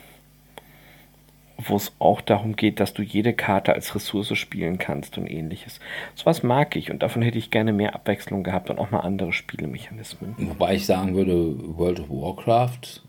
wo 1.58 1.76
es 1.76 1.92
auch 2.00 2.22
darum 2.22 2.56
geht, 2.56 2.80
dass 2.80 2.94
du 2.94 3.02
jede 3.02 3.34
Karte 3.34 3.74
als 3.74 3.96
Ressource 3.96 4.38
spielen 4.38 4.78
kannst 4.78 5.18
und 5.18 5.28
ähnliches. 5.28 5.80
So 6.16 6.26
was 6.26 6.44
mag 6.44 6.76
ich 6.76 6.92
und 6.92 7.02
davon 7.02 7.22
hätte 7.22 7.38
ich 7.38 7.52
gerne 7.52 7.74
mehr 7.74 7.96
Abwechslung 7.96 8.44
gehabt 8.44 8.70
und 8.70 8.80
auch 8.80 8.92
mal 8.92 9.00
andere 9.00 9.34
Spielemechanismen. 9.34 10.36
Wobei 10.38 10.76
ich 10.76 10.86
sagen 10.86 11.16
würde, 11.16 11.56
World 11.78 12.00
of 12.00 12.10
Warcraft 12.10 13.02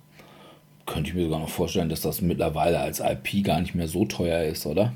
könnte 0.86 1.10
ich 1.10 1.14
mir 1.14 1.24
sogar 1.24 1.40
noch 1.40 1.50
vorstellen, 1.50 1.90
dass 1.90 2.00
das 2.00 2.22
mittlerweile 2.22 2.80
als 2.80 3.00
IP 3.00 3.44
gar 3.44 3.60
nicht 3.60 3.74
mehr 3.74 3.88
so 3.88 4.06
teuer 4.06 4.44
ist, 4.44 4.64
oder? 4.66 4.92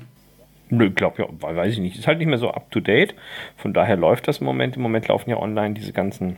Nö, 0.69 0.87
ich 0.87 0.95
glaube 0.95 1.21
ja, 1.21 1.27
weiß 1.39 1.73
ich 1.73 1.79
nicht. 1.79 1.97
Ist 1.97 2.07
halt 2.07 2.17
nicht 2.17 2.27
mehr 2.27 2.39
so 2.39 2.49
up 2.49 2.71
to 2.71 2.79
date. 2.79 3.13
Von 3.57 3.73
daher 3.73 3.95
läuft 3.95 4.27
das 4.27 4.39
im 4.39 4.45
Moment. 4.45 4.75
Im 4.75 4.81
Moment 4.81 5.07
laufen 5.07 5.29
ja 5.29 5.37
online 5.37 5.75
diese 5.75 5.93
ganzen 5.93 6.37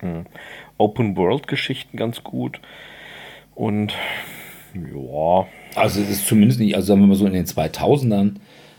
hm, 0.00 0.26
Open 0.78 1.16
World 1.16 1.46
Geschichten 1.46 1.96
ganz 1.96 2.24
gut. 2.24 2.60
Und 3.54 3.94
ja. 4.74 5.46
Also 5.74 6.00
es 6.00 6.10
ist 6.10 6.26
zumindest 6.26 6.60
nicht, 6.60 6.74
also 6.74 6.88
sagen 6.88 7.00
wir 7.00 7.06
mal 7.06 7.14
so 7.14 7.26
in 7.26 7.32
den 7.32 7.46
2000ern 7.46 8.36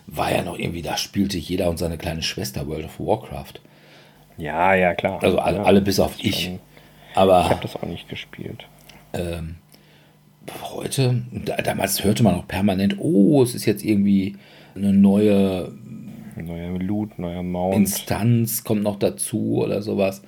war 0.07 0.31
ja 0.31 0.43
noch 0.43 0.57
irgendwie, 0.57 0.81
da 0.81 0.97
spielte 0.97 1.37
jeder 1.37 1.69
und 1.69 1.77
seine 1.77 1.97
kleine 1.97 2.21
Schwester 2.21 2.67
World 2.67 2.85
of 2.85 2.99
Warcraft. 2.99 3.53
Ja, 4.37 4.75
ja, 4.75 4.93
klar. 4.93 5.23
Also 5.23 5.39
alle, 5.39 5.57
ja, 5.57 5.63
alle 5.63 5.81
bis 5.81 5.99
auf 5.99 6.15
ich. 6.19 6.51
Aber 7.15 7.41
ich 7.41 7.49
habe 7.49 7.61
das 7.61 7.75
auch 7.75 7.87
nicht 7.87 8.09
gespielt. 8.09 8.67
Ähm, 9.13 9.55
heute, 10.63 11.23
da, 11.31 11.57
damals 11.57 12.03
hörte 12.03 12.23
man 12.23 12.35
auch 12.35 12.47
permanent, 12.47 12.97
oh, 12.99 13.41
es 13.41 13.55
ist 13.55 13.65
jetzt 13.65 13.83
irgendwie 13.83 14.35
eine 14.75 14.93
neue 14.93 15.71
neuer 16.35 16.77
Loot, 16.79 17.17
neuer 17.17 17.43
Mount. 17.43 17.75
Instanz 17.75 18.63
kommt 18.63 18.83
noch 18.83 18.97
dazu 18.97 19.63
oder 19.63 19.81
sowas. 19.81 20.21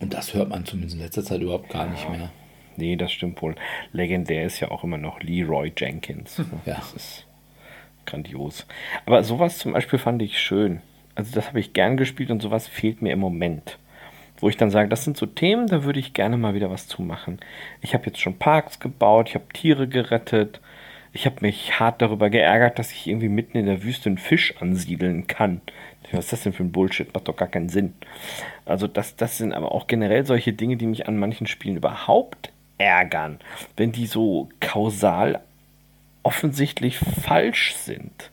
Und 0.00 0.14
das 0.14 0.34
hört 0.34 0.50
man 0.50 0.64
zumindest 0.64 0.96
in 0.96 1.02
letzter 1.02 1.24
Zeit 1.24 1.40
überhaupt 1.40 1.70
gar 1.70 1.88
nicht 1.88 2.08
mehr. 2.10 2.30
Nee, 2.76 2.96
das 2.96 3.12
stimmt 3.12 3.40
wohl. 3.42 3.54
Legendär 3.92 4.44
ist 4.44 4.60
ja 4.60 4.70
auch 4.70 4.84
immer 4.84 4.98
noch 4.98 5.20
Leroy 5.20 5.72
Jenkins. 5.76 6.38
Ja. 6.64 6.74
Das 6.76 6.92
ist 6.94 7.26
grandios. 8.06 8.66
Aber 9.06 9.22
sowas 9.22 9.58
zum 9.58 9.72
Beispiel 9.72 9.98
fand 9.98 10.22
ich 10.22 10.38
schön. 10.38 10.80
Also 11.14 11.34
das 11.34 11.48
habe 11.48 11.60
ich 11.60 11.72
gern 11.72 11.96
gespielt 11.96 12.30
und 12.30 12.42
sowas 12.42 12.68
fehlt 12.68 13.02
mir 13.02 13.12
im 13.12 13.20
Moment 13.20 13.78
wo 14.38 14.48
ich 14.48 14.56
dann 14.56 14.70
sage, 14.70 14.88
das 14.88 15.04
sind 15.04 15.16
so 15.16 15.26
Themen, 15.26 15.68
da 15.68 15.84
würde 15.84 16.00
ich 16.00 16.12
gerne 16.12 16.36
mal 16.36 16.54
wieder 16.54 16.70
was 16.70 16.86
zu 16.86 17.02
machen. 17.02 17.38
Ich 17.80 17.94
habe 17.94 18.06
jetzt 18.06 18.20
schon 18.20 18.38
Parks 18.38 18.80
gebaut, 18.80 19.28
ich 19.28 19.34
habe 19.34 19.46
Tiere 19.52 19.88
gerettet, 19.88 20.60
ich 21.12 21.26
habe 21.26 21.36
mich 21.40 21.78
hart 21.78 22.02
darüber 22.02 22.28
geärgert, 22.30 22.78
dass 22.78 22.92
ich 22.92 23.06
irgendwie 23.06 23.28
mitten 23.28 23.56
in 23.56 23.66
der 23.66 23.84
Wüste 23.84 24.08
einen 24.08 24.18
Fisch 24.18 24.54
ansiedeln 24.60 25.26
kann. 25.26 25.60
Was 26.12 26.26
ist 26.26 26.32
das 26.32 26.42
denn 26.42 26.52
für 26.52 26.64
ein 26.64 26.72
Bullshit? 26.72 27.12
Macht 27.14 27.28
doch 27.28 27.36
gar 27.36 27.48
keinen 27.48 27.68
Sinn. 27.68 27.94
Also 28.66 28.86
das, 28.86 29.16
das 29.16 29.38
sind 29.38 29.52
aber 29.52 29.72
auch 29.72 29.86
generell 29.86 30.26
solche 30.26 30.52
Dinge, 30.52 30.76
die 30.76 30.86
mich 30.86 31.08
an 31.08 31.16
manchen 31.16 31.46
Spielen 31.46 31.76
überhaupt 31.76 32.52
ärgern, 32.78 33.38
wenn 33.76 33.92
die 33.92 34.06
so 34.06 34.48
kausal 34.60 35.40
offensichtlich 36.22 36.98
falsch 36.98 37.74
sind. 37.76 38.30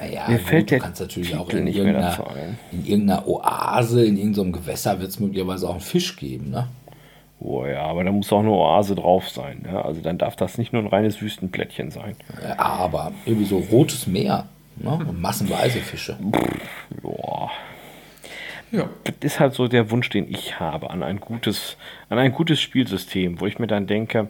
Naja, 0.00 0.28
Mir 0.28 0.38
fällt 0.38 0.62
gut, 0.64 0.70
der 0.72 0.78
kannst 0.80 1.00
natürlich 1.00 1.30
Titel 1.32 1.60
nicht 1.60 1.78
mehr 1.78 1.92
dazu 1.92 2.24
ein. 2.26 2.58
in 2.72 2.86
irgendeiner 2.86 3.26
Oase, 3.28 4.04
in 4.04 4.16
irgendeinem 4.16 4.52
Gewässer 4.52 4.98
wird 4.98 5.10
es 5.10 5.20
möglicherweise 5.20 5.68
auch 5.68 5.72
einen 5.72 5.80
Fisch 5.80 6.16
geben, 6.16 6.50
ne? 6.50 6.68
Oh 7.38 7.66
ja, 7.66 7.82
aber 7.82 8.04
da 8.04 8.12
muss 8.12 8.32
auch 8.32 8.38
eine 8.40 8.50
Oase 8.50 8.94
drauf 8.94 9.28
sein. 9.28 9.64
Ja? 9.66 9.82
Also 9.82 10.00
dann 10.00 10.16
darf 10.18 10.36
das 10.36 10.58
nicht 10.58 10.72
nur 10.72 10.82
ein 10.82 10.88
reines 10.88 11.20
Wüstenplättchen 11.20 11.90
sein. 11.90 12.14
Ja, 12.42 12.58
aber 12.58 13.12
irgendwie 13.26 13.46
so 13.46 13.58
rotes 13.58 14.06
Meer, 14.06 14.46
ne? 14.76 14.90
Und 14.94 15.20
massenweise 15.20 15.78
Fische. 15.78 16.16
Boah. 17.02 17.50
Ja. 18.72 18.88
Das 19.04 19.14
ist 19.20 19.40
halt 19.40 19.54
so 19.54 19.68
der 19.68 19.90
Wunsch, 19.90 20.08
den 20.08 20.28
ich 20.28 20.58
habe 20.58 20.90
an 20.90 21.02
ein 21.02 21.20
gutes, 21.20 21.76
an 22.08 22.18
ein 22.18 22.32
gutes 22.32 22.60
Spielsystem, 22.60 23.40
wo 23.40 23.46
ich 23.46 23.58
mir 23.58 23.66
dann 23.66 23.86
denke, 23.86 24.28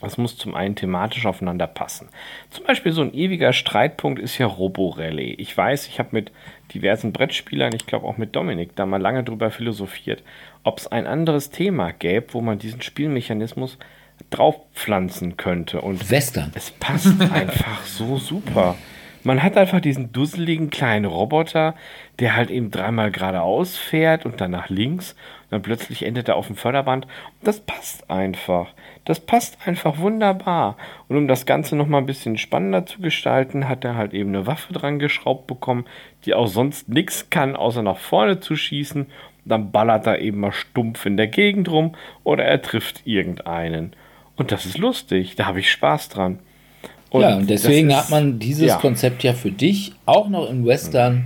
das 0.00 0.18
muss 0.18 0.36
zum 0.36 0.54
einen 0.54 0.74
thematisch 0.74 1.26
aufeinander 1.26 1.66
passen. 1.66 2.08
Zum 2.50 2.64
Beispiel 2.64 2.92
so 2.92 3.02
ein 3.02 3.14
ewiger 3.14 3.52
Streitpunkt 3.52 4.18
ist 4.18 4.38
ja 4.38 4.46
Roborally. 4.46 5.34
Ich 5.34 5.56
weiß, 5.56 5.88
ich 5.88 5.98
habe 5.98 6.08
mit 6.12 6.32
diversen 6.74 7.12
Brettspielern, 7.12 7.74
ich 7.74 7.86
glaube 7.86 8.06
auch 8.06 8.16
mit 8.16 8.34
Dominik, 8.34 8.74
da 8.76 8.86
mal 8.86 9.00
lange 9.00 9.24
drüber 9.24 9.50
philosophiert, 9.50 10.22
ob 10.64 10.78
es 10.78 10.86
ein 10.86 11.06
anderes 11.06 11.50
Thema 11.50 11.92
gäbe, 11.92 12.32
wo 12.32 12.40
man 12.40 12.58
diesen 12.58 12.82
Spielmechanismus 12.82 13.78
draufpflanzen 14.30 15.36
könnte. 15.36 15.80
Und 15.80 16.10
Western. 16.10 16.50
es 16.54 16.70
passt 16.70 17.20
einfach 17.32 17.84
so 17.84 18.18
super. 18.18 18.76
Man 19.22 19.42
hat 19.42 19.58
einfach 19.58 19.80
diesen 19.80 20.12
dusseligen 20.12 20.70
kleinen 20.70 21.04
Roboter, 21.04 21.74
der 22.20 22.36
halt 22.36 22.50
eben 22.50 22.70
dreimal 22.70 23.10
geradeaus 23.10 23.76
fährt 23.76 24.24
und 24.24 24.40
dann 24.40 24.52
nach 24.52 24.70
links. 24.70 25.12
Und 25.12 25.52
dann 25.52 25.62
plötzlich 25.62 26.06
endet 26.06 26.28
er 26.28 26.36
auf 26.36 26.46
dem 26.46 26.56
Förderband. 26.56 27.04
Und 27.04 27.46
das 27.46 27.60
passt 27.60 28.08
einfach. 28.10 28.68
Das 29.04 29.20
passt 29.20 29.58
einfach 29.66 29.98
wunderbar. 29.98 30.76
Und 31.08 31.18
um 31.18 31.28
das 31.28 31.44
Ganze 31.44 31.76
nochmal 31.76 32.00
ein 32.00 32.06
bisschen 32.06 32.38
spannender 32.38 32.86
zu 32.86 33.02
gestalten, 33.02 33.68
hat 33.68 33.84
er 33.84 33.94
halt 33.94 34.14
eben 34.14 34.30
eine 34.30 34.46
Waffe 34.46 34.72
dran 34.72 34.98
geschraubt 34.98 35.46
bekommen, 35.46 35.84
die 36.24 36.32
auch 36.32 36.46
sonst 36.46 36.88
nichts 36.88 37.28
kann, 37.28 37.56
außer 37.56 37.82
nach 37.82 37.98
vorne 37.98 38.40
zu 38.40 38.56
schießen. 38.56 39.02
Und 39.02 39.12
dann 39.44 39.70
ballert 39.70 40.06
er 40.06 40.20
eben 40.20 40.40
mal 40.40 40.52
stumpf 40.52 41.04
in 41.04 41.18
der 41.18 41.28
Gegend 41.28 41.70
rum 41.70 41.94
oder 42.24 42.44
er 42.44 42.62
trifft 42.62 43.06
irgendeinen. 43.06 43.92
Und 44.36 44.50
das 44.50 44.64
ist 44.64 44.78
lustig. 44.78 45.36
Da 45.36 45.44
habe 45.44 45.60
ich 45.60 45.70
Spaß 45.70 46.08
dran. 46.08 46.38
Ja, 47.12 47.36
und 47.36 47.48
deswegen 47.50 47.90
ist- 47.90 47.96
hat 47.96 48.10
man 48.10 48.38
dieses 48.38 48.68
ja. 48.68 48.76
Konzept 48.76 49.22
ja 49.22 49.32
für 49.32 49.50
dich 49.50 49.92
auch 50.06 50.28
noch 50.28 50.48
in 50.50 50.64
Western, 50.66 51.24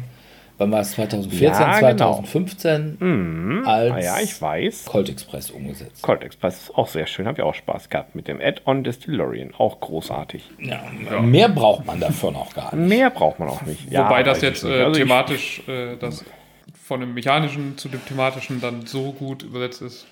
wann 0.59 0.71
war 0.71 0.81
es 0.81 0.93
2014, 0.93 1.43
Ja, 1.49 1.81
genau. 1.81 2.15
2015, 2.15 3.63
als 3.67 3.93
Ah 3.93 3.99
ja, 4.01 4.21
ich 4.23 4.41
weiß. 4.41 4.85
Colt 4.87 5.09
Express 5.09 5.51
umgesetzt. 5.51 6.03
Colt 6.03 6.23
Express 6.23 6.63
ist 6.63 6.75
auch 6.75 6.89
sehr 6.89 7.07
schön, 7.07 7.27
habe 7.27 7.39
ich 7.39 7.45
auch 7.45 7.55
Spaß 7.55 7.89
gehabt 7.91 8.15
mit 8.15 8.29
dem 8.29 8.41
Add-on 8.41 8.85
Distillery, 8.85 9.49
auch 9.59 9.81
großartig. 9.81 10.43
Ja, 10.61 10.81
Mehr 11.21 11.49
braucht 11.49 11.85
man 11.87 12.01
davon 12.01 12.37
auch 12.37 12.55
gar 12.55 12.75
nicht. 12.75 12.89
Mehr 12.89 13.11
braucht 13.11 13.39
man 13.41 13.49
auch 13.49 13.63
nicht. 13.63 13.91
Ja, 13.91 14.07
Wobei 14.07 14.23
das 14.23 14.41
jetzt 14.43 14.65
äh, 14.65 14.69
Also 14.85 14.93
ich- 14.93 14.99
thematisch, 15.07 15.63
äh, 15.69 15.97
das 15.99 16.25
von 16.83 17.01
dem 17.01 17.15
mechanischen 17.15 17.77
zu 17.79 17.89
dem 17.89 18.05
thematischen 18.07 18.61
dann 18.61 18.87
so 18.87 19.13
gut 19.13 19.43
übersetzt 19.43 19.81
ist. 19.83 20.07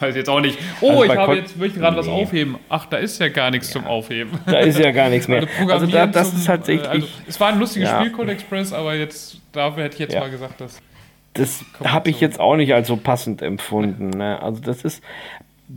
Weiß 0.00 0.16
jetzt 0.16 0.28
auch 0.30 0.40
nicht. 0.40 0.58
Oh, 0.80 0.90
Also 0.90 1.04
ich 1.04 1.10
habe 1.10 1.26
Kon- 1.26 1.36
jetzt 1.36 1.56
möchte 1.58 1.78
gerade 1.78 1.96
was 1.96 2.06
Nee. 2.06 2.12
aufheben. 2.12 2.56
Ach, 2.68 2.86
da 2.86 2.96
ist 2.96 3.20
ja 3.20 3.28
gar 3.28 3.50
nichts 3.50 3.70
zum 3.70 3.86
Aufheben. 3.86 4.38
Da 4.46 4.58
ist 4.58 4.78
ja 4.78 4.90
gar 4.92 5.08
nichts 5.10 5.28
mehr. 5.28 5.46
Also 5.60 5.72
Also 5.72 5.86
da, 5.86 6.06
das 6.06 6.30
zum, 6.30 6.38
ist 6.38 6.46
tatsächlich, 6.46 6.86
äh, 6.86 6.90
Also, 6.90 7.06
es 7.28 7.38
war 7.40 7.48
ein 7.52 7.58
lustiges 7.58 7.88
Ja. 7.90 8.00
Spiel, 8.00 8.12
Code 8.12 8.32
Express, 8.32 8.72
aber 8.72 8.94
jetzt 8.94 9.40
dafür 9.52 9.84
hätte 9.84 9.94
ich 9.94 10.00
jetzt 10.00 10.14
Ja. 10.14 10.20
mal 10.20 10.30
gesagt, 10.30 10.60
dass 10.60 10.80
das 11.34 11.64
habe 11.84 12.10
ich 12.10 12.16
so. 12.16 12.22
jetzt 12.22 12.40
auch 12.40 12.56
nicht 12.56 12.74
als 12.74 12.88
so 12.88 12.96
passend 12.96 13.40
empfunden. 13.42 14.10
Ne? 14.10 14.42
Also 14.42 14.60
das 14.60 14.82
ist, 14.84 15.02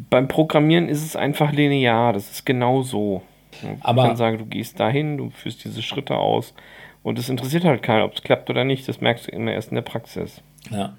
beim 0.09 0.27
Programmieren 0.27 0.89
ist 0.89 1.03
es 1.05 1.15
einfach 1.15 1.51
linear, 1.51 2.13
das 2.13 2.31
ist 2.31 2.45
genau 2.45 2.81
so. 2.81 3.21
Du 3.61 3.67
Aber- 3.81 4.03
kannst 4.03 4.17
sagen, 4.17 4.39
du 4.39 4.45
gehst 4.45 4.79
dahin, 4.79 5.17
du 5.17 5.29
führst 5.29 5.63
diese 5.63 5.83
Schritte 5.83 6.15
aus 6.15 6.55
und 7.03 7.19
es 7.19 7.29
interessiert 7.29 7.65
halt 7.65 7.83
keinen, 7.83 8.01
ob 8.01 8.15
es 8.15 8.23
klappt 8.23 8.49
oder 8.49 8.63
nicht, 8.63 8.87
das 8.87 8.99
merkst 9.01 9.27
du 9.27 9.31
immer 9.31 9.51
erst 9.51 9.69
in 9.69 9.75
der 9.75 9.83
Praxis. 9.83 10.41
Ja. 10.71 10.93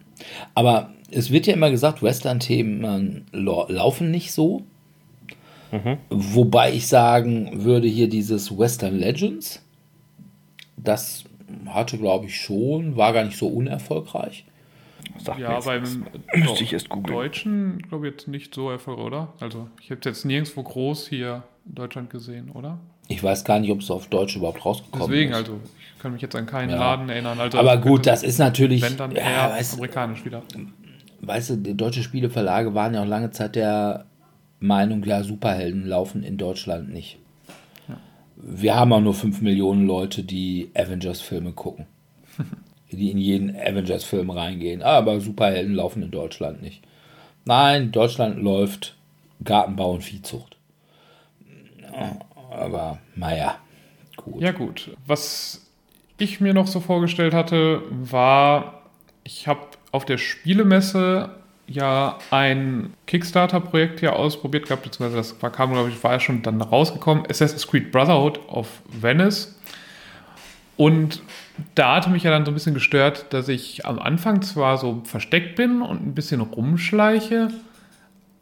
Aber 0.55 0.91
es 1.11 1.31
wird 1.31 1.47
ja 1.47 1.55
immer 1.55 1.71
gesagt, 1.71 2.03
Western-Themen 2.03 3.27
lau- 3.33 3.67
laufen 3.69 4.11
nicht 4.11 4.33
so. 4.33 4.63
Wobei 6.09 6.73
ich 6.73 6.87
sagen 6.87 7.65
würde, 7.65 7.89
hier 7.89 8.09
dieses 8.09 8.57
Western 8.57 8.97
Legends, 8.97 9.61
das 10.77 11.25
hatte, 11.67 11.99
glaube 11.99 12.27
ich, 12.27 12.41
schon, 12.41 12.97
war 12.97 13.13
gar 13.13 13.25
nicht 13.25 13.37
so 13.37 13.49
unerfolgreich. 13.49 14.45
Sag 15.19 15.39
ja, 15.39 15.59
beim 15.61 16.07
Müsste 16.35 16.63
ich 16.65 16.73
erst 16.73 16.89
googeln. 16.89 17.15
Deutschen, 17.17 17.79
glaube 17.89 18.07
ich, 18.07 18.13
jetzt 18.13 18.29
nicht 18.29 18.55
so 18.55 18.71
erfolgreich, 18.71 19.05
oder? 19.07 19.33
Also, 19.41 19.69
ich 19.83 19.91
habe 19.91 19.99
es 20.01 20.05
jetzt 20.07 20.25
nirgendwo 20.25 20.63
groß 20.63 21.09
hier 21.09 21.43
in 21.67 21.75
Deutschland 21.75 22.09
gesehen, 22.11 22.51
oder? 22.51 22.79
Ich 23.09 23.23
weiß 23.23 23.45
gar 23.45 23.59
nicht, 23.59 23.71
ob 23.71 23.81
es 23.81 23.91
auf 23.91 24.07
Deutsch 24.07 24.37
überhaupt 24.37 24.65
rausgekommen 24.65 25.09
Deswegen, 25.09 25.33
ist. 25.33 25.37
also, 25.39 25.61
ich 25.79 25.84
kann 26.05 26.13
mich 26.13 26.21
jetzt 26.21 26.37
an 26.37 26.45
keinen 26.45 26.69
Ja. 26.69 26.77
Laden 26.77 27.09
erinnern. 27.09 27.41
Also, 27.41 27.57
Aber 27.59 27.79
gut, 27.79 28.07
das 28.07 28.23
ist 28.23 28.37
natürlich, 28.39 28.83
Wenn 28.83 28.99
dann 28.99 29.11
ja, 29.13 29.23
eher 29.23 29.51
weißt, 29.53 29.75
amerikanisch 29.75 30.23
wieder. 30.27 30.43
weißt 31.23 31.51
du, 31.51 31.57
deutsche 31.75 32.03
Spieleverlage 32.03 32.75
waren 32.75 32.93
ja 32.93 33.03
auch 33.03 33.07
lange 33.07 33.31
Zeit 33.31 33.57
der 33.57 34.05
Meinung, 34.61 35.03
ja, 35.05 35.23
Superhelden 35.23 35.87
laufen 35.87 36.23
in 36.23 36.37
Deutschland 36.37 36.93
nicht. 36.93 37.19
Wir 38.37 38.75
haben 38.75 38.93
auch 38.93 39.01
nur 39.01 39.15
5 39.15 39.41
Millionen 39.41 39.87
Leute, 39.87 40.23
die 40.25 40.71
Avengers-Filme 40.75 41.53
gucken. 41.53 41.87
die 42.93 43.11
in 43.11 43.17
jeden 43.19 43.57
Avengers-Film 43.57 44.29
reingehen. 44.29 44.83
Ah, 44.83 44.99
Aber 44.99 45.21
Superhelden 45.21 45.75
laufen 45.75 46.03
in 46.03 46.11
Deutschland 46.11 46.61
nicht. 46.61 46.83
Nein, 47.47 47.85
in 47.85 47.93
Deutschland 47.93 48.43
läuft 48.43 48.95
Gartenbau 49.43 49.93
und 49.93 50.05
Viehzucht. 50.05 50.59
Aber, 52.51 52.99
naja, 53.17 53.57
gut. 54.17 54.43
Ja, 54.43 54.53
gut. 54.53 54.91
Was 55.07 55.64
ich 56.19 56.41
mir 56.41 56.55
noch 56.55 56.67
so 56.67 56.81
vorgestellt 56.81 57.35
hatte, 57.35 57.83
war, 57.91 58.83
ich 59.25 59.49
habe 59.49 59.61
auf 59.93 60.05
der 60.05 60.19
Spielemesse 60.19 61.31
ja 61.67 62.19
ein 62.31 62.93
Kickstarter-Projekt 63.07 64.01
hier 64.01 64.17
ausprobiert 64.17 64.67
gehabt, 64.67 64.83
beziehungsweise 64.83 65.17
das 65.17 65.43
war, 65.43 65.51
kam, 65.51 65.73
glaube 65.73 65.89
ich, 65.89 66.03
war 66.05 66.13
ja 66.13 66.21
schon 66.21 66.43
dann 66.43 66.61
rausgekommen, 66.61 67.25
Assassin's 67.29 67.67
Creed 67.67 67.91
Brotherhood 67.91 68.41
of 68.49 68.83
Venice. 68.89 69.59
Und 70.77 71.23
da 71.75 71.97
hatte 71.97 72.11
mich 72.11 72.25
ja 72.25 72.31
dann 72.31 72.45
so 72.45 72.51
ein 72.51 72.55
bisschen 72.55 72.75
gestört, 72.75 73.27
dass 73.31 73.49
ich 73.49 73.87
am 73.87 73.99
Anfang 73.99 74.43
zwar 74.43 74.77
so 74.77 75.03
versteckt 75.05 75.57
bin 75.57 75.83
und 75.83 76.05
ein 76.05 76.15
bisschen 76.15 76.41
rumschleiche, 76.41 77.49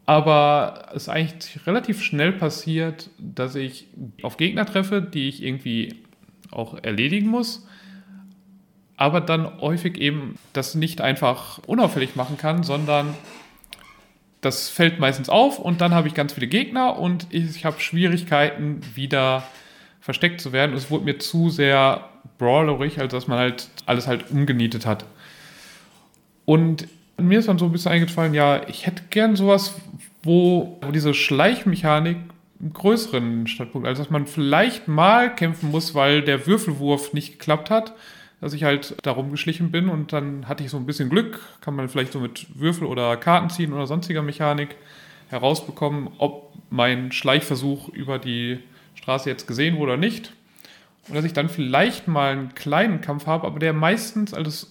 aber 0.06 0.88
es 0.94 1.08
eigentlich 1.08 1.66
relativ 1.66 2.02
schnell 2.02 2.32
passiert, 2.32 3.10
dass 3.18 3.54
ich 3.54 3.86
auf 4.22 4.36
Gegner 4.36 4.66
treffe, 4.66 5.00
die 5.02 5.28
ich 5.28 5.42
irgendwie 5.42 6.02
auch 6.52 6.82
erledigen 6.82 7.28
muss, 7.28 7.66
aber 8.96 9.20
dann 9.20 9.60
häufig 9.60 9.98
eben 9.98 10.36
das 10.52 10.74
nicht 10.74 11.00
einfach 11.00 11.58
unauffällig 11.66 12.16
machen 12.16 12.36
kann, 12.36 12.62
sondern 12.62 13.14
das 14.40 14.68
fällt 14.68 14.98
meistens 14.98 15.28
auf 15.28 15.58
und 15.58 15.80
dann 15.80 15.94
habe 15.94 16.08
ich 16.08 16.14
ganz 16.14 16.32
viele 16.32 16.48
Gegner 16.48 16.98
und 16.98 17.26
ich 17.30 17.64
habe 17.64 17.80
Schwierigkeiten, 17.80 18.80
wieder 18.94 19.44
versteckt 20.00 20.40
zu 20.40 20.52
werden. 20.52 20.74
Es 20.74 20.90
wurde 20.90 21.04
mir 21.04 21.18
zu 21.18 21.48
sehr 21.48 22.08
brawlerig, 22.38 22.98
als 22.98 23.12
dass 23.12 23.28
man 23.28 23.38
halt 23.38 23.68
alles 23.86 24.08
halt 24.08 24.30
umgenietet 24.30 24.84
hat. 24.84 25.04
Und 26.44 26.88
mir 27.18 27.38
ist 27.38 27.48
dann 27.48 27.58
so 27.58 27.66
ein 27.66 27.72
bisschen 27.72 27.92
eingefallen, 27.92 28.34
ja, 28.34 28.68
ich 28.68 28.84
hätte 28.86 29.04
gern 29.10 29.36
sowas, 29.36 29.76
wo, 30.24 30.80
diese 30.92 31.14
Schleichmechanik 31.14 32.16
größeren 32.70 33.46
Standpunkt, 33.46 33.88
also 33.88 34.02
dass 34.02 34.10
man 34.10 34.26
vielleicht 34.26 34.88
mal 34.88 35.34
kämpfen 35.34 35.70
muss, 35.70 35.94
weil 35.94 36.22
der 36.22 36.46
Würfelwurf 36.46 37.12
nicht 37.12 37.38
geklappt 37.38 37.70
hat, 37.70 37.94
dass 38.40 38.52
ich 38.52 38.64
halt 38.64 38.96
darum 39.02 39.30
geschlichen 39.30 39.70
bin 39.70 39.88
und 39.88 40.12
dann 40.12 40.48
hatte 40.48 40.64
ich 40.64 40.70
so 40.70 40.76
ein 40.76 40.86
bisschen 40.86 41.08
Glück, 41.08 41.40
kann 41.60 41.74
man 41.74 41.88
vielleicht 41.88 42.12
so 42.12 42.20
mit 42.20 42.46
Würfel 42.58 42.86
oder 42.86 43.16
Karten 43.16 43.50
ziehen 43.50 43.72
oder 43.72 43.86
sonstiger 43.86 44.22
Mechanik 44.22 44.76
herausbekommen, 45.28 46.10
ob 46.18 46.52
mein 46.70 47.10
Schleichversuch 47.10 47.88
über 47.88 48.18
die 48.18 48.58
Straße 48.94 49.28
jetzt 49.28 49.46
gesehen 49.46 49.76
wurde 49.76 49.92
oder 49.92 50.00
nicht. 50.00 50.32
Und 51.08 51.16
dass 51.16 51.24
ich 51.24 51.32
dann 51.32 51.48
vielleicht 51.48 52.06
mal 52.06 52.32
einen 52.32 52.54
kleinen 52.54 53.00
Kampf 53.00 53.26
habe, 53.26 53.46
aber 53.46 53.58
der 53.58 53.72
meistens, 53.72 54.34
also 54.34 54.66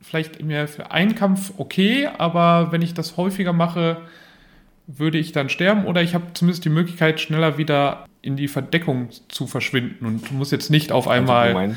vielleicht 0.00 0.42
mir 0.42 0.66
für 0.66 0.90
einen 0.90 1.14
Kampf 1.14 1.52
okay, 1.58 2.08
aber 2.18 2.72
wenn 2.72 2.82
ich 2.82 2.94
das 2.94 3.16
häufiger 3.16 3.52
mache, 3.52 3.98
würde 4.88 5.18
ich 5.18 5.32
dann 5.32 5.50
sterben 5.50 5.84
oder 5.84 6.02
ich 6.02 6.14
habe 6.14 6.24
zumindest 6.32 6.64
die 6.64 6.70
Möglichkeit, 6.70 7.20
schneller 7.20 7.58
wieder 7.58 8.06
in 8.22 8.36
die 8.36 8.48
Verdeckung 8.48 9.10
zu 9.28 9.46
verschwinden 9.46 10.04
und 10.06 10.32
muss 10.32 10.50
jetzt 10.50 10.70
nicht 10.70 10.90
auf 10.90 11.06
also 11.06 11.32
einmal 11.32 11.54
also 11.54 11.76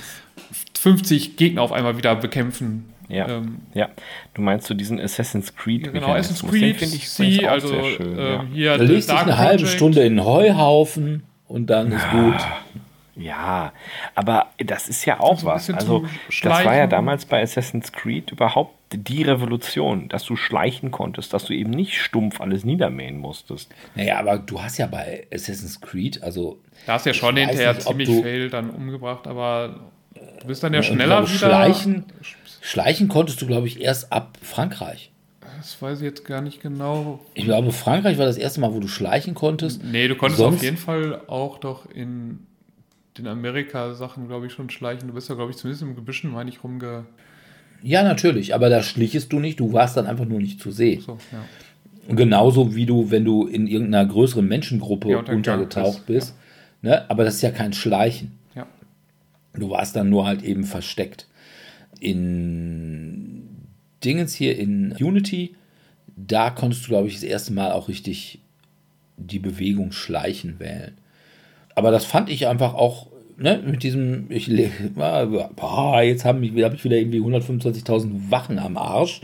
50 0.80 1.36
Gegner 1.36 1.62
auf 1.62 1.72
einmal 1.72 1.97
wieder 1.97 2.16
bekämpfen. 2.16 2.86
Ja, 3.09 3.28
ähm, 3.28 3.57
ja. 3.74 3.89
Du 4.34 4.41
meinst 4.41 4.70
du 4.70 4.74
diesen 4.74 4.99
Assassin's 4.99 5.53
Creed? 5.55 5.88
Ja, 5.88 5.91
genau, 5.91 6.14
Assassin's 6.14 6.49
Creed, 6.49 6.78
finde 6.78 6.95
ich 6.95 7.09
C, 7.09 7.45
also 7.45 7.84
schön, 7.84 8.14
ähm, 8.14 8.18
ja. 8.18 8.45
hier. 8.53 8.78
Da 8.78 8.84
legst 8.86 9.12
dich 9.12 9.18
eine 9.18 9.38
halbe 9.38 9.68
Stunde 9.68 10.01
in 10.03 10.16
den 10.16 10.26
Heuhaufen 10.26 11.24
und 11.47 11.70
dann 11.70 11.91
ist 11.91 12.09
gut. 12.12 12.36
Ja, 13.16 13.74
aber 14.16 14.47
das 14.57 14.88
ist 14.88 15.05
ja 15.05 15.20
auch 15.20 15.43
was. 15.43 15.70
Also, 15.70 16.05
das 16.41 16.66
war 16.66 16.76
ja 16.76 16.88
damals 16.88 17.26
bei 17.26 17.41
Assassin's 17.41 17.91
Creed 17.91 18.32
überhaupt 18.32 18.76
die 18.93 19.24
Revolution, 19.24 20.09
dass 20.09 20.24
du 20.24 20.36
schleichen 20.36 20.91
konntest, 20.91 21.34
dass 21.34 21.45
du 21.45 21.53
eben 21.53 21.72
nicht 21.72 22.01
stumpf 22.01 22.39
alles 22.41 22.64
niedermähen 22.64 23.18
musstest. 23.18 23.74
Naja, 23.95 24.20
aber 24.20 24.38
du 24.38 24.62
hast 24.62 24.78
ja 24.78 24.88
bei 24.88 25.28
Assassin's 25.34 25.82
Creed, 25.82 26.24
also. 26.24 26.59
Da 26.86 26.93
hast 26.93 27.05
ja 27.05 27.14
schon 27.14 27.38
hinterher 27.38 27.74
nicht, 27.74 27.88
ziemlich 27.88 28.09
viel 28.09 28.49
dann 28.49 28.70
umgebracht, 28.70 29.28
aber 29.28 29.91
du 30.39 30.47
bist 30.47 30.64
dann 30.64 30.74
ja 30.74 30.84
schneller 30.84 31.28
wieder. 31.28 31.28
Schleichen, 31.28 32.05
schleichen 32.62 33.07
konntest 33.07 33.41
du, 33.41 33.47
glaube 33.47 33.68
ich, 33.68 33.82
erst 33.82 34.12
ab 34.12 34.38
Frankreich. 34.41 35.12
Das 35.57 35.80
weiß 35.80 35.99
ich 35.99 36.05
jetzt 36.05 36.26
gar 36.26 36.41
nicht 36.41 36.62
genau. 36.62 37.20
Ich 37.34 37.45
glaube, 37.45 37.72
Frankreich 37.72 38.18
war 38.18 38.26
das 38.26 38.38
erste 38.38 38.62
Mal, 38.62 38.74
wo 38.74 38.80
du 38.80 38.88
schleichen 38.88 39.36
konntest. 39.36 39.84
Nee, 39.84 40.07
du 40.07 40.16
konntest 40.16 40.39
Sonst 40.39 40.57
auf 40.57 40.64
jeden 40.64 40.78
Fall 40.78 41.22
auch 41.28 41.59
doch 41.59 41.86
in 41.91 42.47
den 43.18 43.28
Amerika-Sachen, 43.28 44.28
glaube 44.28 44.47
ich, 44.47 44.53
schon 44.53 44.70
schleichen. 44.70 45.07
Du 45.07 45.14
bist 45.14 45.30
ja, 45.30 45.36
glaube 45.36 45.51
ich, 45.51 45.57
zumindest 45.57 45.84
im 45.84 45.95
Gebüschen, 45.95 46.32
meine 46.32 46.49
ich, 46.49 46.64
rumge. 46.64 47.05
Ja, 47.84 48.03
natürlich, 48.03 48.53
aber 48.53 48.70
da 48.70 48.84
schlichest 48.84 49.34
du 49.34 49.39
nicht, 49.39 49.59
du 49.59 49.74
warst 49.74 49.97
dann 49.97 50.05
einfach 50.05 50.26
nur 50.26 50.39
nicht 50.39 50.62
zu 50.62 50.72
sehen. 50.72 51.01
So, 51.01 51.18
ja. 51.32 52.16
Genauso 52.16 52.76
wie 52.76 52.86
du, 52.86 53.12
wenn 53.12 53.26
du 53.26 53.47
in 53.47 53.68
irgendeiner 53.68 54.05
größeren 54.05 54.47
Menschengruppe 54.47 55.09
ja, 55.09 55.20
untergetaucht 55.20 56.05
bist. 56.05 56.36
Ja. 56.82 56.89
Ne? 56.89 57.09
Aber 57.09 57.24
das 57.24 57.36
ist 57.36 57.41
ja 57.41 57.51
kein 57.51 57.74
Schleichen. 57.74 58.39
Ja. 58.55 58.68
Du 59.53 59.70
warst 59.70 59.95
dann 59.95 60.09
nur 60.09 60.26
halt 60.26 60.43
eben 60.43 60.64
versteckt. 60.64 61.28
In 61.99 63.47
Dingens 64.03 64.34
hier 64.34 64.57
in 64.57 64.93
Unity, 64.93 65.55
da 66.16 66.49
konntest 66.49 66.86
du, 66.86 66.89
glaube 66.89 67.07
ich, 67.07 67.16
das 67.16 67.24
erste 67.24 67.53
Mal 67.53 67.72
auch 67.72 67.88
richtig 67.88 68.39
die 69.18 69.39
Bewegung 69.39 69.91
Schleichen 69.91 70.59
wählen 70.59 70.97
aber 71.76 71.92
das 71.92 72.06
fand 72.06 72.30
ich 72.30 72.48
einfach 72.48 72.74
auch 72.74 73.08
ne, 73.42 73.62
mit 73.66 73.84
diesem, 73.84 74.26
ich, 74.30 74.50
boah, 74.96 76.02
jetzt 76.04 76.26
habe 76.26 76.46
ich, 76.46 76.64
hab 76.64 76.74
ich 76.74 76.84
wieder 76.84 76.98
irgendwie 76.98 77.20
125.000 77.20 78.30
Wachen 78.30 78.60
am 78.60 78.78
Arsch. 78.78 79.22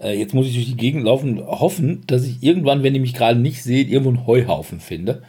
Äh, 0.00 0.18
jetzt 0.18 0.34
muss 0.34 0.46
ich 0.46 0.54
durch 0.54 0.66
die 0.66 0.76
Gegend 0.76 1.04
laufen 1.04 1.38
und 1.38 1.46
hoffen, 1.46 2.02
dass 2.06 2.24
ich 2.24 2.42
irgendwann, 2.42 2.82
wenn 2.82 2.94
ihr 2.94 3.00
mich 3.00 3.14
gerade 3.14 3.38
nicht 3.38 3.62
seht, 3.62 3.88
irgendwo 3.88 4.10
einen 4.10 4.26
Heuhaufen 4.26 4.80
finde. 4.80 5.22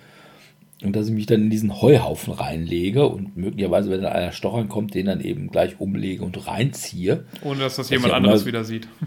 Und 0.83 0.97
dass 0.97 1.07
ich 1.07 1.13
mich 1.13 1.27
dann 1.27 1.43
in 1.43 1.49
diesen 1.49 1.81
Heuhaufen 1.81 2.33
reinlege 2.33 3.07
und 3.07 3.37
möglicherweise, 3.37 3.89
wenn 3.89 4.01
dann 4.01 4.11
einer 4.11 4.33
stochern 4.33 4.67
kommt, 4.67 4.93
den 4.93 5.05
dann 5.05 5.21
eben 5.21 5.47
gleich 5.47 5.79
umlege 5.79 6.25
und 6.25 6.45
reinziehe. 6.45 7.23
Ohne 7.41 7.61
dass 7.61 7.77
das 7.77 7.89
jemand 7.89 8.13
anderes 8.13 8.41
immer, 8.41 8.47
wieder 8.47 8.63
sieht. 8.63 8.87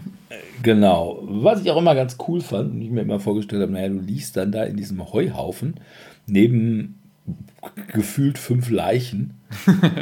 Genau. 0.61 1.19
Was 1.21 1.61
ich 1.61 1.71
auch 1.71 1.77
immer 1.77 1.95
ganz 1.95 2.17
cool 2.27 2.41
fand 2.41 2.73
und 2.73 2.81
ich 2.81 2.89
mir 2.89 3.01
immer 3.01 3.19
vorgestellt 3.19 3.61
habe, 3.61 3.71
naja, 3.71 3.87
du 3.89 3.99
liest 3.99 4.35
dann 4.35 4.51
da 4.51 4.63
in 4.63 4.75
diesem 4.75 5.13
Heuhaufen 5.13 5.75
neben 6.25 6.96
gefühlt 7.93 8.37
fünf 8.37 8.69
Leichen. 8.69 9.33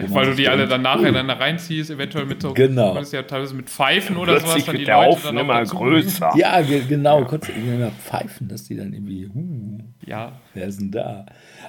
Weil 0.07 0.25
du 0.27 0.35
die 0.35 0.47
alle 0.47 0.67
dann 0.67 0.81
nacheinander 0.81 1.39
reinziehst, 1.39 1.91
eventuell 1.91 2.25
mit 2.25 2.41
so, 2.41 2.53
genau. 2.53 2.99
ja 2.99 3.23
teilweise 3.23 3.53
mit 3.53 3.69
Pfeifen 3.69 4.17
oder 4.17 4.33
Plötzlich 4.33 4.51
sowas, 4.51 4.65
dann 4.65 4.77
die 4.77 4.85
der 4.85 4.95
Leute 4.95 5.09
Haufen 5.09 5.35
dann 5.35 5.45
immer 5.45 5.63
größer. 5.63 6.33
Ja, 6.35 6.61
genau, 6.61 7.19
ja. 7.19 7.25
konntest 7.25 7.55
du 7.55 7.61
immer 7.61 7.91
pfeifen, 7.91 8.47
dass 8.47 8.63
die 8.63 8.75
dann 8.75 8.93
irgendwie, 8.93 9.29
huh, 9.33 9.83
ja. 10.05 10.31
wer 10.53 10.65
ist 10.65 10.79
denn 10.79 10.91
da? 10.91 11.25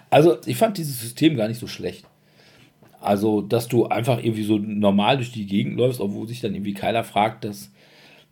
Also, 0.08 0.38
ich 0.46 0.56
fand 0.56 0.78
dieses 0.78 1.00
System 1.00 1.36
gar 1.36 1.48
nicht 1.48 1.60
so 1.60 1.66
schlecht. 1.66 2.06
Also, 3.00 3.42
dass 3.42 3.68
du 3.68 3.86
einfach 3.86 4.18
irgendwie 4.18 4.44
so 4.44 4.58
normal 4.58 5.16
durch 5.16 5.32
die 5.32 5.46
Gegend 5.46 5.76
läufst, 5.76 6.00
obwohl 6.00 6.26
sich 6.26 6.40
dann 6.40 6.54
irgendwie 6.54 6.74
keiner 6.74 7.04
fragt, 7.04 7.44
dass 7.44 7.70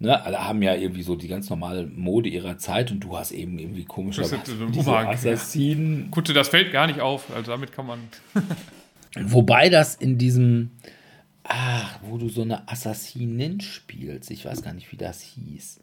Ne, 0.04 0.22
alle 0.22 0.46
haben 0.46 0.60
ja 0.60 0.74
irgendwie 0.74 1.02
so 1.02 1.16
die 1.16 1.28
ganz 1.28 1.48
normale 1.48 1.86
Mode 1.86 2.28
ihrer 2.28 2.58
Zeit 2.58 2.90
und 2.90 3.00
du 3.00 3.16
hast 3.16 3.32
eben 3.32 3.58
irgendwie 3.58 3.84
komische 3.84 4.22
Assassinen. 4.22 6.02
Ja. 6.04 6.10
Gut, 6.10 6.36
das 6.36 6.48
fällt 6.48 6.72
gar 6.72 6.86
nicht 6.86 7.00
auf, 7.00 7.34
also 7.34 7.50
damit 7.50 7.72
kann 7.72 7.86
man. 7.86 8.00
Wobei 9.16 9.70
das 9.70 9.94
in 9.94 10.18
diesem, 10.18 10.72
ach, 11.42 11.98
wo 12.02 12.18
du 12.18 12.28
so 12.28 12.42
eine 12.42 12.68
Assassinin 12.68 13.62
spielst, 13.62 14.30
ich 14.30 14.44
weiß 14.44 14.62
gar 14.62 14.74
nicht, 14.74 14.92
wie 14.92 14.98
das 14.98 15.22
hieß. 15.22 15.80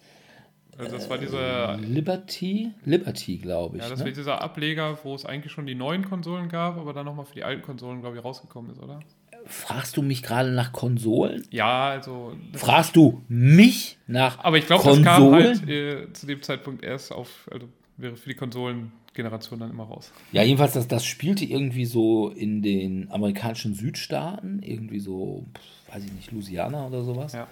Also 0.77 0.97
das 0.97 1.09
war 1.09 1.17
dieser 1.17 1.77
Liberty, 1.77 2.71
Liberty, 2.85 3.37
glaube 3.37 3.77
ich. 3.77 3.83
Ja, 3.83 3.89
das 3.89 3.99
ne? 3.99 4.05
war 4.05 4.11
dieser 4.11 4.41
Ableger, 4.41 4.99
wo 5.03 5.15
es 5.15 5.25
eigentlich 5.25 5.51
schon 5.51 5.65
die 5.65 5.75
neuen 5.75 6.05
Konsolen 6.07 6.47
gab, 6.47 6.77
aber 6.77 6.93
dann 6.93 7.05
nochmal 7.05 7.25
für 7.25 7.33
die 7.33 7.43
alten 7.43 7.63
Konsolen, 7.63 8.01
glaube 8.01 8.17
ich, 8.17 8.23
rausgekommen 8.23 8.71
ist, 8.71 8.79
oder? 8.79 8.99
Fragst 9.45 9.97
du 9.97 10.01
mich 10.01 10.23
gerade 10.23 10.51
nach 10.51 10.71
Konsolen? 10.71 11.45
Ja, 11.51 11.89
also. 11.89 12.33
Fragst 12.53 12.95
du 12.95 13.23
mich 13.27 13.97
nach 14.07 14.39
Aber 14.43 14.57
ich 14.57 14.67
glaube, 14.67 14.83
das 14.83 15.01
kam 15.01 15.33
halt 15.33 15.67
äh, 15.67 16.11
zu 16.13 16.25
dem 16.25 16.41
Zeitpunkt 16.41 16.83
erst 16.83 17.11
auf, 17.11 17.49
also 17.51 17.67
wäre 17.97 18.15
für 18.15 18.29
die 18.29 18.35
Konsolengeneration 18.35 19.59
dann 19.59 19.71
immer 19.71 19.83
raus. 19.83 20.11
Ja, 20.31 20.43
jedenfalls, 20.43 20.73
das, 20.73 20.87
das 20.87 21.05
spielte 21.05 21.45
irgendwie 21.45 21.85
so 21.85 22.29
in 22.29 22.61
den 22.61 23.11
amerikanischen 23.11 23.73
Südstaaten, 23.73 24.61
irgendwie 24.63 24.99
so, 24.99 25.45
weiß 25.91 26.03
ich 26.03 26.13
nicht, 26.13 26.31
Louisiana 26.31 26.87
oder 26.87 27.03
sowas. 27.03 27.33
Ja. 27.33 27.47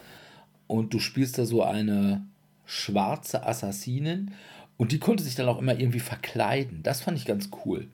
Und 0.67 0.93
du 0.93 0.99
spielst 0.99 1.37
da 1.37 1.45
so 1.45 1.63
eine 1.63 2.25
schwarze 2.65 3.45
Assassinin 3.45 4.31
und 4.77 4.91
die 4.91 4.99
konnte 4.99 5.23
sich 5.23 5.35
dann 5.35 5.49
auch 5.49 5.59
immer 5.59 5.79
irgendwie 5.79 5.99
verkleiden. 5.99 6.83
Das 6.83 7.01
fand 7.01 7.17
ich 7.17 7.25
ganz 7.25 7.49
cool. 7.65 7.87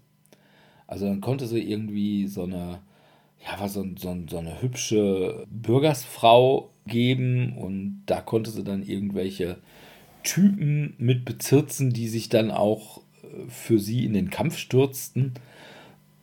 Also 0.88 1.08
dann 1.08 1.22
konnte 1.22 1.48
sie 1.48 1.60
irgendwie 1.60 2.28
so 2.28 2.43
eine 2.43 2.80
ja, 3.46 3.60
war 3.60 3.70
so, 3.70 3.86
so, 3.98 4.16
so 4.30 4.38
eine 4.38 4.62
hübsche 4.62 5.46
Bürgersfrau 5.50 6.72
geben 6.88 7.58
und 7.58 8.04
da 8.06 8.22
konnte 8.22 8.50
sie 8.52 8.64
dann 8.64 8.84
irgendwelche 8.84 9.58
Typen 10.24 10.96
mit 10.98 11.26
bezirzen, 11.26 11.91
die 11.93 12.08
sich 12.08 12.30
dann 12.30 12.52
auch 12.52 13.02
äh, 13.24 13.48
für 13.48 13.80
sie 13.80 14.06
in 14.06 14.14
den 14.14 14.30
Kampf 14.30 14.58
stürzten. 14.58 15.34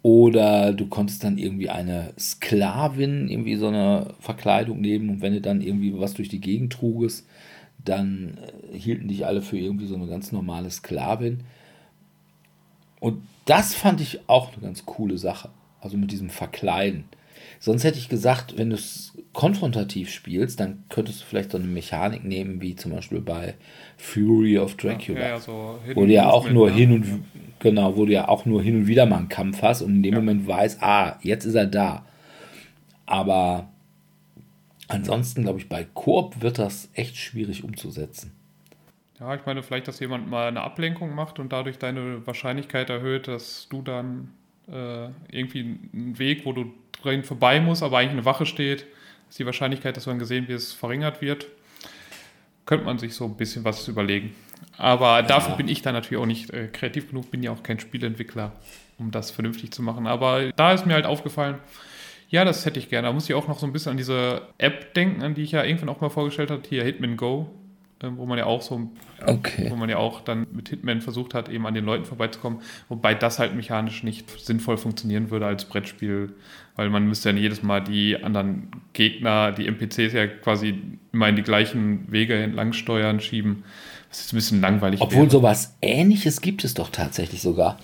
Oder 0.02 0.72
du 0.72 0.86
konntest 0.88 1.22
dann 1.22 1.38
irgendwie 1.38 1.70
eine 1.70 2.12
Sklavin, 2.18 3.28
irgendwie 3.28 3.54
so 3.54 3.68
eine 3.68 4.14
Verkleidung 4.18 4.80
nehmen 4.80 5.08
und 5.08 5.20
wenn 5.20 5.32
du 5.32 5.40
dann 5.40 5.60
irgendwie 5.60 5.96
was 5.96 6.14
durch 6.14 6.28
die 6.28 6.40
Gegend 6.40 6.72
trugest, 6.72 7.28
dann 7.84 8.38
äh, 8.72 8.76
hielten 8.76 9.06
dich 9.06 9.26
alle 9.26 9.42
für 9.42 9.58
irgendwie 9.58 9.86
so 9.86 9.94
eine 9.94 10.08
ganz 10.08 10.32
normale 10.32 10.70
Sklavin. 10.70 11.44
Und 12.98 13.22
das 13.44 13.74
fand 13.74 14.00
ich 14.00 14.28
auch 14.28 14.52
eine 14.52 14.62
ganz 14.62 14.86
coole 14.86 15.18
Sache. 15.18 15.50
Also 15.82 15.96
mit 15.96 16.10
diesem 16.12 16.30
Verkleiden. 16.30 17.04
sonst 17.58 17.84
hätte 17.84 17.98
ich 17.98 18.08
gesagt, 18.08 18.56
wenn 18.56 18.70
du 18.70 18.76
es 18.76 19.12
konfrontativ 19.32 20.10
spielst, 20.10 20.60
dann 20.60 20.84
könntest 20.88 21.20
du 21.20 21.24
vielleicht 21.24 21.50
so 21.50 21.58
eine 21.58 21.66
Mechanik 21.66 22.24
nehmen, 22.24 22.60
wie 22.60 22.76
zum 22.76 22.92
Beispiel 22.92 23.20
bei 23.20 23.54
Fury 23.96 24.58
of 24.58 24.76
Dracula. 24.76 25.20
Ja, 25.20 25.28
ja, 25.28 25.40
so 25.40 25.78
wo 25.94 26.06
du 26.06 26.12
ja 26.12 26.30
auch 26.30 26.48
nur 26.48 26.70
hin 26.70 26.92
und 26.92 27.24
genau, 27.58 27.96
wo 27.96 28.04
du 28.04 28.12
ja 28.12 28.28
auch 28.28 28.44
nur 28.46 28.62
hin 28.62 28.76
und 28.76 28.86
wieder 28.86 29.06
mal 29.06 29.18
einen 29.18 29.28
Kampf 29.28 29.62
hast 29.62 29.82
und 29.82 29.96
in 29.96 30.02
dem 30.02 30.14
ja. 30.14 30.20
Moment 30.20 30.46
weißt, 30.46 30.82
ah, 30.82 31.18
jetzt 31.22 31.44
ist 31.44 31.54
er 31.54 31.66
da. 31.66 32.04
Aber 33.06 33.68
ansonsten, 34.88 35.42
glaube 35.42 35.58
ich, 35.58 35.68
bei 35.68 35.84
Koop 35.94 36.40
wird 36.42 36.58
das 36.58 36.90
echt 36.94 37.16
schwierig 37.16 37.64
umzusetzen. 37.64 38.32
Ja, 39.18 39.34
ich 39.34 39.46
meine, 39.46 39.62
vielleicht, 39.62 39.88
dass 39.88 40.00
jemand 40.00 40.28
mal 40.28 40.48
eine 40.48 40.62
Ablenkung 40.62 41.14
macht 41.14 41.38
und 41.38 41.52
dadurch 41.52 41.78
deine 41.78 42.26
Wahrscheinlichkeit 42.26 42.90
erhöht, 42.90 43.28
dass 43.28 43.68
du 43.70 43.82
dann 43.82 44.30
äh, 44.70 45.08
irgendwie 45.30 45.78
einen 45.92 46.18
Weg, 46.18 46.44
wo 46.44 46.52
du 46.52 46.72
drin 47.02 47.24
vorbei 47.24 47.60
musst, 47.60 47.82
aber 47.82 47.98
eigentlich 47.98 48.12
eine 48.12 48.24
Wache 48.24 48.46
steht, 48.46 48.86
ist 49.28 49.38
die 49.38 49.46
Wahrscheinlichkeit, 49.46 49.96
dass 49.96 50.06
man 50.06 50.18
gesehen 50.18 50.48
wird, 50.48 50.62
verringert 50.62 51.20
wird. 51.20 51.46
Könnte 52.64 52.84
man 52.84 52.98
sich 52.98 53.14
so 53.14 53.24
ein 53.24 53.36
bisschen 53.36 53.64
was 53.64 53.88
überlegen. 53.88 54.34
Aber 54.78 55.20
ja. 55.20 55.22
dafür 55.22 55.56
bin 55.56 55.68
ich 55.68 55.82
dann 55.82 55.94
natürlich 55.94 56.22
auch 56.22 56.26
nicht 56.26 56.50
äh, 56.50 56.68
kreativ 56.68 57.08
genug, 57.08 57.30
bin 57.30 57.42
ja 57.42 57.50
auch 57.50 57.62
kein 57.62 57.80
Spieleentwickler, 57.80 58.52
um 58.98 59.10
das 59.10 59.30
vernünftig 59.30 59.72
zu 59.72 59.82
machen. 59.82 60.06
Aber 60.06 60.52
da 60.52 60.72
ist 60.72 60.86
mir 60.86 60.94
halt 60.94 61.06
aufgefallen, 61.06 61.58
ja, 62.28 62.44
das 62.44 62.64
hätte 62.64 62.78
ich 62.78 62.88
gerne. 62.88 63.08
Da 63.08 63.12
muss 63.12 63.28
ich 63.28 63.34
auch 63.34 63.48
noch 63.48 63.58
so 63.58 63.66
ein 63.66 63.72
bisschen 63.72 63.90
an 63.90 63.96
diese 63.98 64.48
App 64.58 64.94
denken, 64.94 65.22
an 65.22 65.34
die 65.34 65.42
ich 65.42 65.52
ja 65.52 65.64
irgendwann 65.64 65.90
auch 65.90 66.00
mal 66.00 66.08
vorgestellt 66.08 66.50
habe, 66.50 66.62
hier 66.66 66.82
Hitman 66.82 67.16
Go. 67.16 67.50
Ähm, 68.02 68.18
wo 68.18 68.26
man 68.26 68.38
ja 68.38 68.46
auch 68.46 68.62
so, 68.62 68.90
okay. 69.24 69.70
wo 69.70 69.76
man 69.76 69.88
ja 69.88 69.98
auch 69.98 70.20
dann 70.20 70.46
mit 70.52 70.68
Hitman 70.68 71.00
versucht 71.00 71.34
hat, 71.34 71.48
eben 71.48 71.66
an 71.66 71.74
den 71.74 71.84
Leuten 71.84 72.04
vorbeizukommen, 72.04 72.60
wobei 72.88 73.14
das 73.14 73.38
halt 73.38 73.54
mechanisch 73.54 74.02
nicht 74.02 74.28
sinnvoll 74.40 74.76
funktionieren 74.76 75.30
würde 75.30 75.46
als 75.46 75.64
Brettspiel, 75.66 76.34
weil 76.74 76.90
man 76.90 77.06
müsste 77.06 77.30
ja 77.30 77.36
jedes 77.36 77.62
Mal 77.62 77.80
die 77.80 78.16
anderen 78.22 78.70
Gegner, 78.92 79.52
die 79.52 79.66
NPCs 79.66 80.12
ja 80.12 80.26
quasi 80.26 80.80
immer 81.12 81.28
in 81.28 81.36
die 81.36 81.42
gleichen 81.42 82.10
Wege 82.10 82.34
entlang 82.34 82.72
steuern, 82.72 83.20
schieben. 83.20 83.64
Das 84.08 84.20
ist 84.20 84.32
ein 84.32 84.36
bisschen 84.36 84.60
langweilig. 84.60 85.00
Obwohl 85.00 85.22
wäre. 85.22 85.30
sowas 85.30 85.76
ähnliches 85.80 86.40
gibt 86.40 86.64
es 86.64 86.74
doch 86.74 86.90
tatsächlich 86.90 87.40
sogar. 87.40 87.78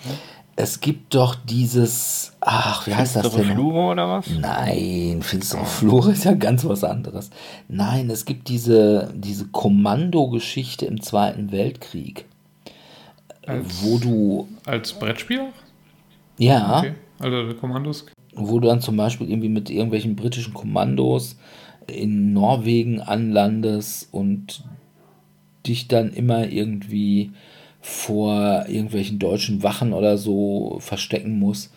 Es 0.61 0.81
gibt 0.81 1.15
doch 1.15 1.35
dieses, 1.35 2.33
ach, 2.41 2.85
wie 2.85 2.93
heißt 2.93 3.15
das 3.15 3.31
denn? 3.33 3.45
Flure 3.45 3.91
oder 3.91 4.09
was? 4.09 4.29
Nein, 4.29 5.21
finstere 5.21 5.65
Flure 5.65 6.11
ist 6.11 6.25
ja 6.25 6.33
ganz 6.33 6.65
was 6.65 6.83
anderes. 6.83 7.29
Nein, 7.69 8.09
es 8.09 8.25
gibt 8.25 8.49
diese, 8.49 9.13
diese 9.15 9.47
Kommandogeschichte 9.47 10.85
im 10.85 11.01
Zweiten 11.01 11.53
Weltkrieg. 11.53 12.25
Als, 13.47 13.81
wo 13.81 13.99
du. 13.99 14.49
Als 14.65 14.91
Brettspiel? 14.91 15.45
Ja. 16.37 16.79
Okay. 16.79 16.93
Also 17.19 17.53
Kommandos. 17.55 18.07
Wo 18.35 18.59
du 18.59 18.67
dann 18.67 18.81
zum 18.81 18.97
Beispiel 18.97 19.29
irgendwie 19.29 19.47
mit 19.47 19.69
irgendwelchen 19.69 20.17
britischen 20.17 20.53
Kommandos 20.53 21.37
in 21.87 22.33
Norwegen 22.33 22.99
anlandest 22.99 24.09
und 24.11 24.65
dich 25.65 25.87
dann 25.87 26.11
immer 26.11 26.49
irgendwie 26.49 27.31
vor 27.81 28.65
irgendwelchen 28.67 29.19
deutschen 29.19 29.63
Wachen 29.63 29.93
oder 29.93 30.17
so 30.17 30.77
verstecken 30.79 31.39
muss. 31.39 31.71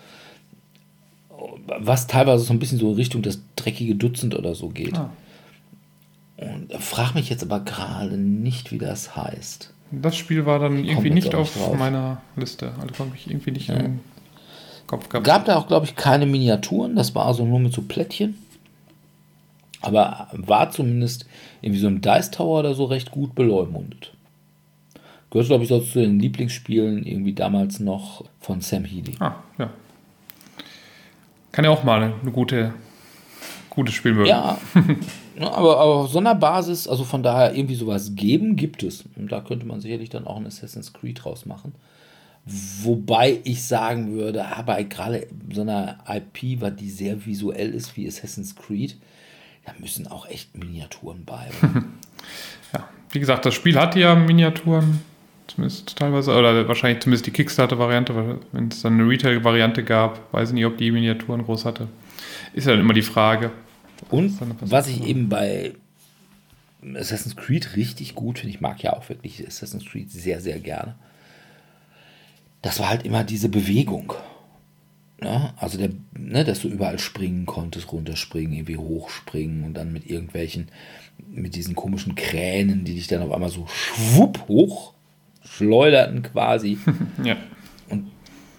Was 1.79 2.07
teilweise 2.07 2.45
so 2.45 2.53
ein 2.53 2.59
bisschen 2.59 2.79
so 2.79 2.91
in 2.91 2.97
Richtung 2.97 3.23
das 3.23 3.41
dreckige 3.57 3.95
Dutzend 3.95 4.35
oder 4.35 4.55
so 4.55 4.69
geht. 4.69 4.97
Ah. 4.97 5.11
Und 6.37 6.73
frag 6.83 7.15
mich 7.15 7.31
jetzt 7.31 7.43
aber 7.43 7.61
gerade 7.61 8.17
nicht, 8.17 8.73
wie 8.73 8.79
das 8.79 9.17
heißt. 9.17 9.73
Das 9.93 10.17
Spiel 10.17 10.47
war 10.47 10.59
dann 10.59 10.85
irgendwie 10.85 11.11
nicht 11.11 11.35
auf 11.35 11.55
drauf. 11.55 11.77
meiner 11.77 12.23
Liste. 12.35 12.73
Also 12.81 13.05
habe 13.05 13.13
ich 13.15 13.29
irgendwie 13.29 13.51
nicht 13.51 13.69
ja. 13.69 13.77
im 13.77 14.01
Kopf 14.87 15.09
gehabt. 15.09 15.27
Gab 15.27 15.45
da 15.45 15.57
auch, 15.57 15.67
glaube 15.67 15.87
ich, 15.87 15.95
keine 15.95 16.27
Miniaturen. 16.27 16.97
Das 16.97 17.15
war 17.15 17.27
also 17.27 17.45
nur 17.45 17.61
mit 17.61 17.73
so 17.73 17.83
Plättchen. 17.83 18.39
Aber 19.83 20.29
war 20.33 20.71
zumindest 20.71 21.27
irgendwie 21.61 21.81
so 21.81 21.89
im 21.89 22.01
Dice 22.01 22.31
Tower 22.31 22.61
oder 22.61 22.75
so 22.75 22.87
recht 22.87 23.11
gut 23.11 23.35
beleumundet. 23.35 24.13
Gehört, 25.33 25.49
glaube 25.49 25.63
ich, 25.65 25.71
so 25.71 25.81
zu 25.81 25.99
den 25.99 26.21
Lieblingsspielen 26.21 27.07
irgendwie 27.07 27.33
damals 27.33 27.81
noch 27.81 28.23
von 28.39 28.61
Sam 28.61 28.85
Healy. 28.85 29.15
Ah, 29.19 29.37
ja. 29.57 29.71
Kann 31.53 31.65
ja 31.65 31.71
auch 31.71 31.85
mal 31.85 32.03
eine 32.03 32.31
gute, 32.31 32.75
gutes 33.71 33.95
Spiel 33.95 34.17
werden. 34.17 34.59
Ja, 35.35 35.51
aber, 35.51 35.79
aber 35.81 35.95
auf 35.95 36.11
so 36.11 36.19
einer 36.19 36.35
Basis, 36.35 36.87
also 36.87 37.05
von 37.05 37.23
daher 37.23 37.55
irgendwie 37.55 37.75
sowas 37.75 38.13
geben, 38.15 38.55
gibt 38.55 38.83
es. 38.83 39.05
Und 39.17 39.33
da 39.33 39.41
könnte 39.41 39.65
man 39.65 39.81
sicherlich 39.81 40.11
dann 40.11 40.27
auch 40.27 40.37
ein 40.37 40.47
Assassin's 40.47 40.93
Creed 40.93 41.25
draus 41.25 41.47
machen. 41.47 41.73
Wobei 42.45 43.41
ich 43.45 43.65
sagen 43.65 44.13
würde, 44.13 44.45
aber 44.45 44.85
gerade 44.85 45.27
so 45.51 45.63
einer 45.63 46.01
IP, 46.07 46.61
weil 46.61 46.73
die 46.73 46.91
sehr 46.91 47.25
visuell 47.25 47.71
ist 47.71 47.97
wie 47.97 48.07
Assassin's 48.07 48.55
Creed, 48.55 48.99
da 49.65 49.73
müssen 49.79 50.07
auch 50.07 50.29
echt 50.29 50.55
Miniaturen 50.55 51.25
bei. 51.25 51.49
ja, 52.75 52.87
wie 53.11 53.19
gesagt, 53.19 53.47
das 53.47 53.55
Spiel 53.55 53.81
hat 53.81 53.97
ja 53.97 54.15
Miniaturen. 54.15 55.01
Zumindest 55.49 55.97
teilweise, 55.97 56.35
oder 56.35 56.67
wahrscheinlich 56.69 57.03
zumindest 57.03 57.27
die 57.27 57.31
Kickstarter-Variante, 57.31 58.41
wenn 58.53 58.69
es 58.69 58.83
dann 58.83 58.95
eine 58.95 59.09
Retail-Variante 59.09 59.85
gab, 59.85 60.33
weiß 60.33 60.51
ich 60.51 60.55
nicht, 60.55 60.67
ob 60.67 60.79
die 60.79 60.91
Miniaturen 60.91 61.45
groß 61.45 61.65
hatte. 61.65 61.89
Ist 62.55 62.67
ja 62.67 62.73
dann 62.73 62.81
immer 62.81 62.95
die 62.95 63.03
Frage. 63.03 63.51
Und 64.11 64.39
was 64.61 64.89
ich 64.89 65.05
eben 65.05 65.29
bei 65.29 65.75
Assassin's 66.95 67.37
Creed 67.37 67.77
richtig 67.77 68.15
gut 68.15 68.39
finde, 68.39 68.55
ich 68.55 68.61
mag 68.61 68.83
ja 68.83 68.93
auch 68.93 69.09
wirklich 69.09 69.47
Assassin's 69.47 69.85
Creed 69.85 70.11
sehr, 70.11 70.41
sehr 70.41 70.59
gerne. 70.59 70.97
Das 72.61 72.79
war 72.81 72.89
halt 72.89 73.05
immer 73.05 73.25
diese 73.25 73.49
Bewegung. 73.49 74.15
Ne? 75.21 75.53
Also, 75.57 75.79
der, 75.79 75.91
ne, 76.17 76.45
dass 76.45 76.61
du 76.61 76.69
überall 76.69 76.99
springen 76.99 77.47
konntest, 77.47 77.93
runterspringen, 77.93 78.53
irgendwie 78.53 78.77
hochspringen 78.77 79.65
und 79.65 79.75
dann 79.75 79.93
mit 79.93 80.09
irgendwelchen, 80.09 80.69
mit 81.31 81.55
diesen 81.55 81.75
komischen 81.75 82.15
Kränen, 82.15 82.85
die 82.85 82.95
dich 82.95 83.07
dann 83.07 83.23
auf 83.23 83.33
einmal 83.33 83.51
so 83.51 83.67
schwupp 83.69 84.49
hoch 84.49 84.92
schleuderten 85.45 86.23
quasi. 86.23 86.79
ja. 87.25 87.37
Und 87.89 88.11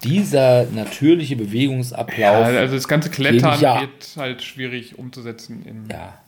dieser 0.04 0.66
natürliche 0.66 1.36
Bewegungsablauf. 1.36 2.18
Ja, 2.20 2.60
also 2.60 2.76
das 2.76 2.88
ganze 2.88 3.10
Klettern 3.10 3.60
ja, 3.60 3.82
wird 3.82 4.16
halt 4.18 4.42
schwierig 4.42 4.98
umzusetzen. 4.98 5.66
In 5.66 5.90
ja. 5.90 6.20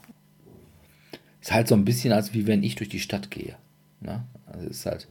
Ist 1.40 1.52
halt 1.52 1.68
so 1.68 1.74
ein 1.74 1.84
bisschen, 1.84 2.12
als 2.12 2.34
wie 2.34 2.46
wenn 2.46 2.62
ich 2.62 2.74
durch 2.74 2.88
die 2.88 3.00
Stadt 3.00 3.30
gehe. 3.30 3.56
Ne? 4.00 4.24
Also 4.46 4.66
ist 4.66 4.86
halt. 4.86 5.06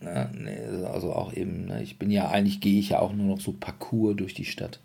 Ne, 0.00 0.88
also 0.92 1.12
auch 1.12 1.32
eben, 1.32 1.66
ne, 1.66 1.82
ich 1.82 1.98
bin 1.98 2.10
ja, 2.10 2.28
eigentlich 2.28 2.60
gehe 2.60 2.78
ich 2.78 2.90
ja 2.90 2.98
auch 2.98 3.12
nur 3.12 3.26
noch 3.26 3.40
so 3.40 3.52
Parcours 3.52 4.16
durch 4.16 4.34
die 4.34 4.44
Stadt. 4.44 4.78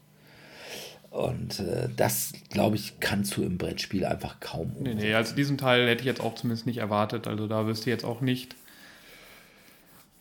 Und 1.09 1.59
äh, 1.59 1.89
das, 1.97 2.31
glaube 2.49 2.77
ich, 2.77 3.01
kannst 3.01 3.35
du 3.35 3.43
im 3.43 3.57
Brettspiel 3.57 4.05
einfach 4.05 4.39
kaum 4.39 4.71
umsetzen. 4.77 4.97
Nee, 4.97 5.09
nee, 5.09 5.13
also 5.13 5.35
diesen 5.35 5.57
Teil 5.57 5.85
hätte 5.87 6.01
ich 6.01 6.05
jetzt 6.05 6.21
auch 6.21 6.35
zumindest 6.35 6.65
nicht 6.65 6.77
erwartet. 6.77 7.27
Also 7.27 7.47
da 7.47 7.67
wirst 7.67 7.85
du 7.85 7.89
jetzt 7.89 8.05
auch 8.05 8.21
nicht 8.21 8.55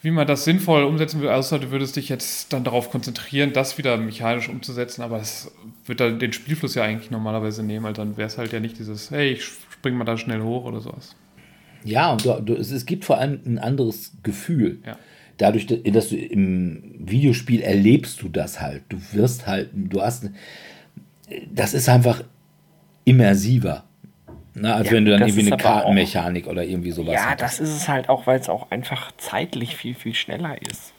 wie 0.03 0.11
man 0.11 0.27
das 0.27 0.45
sinnvoll 0.45 0.85
umsetzen 0.85 1.21
würde, 1.21 1.35
außer 1.35 1.59
du 1.59 1.71
würdest 1.71 1.97
dich 1.97 2.09
jetzt 2.09 2.53
dann 2.53 2.65
darauf 2.65 2.91
konzentrieren, 2.91 3.53
das 3.53 3.77
wieder 3.77 3.97
mechanisch 3.97 4.49
umzusetzen, 4.49 5.03
aber 5.03 5.19
das 5.19 5.53
wird 5.85 6.01
dann 6.01 6.19
den 6.19 6.33
Spielfluss 6.33 6.75
ja 6.75 6.85
eigentlich 6.85 7.11
normalerweise 7.11 7.63
nehmen, 7.63 7.87
also 7.87 8.03
dann 8.03 8.17
wäre 8.17 8.29
es 8.29 8.39
halt 8.39 8.53
ja 8.53 8.61
nicht 8.61 8.79
dieses, 8.79 9.11
hey, 9.11 9.33
ich 9.33 9.45
spring 9.45 9.95
mal 9.95 10.05
da 10.05 10.17
schnell 10.17 10.41
hoch 10.41 10.65
oder 10.65 10.81
sowas. 10.81 11.17
Ja, 11.85 12.13
und 12.13 12.25
du, 12.25 12.41
du, 12.41 12.55
es, 12.55 12.71
es, 12.71 12.87
gibt 12.87 13.05
vor 13.05 13.19
allem 13.19 13.41
ein 13.45 13.59
anderes 13.59 14.13
Gefühl. 14.23 14.81
Ja. 14.87 14.99
Dadurch, 15.39 15.67
dass 15.67 16.11
du 16.11 16.17
im 16.17 16.95
Videospiel 16.99 17.63
erlebst 17.63 18.21
du 18.21 18.29
das 18.29 18.61
halt. 18.61 18.83
Du 18.91 18.99
wirst 19.13 19.47
halt, 19.47 19.71
du 19.73 20.03
hast, 20.03 20.29
das 21.51 21.73
ist 21.73 21.89
einfach 21.89 22.23
immersiver. 23.05 23.85
Na, 24.61 24.75
als 24.75 24.89
ja, 24.89 24.93
wenn 24.93 25.05
du 25.07 25.13
dann 25.13 25.23
irgendwie 25.23 25.47
eine 25.47 25.57
Kartenmechanik 25.57 26.47
auch, 26.47 26.51
oder 26.51 26.65
irgendwie 26.65 26.91
sowas 26.91 27.15
Ja, 27.15 27.31
hast. 27.31 27.41
das 27.41 27.61
ist 27.61 27.75
es 27.75 27.89
halt 27.89 28.09
auch, 28.09 28.27
weil 28.27 28.39
es 28.39 28.49
auch 28.49 28.71
einfach 28.71 29.11
zeitlich 29.17 29.77
viel, 29.77 29.95
viel 29.95 30.15
schneller 30.15 30.57
ist. 30.61 30.93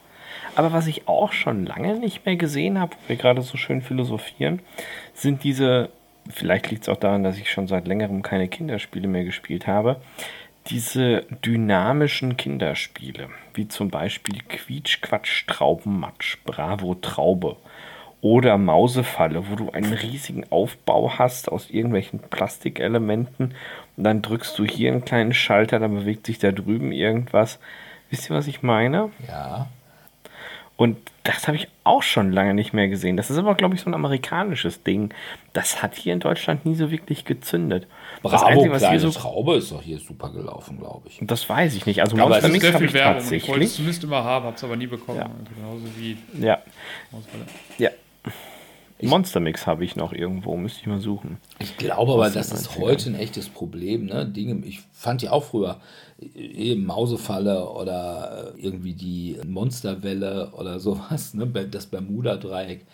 Aber 0.56 0.74
was 0.74 0.88
ich 0.88 1.08
auch 1.08 1.32
schon 1.32 1.66
lange 1.66 1.98
nicht 2.00 2.26
mehr 2.26 2.36
gesehen 2.36 2.80
habe, 2.80 2.94
wo 2.96 3.10
wir 3.10 3.16
gerade 3.16 3.42
so 3.42 3.58
schön 3.58 3.82
philosophieren, 3.82 4.60
sind 5.14 5.44
diese, 5.44 5.90
vielleicht 6.30 6.72
liegt 6.72 6.84
es 6.84 6.90
auch 6.90 6.98
daran, 6.98 7.24
dass 7.24 7.38
ich 7.38 7.52
schon 7.52 7.68
seit 7.68 7.88
längerem 7.88 8.22
keine 8.22 8.48
Kinderspiele 8.48 9.08
mehr 9.08 9.24
gespielt 9.24 9.68
habe, 9.68 10.02
diese 10.68 11.26
dynamischen 11.46 12.38
Kinderspiele, 12.38 13.30
wie 13.54 13.68
zum 13.68 13.90
Beispiel 13.90 14.40
Quietsch, 14.48 15.02
Quatsch, 15.02 15.46
Traubenmatsch, 15.48 16.38
Bravo, 16.46 16.96
Traube 16.96 17.58
oder 18.22 18.58
Mausefalle, 18.58 19.50
wo 19.50 19.56
du 19.56 19.72
einen 19.72 19.94
riesigen 19.94 20.46
Aufbau 20.52 21.18
hast 21.18 21.52
aus 21.52 21.70
irgendwelchen 21.70 22.20
Plastikelementen 22.20 23.56
und 23.98 24.04
dann 24.04 24.22
drückst 24.22 24.58
du 24.58 24.64
hier 24.64 24.92
einen 24.92 25.06
kleinen 25.06 25.34
Schalter, 25.34 25.80
dann 25.80 25.96
bewegt 25.96 26.28
sich 26.28 26.38
da 26.38 26.52
drüben 26.52 26.92
irgendwas. 26.92 27.60
Wisst 28.10 28.30
ihr, 28.30 28.36
was 28.36 28.48
ich 28.48 28.62
meine? 28.62 29.10
Ja. 29.28 29.68
Und 30.78 30.98
das 31.24 31.48
habe 31.48 31.58
ich 31.58 31.68
auch 31.84 32.02
schon 32.02 32.32
lange 32.32 32.56
nicht 32.56 32.74
mehr 32.74 32.88
gesehen. 32.88 33.16
Das 33.16 33.30
ist 33.30 33.38
aber, 33.38 33.54
glaube 33.54 33.76
ich, 33.76 33.82
so 33.82 33.90
ein 33.90 33.94
amerikanisches 33.94 34.82
Ding. 34.82 35.14
Das 35.54 35.84
hat 35.84 35.96
hier 35.96 36.14
in 36.14 36.20
Deutschland 36.20 36.66
nie 36.66 36.74
so 36.74 36.90
wirklich 36.90 37.26
gezündet. 37.26 37.86
Bravo, 38.24 38.34
das 38.34 38.44
Einzige, 38.44 38.72
was 38.72 38.90
hier 38.90 39.00
so 39.00 39.12
Traube 39.12 39.56
ist 39.58 39.72
doch 39.72 39.84
hier 39.84 40.00
super 40.00 40.30
gelaufen, 40.32 40.80
glaube 40.80 41.08
ich. 41.08 41.20
Das 41.22 41.48
weiß 41.48 41.76
ich 41.76 41.86
nicht. 41.86 42.02
Also 42.02 42.18
aber 42.18 42.40
es 42.40 42.44
ist 42.44 42.62
sehr 42.62 42.78
viel 42.78 42.94
Werbung. 42.94 43.32
Ich 43.32 43.48
wollte 43.48 43.66
es 43.66 43.76
zumindest 43.76 44.04
immer 44.04 44.24
haben, 44.24 44.46
habe 44.46 44.56
es 44.56 44.64
aber 44.64 44.76
nie 44.76 44.88
bekommen. 44.88 45.20
Ja. 45.20 45.26
Also 45.26 45.52
genauso 45.56 45.86
wie 45.98 46.18
ja. 46.44 46.60
Ja. 47.78 47.90
Monster 49.02 49.40
Mix 49.40 49.66
habe 49.66 49.84
ich 49.84 49.96
noch 49.96 50.14
irgendwo, 50.14 50.56
müsste 50.56 50.82
ich 50.82 50.88
mal 50.88 51.00
suchen. 51.00 51.38
Ich 51.60 51.78
glaube 51.78 52.14
aber, 52.14 52.30
das 52.30 52.52
ist 52.52 52.78
heute 52.78 53.10
ein 53.10 53.16
echtes 53.16 53.50
Problem. 53.50 54.06
Ne? 54.06 54.28
Dinge, 54.28 54.66
ich 54.66 54.82
fand 54.92 55.22
ja 55.22 55.32
auch 55.32 55.44
früher 55.44 55.80
eben 56.36 56.86
Mausefalle 56.86 57.68
oder 57.68 58.54
irgendwie 58.58 58.94
die 58.94 59.40
Monsterwelle 59.46 60.52
oder 60.52 60.80
sowas, 60.80 61.34
ne? 61.34 61.48
das 61.48 61.88
Bermuda-Dreieck. 61.88 62.86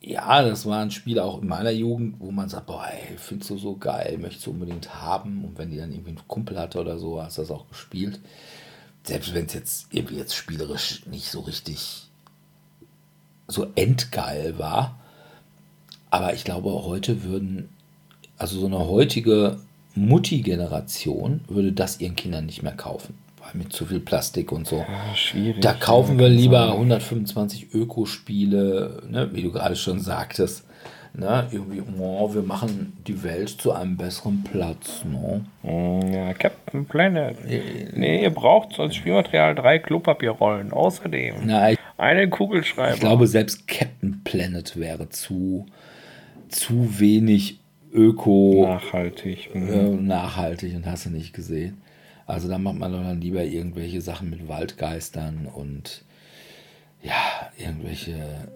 Ja, 0.00 0.42
das 0.42 0.66
waren 0.66 0.90
Spiele 0.90 1.24
auch 1.24 1.40
in 1.40 1.48
meiner 1.48 1.70
Jugend, 1.70 2.16
wo 2.20 2.30
man 2.30 2.50
sagt, 2.50 2.66
boah, 2.66 2.86
ey, 2.86 3.16
findest 3.16 3.48
du 3.48 3.56
so 3.56 3.76
geil, 3.76 4.18
möchtest 4.20 4.46
du 4.46 4.50
unbedingt 4.50 4.94
haben. 4.94 5.46
Und 5.46 5.56
wenn 5.56 5.70
die 5.70 5.78
dann 5.78 5.92
irgendwie 5.92 6.10
einen 6.10 6.28
Kumpel 6.28 6.58
hatte 6.58 6.78
oder 6.78 6.98
so, 6.98 7.22
hast 7.22 7.38
du 7.38 7.42
das 7.42 7.50
auch 7.50 7.66
gespielt. 7.68 8.20
Selbst 9.02 9.34
wenn 9.34 9.46
es 9.46 9.54
jetzt 9.54 9.86
irgendwie 9.92 10.16
jetzt 10.16 10.34
spielerisch 10.34 11.06
nicht 11.06 11.30
so 11.30 11.40
richtig 11.40 12.03
so 13.46 13.66
endgeil 13.74 14.58
war. 14.58 14.98
Aber 16.10 16.34
ich 16.34 16.44
glaube, 16.44 16.70
heute 16.84 17.24
würden, 17.24 17.68
also 18.38 18.60
so 18.60 18.66
eine 18.66 18.78
heutige 18.78 19.58
Mutti-Generation 19.94 21.40
würde 21.48 21.72
das 21.72 22.00
ihren 22.00 22.16
Kindern 22.16 22.46
nicht 22.46 22.62
mehr 22.62 22.76
kaufen. 22.76 23.14
Weil 23.40 23.50
mit 23.54 23.72
zu 23.72 23.86
viel 23.86 24.00
Plastik 24.00 24.52
und 24.52 24.66
so. 24.66 24.78
Ja, 24.78 25.14
schwierig. 25.14 25.60
Da 25.60 25.74
kaufen 25.74 26.18
wir 26.18 26.28
lieber 26.28 26.72
125 26.72 27.74
Ökospiele, 27.74 29.02
ne, 29.08 29.30
wie 29.32 29.42
du 29.42 29.52
gerade 29.52 29.76
schon 29.76 30.00
sagtest. 30.00 30.64
Ne, 31.16 31.46
irgendwie, 31.52 31.80
oh, 32.00 32.34
wir 32.34 32.42
machen 32.42 32.96
die 33.06 33.22
Welt 33.22 33.48
zu 33.48 33.70
einem 33.70 33.96
besseren 33.96 34.42
Platz. 34.42 35.04
Ne? 35.04 35.44
Mm, 35.62 36.12
ja, 36.12 36.34
Captain 36.34 36.86
Planet. 36.86 37.36
Nee, 37.96 38.22
ihr 38.22 38.30
braucht 38.30 38.78
als 38.80 38.96
Spielmaterial 38.96 39.54
drei 39.54 39.78
Klopapierrollen. 39.78 40.72
Außerdem 40.72 41.36
Na, 41.44 41.70
ich, 41.70 41.78
einen 41.98 42.30
Kugelschreiber. 42.30 42.94
ich 42.94 43.00
glaube, 43.00 43.28
selbst 43.28 43.68
Captain 43.68 44.22
Planet 44.24 44.76
wäre 44.76 45.08
zu, 45.08 45.66
zu 46.48 46.98
wenig 46.98 47.60
öko 47.92 48.66
nachhaltig. 48.66 49.54
Mhm. 49.54 49.68
äh, 49.68 49.90
nachhaltig 50.02 50.74
und 50.74 50.84
hast 50.84 51.06
du 51.06 51.10
nicht 51.10 51.32
gesehen. 51.32 51.80
Also 52.26 52.48
da 52.48 52.58
macht 52.58 52.76
man 52.76 52.90
doch 52.90 53.02
dann 53.02 53.20
lieber 53.20 53.44
irgendwelche 53.44 54.00
Sachen 54.00 54.30
mit 54.30 54.48
Waldgeistern 54.48 55.46
und 55.46 56.02
ja, 57.04 57.50
irgendwelche 57.56 58.48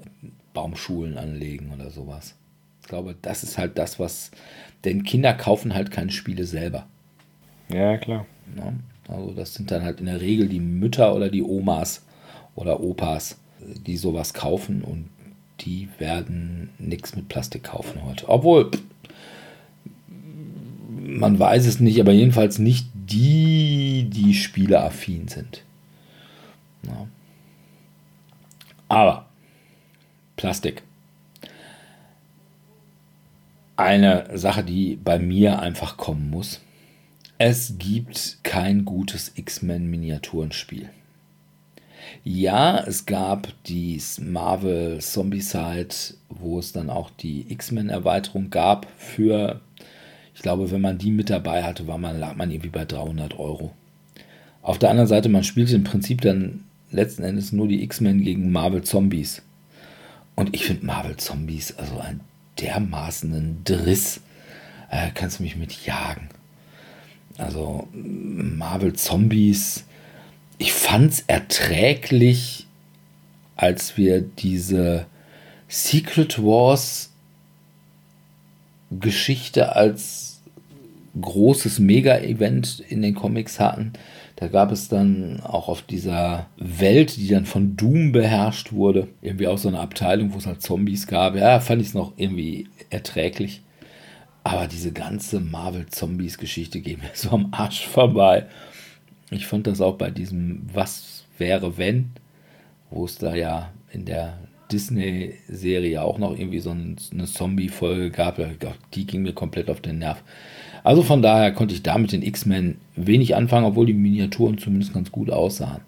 Baumschulen 0.54 1.18
anlegen 1.18 1.72
oder 1.72 1.90
sowas. 1.90 2.34
Ich 2.89 2.91
glaube, 2.91 3.16
das 3.20 3.43
ist 3.43 3.59
halt 3.59 3.76
das, 3.76 4.01
was. 4.01 4.30
Denn 4.82 5.03
Kinder 5.03 5.34
kaufen 5.34 5.74
halt 5.74 5.91
keine 5.91 6.11
Spiele 6.11 6.47
selber. 6.47 6.86
Ja, 7.68 7.99
klar. 7.99 8.24
Ne? 8.57 8.78
Also 9.07 9.32
das 9.32 9.53
sind 9.53 9.70
dann 9.70 9.82
halt 9.82 10.01
in 10.01 10.07
der 10.07 10.22
Regel 10.22 10.49
die 10.49 10.59
Mütter 10.59 11.14
oder 11.14 11.28
die 11.28 11.43
Omas 11.43 12.03
oder 12.55 12.80
Opas, 12.80 13.36
die 13.61 13.99
sowas 13.99 14.32
kaufen 14.32 14.80
und 14.80 15.11
die 15.61 15.91
werden 15.99 16.70
nichts 16.78 17.14
mit 17.14 17.28
Plastik 17.28 17.64
kaufen 17.64 18.05
heute. 18.05 18.26
Obwohl, 18.26 18.70
man 20.09 21.39
weiß 21.39 21.66
es 21.66 21.80
nicht, 21.80 22.01
aber 22.01 22.12
jedenfalls 22.12 22.59
nicht 22.59 22.89
die, 22.95 24.09
die 24.09 24.32
spieleaffin 24.32 25.28
sind. 25.28 25.62
Ja. 26.84 27.07
Aber 28.89 29.26
Plastik. 30.36 30.88
Eine 33.79 34.37
Sache, 34.37 34.64
die 34.64 34.97
bei 34.97 35.20
mir 35.20 35.61
einfach 35.61 35.97
kommen 35.97 36.31
muss. 36.31 36.61
Es 37.39 37.74
gibt 37.79 38.39
kein 38.43 38.85
gutes 38.85 39.31
X-Men-Miniaturenspiel. 39.37 40.89
Ja, 42.24 42.81
es 42.81 43.07
gab 43.07 43.53
die 43.66 44.03
Marvel 44.20 45.01
Zombicide, 45.01 45.95
wo 46.29 46.59
es 46.59 46.72
dann 46.72 46.91
auch 46.91 47.11
die 47.11 47.47
X-Men-Erweiterung 47.53 48.51
gab 48.51 48.89
für, 48.97 49.61
ich 50.35 50.43
glaube, 50.43 50.72
wenn 50.72 50.81
man 50.81 50.99
die 50.99 51.12
mit 51.12 51.31
dabei 51.31 51.62
hatte, 51.62 51.87
war 51.87 51.99
man, 51.99 52.18
lag 52.18 52.35
man 52.35 52.51
irgendwie 52.51 52.70
bei 52.70 52.85
300 52.85 53.39
Euro. 53.39 53.70
Auf 54.61 54.81
der 54.81 54.91
anderen 54.91 55.07
Seite, 55.07 55.29
man 55.29 55.45
spielte 55.45 55.76
im 55.76 55.85
Prinzip 55.85 56.20
dann 56.22 56.64
letzten 56.91 57.22
Endes 57.22 57.53
nur 57.53 57.68
die 57.68 57.85
X-Men 57.85 58.24
gegen 58.24 58.51
Marvel 58.51 58.83
Zombies. 58.83 59.43
Und 60.35 60.53
ich 60.53 60.64
finde 60.64 60.85
Marvel 60.85 61.16
Zombies 61.16 61.76
also 61.79 61.97
einen 62.59 62.66
dermaßenen 62.66 63.64
Driss. 63.64 64.20
Äh, 64.90 65.11
kannst 65.14 65.38
du 65.38 65.42
mich 65.42 65.56
mit 65.56 65.84
jagen. 65.86 66.28
Also 67.36 67.88
Marvel 67.92 68.94
Zombies, 68.94 69.84
ich 70.59 70.72
fand 70.72 71.12
es 71.12 71.24
erträglich, 71.26 72.66
als 73.56 73.96
wir 73.96 74.20
diese 74.20 75.06
Secret 75.68 76.38
Wars 76.42 77.11
Geschichte 78.90 79.76
als 79.76 80.40
großes 81.20 81.78
Mega-Event 81.78 82.80
in 82.88 83.02
den 83.02 83.14
Comics 83.14 83.61
hatten. 83.61 83.92
Da 84.39 84.47
gab 84.47 84.70
es 84.70 84.89
dann 84.89 85.41
auch 85.41 85.66
auf 85.66 85.82
dieser 85.82 86.47
Welt, 86.59 87.16
die 87.16 87.26
dann 87.26 87.45
von 87.45 87.76
Doom 87.76 88.12
beherrscht 88.12 88.72
wurde, 88.72 89.09
irgendwie 89.20 89.49
auch 89.49 89.59
so 89.59 89.66
eine 89.66 89.80
Abteilung, 89.80 90.32
wo 90.32 90.39
es 90.39 90.47
halt 90.47 90.62
Zombies 90.62 91.09
gab. 91.09 91.34
Ja, 91.34 91.59
fand 91.59 91.82
ich 91.82 91.89
es 91.89 91.95
noch 91.95 92.12
irgendwie 92.16 92.68
erträglich. 92.89 93.62
Aber 94.45 94.68
diese 94.68 94.93
ganze 94.93 95.41
Marvel-Zombies-Geschichte 95.41 96.80
geht 96.80 96.99
mir 96.99 97.11
so 97.14 97.30
am 97.30 97.49
Arsch 97.51 97.84
vorbei. 97.84 98.47
Ich 99.32 99.49
fand 99.49 99.66
das 99.66 99.80
auch 99.80 99.97
bei 99.97 100.12
diesem 100.12 100.62
Was 100.72 101.24
wäre 101.36 101.76
wenn, 101.76 102.12
wo 102.91 103.07
es 103.07 103.18
da 103.18 103.34
ja 103.34 103.72
in 103.93 104.05
der 104.05 104.39
Disney-Serie 104.70 106.01
auch 106.01 106.18
noch 106.18 106.39
irgendwie 106.39 106.61
so 106.61 106.70
eine 106.70 107.24
Zombie-Folge 107.24 108.12
gab. 108.12 108.39
Die 108.95 109.05
ging 109.05 109.22
mir 109.22 109.32
komplett 109.32 109.68
auf 109.68 109.80
den 109.80 109.99
Nerv. 109.99 110.22
Also 110.85 111.03
von 111.03 111.22
daher 111.22 111.53
konnte 111.53 111.74
ich 111.74 111.83
da 111.83 111.99
mit 111.99 112.12
den 112.12 112.22
X-Men 112.22 112.79
wenig 112.97 113.37
anfangen, 113.37 113.66
obwohl 113.66 113.87
die 113.87 113.95
Miniaturen 113.95 114.59
zumindest 114.59 114.95
ganz 114.95 115.12
gut 115.12 115.31
aussahen. 115.31 115.81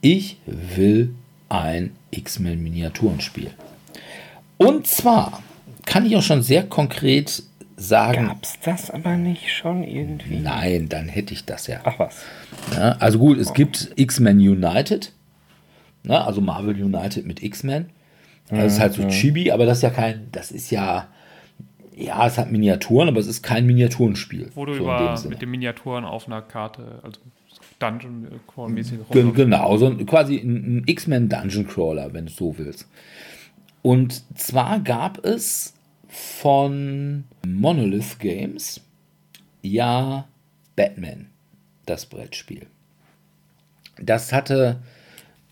Ich 0.00 0.38
will 0.46 1.14
ein 1.48 1.92
X-Men-Miniaturenspiel. 2.10 3.50
Und 4.56 4.86
zwar 4.86 5.42
kann 5.86 6.06
ich 6.06 6.16
auch 6.16 6.22
schon 6.22 6.42
sehr 6.42 6.64
konkret 6.64 7.42
sagen. 7.76 8.26
Gab's 8.26 8.58
das 8.62 8.90
aber 8.90 9.16
nicht 9.16 9.50
schon 9.52 9.82
irgendwie? 9.82 10.38
Nein, 10.38 10.88
dann 10.88 11.08
hätte 11.08 11.32
ich 11.32 11.44
das 11.44 11.66
ja. 11.66 11.80
Ach 11.84 11.98
was. 11.98 12.18
Ja, 12.74 12.92
also 12.98 13.18
gut, 13.18 13.38
es 13.38 13.52
gibt 13.54 13.92
X-Men 13.96 14.38
United, 14.38 15.12
ne, 16.02 16.22
also 16.22 16.40
Marvel 16.40 16.80
United 16.82 17.26
mit 17.26 17.42
X-Men. 17.42 17.86
Das 18.50 18.74
ist 18.74 18.80
halt 18.80 18.94
so 18.94 19.06
Chibi, 19.06 19.52
aber 19.52 19.64
das 19.64 19.78
ist 19.78 19.82
ja 19.82 19.90
kein, 19.90 20.26
das 20.32 20.50
ist 20.50 20.70
ja, 20.70 21.06
ja, 22.02 22.26
es 22.26 22.38
hat 22.38 22.50
Miniaturen, 22.50 23.08
aber 23.08 23.18
es 23.20 23.26
ist 23.26 23.42
kein 23.42 23.66
Miniaturenspiel. 23.66 24.50
Wo 24.54 24.64
du 24.66 24.74
so 24.74 24.80
über 24.82 25.20
mit 25.28 25.40
den 25.42 25.50
Miniaturen 25.50 26.04
auf 26.04 26.26
einer 26.26 26.42
Karte, 26.42 27.00
also 27.02 27.20
Dungeon 27.78 28.26
Crawl 28.46 28.70
mäßig 28.70 28.98
Gen- 29.10 29.32
Genau, 29.34 29.76
so 29.78 29.86
ein- 29.86 30.04
quasi 30.06 30.36
ein, 30.38 30.78
ein 30.78 30.82
X-Men 30.86 31.28
Dungeon 31.28 31.66
Crawler, 31.66 32.12
wenn 32.12 32.26
du 32.26 32.32
so 32.32 32.56
willst. 32.58 32.88
Und 33.82 34.22
zwar 34.38 34.80
gab 34.80 35.24
es 35.24 35.74
von 36.08 37.24
Monolith 37.46 38.18
Games 38.18 38.80
ja 39.62 40.26
Batman, 40.76 41.26
das 41.86 42.06
Brettspiel. 42.06 42.66
Das 44.02 44.32
hatte 44.32 44.80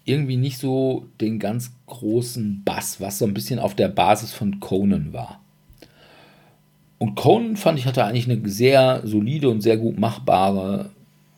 irgendwie 0.04 0.36
nicht 0.36 0.58
so 0.58 1.06
den 1.20 1.38
ganz 1.38 1.72
großen 1.86 2.62
Bass, 2.64 3.00
was 3.00 3.18
so 3.18 3.26
ein 3.26 3.34
bisschen 3.34 3.58
auf 3.58 3.74
der 3.74 3.88
Basis 3.88 4.32
von 4.32 4.58
Conan 4.60 5.12
war. 5.12 5.40
Und 6.98 7.14
Conan 7.14 7.56
fand 7.56 7.78
ich 7.78 7.86
hatte 7.86 8.04
eigentlich 8.04 8.28
eine 8.28 8.48
sehr 8.48 9.02
solide 9.04 9.48
und 9.48 9.60
sehr 9.60 9.76
gut 9.76 9.98
machbare 9.98 10.90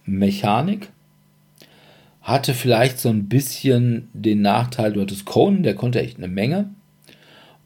Mechanik. 0.07 0.91
Hatte 2.23 2.55
vielleicht 2.55 2.99
so 2.99 3.09
ein 3.09 3.29
bisschen 3.29 4.09
den 4.13 4.43
Nachteil, 4.43 4.93
du 4.93 5.01
hattest 5.01 5.27
Conan, 5.27 5.63
der 5.63 5.75
konnte 5.75 6.01
echt 6.01 6.19
eine 6.19 6.29
Menge. 6.29 6.71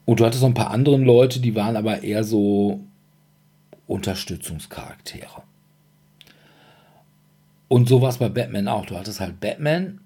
Und 0.05 0.21
du 0.21 0.27
hattest 0.27 0.41
so 0.41 0.47
ein 0.47 0.55
paar 0.55 0.71
andere 0.71 0.97
Leute, 0.97 1.41
die 1.41 1.55
waren 1.55 1.77
aber 1.77 2.03
eher 2.03 2.25
so 2.25 2.81
Unterstützungscharaktere. 3.87 5.43
Und 7.69 7.89
so 7.89 8.03
war 8.03 8.11
es 8.11 8.19
bei 8.19 8.29
Batman 8.29 8.69
auch. 8.69 8.87
Du 8.87 8.97
hattest 8.97 9.21
halt 9.21 9.41
Batman 9.41 10.01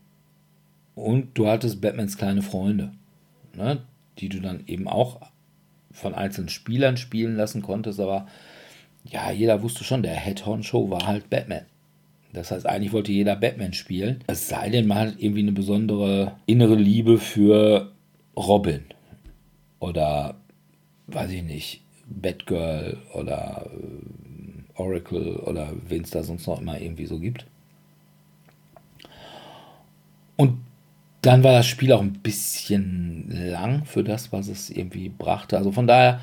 und 0.95 1.37
du 1.37 1.49
hattest 1.49 1.81
Batmans 1.81 2.17
kleine 2.17 2.43
Freunde, 2.43 2.93
ne, 3.55 3.83
die 4.19 4.29
du 4.29 4.41
dann 4.41 4.65
eben 4.67 4.89
auch 4.89 5.21
von 5.99 6.15
einzelnen 6.15 6.49
Spielern 6.49 6.97
spielen 6.97 7.37
lassen 7.37 7.63
konntest. 7.63 8.01
Aber 8.01 8.27
ja, 9.05 9.31
jeder 9.31 9.63
wusste 9.63 9.85
schon, 9.85 10.03
der 10.03 10.15
Head-Honcho 10.15 10.91
war 10.91 11.07
halt 11.07 11.31
Batman. 11.31 11.67
Das 12.33 12.51
heißt, 12.51 12.67
eigentlich 12.67 12.93
wollte 12.93 13.13
jeder 13.13 13.37
Batman 13.37 13.73
spielen. 13.73 14.23
Es 14.27 14.49
sei 14.49 14.69
denn, 14.69 14.87
man 14.87 14.99
hat 14.99 15.15
irgendwie 15.19 15.41
eine 15.41 15.53
besondere 15.53 16.37
innere 16.47 16.75
Liebe 16.75 17.19
für 17.19 17.93
Robin. 18.37 18.85
Oder, 19.81 20.37
weiß 21.07 21.31
ich 21.31 21.43
nicht, 21.43 21.83
Batgirl 22.07 22.99
oder 23.15 23.67
äh, 23.73 24.81
Oracle 24.81 25.37
oder 25.37 25.73
wen 25.89 26.03
es 26.03 26.11
da 26.11 26.23
sonst 26.23 26.47
noch 26.47 26.61
immer 26.61 26.81
irgendwie 26.81 27.07
so 27.07 27.19
gibt. 27.19 27.47
Und 30.37 30.59
dann 31.23 31.43
war 31.43 31.53
das 31.53 31.67
Spiel 31.67 31.93
auch 31.93 32.01
ein 32.01 32.13
bisschen 32.13 33.51
lang 33.51 33.85
für 33.85 34.05
das, 34.05 34.33
was 34.33 34.49
es 34.49 34.71
irgendwie 34.71 35.09
brachte. 35.09 35.57
Also 35.57 35.73
von 35.73 35.87
daher, 35.87 36.21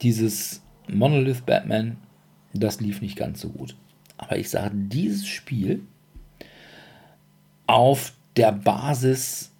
dieses 0.00 0.62
Monolith 0.88 1.44
Batman, 1.44 1.96
das 2.52 2.80
lief 2.80 3.00
nicht 3.02 3.16
ganz 3.16 3.40
so 3.40 3.48
gut. 3.48 3.74
Aber 4.16 4.38
ich 4.38 4.50
sage, 4.50 4.74
dieses 4.74 5.26
Spiel 5.26 5.82
auf 7.66 8.12
der 8.36 8.52
Basis, 8.52 9.50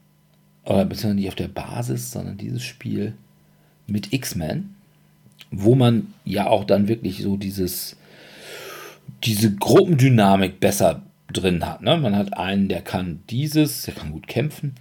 oder 0.64 0.85
beziehungsweise 0.85 1.14
nicht 1.14 1.29
auf 1.29 1.35
der 1.35 1.49
Basis, 1.49 2.11
sondern 2.12 2.39
dieses 2.39 2.62
Spiel 2.62 3.14
mit 3.87 4.12
X-Men, 4.12 4.74
wo 5.51 5.74
man 5.74 6.14
ja 6.24 6.47
auch 6.47 6.64
dann 6.64 6.89
wirklich 6.89 7.22
so 7.22 7.37
dieses, 7.37 7.97
diese 9.24 9.55
Gruppendynamik 9.55 10.61
besser 10.61 11.03
drin 11.33 11.64
hat. 11.66 11.83
Ne? 11.83 11.97
Man 11.97 12.16
hat 12.16 12.37
einen, 12.37 12.68
der 12.68 12.83
kann 12.83 13.22
dieses, 13.31 13.83
der 13.83 13.95
kann 13.95 14.12
gut 14.12 14.26
kämpfen, 14.26 14.74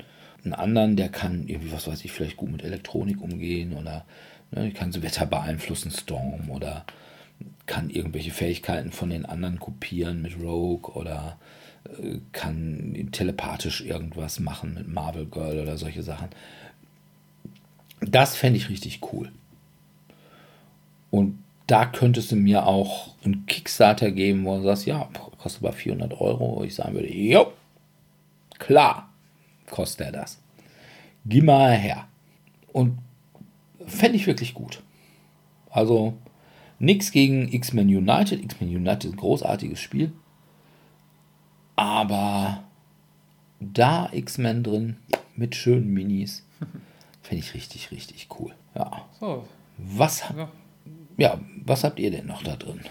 einen 0.43 0.53
anderen, 0.53 0.95
der 0.95 1.09
kann 1.09 1.47
irgendwie, 1.47 1.71
was 1.71 1.87
weiß 1.87 2.05
ich, 2.05 2.11
vielleicht 2.11 2.37
gut 2.37 2.51
mit 2.51 2.63
Elektronik 2.63 3.21
umgehen 3.21 3.73
oder 3.73 4.05
ne, 4.51 4.71
kann 4.71 4.91
so 4.91 5.03
Wetter 5.03 5.25
beeinflussen, 5.25 5.91
Storm 5.91 6.49
oder 6.49 6.85
kann 7.65 7.89
irgendwelche 7.89 8.31
Fähigkeiten 8.31 8.91
von 8.91 9.09
den 9.09 9.25
anderen 9.25 9.59
kopieren 9.59 10.21
mit 10.21 10.39
Rogue 10.39 10.93
oder 10.93 11.37
äh, 11.85 12.19
kann 12.31 13.09
telepathisch 13.11 13.81
irgendwas 13.81 14.39
machen 14.39 14.73
mit 14.73 14.87
Marvel 14.87 15.25
Girl 15.25 15.59
oder 15.59 15.77
solche 15.77 16.03
Sachen. 16.03 16.29
Das 17.99 18.35
fände 18.35 18.57
ich 18.57 18.69
richtig 18.69 19.01
cool. 19.11 19.31
Und 21.11 21.39
da 21.67 21.85
könntest 21.85 22.31
du 22.31 22.37
mir 22.37 22.65
auch 22.65 23.13
einen 23.23 23.45
Kickstarter 23.45 24.11
geben, 24.11 24.45
wo 24.45 24.57
du 24.57 24.63
sagst, 24.63 24.85
ja, 24.85 25.09
kostet 25.37 25.63
aber 25.63 25.73
400 25.73 26.19
Euro. 26.19 26.57
Wo 26.57 26.63
ich 26.63 26.75
sagen 26.75 26.93
würde, 26.93 27.13
jo, 27.13 27.51
klar, 28.57 29.09
kostet 29.69 30.07
er 30.07 30.11
das. 30.13 30.41
Geh 31.25 31.41
mal 31.41 31.73
her. 31.73 32.07
Und 32.71 32.97
fände 33.85 34.15
ich 34.15 34.27
wirklich 34.27 34.53
gut. 34.53 34.81
Also 35.69 36.13
nichts 36.79 37.11
gegen 37.11 37.51
X-Men 37.51 37.89
United. 37.89 38.41
X-Men 38.41 38.69
United 38.69 39.05
ist 39.05 39.11
ein 39.11 39.17
großartiges 39.17 39.79
Spiel. 39.79 40.13
Aber 41.75 42.63
da 43.59 44.09
X-Men 44.13 44.63
drin 44.63 44.97
mit 45.35 45.55
schönen 45.55 45.93
Minis, 45.93 46.45
finde 47.21 47.43
ich 47.43 47.53
richtig, 47.53 47.91
richtig 47.91 48.29
cool. 48.39 48.55
Ja. 48.73 49.05
So. 49.19 49.45
Was, 49.77 50.21
ja. 50.35 50.49
Ja, 51.17 51.39
was 51.65 51.83
habt 51.83 51.99
ihr 51.99 52.11
denn 52.11 52.27
noch 52.27 52.43
da 52.43 52.55
drin? 52.55 52.81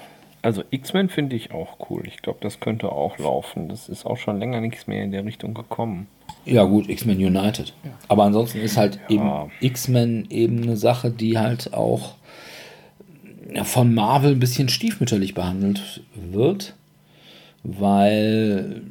Also 0.43 0.63
X-Men 0.71 1.09
finde 1.09 1.35
ich 1.35 1.51
auch 1.51 1.91
cool. 1.91 2.05
Ich 2.07 2.19
glaube, 2.23 2.39
das 2.41 2.61
könnte 2.61 2.93
auch 2.93 3.19
laufen. 3.19 3.69
Das 3.69 3.89
ist 3.89 4.07
auch 4.07 4.17
schon 4.17 4.39
länger 4.39 4.61
nichts 4.61 4.87
mehr 4.87 5.03
in 5.03 5.11
der 5.11 5.25
Richtung 5.25 5.55
gekommen. 5.55 6.07
Ja 6.45 6.63
gut, 6.65 6.89
X-Men 6.89 7.19
United. 7.19 7.75
Ja. 7.83 7.91
Aber 8.07 8.25
ansonsten 8.25 8.61
ist 8.61 8.77
halt 8.77 9.01
ja. 9.09 9.17
eben 9.17 9.51
X-Men 9.61 10.27
eben 10.31 10.63
eine 10.63 10.77
Sache, 10.77 11.11
die 11.11 11.39
halt 11.39 11.75
auch 11.75 12.15
von 13.65 13.95
Marvel 13.95 14.33
ein 14.33 14.41
bisschen 14.41 14.69
stiefmütterlich 14.69 15.35
behandelt 15.35 16.03
wird, 16.15 16.75
weil 17.65 18.83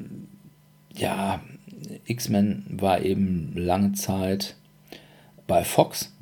ja, 0.94 1.42
X-Men 2.06 2.66
war 2.70 3.02
eben 3.02 3.54
lange 3.56 3.94
Zeit 3.94 4.56
bei 5.48 5.64
Fox. 5.64 6.14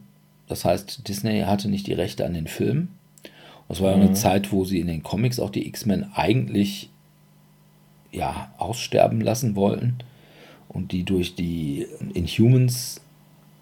Das 0.47 0.66
heißt, 0.66 1.07
Disney 1.07 1.41
hatte 1.41 1.70
nicht 1.70 1.88
die 1.88 1.93
Rechte 1.93 2.26
an 2.26 2.34
den 2.34 2.47
Filmen. 2.47 2.89
Das 3.68 3.82
war 3.82 3.91
ja 3.91 3.97
mhm. 3.97 4.03
eine 4.03 4.14
Zeit, 4.14 4.51
wo 4.51 4.66
sie 4.66 4.80
in 4.80 4.88
den 4.88 5.03
Comics 5.03 5.39
auch 5.39 5.49
die 5.49 5.68
X-Men 5.68 6.05
eigentlich 6.14 6.89
ja, 8.11 8.51
aussterben 8.57 9.22
lassen 9.22 9.55
wollten 9.55 9.95
und 10.70 10.91
die 10.91 11.03
durch 11.03 11.36
die 11.36 11.88
Inhumans 12.14 13.01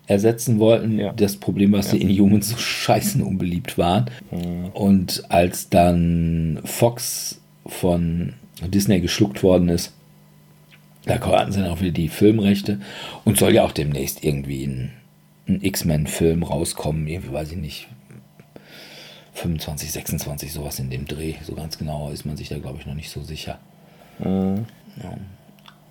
ersetzen 0.08 0.60
wollten. 0.60 1.00
Ja. 1.00 1.14
Das 1.14 1.38
Problem 1.38 1.72
war, 1.72 1.80
dass 1.80 1.92
ja. 1.92 1.98
die 1.98 2.04
Inhumans 2.04 2.50
so 2.50 2.58
scheißen 2.58 3.22
unbeliebt 3.22 3.78
waren. 3.78 4.06
Mhm. 4.32 4.68
Und 4.74 5.24
als 5.30 5.70
dann 5.70 6.60
Fox 6.66 7.40
von 7.66 8.34
Disney 8.68 9.00
geschluckt 9.00 9.44
worden 9.44 9.70
ist, 9.70 9.94
da 11.06 11.20
hatten 11.20 11.52
sie 11.52 11.62
dann 11.62 11.72
auch 11.72 11.82
wieder 11.82 11.92
die 11.92 12.10
Filmrechte 12.10 12.80
und 13.26 13.38
soll 13.38 13.56
ja 13.56 13.64
auch 13.64 13.72
demnächst 13.72 14.24
irgendwie 14.24 14.66
ein, 14.66 14.92
ein 15.48 15.62
X-Men-Film 15.64 16.44
rauskommen. 16.44 17.08
Irgendwie 17.08 17.34
weiß 17.34 17.52
ich 17.54 17.58
nicht. 17.58 17.88
25, 19.34 19.92
26, 19.92 20.54
sowas 20.54 20.80
in 20.80 20.90
dem 20.90 21.06
Dreh. 21.06 21.36
So 21.44 21.54
ganz 21.54 21.78
genau 21.78 22.10
ist 22.10 22.26
man 22.26 22.38
sich 22.38 22.50
da, 22.50 22.58
glaube 22.58 22.80
ich, 22.80 22.86
noch 22.86 22.94
nicht 22.94 23.10
so 23.10 23.22
sicher. 23.24 23.60
Mhm. 24.20 24.66
Ja. 25.02 25.18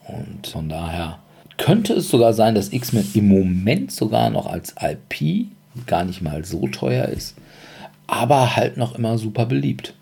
Und 0.09 0.47
von 0.47 0.69
daher 0.69 1.19
könnte 1.57 1.95
es 1.95 2.09
sogar 2.09 2.33
sein, 2.33 2.55
dass 2.55 2.73
X-Men 2.73 3.07
im 3.15 3.29
Moment 3.29 3.93
sogar 3.93 4.31
noch 4.31 4.47
als 4.47 4.75
IP 4.81 5.47
gar 5.87 6.05
nicht 6.05 6.23
mal 6.23 6.45
so 6.45 6.67
teuer 6.69 7.07
ist, 7.07 7.37
aber 8.07 8.57
halt 8.57 8.77
noch 8.77 8.97
immer 8.97 9.19
super 9.19 9.47
beliebt. 9.47 9.95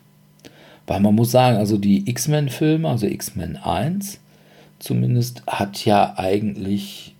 Weil 0.87 1.01
man 1.01 1.15
muss 1.15 1.31
sagen, 1.31 1.57
also 1.57 1.77
die 1.77 2.09
X-Men-Filme, 2.09 2.89
also 2.89 3.05
X-Men 3.05 3.57
1, 3.57 4.19
zumindest 4.79 5.43
hat 5.45 5.85
ja 5.85 6.17
eigentlich 6.17 7.13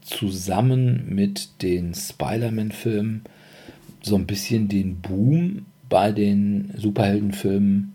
zusammen 0.00 1.04
mit 1.08 1.62
den 1.62 1.94
Spider-Man-Filmen 1.94 3.24
so 4.06 4.14
ein 4.14 4.26
bisschen 4.26 4.68
den 4.68 5.00
Boom 5.00 5.66
bei 5.88 6.12
den 6.12 6.72
Superheldenfilmen 6.76 7.94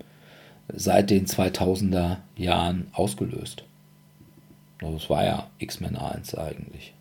seit 0.74 1.09
den 1.09 1.26
2000er 1.26 2.18
Jahren 2.36 2.88
ausgelöst. 2.91 3.64
Also 4.82 4.97
es 4.97 5.09
war 5.09 5.24
ja 5.24 5.47
X-Men 5.59 5.95
1 5.95 6.36
eigentlich. 6.36 6.93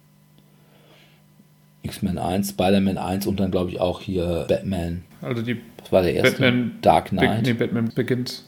X-Men 1.83 2.19
1, 2.19 2.51
Spider-Man 2.51 2.99
1 2.99 3.27
und 3.27 3.41
dann 3.41 3.51
glaube 3.51 3.71
ich 3.71 3.81
auch 3.81 4.01
hier 4.01 4.45
Batman. 4.49 5.03
Also 5.23 5.43
die 5.43 5.61
das 5.79 5.91
war 5.91 6.03
der 6.03 6.15
erste 6.15 6.33
Batman, 6.33 6.79
Dark 6.83 7.09
Knight. 7.09 7.43
Nee, 7.43 7.55
Batman 7.55 7.91
Begins. 7.95 8.47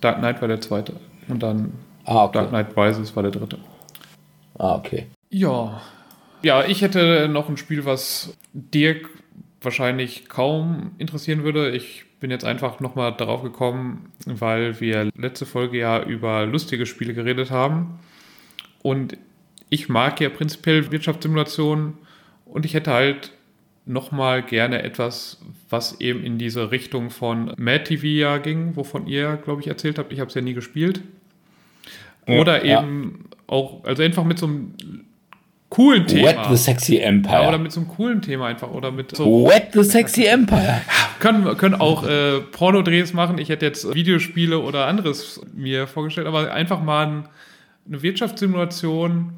Dark 0.00 0.18
Knight 0.18 0.40
war 0.40 0.48
der 0.48 0.60
zweite. 0.60 0.94
Und 1.28 1.42
dann 1.42 1.72
ah, 2.04 2.24
okay. 2.24 2.38
Dark 2.38 2.48
Knight 2.48 2.76
Rises 2.76 3.14
war 3.14 3.22
der 3.22 3.32
dritte. 3.32 3.58
Ah, 4.58 4.74
okay. 4.74 5.06
Ja. 5.30 5.82
Ja, 6.42 6.64
ich 6.64 6.82
hätte 6.82 7.28
noch 7.28 7.48
ein 7.48 7.56
Spiel, 7.56 7.84
was 7.84 8.36
Dirk 8.54 9.10
wahrscheinlich 9.60 10.28
kaum 10.28 10.92
interessieren 10.98 11.42
würde. 11.44 11.70
Ich 11.70 12.04
bin 12.20 12.30
jetzt 12.30 12.44
einfach 12.44 12.80
nochmal 12.80 13.14
darauf 13.16 13.42
gekommen, 13.42 14.12
weil 14.26 14.80
wir 14.80 15.10
letzte 15.16 15.46
Folge 15.46 15.78
ja 15.78 16.02
über 16.02 16.46
lustige 16.46 16.86
Spiele 16.86 17.14
geredet 17.14 17.50
haben. 17.50 17.98
Und 18.82 19.16
ich 19.70 19.88
mag 19.88 20.20
ja 20.20 20.28
prinzipiell 20.28 20.90
Wirtschaftssimulationen 20.90 21.94
und 22.44 22.64
ich 22.64 22.74
hätte 22.74 22.92
halt 22.92 23.32
nochmal 23.84 24.42
gerne 24.42 24.82
etwas, 24.82 25.40
was 25.70 26.00
eben 26.00 26.22
in 26.22 26.38
diese 26.38 26.70
Richtung 26.70 27.10
von 27.10 27.52
Mad 27.56 27.84
TV 27.84 28.06
ja 28.06 28.38
ging, 28.38 28.76
wovon 28.76 29.06
ihr, 29.06 29.36
glaube 29.36 29.62
ich, 29.62 29.68
erzählt 29.68 29.98
habt. 29.98 30.12
Ich 30.12 30.20
habe 30.20 30.28
es 30.28 30.34
ja 30.34 30.42
nie 30.42 30.54
gespielt. 30.54 31.02
Oder 32.26 32.64
ja, 32.64 32.82
eben 32.82 33.24
ja. 33.30 33.36
auch, 33.46 33.84
also 33.84 34.02
einfach 34.02 34.24
mit 34.24 34.38
so 34.38 34.46
einem 34.46 34.74
coolen 35.70 36.06
Thema. 36.06 36.28
Wet 36.28 36.38
the 36.50 36.56
Sexy 36.56 36.98
Empire. 36.98 37.42
Ja, 37.42 37.48
oder 37.48 37.58
mit 37.58 37.72
so 37.72 37.80
einem 37.80 37.88
coolen 37.88 38.22
Thema 38.22 38.46
einfach. 38.46 38.70
Oder 38.70 38.90
mit 38.90 39.14
so 39.14 39.46
Wet 39.46 39.68
the 39.72 39.82
Sexy 39.82 40.24
Empire. 40.24 40.80
Können, 41.20 41.56
können 41.56 41.74
auch 41.74 42.06
äh, 42.06 42.40
Pornodrehs 42.40 43.12
machen. 43.12 43.38
Ich 43.38 43.48
hätte 43.48 43.66
jetzt 43.66 43.94
Videospiele 43.94 44.58
oder 44.58 44.86
anderes 44.86 45.40
mir 45.54 45.86
vorgestellt, 45.86 46.26
aber 46.26 46.52
einfach 46.52 46.80
mal 46.82 47.06
ein, 47.06 47.28
eine 47.86 48.02
Wirtschaftssimulation 48.02 49.32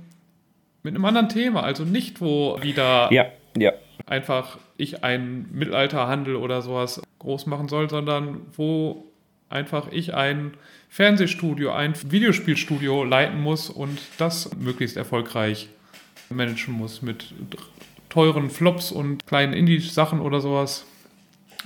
mit 0.82 0.94
einem 0.94 1.04
anderen 1.04 1.28
Thema. 1.28 1.62
Also 1.62 1.84
nicht, 1.84 2.20
wo 2.20 2.58
wieder 2.62 3.12
ja, 3.12 3.26
ja. 3.56 3.72
einfach 4.06 4.58
ich 4.76 5.04
einen 5.04 5.48
Mittelalterhandel 5.52 6.36
oder 6.36 6.62
sowas 6.62 7.02
groß 7.18 7.46
machen 7.46 7.68
soll, 7.68 7.90
sondern 7.90 8.42
wo 8.56 9.04
einfach 9.48 9.88
ich 9.90 10.14
ein 10.14 10.54
Fernsehstudio, 10.88 11.72
ein 11.72 11.94
Videospielstudio 12.10 13.04
leiten 13.04 13.40
muss 13.40 13.68
und 13.68 13.98
das 14.18 14.50
möglichst 14.56 14.96
erfolgreich 14.96 15.68
managen 16.30 16.74
muss 16.74 17.02
mit 17.02 17.34
teuren 18.08 18.50
Flops 18.50 18.92
und 18.92 19.26
kleinen 19.26 19.52
Indie-Sachen 19.52 20.20
oder 20.20 20.40
sowas, 20.40 20.84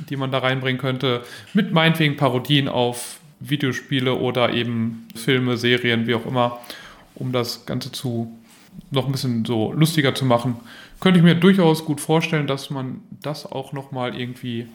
die 0.08 0.16
man 0.16 0.30
da 0.32 0.38
reinbringen 0.38 0.80
könnte, 0.80 1.22
mit 1.52 1.72
meinetwegen 1.72 2.16
Parodien 2.16 2.68
auf 2.68 3.20
Videospiele 3.40 4.14
oder 4.14 4.52
eben 4.52 5.08
Filme, 5.14 5.56
Serien, 5.56 6.06
wie 6.06 6.14
auch 6.14 6.26
immer, 6.26 6.60
um 7.14 7.32
das 7.32 7.66
Ganze 7.66 7.92
zu 7.92 8.36
noch 8.90 9.06
ein 9.06 9.12
bisschen 9.12 9.44
so 9.44 9.72
lustiger 9.72 10.14
zu 10.14 10.24
machen. 10.24 10.56
Könnte 11.00 11.18
ich 11.18 11.24
mir 11.24 11.34
durchaus 11.34 11.84
gut 11.84 12.00
vorstellen, 12.00 12.46
dass 12.46 12.70
man 12.70 13.02
das 13.22 13.46
auch 13.50 13.72
nochmal 13.72 14.18
irgendwie 14.18 14.66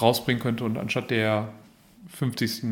rausbringen 0.00 0.42
könnte 0.42 0.64
und 0.64 0.78
anstatt 0.78 1.10
der 1.10 1.48
50. 2.08 2.62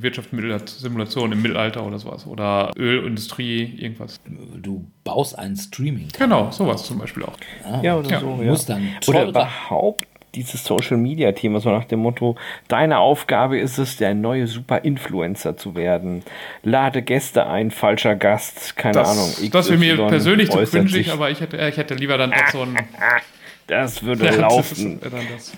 Wirtschaftssimulation 0.00 1.32
im 1.32 1.42
Mittelalter 1.42 1.86
oder 1.86 1.98
sowas. 1.98 2.26
Oder 2.26 2.70
Ölindustrie, 2.76 3.62
irgendwas. 3.78 4.20
Du 4.60 4.86
baust 5.04 5.38
einen 5.38 5.56
streaming 5.56 6.08
Genau, 6.18 6.50
sowas 6.50 6.84
zum 6.84 6.98
Beispiel 6.98 7.24
auch. 7.24 7.36
Ah, 7.64 7.80
ja, 7.82 7.96
oder 7.96 8.10
ja. 8.10 8.20
so. 8.20 8.38
Ja. 8.40 8.50
Muss 8.50 8.66
dann 8.66 8.88
oder 9.06 9.28
überhaupt 9.28 10.06
dieses 10.34 10.64
Social 10.64 10.96
Media 10.96 11.32
Thema, 11.32 11.60
so 11.60 11.70
nach 11.70 11.84
dem 11.84 12.00
Motto, 12.00 12.36
deine 12.68 12.98
Aufgabe 12.98 13.58
ist 13.58 13.78
es, 13.78 13.96
der 13.96 14.14
neue 14.14 14.46
Super 14.46 14.84
Influencer 14.84 15.56
zu 15.56 15.74
werden. 15.74 16.22
Lade 16.62 17.02
Gäste 17.02 17.46
ein, 17.46 17.70
falscher 17.70 18.14
Gast, 18.14 18.76
keine 18.76 18.94
das, 18.94 19.08
Ahnung. 19.08 19.30
XY 19.30 19.50
das 19.50 19.70
wäre 19.70 19.78
mir 19.78 19.96
persönlich 20.06 20.50
zu 20.50 20.58
cringig, 20.58 21.10
aber 21.10 21.30
ich 21.30 21.40
hätte, 21.40 21.56
ich 21.56 21.76
hätte 21.76 21.94
lieber 21.94 22.16
dann 22.16 22.30
doch 22.30 22.46
so 22.52 22.62
ein. 22.62 22.76
Das 23.66 24.02
würde 24.02 24.24
ja, 24.26 24.34
laufen. 24.34 24.98
Das, 25.00 25.12
das, 25.12 25.22
es 25.36 25.52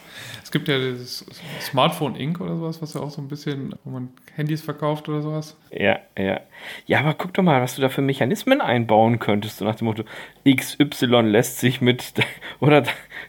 gibt 0.52 0.68
ja 0.68 0.78
das 0.78 1.24
Smartphone 1.60 2.14
Inc. 2.14 2.40
oder 2.40 2.56
sowas, 2.56 2.80
was 2.80 2.94
ja 2.94 3.00
auch 3.00 3.10
so 3.10 3.20
ein 3.20 3.28
bisschen, 3.28 3.74
wo 3.84 3.90
man 3.90 4.10
Handys 4.36 4.62
verkauft 4.62 5.08
oder 5.08 5.22
sowas. 5.22 5.56
Ja, 5.70 5.98
ja. 6.16 6.40
Ja, 6.86 7.00
aber 7.00 7.14
guck 7.14 7.34
doch 7.34 7.42
mal, 7.42 7.60
was 7.60 7.74
du 7.74 7.82
da 7.82 7.88
für 7.88 8.02
Mechanismen 8.02 8.60
einbauen 8.60 9.18
könntest, 9.18 9.58
so 9.58 9.64
nach 9.64 9.74
dem 9.74 9.86
Motto, 9.86 10.04
XY 10.48 11.22
lässt 11.22 11.58
sich 11.58 11.80
mit, 11.80 12.14
oder 12.60 12.84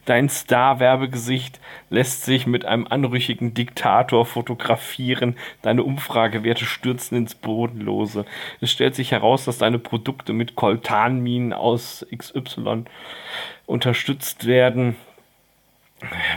dein 0.06 0.30
Star-Werbegesicht 0.30 1.60
lässt 1.90 2.26
sich 2.26 2.46
mit 2.46 2.66
einem 2.66 2.88
anrüchigen 2.88 3.54
Diktator 3.54 4.26
fotografieren, 4.26 5.36
deine 5.62 5.84
Umfragewerte 5.84 6.66
stürzen 6.66 7.18
ins 7.18 7.36
Bodenlose. 7.36 8.26
Es 8.62 8.72
stellt 8.72 8.96
sich 8.96 9.12
heraus, 9.12 9.46
dass 9.46 9.58
deine 9.58 9.80
Produkte 9.80 10.34
mit 10.34 10.56
Koltanminen 10.56 11.54
aus 11.54 12.06
XY 12.16 12.84
unterstützt 13.66 14.46
werden. 14.46 14.96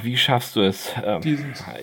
Wie 0.02 0.16
schaffst 0.16 0.56
du 0.56 0.60
es? 0.60 0.94
Ähm, 1.04 1.20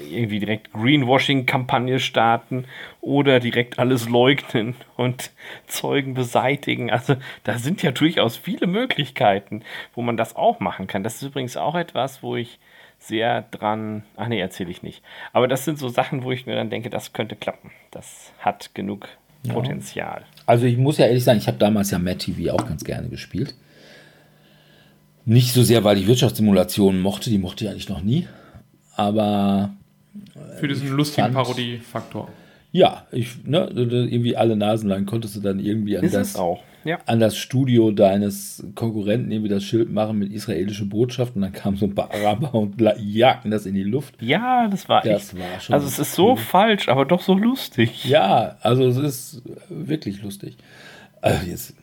irgendwie 0.09 0.39
direkt 0.39 0.71
Greenwashing-Kampagne 0.73 1.99
starten 1.99 2.65
oder 3.01 3.39
direkt 3.39 3.79
alles 3.79 4.07
leugnen 4.09 4.75
und 4.95 5.31
Zeugen 5.67 6.13
beseitigen. 6.13 6.91
Also 6.91 7.15
da 7.43 7.57
sind 7.57 7.83
ja 7.83 7.91
durchaus 7.91 8.37
viele 8.37 8.67
Möglichkeiten, 8.67 9.63
wo 9.93 10.01
man 10.01 10.17
das 10.17 10.35
auch 10.35 10.59
machen 10.59 10.87
kann. 10.87 11.03
Das 11.03 11.15
ist 11.15 11.23
übrigens 11.23 11.57
auch 11.57 11.75
etwas, 11.75 12.23
wo 12.23 12.35
ich 12.35 12.59
sehr 12.99 13.43
dran. 13.51 14.03
Ach 14.15 14.27
nee, 14.27 14.39
erzähle 14.39 14.71
ich 14.71 14.83
nicht. 14.83 15.03
Aber 15.33 15.47
das 15.47 15.65
sind 15.65 15.77
so 15.77 15.89
Sachen, 15.89 16.23
wo 16.23 16.31
ich 16.31 16.45
mir 16.45 16.55
dann 16.55 16.69
denke, 16.69 16.89
das 16.89 17.13
könnte 17.13 17.35
klappen. 17.35 17.71
Das 17.91 18.31
hat 18.39 18.73
genug 18.73 19.07
ja. 19.43 19.53
Potenzial. 19.53 20.23
Also 20.45 20.65
ich 20.65 20.77
muss 20.77 20.97
ja 20.97 21.05
ehrlich 21.05 21.23
sagen, 21.23 21.37
ich 21.37 21.47
habe 21.47 21.57
damals 21.57 21.91
ja 21.91 21.99
Matt 21.99 22.19
TV 22.19 22.53
auch 22.53 22.65
ganz 22.65 22.83
gerne 22.83 23.09
gespielt. 23.09 23.55
Nicht 25.25 25.53
so 25.53 25.63
sehr, 25.63 25.83
weil 25.83 25.97
ich 25.97 26.07
Wirtschaftssimulationen 26.07 27.01
mochte, 27.01 27.29
die 27.29 27.37
mochte 27.37 27.63
ich 27.63 27.71
eigentlich 27.71 27.89
noch 27.89 28.01
nie. 28.01 28.27
Aber. 28.95 29.73
Für 30.59 30.67
diesen 30.67 30.89
lustigen 30.89 31.33
Parodiefaktor. 31.33 32.29
Ja, 32.71 33.05
ich, 33.11 33.45
ne, 33.45 33.69
irgendwie 33.75 34.35
alle 34.35 34.55
Nasen 34.55 34.89
lang 34.89 35.05
konntest 35.05 35.35
du 35.35 35.41
dann 35.41 35.59
irgendwie 35.59 35.95
an 35.95 36.09
das, 36.09 36.35
ja. 36.83 36.97
an 37.05 37.19
das 37.19 37.37
Studio 37.37 37.91
deines 37.91 38.65
Konkurrenten 38.73 39.31
irgendwie 39.31 39.49
das 39.49 39.63
Schild 39.63 39.91
machen 39.91 40.17
mit 40.17 40.33
israelische 40.33 40.85
Botschaft 40.85 41.35
und 41.35 41.43
dann 41.43 41.53
kamen 41.53 41.77
so 41.77 41.85
ein 41.85 41.93
paar 41.93 42.11
Araber 42.11 42.53
und 42.55 42.81
jagten 42.99 43.51
das 43.51 43.67
in 43.67 43.75
die 43.75 43.83
Luft. 43.83 44.15
Ja, 44.21 44.67
das 44.67 44.89
war 44.89 45.03
das 45.03 45.33
echt. 45.33 45.39
War 45.39 45.59
schon 45.59 45.75
also 45.75 45.85
es 45.85 45.99
ist 45.99 46.13
so 46.13 46.35
falsch, 46.35 46.89
aber 46.89 47.05
doch 47.05 47.21
so 47.21 47.35
lustig. 47.35 48.05
Ja, 48.05 48.57
also 48.61 48.87
es 48.87 48.97
ist 48.97 49.43
wirklich 49.69 50.23
lustig. 50.23 50.57
Also 51.21 51.45
jetzt 51.45 51.75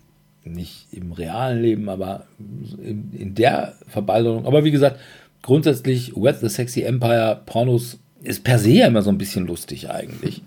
nicht 0.45 0.88
im 0.93 1.12
realen 1.12 1.61
Leben, 1.61 1.88
aber 1.88 2.26
in, 2.38 3.12
in 3.12 3.34
der 3.34 3.74
Verbalderung. 3.86 4.47
Aber 4.47 4.64
wie 4.64 4.70
gesagt, 4.70 4.99
grundsätzlich 5.43 6.16
Wet 6.16 6.41
the 6.41 6.49
Sexy 6.49 6.82
Empire, 6.82 7.43
Pornos 7.47 7.99
ist 8.22 8.45
per 8.45 8.59
se 8.59 8.70
ja 8.70 8.86
immer 8.86 9.03
so 9.03 9.11
ein 9.11 9.18
bisschen 9.18 9.47
lustig 9.47 9.91
eigentlich. 9.91 10.43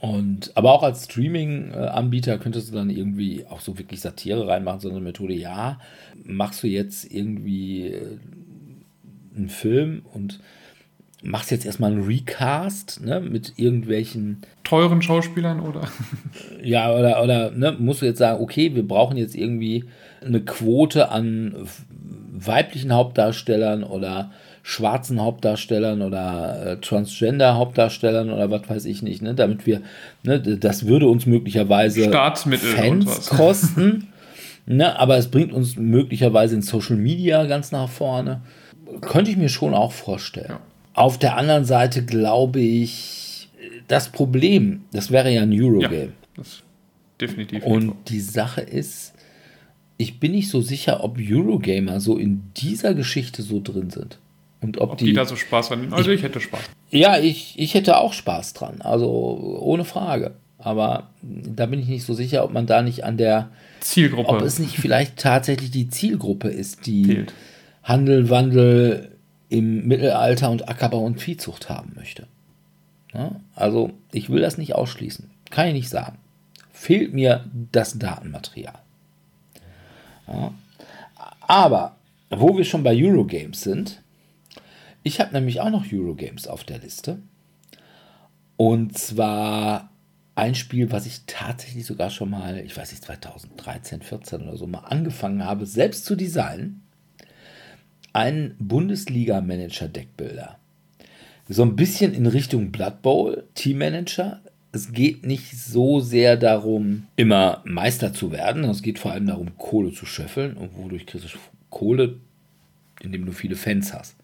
Und, 0.00 0.52
aber 0.56 0.72
auch 0.72 0.82
als 0.82 1.04
Streaming-Anbieter 1.04 2.38
könntest 2.38 2.70
du 2.70 2.74
dann 2.74 2.90
irgendwie 2.90 3.46
auch 3.46 3.60
so 3.60 3.78
wirklich 3.78 4.00
Satire 4.00 4.46
reinmachen, 4.46 4.80
so 4.80 4.90
eine 4.90 5.00
Methode, 5.00 5.34
ja, 5.34 5.80
machst 6.24 6.62
du 6.62 6.68
jetzt 6.68 7.10
irgendwie 7.12 7.88
äh, 7.88 8.18
einen 9.36 9.48
Film 9.48 10.02
und 10.12 10.40
machst 11.22 11.50
jetzt 11.50 11.64
erstmal 11.64 11.92
einen 11.92 12.04
Recast 12.04 13.00
ne, 13.02 13.20
mit 13.20 13.54
irgendwelchen 13.56 14.38
teuren 14.64 15.02
Schauspielern 15.02 15.60
oder? 15.60 15.88
Ja 16.62 16.92
oder 16.92 17.22
oder 17.22 17.50
ne, 17.52 17.76
musst 17.78 18.02
du 18.02 18.06
jetzt 18.06 18.18
sagen 18.18 18.42
okay 18.42 18.74
wir 18.74 18.86
brauchen 18.86 19.16
jetzt 19.16 19.36
irgendwie 19.36 19.84
eine 20.24 20.40
Quote 20.40 21.10
an 21.10 21.54
weiblichen 22.32 22.92
Hauptdarstellern 22.92 23.84
oder 23.84 24.32
schwarzen 24.64 25.20
Hauptdarstellern 25.20 26.02
oder 26.02 26.66
äh, 26.66 26.76
Transgender 26.78 27.56
Hauptdarstellern 27.56 28.30
oder 28.30 28.50
was 28.50 28.68
weiß 28.68 28.84
ich 28.84 29.02
nicht 29.02 29.22
ne 29.22 29.34
damit 29.34 29.64
wir 29.66 29.80
ne, 30.24 30.40
das 30.40 30.86
würde 30.86 31.06
uns 31.06 31.26
möglicherweise 31.26 32.10
Fans 32.10 33.28
kosten 33.28 34.08
ne, 34.66 34.98
aber 34.98 35.16
es 35.16 35.28
bringt 35.28 35.52
uns 35.52 35.76
möglicherweise 35.76 36.56
in 36.56 36.62
Social 36.62 36.96
Media 36.96 37.44
ganz 37.46 37.72
nach 37.72 37.88
vorne. 37.88 38.42
Könnte 39.00 39.30
ich 39.30 39.38
mir 39.38 39.48
schon 39.48 39.72
auch 39.72 39.92
vorstellen. 39.92 40.50
Ja. 40.50 40.60
Auf 40.94 41.18
der 41.18 41.36
anderen 41.36 41.64
Seite 41.64 42.04
glaube 42.04 42.60
ich, 42.60 43.48
das 43.88 44.10
Problem, 44.10 44.84
das 44.92 45.10
wäre 45.10 45.30
ja 45.30 45.42
ein 45.42 45.52
Eurogame. 45.52 46.12
Ja, 46.36 46.42
definitiv. 47.20 47.64
Und 47.64 47.94
die 48.08 48.20
Sache 48.20 48.60
ist, 48.60 49.14
ich 49.96 50.18
bin 50.18 50.32
nicht 50.32 50.50
so 50.50 50.60
sicher, 50.60 51.04
ob 51.04 51.18
Eurogamer 51.18 52.00
so 52.00 52.16
in 52.16 52.42
dieser 52.56 52.94
Geschichte 52.94 53.42
so 53.42 53.60
drin 53.62 53.90
sind. 53.90 54.18
Und 54.60 54.78
ob, 54.78 54.92
ob 54.92 54.98
die, 54.98 55.06
die, 55.06 55.12
da 55.12 55.24
so 55.24 55.36
Spaß 55.36 55.68
dran 55.68 55.92
Also 55.92 56.10
ich, 56.10 56.18
ich 56.18 56.24
hätte 56.24 56.40
Spaß. 56.40 56.60
Ja, 56.90 57.18
ich, 57.18 57.54
ich 57.58 57.74
hätte 57.74 57.98
auch 57.98 58.12
Spaß 58.12 58.54
dran. 58.54 58.80
Also 58.80 59.08
ohne 59.60 59.84
Frage. 59.84 60.34
Aber 60.58 61.10
da 61.22 61.66
bin 61.66 61.80
ich 61.80 61.88
nicht 61.88 62.04
so 62.04 62.14
sicher, 62.14 62.44
ob 62.44 62.52
man 62.52 62.66
da 62.66 62.82
nicht 62.82 63.04
an 63.04 63.16
der 63.16 63.50
Zielgruppe. 63.80 64.28
Ob 64.28 64.42
es 64.42 64.60
nicht 64.60 64.76
vielleicht 64.76 65.16
tatsächlich 65.16 65.72
die 65.72 65.88
Zielgruppe 65.88 66.48
ist, 66.48 66.86
die 66.86 67.04
Fehlt. 67.04 67.34
Handel, 67.82 68.30
Wandel, 68.30 69.11
im 69.52 69.86
Mittelalter 69.86 70.50
und 70.50 70.70
Ackerbau 70.70 71.04
und 71.04 71.20
Viehzucht 71.20 71.68
haben 71.68 71.92
möchte. 71.94 72.26
Ja, 73.12 73.36
also 73.54 73.92
ich 74.10 74.30
will 74.30 74.40
das 74.40 74.56
nicht 74.56 74.74
ausschließen. 74.74 75.30
Kann 75.50 75.66
ich 75.66 75.74
nicht 75.74 75.90
sagen. 75.90 76.16
Fehlt 76.72 77.12
mir 77.12 77.44
das 77.70 77.98
Datenmaterial. 77.98 78.78
Ja. 80.26 80.54
Aber 81.42 81.96
wo 82.30 82.56
wir 82.56 82.64
schon 82.64 82.82
bei 82.82 82.96
Eurogames 82.96 83.60
sind, 83.60 84.00
ich 85.02 85.20
habe 85.20 85.34
nämlich 85.34 85.60
auch 85.60 85.68
noch 85.68 85.84
Eurogames 85.92 86.46
auf 86.46 86.64
der 86.64 86.78
Liste. 86.78 87.18
Und 88.56 88.96
zwar 88.96 89.90
ein 90.34 90.54
Spiel, 90.54 90.90
was 90.90 91.04
ich 91.04 91.24
tatsächlich 91.26 91.84
sogar 91.84 92.08
schon 92.08 92.30
mal, 92.30 92.56
ich 92.56 92.74
weiß 92.74 92.90
nicht, 92.90 93.04
2013, 93.04 94.00
14 94.00 94.48
oder 94.48 94.56
so 94.56 94.66
mal 94.66 94.78
angefangen 94.78 95.44
habe, 95.44 95.66
selbst 95.66 96.06
zu 96.06 96.16
designen 96.16 96.81
einen 98.12 98.56
Bundesliga-Manager-Deckbilder. 98.58 100.58
So 101.48 101.62
ein 101.62 101.76
bisschen 101.76 102.12
in 102.14 102.26
Richtung 102.26 102.72
Blood 102.72 103.02
Bowl, 103.02 103.44
Teammanager. 103.54 104.40
Es 104.72 104.92
geht 104.92 105.24
nicht 105.26 105.56
so 105.58 106.00
sehr 106.00 106.36
darum, 106.36 107.06
immer 107.16 107.62
Meister 107.64 108.12
zu 108.12 108.32
werden. 108.32 108.64
Es 108.64 108.82
geht 108.82 108.98
vor 108.98 109.12
allem 109.12 109.26
darum, 109.26 109.56
Kohle 109.58 109.92
zu 109.92 110.06
schöffeln. 110.06 110.56
Und 110.56 110.76
wodurch 110.76 111.06
kriegst 111.06 111.26
du 111.26 111.28
Kohle, 111.68 112.16
indem 113.00 113.26
du 113.26 113.32
viele 113.32 113.56
Fans 113.56 113.92
hast. 113.92 114.16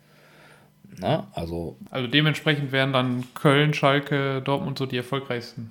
Na, 1.01 1.28
also, 1.35 1.77
also 1.90 2.09
dementsprechend 2.09 2.73
wären 2.73 2.93
dann 2.93 3.24
Köln, 3.35 3.74
Schalke, 3.74 4.43
Dortmund 4.43 4.78
so 4.78 4.86
die 4.86 4.97
erfolgreichsten. 4.97 5.70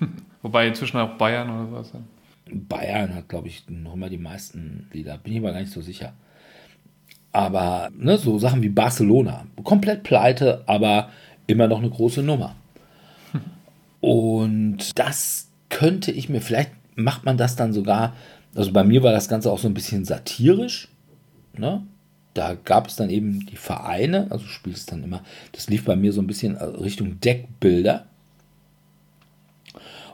Wobei 0.42 0.68
inzwischen 0.68 0.98
auch 0.98 1.16
Bayern 1.16 1.50
oder 1.50 1.70
sowas. 1.70 1.92
Bayern 2.52 3.14
hat, 3.14 3.28
glaube 3.28 3.48
ich, 3.48 3.64
noch 3.68 3.94
immer 3.94 4.10
die 4.10 4.18
meisten 4.18 4.88
Lieder. 4.92 5.18
Bin 5.18 5.32
ich 5.32 5.38
aber 5.38 5.52
gar 5.52 5.60
nicht 5.60 5.72
so 5.72 5.80
sicher. 5.80 6.12
Aber 7.34 7.90
ne, 7.98 8.16
so 8.16 8.38
Sachen 8.38 8.62
wie 8.62 8.68
Barcelona, 8.68 9.44
komplett 9.64 10.04
pleite, 10.04 10.62
aber 10.66 11.08
immer 11.48 11.66
noch 11.66 11.78
eine 11.78 11.90
große 11.90 12.22
Nummer. 12.22 12.54
Und 14.00 14.96
das 14.96 15.48
könnte 15.68 16.12
ich 16.12 16.28
mir, 16.28 16.40
vielleicht 16.40 16.70
macht 16.94 17.24
man 17.24 17.36
das 17.36 17.56
dann 17.56 17.72
sogar, 17.72 18.14
also 18.54 18.70
bei 18.70 18.84
mir 18.84 19.02
war 19.02 19.10
das 19.10 19.28
Ganze 19.28 19.50
auch 19.50 19.58
so 19.58 19.66
ein 19.66 19.74
bisschen 19.74 20.04
satirisch. 20.04 20.88
Ne? 21.58 21.82
Da 22.34 22.54
gab 22.54 22.86
es 22.86 22.94
dann 22.94 23.10
eben 23.10 23.44
die 23.46 23.56
Vereine, 23.56 24.28
also 24.30 24.46
spielst 24.46 24.92
dann 24.92 25.02
immer, 25.02 25.24
das 25.50 25.68
lief 25.68 25.84
bei 25.84 25.96
mir 25.96 26.12
so 26.12 26.20
ein 26.20 26.28
bisschen 26.28 26.54
Richtung 26.56 27.18
Deckbilder. 27.18 28.06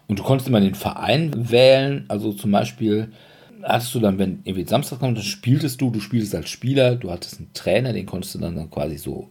Und 0.09 0.19
du 0.19 0.23
konntest 0.23 0.49
immer 0.49 0.61
den 0.61 0.75
Verein 0.75 1.51
wählen, 1.51 2.07
also 2.09 2.33
zum 2.33 2.51
Beispiel 2.51 3.13
hattest 3.63 3.95
du 3.95 4.01
dann, 4.01 4.19
wenn 4.19 4.41
irgendwie 4.45 4.67
Samstag 4.67 5.01
kommt, 5.01 5.17
dann 5.17 5.25
spieltest 5.25 5.81
du, 5.81 5.91
du 5.91 6.01
spieltest 6.01 6.35
als 6.35 6.49
Spieler, 6.49 6.97
du 6.97 7.11
hattest 7.11 7.39
einen 7.39 7.53
Trainer, 7.53 7.93
den 7.93 8.07
konntest 8.07 8.35
du 8.35 8.39
dann, 8.39 8.71
quasi 8.71 8.97
so 8.97 9.29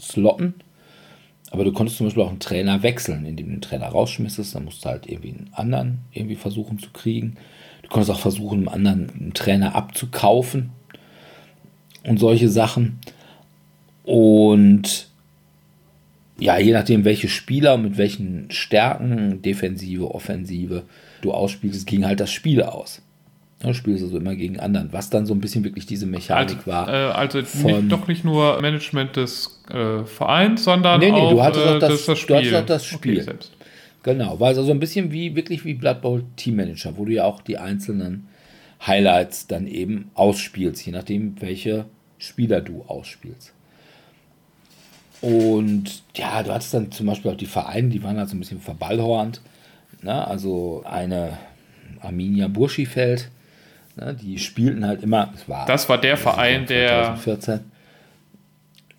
slotten. 0.00 0.54
Aber 1.50 1.64
du 1.64 1.72
konntest 1.72 1.98
zum 1.98 2.06
Beispiel 2.06 2.22
auch 2.22 2.30
einen 2.30 2.40
Trainer 2.40 2.82
wechseln, 2.82 3.24
indem 3.24 3.46
du 3.46 3.52
den 3.52 3.60
Trainer 3.60 3.86
rausschmissest, 3.86 4.54
dann 4.54 4.64
musst 4.64 4.84
du 4.84 4.88
halt 4.88 5.06
irgendwie 5.06 5.30
einen 5.30 5.50
anderen 5.52 5.98
irgendwie 6.12 6.34
versuchen 6.34 6.78
zu 6.78 6.90
kriegen. 6.90 7.36
Du 7.82 7.88
konntest 7.88 8.10
auch 8.10 8.20
versuchen, 8.20 8.58
einen 8.58 8.68
anderen 8.68 9.10
einen 9.10 9.32
Trainer 9.32 9.74
abzukaufen 9.74 10.70
und 12.04 12.18
solche 12.18 12.48
Sachen. 12.48 12.98
Und 14.04 15.08
ja, 16.38 16.58
je 16.58 16.72
nachdem, 16.72 17.04
welche 17.04 17.28
Spieler 17.28 17.76
mit 17.78 17.96
welchen 17.96 18.50
Stärken, 18.50 19.40
Defensive, 19.42 20.14
Offensive 20.14 20.82
du 21.22 21.32
ausspielst, 21.32 21.86
ging 21.86 22.04
halt 22.04 22.20
das 22.20 22.30
Spiel 22.30 22.62
aus. 22.62 23.02
Du 23.60 23.72
spielst 23.72 24.04
also 24.04 24.18
immer 24.18 24.34
gegen 24.34 24.60
anderen, 24.60 24.92
was 24.92 25.08
dann 25.08 25.24
so 25.24 25.32
ein 25.32 25.40
bisschen 25.40 25.64
wirklich 25.64 25.86
diese 25.86 26.06
Mechanik 26.06 26.58
also, 26.58 26.66
war. 26.66 26.88
Äh, 26.88 27.12
also 27.12 27.38
nicht, 27.38 27.90
doch 27.90 28.06
nicht 28.06 28.22
nur 28.22 28.60
Management 28.60 29.16
des 29.16 29.60
äh, 29.70 30.04
Vereins, 30.04 30.64
sondern 30.64 31.00
nee, 31.00 31.10
nee, 31.10 31.18
auch, 31.18 31.30
du 31.30 31.42
hattest 31.42 31.66
auch 31.66 31.78
das, 31.78 31.90
das, 31.90 32.04
das 32.06 32.18
Spiel. 32.18 32.50
Du 32.50 32.58
auch 32.58 32.66
das 32.66 32.84
Spiel. 32.84 33.14
Okay, 33.14 33.22
selbst. 33.22 33.52
Genau, 34.02 34.38
war 34.38 34.48
also 34.48 34.62
so 34.62 34.70
ein 34.70 34.78
bisschen 34.78 35.10
wie 35.10 35.34
wirklich 35.34 35.64
wie 35.64 35.74
Blood 35.74 36.02
Bowl 36.02 36.22
Team 36.36 36.56
Manager, 36.56 36.96
wo 36.96 37.06
du 37.06 37.12
ja 37.12 37.24
auch 37.24 37.40
die 37.40 37.58
einzelnen 37.58 38.28
Highlights 38.86 39.46
dann 39.46 39.66
eben 39.66 40.10
ausspielst, 40.14 40.84
je 40.84 40.92
nachdem, 40.92 41.40
welche 41.40 41.86
Spieler 42.18 42.60
du 42.60 42.84
ausspielst. 42.86 43.52
Und 45.22 46.02
ja, 46.14 46.42
du 46.42 46.52
hattest 46.52 46.74
dann 46.74 46.92
zum 46.92 47.06
Beispiel 47.06 47.30
auch 47.30 47.36
die 47.36 47.46
Vereine, 47.46 47.88
die 47.88 48.02
waren 48.02 48.18
halt 48.18 48.28
so 48.28 48.36
ein 48.36 48.38
bisschen 48.38 48.60
verballhornt. 48.60 49.40
Ne? 50.02 50.26
Also 50.26 50.82
eine 50.84 51.38
Arminia 52.00 52.48
Burschifeld, 52.48 53.30
ne? 53.96 54.14
die 54.14 54.38
spielten 54.38 54.86
halt 54.86 55.02
immer. 55.02 55.30
Das 55.32 55.48
war, 55.48 55.66
das 55.66 55.88
war 55.88 55.98
der 55.98 56.16
Verein, 56.16 56.66
2014, 56.66 57.60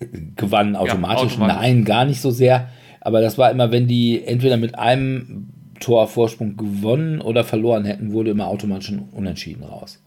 der 0.00 0.08
gewann 0.36 0.76
automatisch. 0.76 1.22
Ja, 1.22 1.28
automatisch. 1.28 1.56
Nein, 1.56 1.84
gar 1.84 2.04
nicht 2.04 2.20
so 2.20 2.30
sehr. 2.30 2.68
Aber 3.00 3.20
das 3.20 3.38
war 3.38 3.50
immer, 3.50 3.72
wenn 3.72 3.86
die 3.86 4.24
entweder 4.24 4.56
mit 4.56 4.78
einem 4.78 5.48
Torvorsprung 5.80 6.56
gewonnen 6.56 7.20
oder 7.20 7.44
verloren 7.44 7.84
hätten, 7.84 8.12
wurde 8.12 8.30
immer 8.30 8.48
automatisch 8.48 8.90
ein 8.90 9.08
Unentschieden 9.12 9.62
raus. 9.64 10.02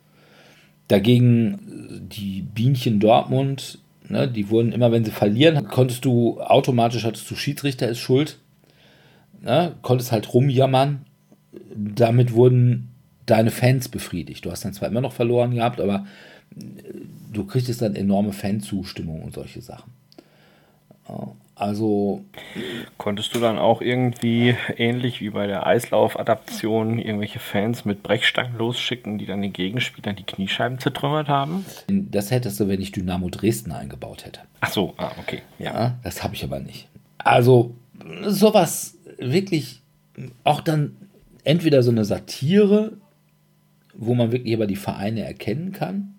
Dagegen 0.87 2.07
die 2.09 2.41
Bienchen 2.41 2.99
Dortmund 2.99 3.79
Ne, 4.11 4.27
die 4.27 4.49
wurden 4.49 4.73
immer, 4.73 4.91
wenn 4.91 5.05
sie 5.05 5.11
verlieren, 5.11 5.67
konntest 5.69 6.03
du 6.03 6.41
automatisch, 6.41 7.05
hattest 7.05 7.31
du 7.31 7.35
Schiedsrichter 7.35 7.87
ist 7.87 7.99
schuld, 7.99 8.39
ne, 9.41 9.73
konntest 9.81 10.11
halt 10.11 10.33
rumjammern. 10.33 11.05
Damit 11.73 12.33
wurden 12.33 12.90
deine 13.31 13.51
Fans 13.51 13.89
befriedigt. 13.89 14.45
Du 14.45 14.51
hast 14.51 14.65
dann 14.65 14.73
zwar 14.73 14.89
immer 14.89 15.01
noch 15.01 15.13
verloren 15.13 15.55
gehabt, 15.55 15.79
aber 15.79 16.05
äh, 16.55 16.61
du 17.31 17.45
kriegtest 17.45 17.81
dann 17.81 17.95
enorme 17.95 18.33
Fanzustimmung 18.33 19.21
und 19.21 19.33
solche 19.33 19.61
Sachen. 19.61 19.91
Also. 21.55 22.23
Konntest 22.97 23.35
du 23.35 23.39
dann 23.39 23.57
auch 23.57 23.81
irgendwie, 23.81 24.55
ähnlich 24.77 25.21
wie 25.21 25.29
bei 25.29 25.47
der 25.47 25.67
Eislauf-Adaption, 25.67 26.97
irgendwelche 26.97 27.39
Fans 27.39 27.85
mit 27.85 28.01
Brechstangen 28.01 28.57
losschicken, 28.57 29.17
die 29.17 29.25
dann 29.25 29.41
den 29.41 29.53
Gegenspielern 29.53 30.15
die 30.15 30.23
Kniescheiben 30.23 30.79
zertrümmert 30.79 31.27
haben? 31.27 31.65
Das 31.87 32.31
hättest 32.31 32.59
du, 32.59 32.67
wenn 32.67 32.81
ich 32.81 32.91
Dynamo 32.91 33.29
Dresden 33.29 33.71
eingebaut 33.71 34.25
hätte. 34.25 34.41
Ach 34.61 34.71
so, 34.71 34.93
ah, 34.97 35.11
okay. 35.19 35.41
Ja, 35.59 35.73
ja 35.73 35.97
das 36.03 36.23
habe 36.23 36.33
ich 36.35 36.43
aber 36.43 36.59
nicht. 36.59 36.87
Also, 37.19 37.75
sowas 38.25 38.97
wirklich 39.17 39.81
auch 40.43 40.61
dann 40.61 40.97
entweder 41.43 41.83
so 41.83 41.91
eine 41.91 42.05
Satire, 42.05 42.93
wo 43.93 44.13
man 44.13 44.31
wirklich 44.31 44.53
aber 44.53 44.67
die 44.67 44.75
Vereine 44.75 45.23
erkennen 45.23 45.71
kann, 45.71 46.15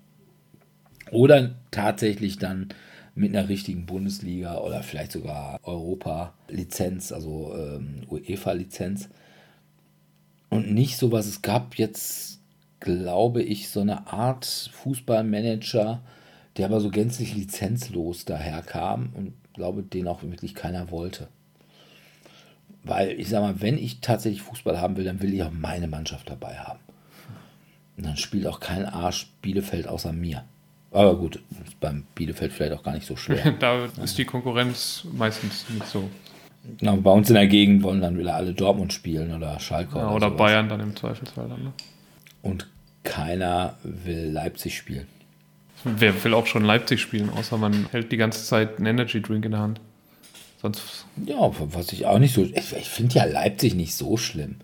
oder 1.11 1.55
tatsächlich 1.71 2.39
dann 2.39 2.69
mit 3.15 3.37
einer 3.37 3.49
richtigen 3.49 3.85
Bundesliga 3.85 4.57
oder 4.59 4.83
vielleicht 4.83 5.13
sogar 5.13 5.61
Europa-Lizenz, 5.63 7.13
also 7.13 7.55
ähm, 7.55 8.07
UEFA-Lizenz. 8.11 9.11
Und 10.49 10.73
nicht 10.73 10.97
so, 10.97 11.13
was 11.13 11.27
es 11.27 11.43
gab 11.43 11.77
jetzt, 11.77 12.41
glaube 12.81 13.43
ich, 13.43 13.69
so 13.69 13.81
eine 13.81 14.07
Art 14.07 14.71
Fußballmanager, 14.73 16.03
der 16.57 16.67
aber 16.67 16.81
so 16.81 16.91
gänzlich 16.91 17.35
lizenzlos 17.35 18.25
daherkam 18.25 19.11
und 19.15 19.35
glaube, 19.53 19.83
den 19.83 20.09
auch 20.09 20.23
wirklich 20.23 20.55
keiner 20.55 20.91
wollte. 20.91 21.29
Weil 22.85 23.13
ich 23.21 23.29
sage 23.29 23.45
mal, 23.47 23.61
wenn 23.61 23.79
ich 23.79 24.01
tatsächlich 24.01 24.43
Fußball 24.43 24.81
haben 24.81 24.97
will, 24.97 25.05
dann 25.05 25.21
will 25.21 25.33
ich 25.35 25.43
auch 25.43 25.53
meine 25.53 25.87
Mannschaft 25.87 26.31
dabei 26.31 26.57
haben. 26.57 26.81
Und 28.03 28.09
dann 28.09 28.17
spielt 28.17 28.49
auch 28.49 28.59
kein 28.59 28.85
Arsch 28.85 29.29
Bielefeld 29.43 29.87
außer 29.87 30.13
mir. 30.13 30.43
Aber 30.91 31.15
gut, 31.17 31.37
ist 31.65 31.79
beim 31.79 32.03
Bielefeld 32.17 32.53
vielleicht 32.53 32.73
auch 32.73 32.83
gar 32.83 32.95
nicht 32.95 33.07
so 33.07 33.15
schwer. 33.15 33.53
da 33.61 33.85
ist 34.03 34.19
die 34.19 34.25
Konkurrenz 34.25 35.07
meistens 35.13 35.67
nicht 35.71 35.87
so. 35.87 36.11
Genau, 36.79 36.97
bei 36.97 37.13
uns 37.13 37.29
in 37.29 37.37
der 37.37 37.47
Gegend 37.47 37.85
wollen 37.85 38.01
dann 38.01 38.19
wieder 38.19 38.35
alle 38.35 38.55
Dortmund 38.55 38.93
spielen 38.93 39.33
oder 39.33 39.61
Schalke. 39.61 39.99
Ja, 39.99 40.07
oder, 40.07 40.27
oder 40.27 40.31
Bayern 40.33 40.69
dann 40.69 40.81
im 40.81 40.97
Zweifelsfall 40.97 41.49
dann. 41.49 41.63
Ne? 41.63 41.73
Und 42.43 42.67
keiner 43.05 43.77
will 43.85 44.31
Leipzig 44.33 44.77
spielen. 44.77 45.07
Wer 45.85 46.25
will 46.25 46.35
auch 46.35 46.47
schon 46.47 46.65
Leipzig 46.65 47.01
spielen, 47.01 47.31
außer 47.31 47.57
man 47.57 47.87
hält 47.93 48.11
die 48.11 48.17
ganze 48.17 48.45
Zeit 48.45 48.79
einen 48.79 48.87
Energy 48.87 49.23
Drink 49.23 49.45
in 49.45 49.53
der 49.53 49.61
Hand. 49.61 49.81
Sonst. 50.61 51.07
Ja, 51.25 51.53
was 51.57 51.93
ich 51.93 52.07
auch 52.07 52.19
nicht 52.19 52.35
so. 52.35 52.43
Ich, 52.43 52.73
ich 52.73 52.89
finde 52.89 53.15
ja 53.15 53.25
Leipzig 53.27 53.77
nicht 53.77 53.95
so 53.95 54.17
schlimm. 54.17 54.57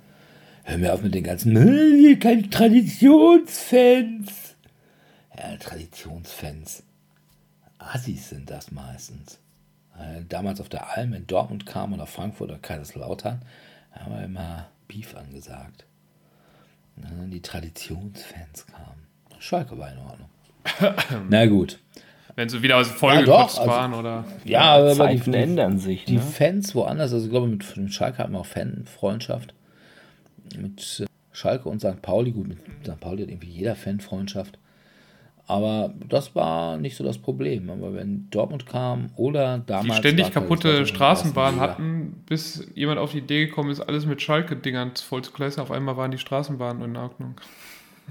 Hör 0.69 0.77
mir 0.77 0.93
auf 0.93 1.03
mit 1.03 1.15
den 1.15 1.24
ganzen. 1.24 1.55
Keine 2.20 2.51
Traditionsfans 2.51 4.49
ja, 5.39 5.57
Traditionsfans. 5.57 6.82
Assis 7.78 8.31
sind 8.31 8.51
das 8.51 8.70
meistens. 8.70 9.39
Äh, 9.99 10.23
damals 10.28 10.61
auf 10.61 10.69
der 10.69 10.97
Alm 10.97 11.12
in 11.12 11.27
Dortmund 11.27 11.66
kam 11.66 11.93
oder 11.93 12.07
Frankfurt 12.07 12.51
oder 12.51 12.59
Kaiserslautern, 12.59 13.43
haben 13.93 14.15
wir 14.15 14.24
immer 14.24 14.69
Beef 14.89 15.16
angesagt. 15.16 15.86
Und 16.97 17.05
dann 17.05 17.31
die 17.31 17.43
Traditionsfans 17.43 18.66
kamen. 18.66 19.07
Schalke 19.39 19.78
war 19.78 19.93
in 19.93 19.99
Ordnung. 19.99 20.28
Na 21.31 21.47
gut. 21.47 21.78
Wenn 22.35 22.49
sie 22.49 22.62
wieder 22.62 22.77
aus 22.77 22.89
Folge 22.89 23.31
ja, 23.31 23.40
kurz 23.40 23.59
also, 23.59 23.70
waren 23.70 23.95
oder. 23.95 24.24
Ja, 24.45 24.77
aber 24.77 24.95
Zeiten 24.95 25.32
die, 25.32 25.39
ändern 25.39 25.78
sich. 25.78 26.05
Die 26.05 26.16
ne? 26.16 26.23
Fans 26.23 26.74
woanders, 26.74 27.12
also 27.12 27.24
ich 27.24 27.31
glaube, 27.31 27.49
mit, 27.49 27.77
mit 27.77 27.93
Schalke 27.93 28.19
hatten 28.19 28.32
wir 28.32 28.40
auch 28.40 28.47
Fanfreundschaft. 28.47 29.55
Mit 30.57 31.01
äh, 31.01 31.07
Schalke 31.33 31.69
und 31.69 31.81
St. 31.81 32.01
Pauli, 32.03 32.33
gut, 32.33 32.49
mit 32.49 32.59
St. 32.85 33.01
Pauli 33.01 33.23
hat 33.23 33.31
irgendwie 33.31 33.49
jeder 33.49 33.75
Fanfreundschaft. 33.75 34.59
Aber 35.49 35.95
das 36.07 36.35
war 36.35 36.77
nicht 36.77 36.95
so 36.95 37.03
das 37.03 37.16
Problem. 37.16 37.70
Aber 37.70 37.95
wenn 37.95 38.29
Dortmund 38.31 38.66
kam 38.66 39.11
oder 39.16 39.59
damals. 39.59 40.03
Die 40.03 40.09
ständig 40.09 40.31
kaputte 40.31 40.85
Straßenbahnen 40.85 41.59
hatten, 41.59 42.23
bis 42.27 42.69
jemand 42.75 42.99
auf 42.99 43.12
die 43.12 43.19
Idee 43.19 43.47
gekommen 43.47 43.70
ist, 43.70 43.81
alles 43.81 44.05
mit 44.05 44.20
Schalke-Dingern 44.20 44.93
voll 44.97 45.25
zu 45.25 45.33
gleisen. 45.33 45.61
Auf 45.61 45.70
einmal 45.70 45.97
waren 45.97 46.11
die 46.11 46.19
Straßenbahnen 46.19 46.83
in 46.83 46.97
Ordnung. 46.99 47.41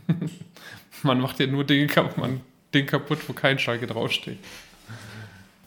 man 1.03 1.22
macht 1.22 1.39
ja 1.39 1.45
nur 1.45 1.64
Dinge 1.64 1.85
kaputt, 1.85 2.18
man 2.18 2.41
Ding 2.73 2.88
kaputt, 2.88 3.19
wo 3.27 3.34
kein 3.34 3.59
Schalke 3.59 3.85
draufsteht. 3.85 4.39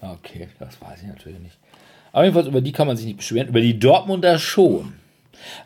Okay, 0.00 0.48
das 0.58 0.80
weiß 0.82 1.02
ich 1.02 1.08
natürlich 1.08 1.38
nicht. 1.38 1.58
Aber 2.12 2.24
jedenfalls 2.24 2.48
über 2.48 2.60
die 2.60 2.72
kann 2.72 2.88
man 2.88 2.96
sich 2.96 3.06
nicht 3.06 3.18
beschweren. 3.18 3.48
Über 3.48 3.60
die 3.60 3.78
Dortmunder 3.78 4.38
schon. 4.38 4.94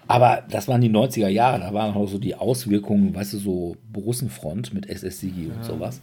Aber 0.06 0.44
das 0.48 0.68
waren 0.68 0.80
die 0.80 0.90
90er 0.90 1.28
Jahre, 1.28 1.60
da 1.60 1.74
waren 1.74 1.94
auch 1.94 2.09
so 2.09 2.18
die 2.18 2.34
Auswirkungen, 2.34 3.14
weißt 3.14 3.34
du, 3.34 3.38
so 3.38 3.76
Borussenfront 3.92 4.74
mit 4.74 4.88
SSCG 4.88 5.46
und 5.46 5.56
ja. 5.56 5.64
sowas. 5.64 6.01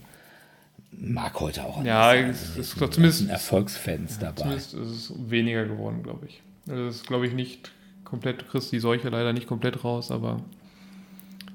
Mag 0.92 1.40
heute 1.40 1.64
auch. 1.64 1.84
Ja, 1.84 2.14
es 2.14 2.58
ist 2.58 2.78
zumindest 2.78 3.30
Erfolgsfans 3.30 4.20
dabei. 4.20 4.42
Zumindest 4.42 4.74
ist 4.74 4.90
es 4.90 5.14
weniger 5.30 5.66
geworden, 5.66 6.04
glaube 6.04 6.28
ich. 6.28 6.42
Also 6.70 6.86
das 6.86 6.96
ist, 6.98 7.08
glaube 7.08 7.28
ich, 7.28 7.34
nicht 7.34 7.72
komplett, 8.04 8.42
du 8.42 8.46
kriegst 8.46 8.72
die 8.72 8.80
Seuche 8.80 9.10
leider 9.10 9.34
nicht 9.34 9.48
komplett 9.48 9.84
raus, 9.84 10.12
aber 10.12 10.42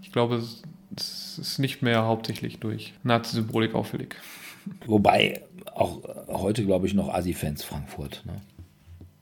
ich 0.02 0.10
glaube, 0.10 0.36
es 0.36 1.38
ist 1.38 1.58
nicht 1.58 1.82
mehr 1.82 2.04
hauptsächlich 2.04 2.58
durch 2.58 2.94
Nazi-Symbolik 3.02 3.74
auffällig. 3.74 4.16
Wobei 4.86 5.42
auch 5.74 6.00
heute, 6.28 6.64
glaube 6.64 6.86
ich, 6.86 6.94
noch 6.94 7.12
Asi-Fans 7.12 7.62
Frankfurt. 7.62 8.22
Ne? 8.24 8.40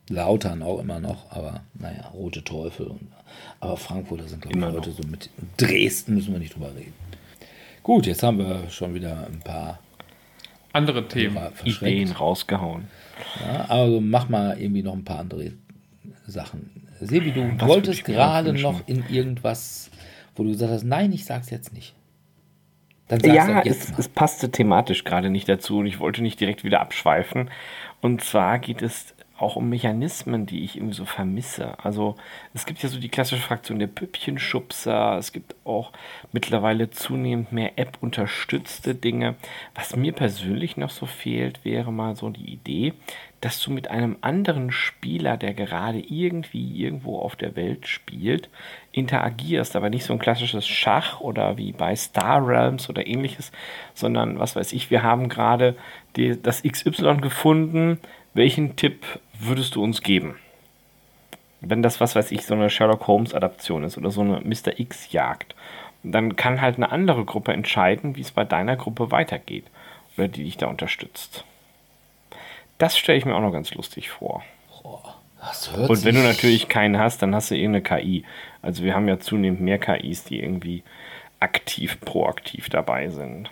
Lautern 0.09 0.61
auch 0.61 0.79
immer 0.79 0.99
noch, 0.99 1.31
aber 1.31 1.61
naja, 1.73 2.07
Rote 2.13 2.43
Teufel. 2.43 2.87
Und, 2.87 3.07
aber 3.59 3.77
Frankfurter 3.77 4.27
sind, 4.27 4.41
glaube 4.41 4.57
ich, 4.57 4.65
heute 4.65 4.89
noch. 4.89 4.97
so 4.97 5.07
mit 5.07 5.29
Dresden 5.57 6.15
müssen 6.15 6.33
wir 6.33 6.39
nicht 6.39 6.55
drüber 6.55 6.73
reden. 6.75 6.93
Gut, 7.81 8.05
jetzt 8.05 8.23
haben 8.23 8.37
wir 8.39 8.69
schon 8.69 8.93
wieder 8.93 9.27
ein 9.27 9.39
paar 9.39 9.79
andere 10.73 11.07
Themen, 11.07 11.37
Ideen 11.63 12.11
rausgehauen. 12.11 12.87
Ja, 13.39 13.65
also 13.65 14.01
mach 14.01 14.29
mal 14.29 14.59
irgendwie 14.59 14.83
noch 14.83 14.93
ein 14.93 15.05
paar 15.05 15.19
andere 15.19 15.53
Sachen. 16.27 16.87
Sebi, 16.99 17.31
du 17.31 17.53
Was 17.57 17.67
wolltest 17.67 18.03
gerade 18.05 18.53
noch 18.53 18.87
in 18.87 19.05
irgendwas, 19.09 19.89
wo 20.35 20.43
du 20.43 20.51
gesagt 20.51 20.71
hast, 20.71 20.83
nein, 20.83 21.11
ich 21.13 21.25
sag's 21.25 21.49
jetzt 21.49 21.73
nicht. 21.73 21.93
Dann 23.07 23.19
sag's 23.19 23.35
ja, 23.35 23.63
jetzt 23.63 23.91
es, 23.91 23.99
es 23.99 24.09
passte 24.09 24.51
thematisch 24.51 25.03
gerade 25.03 25.29
nicht 25.29 25.47
dazu 25.47 25.79
und 25.79 25.85
ich 25.85 25.99
wollte 25.99 26.21
nicht 26.21 26.39
direkt 26.39 26.63
wieder 26.63 26.81
abschweifen. 26.81 27.49
Und 28.01 28.23
zwar 28.23 28.59
geht 28.59 28.81
es 28.81 29.14
auch 29.37 29.57
um 29.57 29.69
Mechanismen, 29.69 30.45
die 30.45 30.63
ich 30.63 30.77
irgendwie 30.77 30.95
so 30.95 31.05
vermisse. 31.05 31.77
Also 31.83 32.15
es 32.53 32.65
gibt 32.65 32.81
ja 32.81 32.89
so 32.89 32.99
die 32.99 33.09
klassische 33.09 33.41
Fraktion 33.41 33.79
der 33.79 33.87
Püppchenschubser, 33.87 35.17
es 35.17 35.33
gibt 35.33 35.55
auch 35.65 35.91
mittlerweile 36.31 36.89
zunehmend 36.89 37.51
mehr 37.51 37.77
App-unterstützte 37.77 38.95
Dinge. 38.95 39.35
Was 39.73 39.95
mir 39.95 40.13
persönlich 40.13 40.77
noch 40.77 40.89
so 40.89 41.05
fehlt, 41.05 41.65
wäre 41.65 41.91
mal 41.91 42.15
so 42.15 42.29
die 42.29 42.49
Idee, 42.49 42.93
dass 43.41 43.61
du 43.61 43.71
mit 43.71 43.91
einem 43.91 44.15
anderen 44.21 44.71
Spieler, 44.71 45.35
der 45.37 45.53
gerade 45.53 45.99
irgendwie 45.99 46.81
irgendwo 46.81 47.19
auf 47.19 47.35
der 47.35 47.55
Welt 47.55 47.87
spielt, 47.87 48.49
interagierst, 48.93 49.75
aber 49.75 49.89
nicht 49.89 50.05
so 50.05 50.13
ein 50.13 50.19
klassisches 50.19 50.65
Schach 50.65 51.19
oder 51.19 51.57
wie 51.57 51.73
bei 51.73 51.95
Star 51.95 52.47
Realms 52.47 52.89
oder 52.89 53.05
ähnliches, 53.05 53.51
sondern 53.93 54.39
was 54.39 54.55
weiß 54.55 54.71
ich, 54.71 54.89
wir 54.89 55.03
haben 55.03 55.27
gerade 55.27 55.75
das 56.41 56.63
XY 56.63 57.17
gefunden, 57.17 57.99
welchen 58.35 58.75
Tipp 58.75 59.03
würdest 59.39 59.75
du 59.75 59.83
uns 59.83 60.01
geben? 60.01 60.35
Wenn 61.61 61.81
das, 61.81 61.99
was 61.99 62.15
weiß 62.15 62.31
ich, 62.31 62.45
so 62.45 62.53
eine 62.53 62.69
Sherlock 62.69 63.07
Holmes-Adaption 63.07 63.83
ist 63.83 63.97
oder 63.97 64.11
so 64.11 64.21
eine 64.21 64.41
Mr. 64.41 64.77
X-Jagd. 64.79 65.55
dann 66.03 66.35
kann 66.35 66.61
halt 66.61 66.75
eine 66.75 66.91
andere 66.91 67.25
Gruppe 67.25 67.53
entscheiden, 67.53 68.15
wie 68.15 68.21
es 68.21 68.29
bei 68.31 68.43
deiner 68.43 68.75
Gruppe 68.75 69.09
weitergeht 69.09 69.65
oder 70.17 70.27
die 70.27 70.43
dich 70.43 70.57
da 70.57 70.67
unterstützt. 70.67 71.43
Das 72.77 72.97
stelle 72.97 73.17
ich 73.17 73.25
mir 73.25 73.35
auch 73.35 73.41
noch 73.41 73.53
ganz 73.53 73.73
lustig 73.73 74.11
vor. 74.11 74.43
Und 75.87 76.03
wenn 76.03 76.15
du 76.15 76.21
natürlich 76.21 76.67
keinen 76.67 76.99
hast, 76.99 77.21
dann 77.21 77.33
hast 77.33 77.51
du 77.51 77.55
irgendeine 77.55 78.01
KI. 78.01 78.25
Also 78.61 78.83
wir 78.83 78.93
haben 78.93 79.07
ja 79.07 79.19
zunehmend 79.19 79.61
mehr 79.61 79.79
KIs, 79.79 80.25
die 80.25 80.39
irgendwie 80.39 80.83
aktiv, 81.39 81.99
proaktiv 82.01 82.69
dabei 82.69 83.09
sind. 83.09 83.49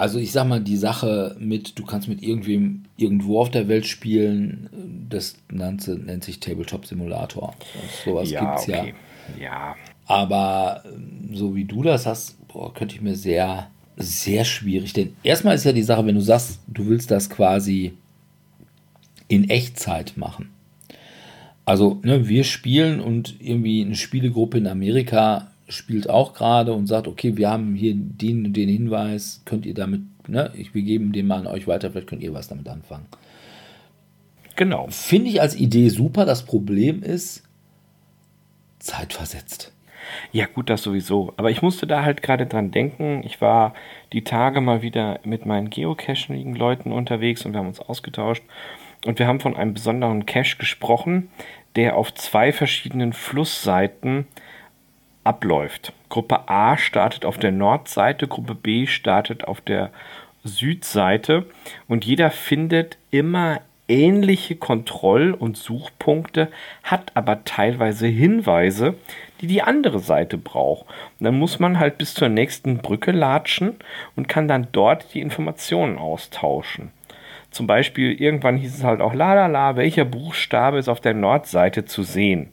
Also 0.00 0.18
ich 0.18 0.32
sag 0.32 0.48
mal, 0.48 0.62
die 0.62 0.78
Sache 0.78 1.36
mit, 1.38 1.78
du 1.78 1.84
kannst 1.84 2.08
mit 2.08 2.22
irgendwem 2.22 2.84
irgendwo 2.96 3.38
auf 3.38 3.50
der 3.50 3.68
Welt 3.68 3.86
spielen, 3.86 4.70
das 5.10 5.36
nennt, 5.52 5.86
nennt 6.06 6.24
sich 6.24 6.40
Tabletop 6.40 6.86
Simulator. 6.86 7.54
Sowas 8.02 8.30
ja, 8.30 8.40
gibt's 8.40 8.62
okay. 8.62 8.94
ja. 9.38 9.44
Ja. 9.44 9.76
Aber 10.06 10.84
ähm, 10.86 11.28
so 11.34 11.54
wie 11.54 11.66
du 11.66 11.82
das 11.82 12.06
hast, 12.06 12.48
boah, 12.48 12.72
könnte 12.72 12.94
ich 12.94 13.02
mir 13.02 13.14
sehr, 13.14 13.68
sehr 13.98 14.46
schwierig. 14.46 14.94
Denn 14.94 15.14
erstmal 15.22 15.54
ist 15.54 15.64
ja 15.64 15.72
die 15.72 15.82
Sache, 15.82 16.06
wenn 16.06 16.14
du 16.14 16.22
sagst, 16.22 16.60
du 16.66 16.86
willst 16.86 17.10
das 17.10 17.28
quasi 17.28 17.92
in 19.28 19.50
Echtzeit 19.50 20.16
machen. 20.16 20.48
Also, 21.66 22.00
ne, 22.02 22.26
wir 22.26 22.44
spielen 22.44 23.00
und 23.00 23.36
irgendwie 23.38 23.84
eine 23.84 23.96
Spielegruppe 23.96 24.56
in 24.56 24.66
Amerika 24.66 25.49
spielt 25.70 26.10
auch 26.10 26.34
gerade 26.34 26.72
und 26.72 26.86
sagt, 26.86 27.08
okay, 27.08 27.36
wir 27.36 27.50
haben 27.50 27.74
hier 27.74 27.94
den, 27.94 28.52
den 28.52 28.68
Hinweis, 28.68 29.42
könnt 29.44 29.66
ihr 29.66 29.74
damit, 29.74 30.02
ne, 30.28 30.52
ich, 30.54 30.74
wir 30.74 30.82
geben 30.82 31.12
den 31.12 31.26
mal 31.26 31.38
an 31.38 31.46
euch 31.46 31.66
weiter, 31.66 31.90
vielleicht 31.90 32.08
könnt 32.08 32.22
ihr 32.22 32.34
was 32.34 32.48
damit 32.48 32.68
anfangen. 32.68 33.06
Genau. 34.56 34.88
Finde 34.90 35.30
ich 35.30 35.40
als 35.40 35.56
Idee 35.56 35.88
super. 35.88 36.26
Das 36.26 36.44
Problem 36.44 37.02
ist, 37.02 37.44
zeitversetzt. 38.78 39.72
Ja, 40.32 40.46
gut, 40.46 40.70
das 40.70 40.82
sowieso. 40.82 41.32
Aber 41.36 41.50
ich 41.50 41.62
musste 41.62 41.86
da 41.86 42.02
halt 42.02 42.22
gerade 42.22 42.46
dran 42.46 42.70
denken. 42.70 43.22
Ich 43.24 43.40
war 43.40 43.74
die 44.12 44.24
Tage 44.24 44.60
mal 44.60 44.82
wieder 44.82 45.20
mit 45.24 45.46
meinen 45.46 45.70
Geocaching-Leuten 45.70 46.92
unterwegs 46.92 47.44
und 47.44 47.52
wir 47.52 47.60
haben 47.60 47.68
uns 47.68 47.80
ausgetauscht. 47.80 48.42
Und 49.06 49.18
wir 49.18 49.26
haben 49.26 49.40
von 49.40 49.56
einem 49.56 49.72
besonderen 49.72 50.26
Cache 50.26 50.56
gesprochen, 50.58 51.30
der 51.76 51.96
auf 51.96 52.12
zwei 52.14 52.52
verschiedenen 52.52 53.12
Flussseiten 53.12 54.26
abläuft. 55.24 55.92
Gruppe 56.08 56.48
A 56.48 56.76
startet 56.76 57.24
auf 57.24 57.38
der 57.38 57.52
Nordseite, 57.52 58.26
Gruppe 58.26 58.54
B 58.54 58.86
startet 58.86 59.46
auf 59.46 59.60
der 59.60 59.90
Südseite 60.44 61.46
und 61.88 62.04
jeder 62.04 62.30
findet 62.30 62.96
immer 63.10 63.60
ähnliche 63.90 64.56
Kontroll- 64.56 65.34
und 65.34 65.56
Suchpunkte, 65.56 66.48
hat 66.82 67.10
aber 67.14 67.44
teilweise 67.44 68.06
Hinweise, 68.06 68.94
die 69.40 69.48
die 69.48 69.62
andere 69.62 69.98
Seite 69.98 70.38
braucht. 70.38 70.86
Und 71.18 71.24
dann 71.24 71.38
muss 71.38 71.58
man 71.58 71.78
halt 71.78 71.98
bis 71.98 72.14
zur 72.14 72.28
nächsten 72.28 72.78
Brücke 72.78 73.10
latschen 73.10 73.76
und 74.14 74.28
kann 74.28 74.48
dann 74.48 74.68
dort 74.72 75.12
die 75.12 75.20
Informationen 75.20 75.98
austauschen. 75.98 76.92
Zum 77.50 77.66
Beispiel 77.66 78.12
irgendwann 78.12 78.56
hieß 78.56 78.78
es 78.78 78.84
halt 78.84 79.00
auch, 79.00 79.12
la 79.12 79.34
la 79.34 79.48
la, 79.48 79.74
welcher 79.74 80.04
Buchstabe 80.04 80.78
ist 80.78 80.88
auf 80.88 81.00
der 81.00 81.14
Nordseite 81.14 81.84
zu 81.84 82.04
sehen? 82.04 82.50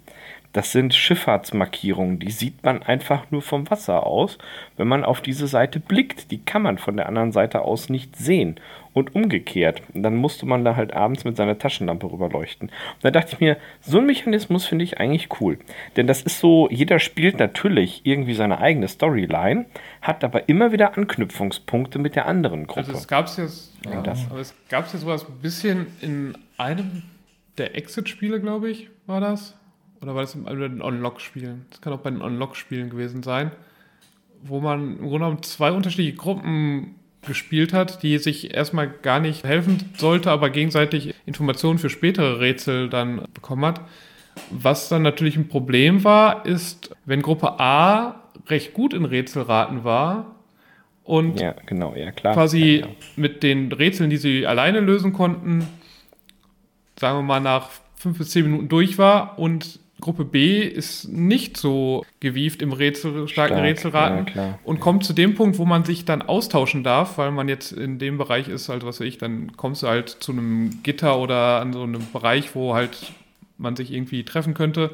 Das 0.58 0.72
sind 0.72 0.96
Schifffahrtsmarkierungen, 0.96 2.18
die 2.18 2.32
sieht 2.32 2.64
man 2.64 2.82
einfach 2.82 3.30
nur 3.30 3.44
vom 3.44 3.70
Wasser 3.70 4.08
aus, 4.08 4.40
wenn 4.76 4.88
man 4.88 5.04
auf 5.04 5.22
diese 5.22 5.46
Seite 5.46 5.80
blickt. 5.80 6.32
Die 6.32 6.40
kann 6.40 6.64
man 6.64 6.80
von 6.80 6.98
der 6.98 7.08
anderen 7.08 7.32
Seite 7.32 7.62
aus 7.62 7.90
nicht 7.90 8.16
sehen. 8.16 8.60
Und 8.94 9.14
umgekehrt. 9.14 9.84
Dann 9.94 10.16
musste 10.16 10.48
man 10.48 10.66
da 10.66 10.76
halt 10.76 10.96
abends 10.96 11.26
mit 11.26 11.38
seiner 11.38 11.60
Taschenlampe 11.60 12.12
rüberleuchten. 12.12 12.70
Und 12.70 13.04
da 13.04 13.12
dachte 13.12 13.34
ich 13.34 13.40
mir, 13.40 13.58
so 13.82 14.00
ein 14.00 14.08
Mechanismus 14.08 14.66
finde 14.66 14.84
ich 14.84 15.00
eigentlich 15.00 15.30
cool. 15.40 15.60
Denn 15.96 16.08
das 16.08 16.24
ist 16.24 16.40
so, 16.40 16.68
jeder 16.72 16.98
spielt 16.98 17.38
natürlich 17.38 18.02
irgendwie 18.04 18.34
seine 18.34 18.58
eigene 18.58 18.88
Storyline, 18.88 19.68
hat 20.02 20.24
aber 20.24 20.50
immer 20.50 20.72
wieder 20.72 20.98
Anknüpfungspunkte 20.98 22.00
mit 22.00 22.16
der 22.16 22.26
anderen 22.26 22.66
Gruppe. 22.66 22.80
Also 22.80 22.94
es 22.94 23.08
gab 23.08 23.28
es 23.28 23.38
jetzt, 23.38 23.74
ja, 23.86 24.00
aber 24.32 24.40
es 24.40 24.56
gab 24.70 24.92
ja 24.92 24.98
sowas 24.98 25.28
ein 25.30 25.40
bisschen 25.40 25.86
in 26.02 26.36
einem 26.58 27.04
der 27.60 27.76
Exit-Spiele, 27.76 28.42
glaube 28.42 28.72
ich, 28.72 28.90
war 29.06 29.22
das 29.22 29.54
oder 30.02 30.16
war 30.16 30.22
das 30.22 30.36
bei 30.36 30.54
den 30.54 30.82
Unlock-Spielen? 30.82 31.66
Das 31.70 31.82
kann 31.82 31.94
auch 31.94 32.00
bei 32.00 32.10
den 32.10 32.22
Unlock-Spielen 32.22 32.90
gewesen 32.90 33.24
sein, 33.24 33.52
wo 34.44 34.60
man 34.60 34.98
im 34.98 34.98
Grunde 34.98 35.20
genommen 35.20 35.44
zwei 35.44 35.72
unterschiedliche 35.72 36.16
Gruppen 36.16 36.96
gespielt 37.26 37.74
hat, 37.74 38.04
die 38.04 38.18
sich 38.20 38.54
erstmal 38.54 38.90
gar 38.90 39.20
nicht 39.20 39.44
helfen 39.44 39.92
sollte, 39.98 40.32
aber 40.32 40.50
gegenseitig 40.50 41.14
Informationen 41.26 41.80
für 41.80 41.90
spätere 41.90 42.40
Rätsel 42.40 42.90
dann 42.90 43.24
bekommen 43.34 43.66
hat. 43.66 43.82
Was 44.52 44.88
dann 44.88 45.02
natürlich 45.02 45.36
ein 45.36 45.48
Problem 45.48 46.04
war, 46.04 46.46
ist, 46.46 46.96
wenn 47.06 47.22
Gruppe 47.22 47.60
A 47.60 48.24
recht 48.48 48.74
gut 48.74 48.94
in 48.94 49.06
Rätselraten 49.06 49.84
war 49.84 50.36
und 51.04 51.40
ja, 51.40 51.56
genau, 51.66 51.96
ja, 51.96 52.12
quasi 52.12 52.82
ja, 52.82 52.86
ja. 52.86 52.94
mit 53.16 53.42
den 53.42 53.72
Rätseln, 53.72 54.10
die 54.10 54.18
sie 54.18 54.46
alleine 54.46 54.80
lösen 54.80 55.14
konnten, 55.14 55.68
sagen 57.00 57.20
wir 57.20 57.24
mal 57.24 57.40
nach 57.40 57.70
fünf 57.96 58.18
bis 58.18 58.32
zehn 58.32 58.44
Minuten 58.44 58.70
durch 58.70 58.98
war 58.98 59.40
und 59.40 59.80
Gruppe 60.00 60.26
B 60.26 60.62
ist 60.62 61.08
nicht 61.10 61.58
so 61.58 62.06
gewieft 62.20 62.62
im 62.62 62.72
Rätsel, 62.72 63.28
starken 63.28 63.54
Stark, 63.54 63.64
Rätselraten 63.64 64.28
ja, 64.36 64.60
und 64.64 64.80
kommt 64.80 65.04
zu 65.04 65.14
dem 65.14 65.34
Punkt, 65.36 65.58
wo 65.58 65.66
man 65.66 65.86
sich 65.86 66.06
dann 66.06 66.22
austauschen 66.22 66.84
darf, 66.84 67.18
weil 67.18 67.32
man 67.32 67.50
jetzt 67.50 67.72
in 67.72 67.98
dem 67.98 68.18
Bereich 68.18 68.48
ist, 68.48 68.70
halt 68.70 68.86
was 68.86 69.00
weiß 69.00 69.08
ich, 69.08 69.18
dann 69.18 69.58
kommst 69.58 69.84
du 69.84 69.88
halt 69.88 70.10
zu 70.10 70.32
einem 70.32 70.84
Gitter 70.84 71.18
oder 71.18 71.62
an 71.62 71.74
so 71.74 71.84
einem 71.84 72.02
Bereich, 72.14 72.54
wo 72.54 72.76
halt 72.76 73.12
man 73.58 73.76
sich 73.76 73.92
irgendwie 73.92 74.24
treffen 74.24 74.54
könnte, 74.54 74.92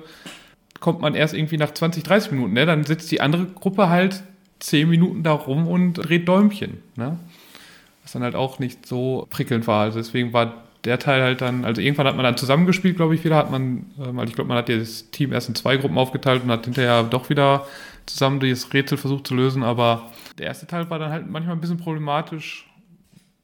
kommt 0.80 1.02
man 1.02 1.16
erst 1.16 1.34
irgendwie 1.34 1.58
nach 1.58 1.74
20, 1.74 2.04
30 2.04 2.32
Minuten, 2.32 2.54
ne? 2.54 2.66
Dann 2.66 2.86
sitzt 2.86 3.12
die 3.12 3.22
andere 3.22 3.46
Gruppe 3.46 3.90
halt 3.90 4.24
10 4.60 4.90
Minuten 4.90 5.24
da 5.24 5.34
rum 5.34 5.68
und 5.68 5.94
dreht 5.94 6.28
Däumchen, 6.28 6.78
ne? 6.96 7.18
Was 8.04 8.14
dann 8.14 8.24
halt 8.24 8.36
auch 8.36 8.60
nicht 8.60 8.86
so 8.86 9.28
prickelnd 9.30 9.68
war. 9.68 9.84
Also 9.84 10.00
deswegen 10.00 10.34
war 10.34 10.64
der 10.84 11.00
Teil 11.00 11.22
halt 11.22 11.42
dann, 11.42 11.66
also 11.66 11.82
irgendwann 11.82 12.08
hat 12.08 12.16
man 12.16 12.24
dann 12.24 12.38
zusammengespielt, 12.38 12.98
glaube 12.98 13.16
ich, 13.16 13.24
wieder, 13.24 13.38
hat 13.38 13.52
man, 13.52 13.86
ähm, 14.00 14.20
also 14.20 14.30
ich 14.30 14.36
glaube, 14.36 14.50
man 14.50 14.58
hat 14.58 14.70
das 14.70 15.10
Team 15.12 15.32
erst 15.32 15.50
in 15.50 15.56
zwei 15.56 15.78
Gruppen 15.78 15.98
aufgeteilt 15.98 16.44
und 16.44 16.52
hat 16.52 16.66
hinterher 16.66 17.04
doch 17.04 17.30
wieder 17.30 17.66
zusammen 18.06 18.40
das 18.40 18.74
Rätsel 18.74 18.98
versucht 18.98 19.28
zu 19.28 19.36
lösen, 19.36 19.64
aber 19.64 20.12
der 20.38 20.48
erste 20.48 20.68
Teil 20.68 20.90
war 20.90 21.00
dann 21.00 21.12
halt 21.12 21.30
manchmal 21.30 21.56
ein 21.56 21.62
bisschen 21.62 21.78
problematisch, 21.78 22.70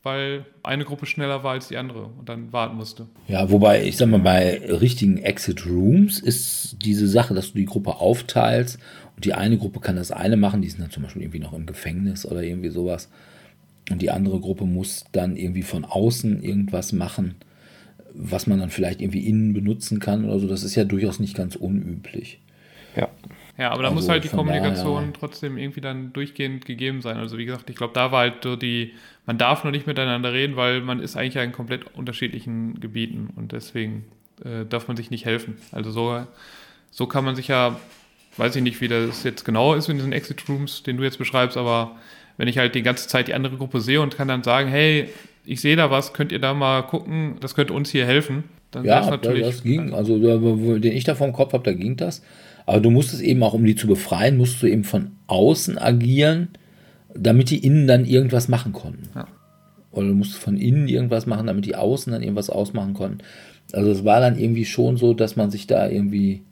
weil 0.03 0.45
eine 0.64 0.84
Gruppe 0.84 1.06
schneller 1.06 1.44
war 1.44 1.52
als 1.52 1.70
die 1.70 1.78
andere 1.78 2.06
und 2.06 2.28
dann 2.28 2.52
warten 2.52 2.76
musste. 2.76 3.07
Ja, 3.28 3.49
wobei, 3.49 3.84
ich 3.86 3.95
sag 3.95 4.10
mal, 4.10 4.20
bei 4.20 4.61
richtigen 4.68 5.18
Exit 5.18 5.66
Rooms 5.66 6.20
ist 6.20 6.78
diese 6.82 7.07
Sache, 7.07 7.34
dass 7.34 7.53
du 7.53 7.57
die 7.57 7.66
Gruppe 7.66 7.95
aufteilst 7.95 8.80
und 9.16 9.24
die 9.24 9.34
eine 9.34 9.57
Gruppe 9.57 9.80
kann 9.80 9.95
das 9.95 10.11
eine 10.11 10.36
machen, 10.36 10.61
die 10.61 10.70
sind 10.70 10.82
dann 10.82 10.91
zum 10.91 11.03
Beispiel 11.03 11.22
irgendwie 11.22 11.40
noch 11.40 11.53
im 11.53 11.66
Gefängnis 11.66 12.26
oder 12.26 12.41
irgendwie 12.41 12.70
sowas 12.70 13.10
und 13.90 14.02
die 14.02 14.11
andere 14.11 14.40
Gruppe 14.40 14.66
muss 14.66 15.06
dann 15.11 15.36
irgendwie 15.36 15.64
von 15.64 15.86
außen 15.86 16.44
irgendwas 16.44 16.94
machen, 16.94 17.36
was 18.14 18.48
man 18.48 18.60
dann 18.60 18.70
vielleicht 18.70 19.02
irgendwie 19.02 19.28
innen 19.28 19.53
benutzen 19.53 19.99
kann 19.99 20.26
oder 20.26 20.40
so. 20.40 20.48
Das 20.48 20.64
ist 20.64 20.76
ja 20.76 20.84
durchaus 20.84 21.20
nicht 21.20 21.36
ganz 21.36 21.56
unüblich. 21.56 22.40
Ja. 22.95 23.10
Ja, 23.60 23.72
aber 23.72 23.84
da 23.84 23.90
also 23.90 23.99
muss 23.99 24.07
halt 24.07 24.24
die 24.24 24.30
Kommunikation 24.30 25.02
daher, 25.02 25.14
trotzdem 25.14 25.57
irgendwie 25.57 25.82
dann 25.82 26.14
durchgehend 26.14 26.66
gegeben 26.66 27.02
sein. 27.02 27.18
Also 27.18 27.38
wie 27.38 27.44
gesagt, 27.44 27.70
ich 27.70 27.76
glaube, 27.76 27.94
da 27.94 28.10
war 28.14 28.22
halt 28.22 28.36
so 28.41 28.56
die, 28.56 28.94
man 29.26 29.38
darf 29.38 29.66
noch 29.66 29.72
nicht 29.72 29.86
miteinander 29.86 30.32
reden, 30.32 30.56
weil 30.56 30.80
man 30.80 31.02
ist 31.02 31.18
eigentlich 31.18 31.34
ja 31.34 31.44
in 31.44 31.52
komplett 31.52 31.94
unterschiedlichen 31.94 32.80
Gebieten 32.80 33.32
und 33.36 33.52
deswegen 33.52 34.06
äh, 34.45 34.66
darf 34.66 34.88
man 34.88 34.95
sich 34.95 35.11
nicht 35.11 35.26
helfen. 35.26 35.57
Also 35.74 35.91
so, 35.91 36.26
so 36.90 37.06
kann 37.06 37.26
man 37.26 37.36
sich 37.36 37.49
ja, 37.49 37.78
weiß 38.38 38.56
ich 38.56 38.64
nicht, 38.64 38.80
wie 38.80 38.88
das 38.88 39.24
jetzt 39.24 39.44
genau 39.44 39.74
ist 39.74 39.90
in 39.90 39.98
diesen 39.98 40.14
Exit 40.14 40.48
Rooms, 40.48 40.84
den 40.84 40.95
du 40.95 41.03
jetzt 41.03 41.18
beschreibst, 41.18 41.57
aber 41.57 41.98
wenn 42.40 42.48
ich 42.48 42.57
halt 42.57 42.74
die 42.74 42.84
ganze 42.84 43.10
Zeit 43.10 43.28
die 43.28 43.34
andere 43.34 43.57
Gruppe 43.57 43.82
sehe 43.82 43.99
und 43.99 44.16
kann 44.16 44.30
dann 44.30 44.44
sagen, 44.44 44.70
hey, 44.70 45.10
ich 45.45 45.60
sehe 45.60 45.76
da 45.76 45.91
was, 45.91 46.14
könnt 46.14 46.32
ihr 46.32 46.40
da 46.40 46.53
mal 46.53 46.84
gucken, 46.84 47.36
das 47.41 47.53
könnte 47.53 47.74
uns 47.74 47.90
hier 47.90 48.06
helfen. 48.06 48.45
Dann 48.72 48.86
ja, 48.86 49.02
das 49.02 49.10
natürlich. 49.10 49.45
Das 49.45 49.61
ging, 49.61 49.94
also 49.94 50.18
den 50.80 50.94
ich 50.94 51.03
da 51.03 51.16
vom 51.16 51.34
Kopf 51.34 51.52
habe, 51.52 51.66
da 51.66 51.74
ging 51.74 51.98
das. 51.98 52.22
Aber 52.66 52.80
du 52.80 52.91
musstest 52.91 53.22
eben 53.24 53.44
auch, 53.44 53.53
um 53.53 53.66
die 53.66 53.76
zu 53.76 53.88
befreien, 53.88 54.38
musst 54.38 54.64
du 54.64 54.68
eben 54.68 54.86
von 54.86 55.11
außen 55.28 55.78
agieren, 55.78 56.48
damit 57.14 57.49
die 57.49 57.57
innen 57.57 57.88
dann 57.88 58.06
irgendwas 58.06 58.48
machen 58.48 58.72
konnten. 58.72 59.10
Ja. 59.14 59.28
Oder 59.91 60.07
du 60.07 60.14
musst 60.14 60.36
von 60.36 60.56
innen 60.56 60.88
irgendwas 60.88 61.26
machen, 61.26 61.48
damit 61.48 61.66
die 61.66 61.76
außen 61.76 62.14
dann 62.14 62.24
irgendwas 62.24 62.49
ausmachen 62.49 62.94
konnten. 62.94 63.18
Also 63.74 63.91
es 63.91 64.06
war 64.06 64.22
dann 64.22 64.40
irgendwie 64.40 64.64
schon 64.64 64.95
so, 64.95 65.14
dass 65.14 65.36
man 65.36 65.52
sich 65.52 65.68
da 65.68 65.90
irgendwie, 65.90 66.44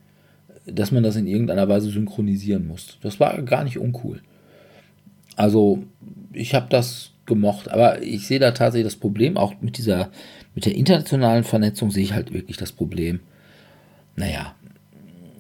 dass 0.66 0.92
man 0.92 1.04
das 1.04 1.16
in 1.16 1.28
irgendeiner 1.28 1.70
Weise 1.70 1.90
synchronisieren 1.92 2.68
musste. 2.68 2.96
Das 3.02 3.22
war 3.22 3.42
gar 3.44 3.64
nicht 3.64 3.78
uncool. 3.78 4.20
Also 5.38 5.84
ich 6.34 6.54
habe 6.54 6.68
das 6.70 7.12
gemocht, 7.26 7.70
aber 7.70 8.02
ich 8.02 8.28
sehe 8.28 8.40
da 8.40 8.52
tatsächlich 8.52 8.92
das 8.92 9.00
Problem, 9.00 9.38
auch 9.38 9.54
mit 9.62 9.78
dieser, 9.78 10.10
mit 10.56 10.66
der 10.66 10.76
internationalen 10.76 11.44
Vernetzung 11.44 11.92
sehe 11.92 12.04
ich 12.04 12.14
halt 12.14 12.34
wirklich 12.34 12.58
das 12.58 12.72
Problem. 12.72 13.22
Naja, 14.16 14.56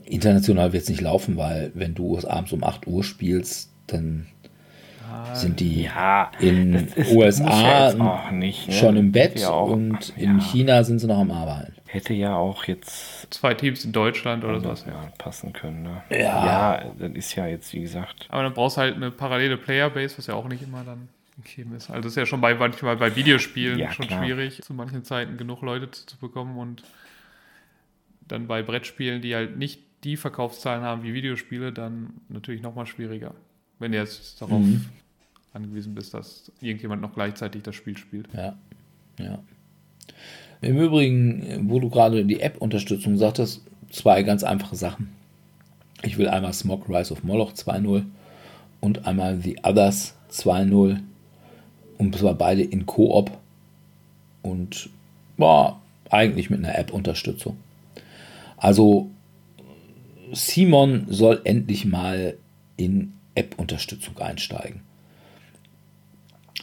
international 0.05 0.71
wird 0.71 0.83
es 0.83 0.89
nicht 0.89 1.01
laufen, 1.01 1.35
weil 1.35 1.71
wenn 1.73 1.95
du 1.95 2.17
abends 2.19 2.53
um 2.53 2.63
8 2.63 2.87
Uhr 2.87 3.03
spielst, 3.03 3.71
dann 3.87 4.27
sind 5.33 5.59
die 5.59 5.83
ja, 5.83 6.31
in 6.39 6.87
USA 7.11 7.91
ja 7.91 8.31
nicht, 8.31 8.67
ne? 8.67 8.73
schon 8.73 8.97
im 8.97 9.11
Bett 9.11 9.43
und 9.47 10.13
in 10.17 10.39
China 10.39 10.83
sind 10.83 10.99
sie 10.99 11.07
noch 11.07 11.19
am 11.19 11.31
Arbeiten. 11.31 11.73
Hätte 11.87 12.13
ja 12.13 12.35
auch 12.35 12.65
jetzt. 12.65 13.33
Zwei 13.33 13.53
Teams 13.53 13.83
in 13.85 13.91
Deutschland 13.93 14.43
oder 14.43 14.59
sowas. 14.59 14.85
Ja, 14.87 15.09
passen 15.17 15.53
können. 15.53 15.83
Ne? 15.83 16.01
Ja. 16.09 16.17
ja, 16.79 16.91
das 16.99 17.11
ist 17.13 17.35
ja 17.35 17.47
jetzt, 17.47 17.73
wie 17.73 17.81
gesagt. 17.81 18.27
Aber 18.29 18.43
dann 18.43 18.53
brauchst 18.53 18.77
du 18.77 18.81
halt 18.81 18.95
eine 18.95 19.09
parallele 19.09 19.57
Playerbase, 19.57 20.17
was 20.17 20.27
ja 20.27 20.33
auch 20.33 20.47
nicht 20.47 20.61
immer 20.63 20.83
dann 20.83 21.07
gegeben 21.41 21.75
ist. 21.75 21.89
Also 21.89 22.09
ist 22.09 22.15
ja 22.15 22.25
schon 22.25 22.41
bei 22.41 22.55
manchmal 22.55 22.97
bei 22.97 23.15
Videospielen 23.15 23.79
Ja, 23.79 23.91
schon 23.93 24.07
klar. 24.07 24.23
schwierig, 24.23 24.61
zu 24.63 24.73
manchen 24.73 25.03
Zeiten 25.03 25.37
genug 25.37 25.61
Leute 25.61 25.89
zu, 25.91 26.05
zu 26.05 26.17
bekommen 26.17 26.57
und 26.57 26.83
dann 28.27 28.47
bei 28.47 28.61
Brettspielen, 28.63 29.21
die 29.21 29.35
halt 29.35 29.57
nicht 29.57 29.81
die 30.03 30.17
Verkaufszahlen 30.17 30.83
haben 30.83 31.03
wie 31.03 31.13
Videospiele, 31.13 31.71
dann 31.71 32.09
natürlich 32.29 32.61
nochmal 32.61 32.85
schwieriger. 32.85 33.33
Wenn 33.79 33.91
du 33.91 33.97
jetzt 33.97 34.41
darauf 34.41 34.59
Mhm. 34.61 34.85
angewiesen 35.53 35.95
bist, 35.95 36.13
dass 36.13 36.51
irgendjemand 36.61 37.01
noch 37.01 37.13
gleichzeitig 37.13 37.63
das 37.63 37.75
Spiel 37.75 37.97
spielt. 37.97 38.27
Ja, 38.33 38.55
ja. 39.19 39.39
Im 40.61 40.77
Übrigen, 40.77 41.69
wo 41.69 41.79
du 41.79 41.89
gerade 41.89 42.25
die 42.25 42.41
App-Unterstützung 42.41 43.17
sagtest, 43.17 43.61
zwei 43.89 44.23
ganz 44.23 44.43
einfache 44.43 44.75
Sachen. 44.75 45.09
Ich 46.03 46.17
will 46.17 46.27
einmal 46.27 46.53
Smog 46.53 46.89
Rise 46.89 47.13
of 47.13 47.23
Moloch 47.23 47.53
2.0 47.53 48.03
und 48.81 49.07
einmal 49.07 49.39
The 49.41 49.59
Others 49.63 50.15
2.0 50.31 50.99
und 51.97 52.15
zwar 52.15 52.33
beide 52.35 52.63
in 52.63 52.85
Koop 52.85 53.31
und 54.41 54.89
boah, 55.37 55.81
eigentlich 56.09 56.49
mit 56.49 56.63
einer 56.63 56.77
App-Unterstützung. 56.77 57.57
Also 58.57 59.09
Simon 60.31 61.05
soll 61.09 61.41
endlich 61.43 61.85
mal 61.85 62.37
in 62.75 63.13
App-Unterstützung 63.35 64.17
einsteigen. 64.17 64.81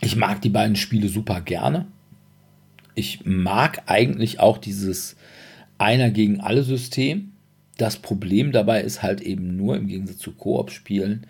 Ich 0.01 0.17
mag 0.17 0.43
die 0.43 0.51
beiden 0.51 0.77
Spiele 0.77 1.09
super 1.09 1.41
gerne. 1.41 1.87
Ich 2.95 3.25
mag 3.25 3.83
eigentlich 3.87 4.41
auch 4.41 4.59
dieses 4.59 5.17
Einer 5.79 6.11
gegen 6.11 6.41
alle 6.41 6.63
System. 6.63 7.33
Das 7.77 7.97
Problem 7.97 8.53
dabei 8.53 8.83
ist 8.83 9.03
halt 9.03 9.21
eben 9.21 9.57
nur 9.57 9.77
im 9.77 9.89
Gegensatz 9.89 10.19
zu 10.19 10.33
Koop-Spielen, 10.33 11.27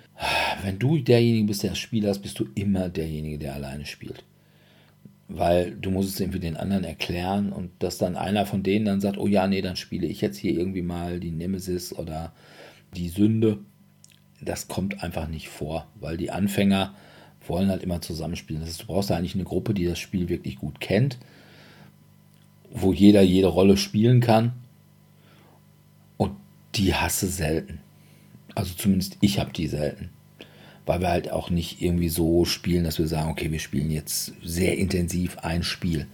wenn 0.62 0.78
du 0.78 0.98
derjenige 0.98 1.46
bist, 1.46 1.62
der 1.62 1.70
das 1.70 1.78
Spiel 1.78 2.06
hast, 2.06 2.20
bist 2.20 2.38
du 2.38 2.46
immer 2.54 2.88
derjenige, 2.88 3.38
der 3.38 3.54
alleine 3.54 3.86
spielt. 3.86 4.24
Weil 5.28 5.72
du 5.72 5.90
musst 5.90 6.10
es 6.10 6.20
irgendwie 6.20 6.40
den 6.40 6.56
anderen 6.56 6.84
erklären 6.84 7.50
und 7.50 7.70
dass 7.78 7.98
dann 7.98 8.16
einer 8.16 8.46
von 8.46 8.62
denen 8.62 8.84
dann 8.84 9.00
sagt, 9.00 9.18
oh 9.18 9.26
ja, 9.26 9.46
nee, 9.46 9.62
dann 9.62 9.76
spiele 9.76 10.06
ich 10.06 10.20
jetzt 10.20 10.36
hier 10.36 10.52
irgendwie 10.52 10.82
mal 10.82 11.18
die 11.18 11.30
Nemesis 11.30 11.92
oder 11.92 12.32
die 12.94 13.08
Sünde. 13.08 13.58
Das 14.40 14.68
kommt 14.68 15.02
einfach 15.02 15.28
nicht 15.28 15.48
vor, 15.48 15.88
weil 15.98 16.16
die 16.16 16.30
Anfänger 16.30 16.94
wollen 17.46 17.70
halt 17.70 17.82
immer 17.82 18.00
zusammenspielen. 18.00 18.60
Das 18.60 18.70
heißt, 18.70 18.82
du 18.82 18.86
brauchst 18.86 19.10
eigentlich 19.10 19.34
eine 19.34 19.44
Gruppe, 19.44 19.74
die 19.74 19.86
das 19.86 19.98
Spiel 19.98 20.28
wirklich 20.28 20.56
gut 20.56 20.80
kennt, 20.80 21.18
wo 22.74 22.92
jeder 22.92 23.22
jede 23.22 23.46
Rolle 23.46 23.76
spielen 23.76 24.20
kann. 24.20 24.52
Und 26.18 26.32
die 26.74 26.94
hasse 26.94 27.28
selten. 27.28 27.78
Also 28.54 28.74
zumindest 28.74 29.16
ich 29.20 29.38
habe 29.38 29.52
die 29.52 29.68
selten. 29.68 30.10
Weil 30.84 31.00
wir 31.00 31.08
halt 31.08 31.30
auch 31.30 31.48
nicht 31.48 31.80
irgendwie 31.80 32.10
so 32.10 32.44
spielen, 32.44 32.84
dass 32.84 32.98
wir 32.98 33.06
sagen, 33.06 33.30
okay, 33.30 33.50
wir 33.50 33.60
spielen 33.60 33.90
jetzt 33.90 34.34
sehr 34.42 34.76
intensiv 34.76 35.38
ein 35.38 35.62
Spiel. 35.62 36.06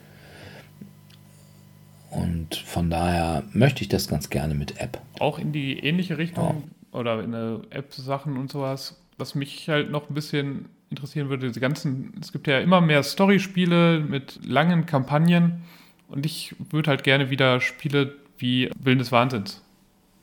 Und 2.11 2.57
von 2.57 2.91
daher 2.91 3.43
möchte 3.53 3.83
ich 3.83 3.89
das 3.89 4.09
ganz 4.09 4.31
gerne 4.31 4.55
mit 4.55 4.81
App. 4.81 5.01
Auch 5.19 5.39
in 5.39 5.53
die 5.53 5.79
ähnliche 5.79 6.19
Richtung 6.19 6.65
oder 6.93 7.23
in 7.23 7.33
App-Sachen 7.71 8.37
und 8.37 8.51
sowas, 8.51 9.01
was 9.17 9.35
mich 9.35 9.69
halt 9.69 9.91
noch 9.91 10.11
ein 10.11 10.15
bisschen 10.15 10.67
interessieren 10.91 11.29
würde, 11.29 11.47
diese 11.47 11.61
ganzen, 11.61 12.13
es 12.21 12.33
gibt 12.33 12.49
ja 12.49 12.59
immer 12.59 12.81
mehr 12.81 13.03
Story-Spiele 13.03 14.01
mit 14.01 14.41
langen 14.45 14.87
Kampagnen 14.87 15.63
und 16.11 16.27
ich 16.27 16.55
würde 16.71 16.91
halt 16.91 17.03
gerne 17.05 17.31
wieder 17.31 17.61
Spiele 17.61 18.15
wie 18.39 18.71
Willen 18.79 18.99
des 18.99 19.13
Wahnsinns 19.13 19.63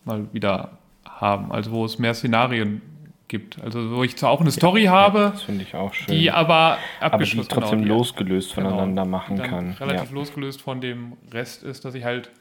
mal 0.06 0.28
wieder 0.34 0.78
haben, 1.06 1.52
also 1.52 1.72
wo 1.72 1.86
es 1.86 2.00
mehr 2.00 2.14
Szenarien 2.14 2.82
gibt, 3.28 3.62
also 3.62 3.92
wo 3.92 4.04
ich 4.04 4.16
zwar 4.16 4.30
auch 4.32 4.40
eine 4.42 4.52
Story 4.52 4.86
habe, 4.86 5.34
ich 5.60 5.76
auch 5.76 5.94
schön. 5.94 6.16
die 6.16 6.32
aber 6.32 6.56
aber 6.56 6.78
die 7.00 7.04
abgeschlossen 7.14 7.50
trotzdem 7.50 7.82
genau, 7.82 7.96
losgelöst 7.96 8.56
genau, 8.56 8.70
voneinander 8.70 9.06
machen 9.06 9.36
die 9.36 9.42
dann 9.42 9.50
kann. 9.50 9.72
Relativ 9.74 10.10
Ja. 10.10 10.16
losgelöst 10.16 10.62
von 10.62 10.80
dem 10.80 11.14
Rest 11.32 11.64
ist, 11.64 11.84
dass 11.84 11.94
ich 11.96 12.06
halt, 12.06 12.32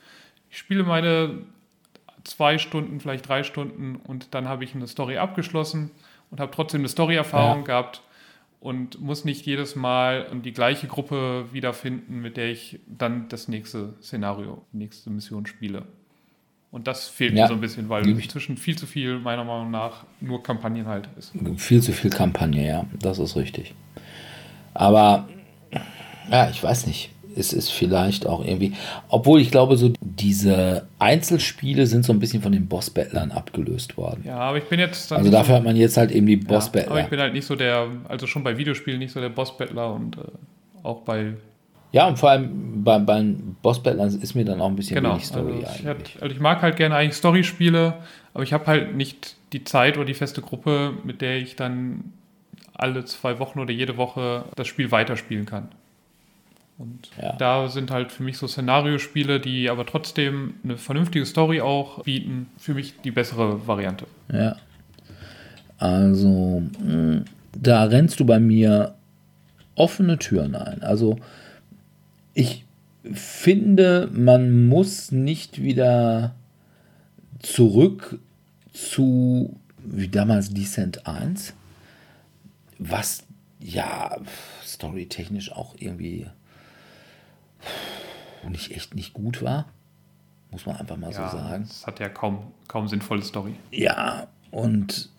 ich 0.51 0.59
spiele 0.59 0.85
meine 0.85 1.39
zwei 2.23 2.59
Stunden, 2.59 3.01
vielleicht 3.01 3.29
drei 3.29 3.43
Stunden 3.43 3.97
und 3.97 4.35
dann 4.35 4.49
habe 4.49 4.65
ich 4.65 4.75
eine 4.75 4.87
Story 4.87 5.19
abgeschlossen 5.19 5.91
und 6.31 6.41
habe 6.41 6.51
trotzdem 6.53 6.83
eine 6.83 6.89
Story-Erfahrung 6.89 7.61
Ja. 7.61 7.65
gehabt 7.67 8.03
und 8.67 9.01
muss 9.01 9.25
nicht 9.25 9.47
jedes 9.47 9.77
Mal 9.77 10.27
die 10.45 10.51
gleiche 10.51 10.89
Gruppe 10.89 11.45
wiederfinden, 11.53 12.21
mit 12.21 12.37
der 12.37 12.51
ich 12.51 12.81
dann 12.89 13.29
das 13.29 13.47
nächste 13.47 13.95
Szenario, 14.03 14.65
die 14.73 14.79
nächste 14.79 15.09
Mission 15.09 15.47
spiele. 15.47 15.85
Und 16.73 16.89
das 16.89 17.07
fehlt 17.07 17.35
Ja, 17.35 17.45
mir 17.45 17.49
so 17.49 17.55
ein 17.55 17.61
bisschen, 17.61 17.89
weil 17.89 18.09
inzwischen 18.09 18.57
viel 18.57 18.77
zu 18.77 18.87
viel, 18.87 19.21
meiner 19.21 19.45
Meinung 19.45 19.71
nach, 19.71 20.05
nur 20.21 20.43
Kampagnen 20.43 20.89
halt 20.89 21.09
ist. 21.17 21.33
Viel 21.59 21.81
zu 21.81 21.93
viel 21.93 22.11
Kampagne, 22.11 22.67
ja, 22.67 22.87
das 22.99 23.21
ist 23.21 23.37
richtig. 23.37 23.73
Aber 24.75 25.29
ja, 26.29 26.51
ich 26.51 26.61
weiß 26.61 26.89
nicht. 26.89 27.11
Es 27.37 27.53
ist 27.53 27.71
vielleicht 27.71 28.27
auch 28.27 28.45
irgendwie, 28.45 28.73
obwohl 29.09 29.41
ich 29.41 29.51
glaube, 29.51 29.77
so 29.77 29.93
diese 30.01 30.87
Einzelspiele 30.99 31.87
sind 31.87 32.05
so 32.05 32.13
ein 32.13 32.19
bisschen 32.19 32.43
von 32.43 32.53
den 32.53 32.67
Boss-Battlern 32.67 33.31
abgelöst 33.31 33.97
worden. 33.97 34.23
Ja, 34.25 34.39
aber 34.39 34.59
ich 34.59 34.65
bin 34.65 34.81
jetzt 34.81 35.13
Also 35.13 35.23
nicht 35.23 35.33
so- 35.33 35.39
dafür 35.39 35.57
hat 35.57 35.65
man 35.65 35.77
jetzt 35.77 35.97
halt 35.97 36.11
eben 36.11 36.27
die 36.27 36.33
Ja, 36.35 36.39
aber 36.39 36.45
ich 36.45 36.49
Boss-Battler. 36.49 37.03
bin 37.05 37.21
halt 37.21 37.33
nicht 37.35 37.47
so 37.47 37.55
der, 37.57 37.89
also 38.09 38.27
schon 38.27 38.43
bei 38.43 38.57
Videospielen 38.57 38.99
nicht 38.99 39.13
so 39.13 39.21
der 39.21 39.29
Boss-Battler 39.29 39.93
und 39.95 40.17
äh, 40.17 40.21
auch 40.83 41.03
bei, 41.03 41.35
Ja, 41.93 42.09
und 42.09 42.19
vor 42.19 42.31
allem 42.31 42.83
bei, 42.85 42.99
Boss-Battlern 43.63 44.09
ist 44.21 44.35
mir 44.35 44.45
dann 44.45 44.61
auch 44.61 44.69
ein 44.69 44.77
bisschen 44.77 44.97
genau, 44.97 45.11
wenig 45.13 45.27
Story 45.27 45.53
also 45.53 45.59
ich, 45.61 45.87
eigentlich. 45.89 46.15
hätt- 46.17 46.23
also 46.23 46.35
ich 46.35 46.41
mag 46.41 46.63
halt 46.63 46.77
gerne 46.77 46.95
eigentlich 46.97 47.17
Story-Spiele, 47.17 47.95
aber 48.35 48.43
ich 48.43 48.53
habe 48.53 48.67
halt 48.67 48.97
nicht 48.97 49.37
die 49.53 49.65
Zeit 49.65 49.97
oder 49.97 50.05
die 50.07 50.15
feste 50.15 50.41
Gruppe, 50.43 50.95
mit 51.05 51.21
der 51.21 51.37
ich 51.39 51.57
dann 51.57 52.13
alle 52.75 53.05
zwei 53.07 53.39
Wochen 53.39 53.59
oder 53.61 53.73
jede 53.73 53.97
Woche 53.97 54.45
das 54.57 54.67
Spiel 54.67 54.91
weiterspielen 54.91 55.47
kann. 55.47 55.69
Und 56.79 57.09
Ja. 57.21 57.33
da 57.37 57.69
sind 57.69 57.91
halt 57.91 58.13
für 58.13 58.23
mich 58.23 58.37
so 58.37 58.47
Szenariospiele, 58.47 59.41
die 59.41 59.71
aber 59.71 59.87
trotzdem 59.87 60.55
eine 60.63 60.77
vernünftige 60.77 61.25
Story 61.25 61.61
auch 61.61 62.03
bieten, 62.03 62.49
für 62.59 62.75
mich 62.75 62.95
die 63.03 63.11
bessere 63.11 63.67
Variante. 63.67 64.07
Ja. 64.31 64.57
Also, 65.79 66.63
mh, 66.83 67.23
da 67.53 67.85
rennst 67.85 68.21
du 68.21 68.25
bei 68.27 68.39
mir 68.41 68.95
offene 69.75 70.19
Türen 70.19 70.55
ein. 70.55 70.83
Also, 70.83 71.19
ich 72.35 72.65
finde, 73.13 74.11
man 74.13 74.67
muss 74.67 75.13
nicht 75.13 75.63
wieder 75.63 76.35
zurück 77.41 78.19
zu, 78.73 79.57
wie 79.79 80.09
damals 80.09 80.53
Descent 80.53 81.07
1, 81.07 81.55
was 82.79 83.23
ja 83.61 84.17
storytechnisch 84.65 85.53
auch 85.53 85.75
irgendwie 85.79 86.27
nicht 88.49 88.73
echt 88.73 88.95
nicht 88.95 89.13
gut 89.13 89.43
war. 89.43 89.67
Muss 90.51 90.67
man 90.67 90.77
einfach 90.77 90.97
mal 90.97 91.13
so 91.13 91.19
sagen. 91.19 91.65
Es 91.69 91.87
hat 91.87 92.01
ja 92.01 92.09
kaum, 92.09 92.53
kaum 92.69 92.89
sinnvolle 92.89 93.23
Story. 93.23 93.55
Ja, 93.71 94.29
und 94.51 95.11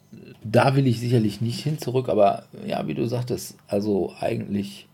da 0.44 0.76
will 0.76 0.88
ich 0.88 1.00
sicherlich 1.00 1.42
nicht 1.42 1.62
hin 1.62 1.78
zurück, 1.80 2.10
aber 2.10 2.46
ja, 2.66 2.88
wie 2.88 2.94
du 2.94 3.06
sagtest, 3.06 3.58
also 3.68 4.14
eigentlich 4.20 4.88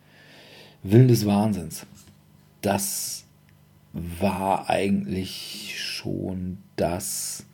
Willen 0.82 1.08
des 1.08 1.26
Wahnsinns. 1.26 1.86
Das 2.62 3.26
war 3.94 4.70
eigentlich 4.70 5.76
schon 5.80 6.58
das, 6.76 7.46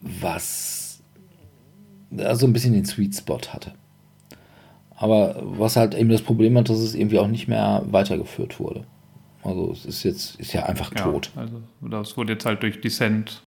was 0.00 1.00
so 2.34 2.46
ein 2.46 2.52
bisschen 2.52 2.74
den 2.74 2.84
Sweet 2.84 3.14
Spot 3.14 3.40
hatte. 3.48 3.72
Aber 5.00 5.40
was 5.42 5.76
halt 5.76 5.94
eben 5.94 6.10
das 6.10 6.20
Problem 6.20 6.58
hat, 6.58 6.68
dass 6.68 6.78
es 6.78 6.94
irgendwie 6.94 7.18
auch 7.18 7.26
nicht 7.26 7.48
mehr 7.48 7.82
weitergeführt 7.86 8.60
wurde. 8.60 8.84
Also 9.42 9.72
es 9.72 9.86
ist 9.86 10.02
jetzt, 10.02 10.38
ist 10.38 10.52
ja 10.52 10.66
einfach 10.66 10.90
tot. 10.90 11.30
Ja, 11.34 11.40
also 11.40 11.62
das 11.80 12.18
wurde 12.18 12.34
jetzt 12.34 12.44
halt 12.44 12.62
durch 12.62 12.82
Descent 12.82 13.42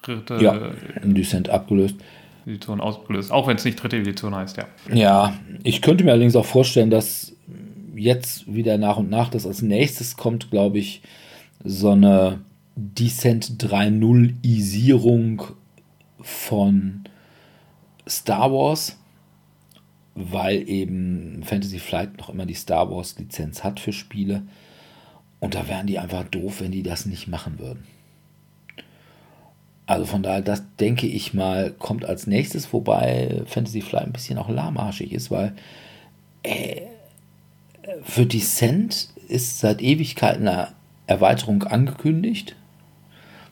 dritte 0.00 0.42
Ja. 0.42 0.72
Im 1.02 1.14
Descent 1.14 1.50
abgelöst. 1.50 1.96
Edition 2.46 2.80
ausgelöst, 2.80 3.30
auch 3.30 3.46
wenn 3.46 3.56
es 3.56 3.64
nicht 3.66 3.82
dritte 3.82 3.98
Edition 3.98 4.34
heißt, 4.34 4.56
ja. 4.56 4.64
Ja, 4.94 5.34
ich 5.64 5.82
könnte 5.82 6.02
mir 6.04 6.12
allerdings 6.12 6.36
auch 6.36 6.46
vorstellen, 6.46 6.90
dass 6.90 7.34
jetzt 7.94 8.50
wieder 8.52 8.78
nach 8.78 8.96
und 8.96 9.10
nach, 9.10 9.28
dass 9.28 9.46
als 9.46 9.60
nächstes 9.60 10.16
kommt, 10.16 10.50
glaube 10.50 10.78
ich, 10.78 11.02
so 11.62 11.90
eine 11.90 12.40
Descent 12.76 13.62
3.0-Isierung 13.62 15.42
von 16.20 17.04
Star 18.08 18.50
Wars, 18.52 18.96
weil 20.16 20.68
eben 20.68 21.42
Fantasy 21.44 21.78
Flight 21.78 22.16
noch 22.18 22.30
immer 22.30 22.46
die 22.46 22.54
Star 22.54 22.90
Wars-Lizenz 22.90 23.62
hat 23.62 23.78
für 23.78 23.92
Spiele. 23.92 24.42
Und 25.38 25.54
da 25.54 25.68
wären 25.68 25.86
die 25.86 25.98
einfach 25.98 26.24
doof, 26.24 26.60
wenn 26.60 26.72
die 26.72 26.82
das 26.82 27.04
nicht 27.04 27.28
machen 27.28 27.58
würden. 27.58 27.84
Also 29.84 30.06
von 30.06 30.22
daher, 30.22 30.40
das 30.40 30.62
denke 30.80 31.06
ich 31.06 31.34
mal, 31.34 31.70
kommt 31.70 32.06
als 32.06 32.26
nächstes, 32.26 32.72
wobei 32.72 33.42
Fantasy 33.46 33.82
Flight 33.82 34.06
ein 34.06 34.12
bisschen 34.12 34.38
auch 34.38 34.48
lahmarschig 34.48 35.12
ist, 35.12 35.30
weil 35.30 35.54
äh, 36.42 36.80
für 38.02 38.26
Descent 38.26 39.10
ist 39.28 39.60
seit 39.60 39.82
Ewigkeiten 39.82 40.48
eine 40.48 40.68
Erweiterung 41.06 41.62
angekündigt, 41.64 42.56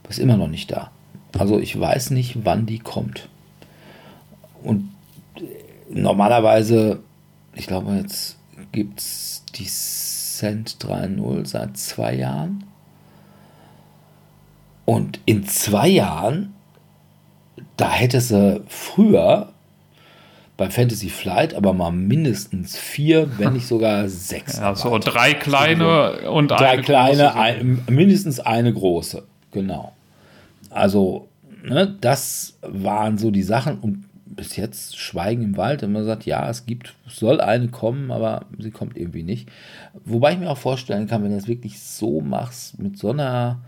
ist 0.08 0.18
immer 0.18 0.36
noch 0.36 0.48
nicht 0.48 0.72
da. 0.72 0.90
Also 1.38 1.58
ich 1.58 1.78
weiß 1.78 2.10
nicht, 2.10 2.44
wann 2.44 2.66
die 2.66 2.78
kommt. 2.78 3.28
Und 4.62 4.93
normalerweise, 5.88 7.00
ich 7.54 7.66
glaube, 7.66 7.94
jetzt 7.94 8.36
gibt 8.72 9.00
es 9.00 9.44
die 9.54 9.66
Cent 9.66 10.76
3.0 10.80 11.46
seit 11.46 11.76
zwei 11.76 12.14
Jahren. 12.14 12.64
Und 14.84 15.20
in 15.24 15.46
zwei 15.46 15.88
Jahren, 15.88 16.54
da 17.76 17.90
hätte 17.90 18.20
sie 18.20 18.62
früher 18.68 19.54
bei 20.56 20.70
Fantasy 20.70 21.08
Flight 21.08 21.54
aber 21.54 21.72
mal 21.72 21.90
mindestens 21.90 22.76
vier, 22.76 23.38
wenn 23.38 23.54
nicht 23.54 23.66
sogar 23.66 24.08
sechs. 24.08 24.58
Ja, 24.60 24.74
so 24.74 24.98
drei 24.98 25.34
kleine 25.34 25.86
also, 25.86 26.30
und 26.30 26.48
drei 26.48 26.70
eine 26.70 26.82
kleine, 26.82 27.22
große. 27.24 27.34
Ein, 27.34 27.82
mindestens 27.88 28.40
eine 28.40 28.72
große, 28.72 29.24
genau. 29.50 29.92
Also, 30.70 31.28
ne, 31.64 31.96
das 32.00 32.56
waren 32.62 33.18
so 33.18 33.30
die 33.30 33.42
Sachen 33.42 33.80
und 33.80 34.03
bis 34.36 34.56
jetzt 34.56 34.96
Schweigen 34.98 35.42
im 35.42 35.56
Wald. 35.56 35.82
Immer 35.82 36.04
sagt, 36.04 36.26
ja, 36.26 36.48
es 36.48 36.66
gibt, 36.66 36.94
soll 37.08 37.40
eine 37.40 37.68
kommen, 37.68 38.10
aber 38.10 38.46
sie 38.58 38.70
kommt 38.70 38.96
irgendwie 38.96 39.22
nicht. 39.22 39.48
Wobei 40.04 40.32
ich 40.32 40.38
mir 40.38 40.50
auch 40.50 40.58
vorstellen 40.58 41.06
kann, 41.06 41.22
wenn 41.22 41.30
du 41.30 41.36
das 41.36 41.48
wirklich 41.48 41.80
so 41.80 42.20
machst, 42.20 42.78
mit 42.78 42.98
so 42.98 43.10
einer 43.10 43.60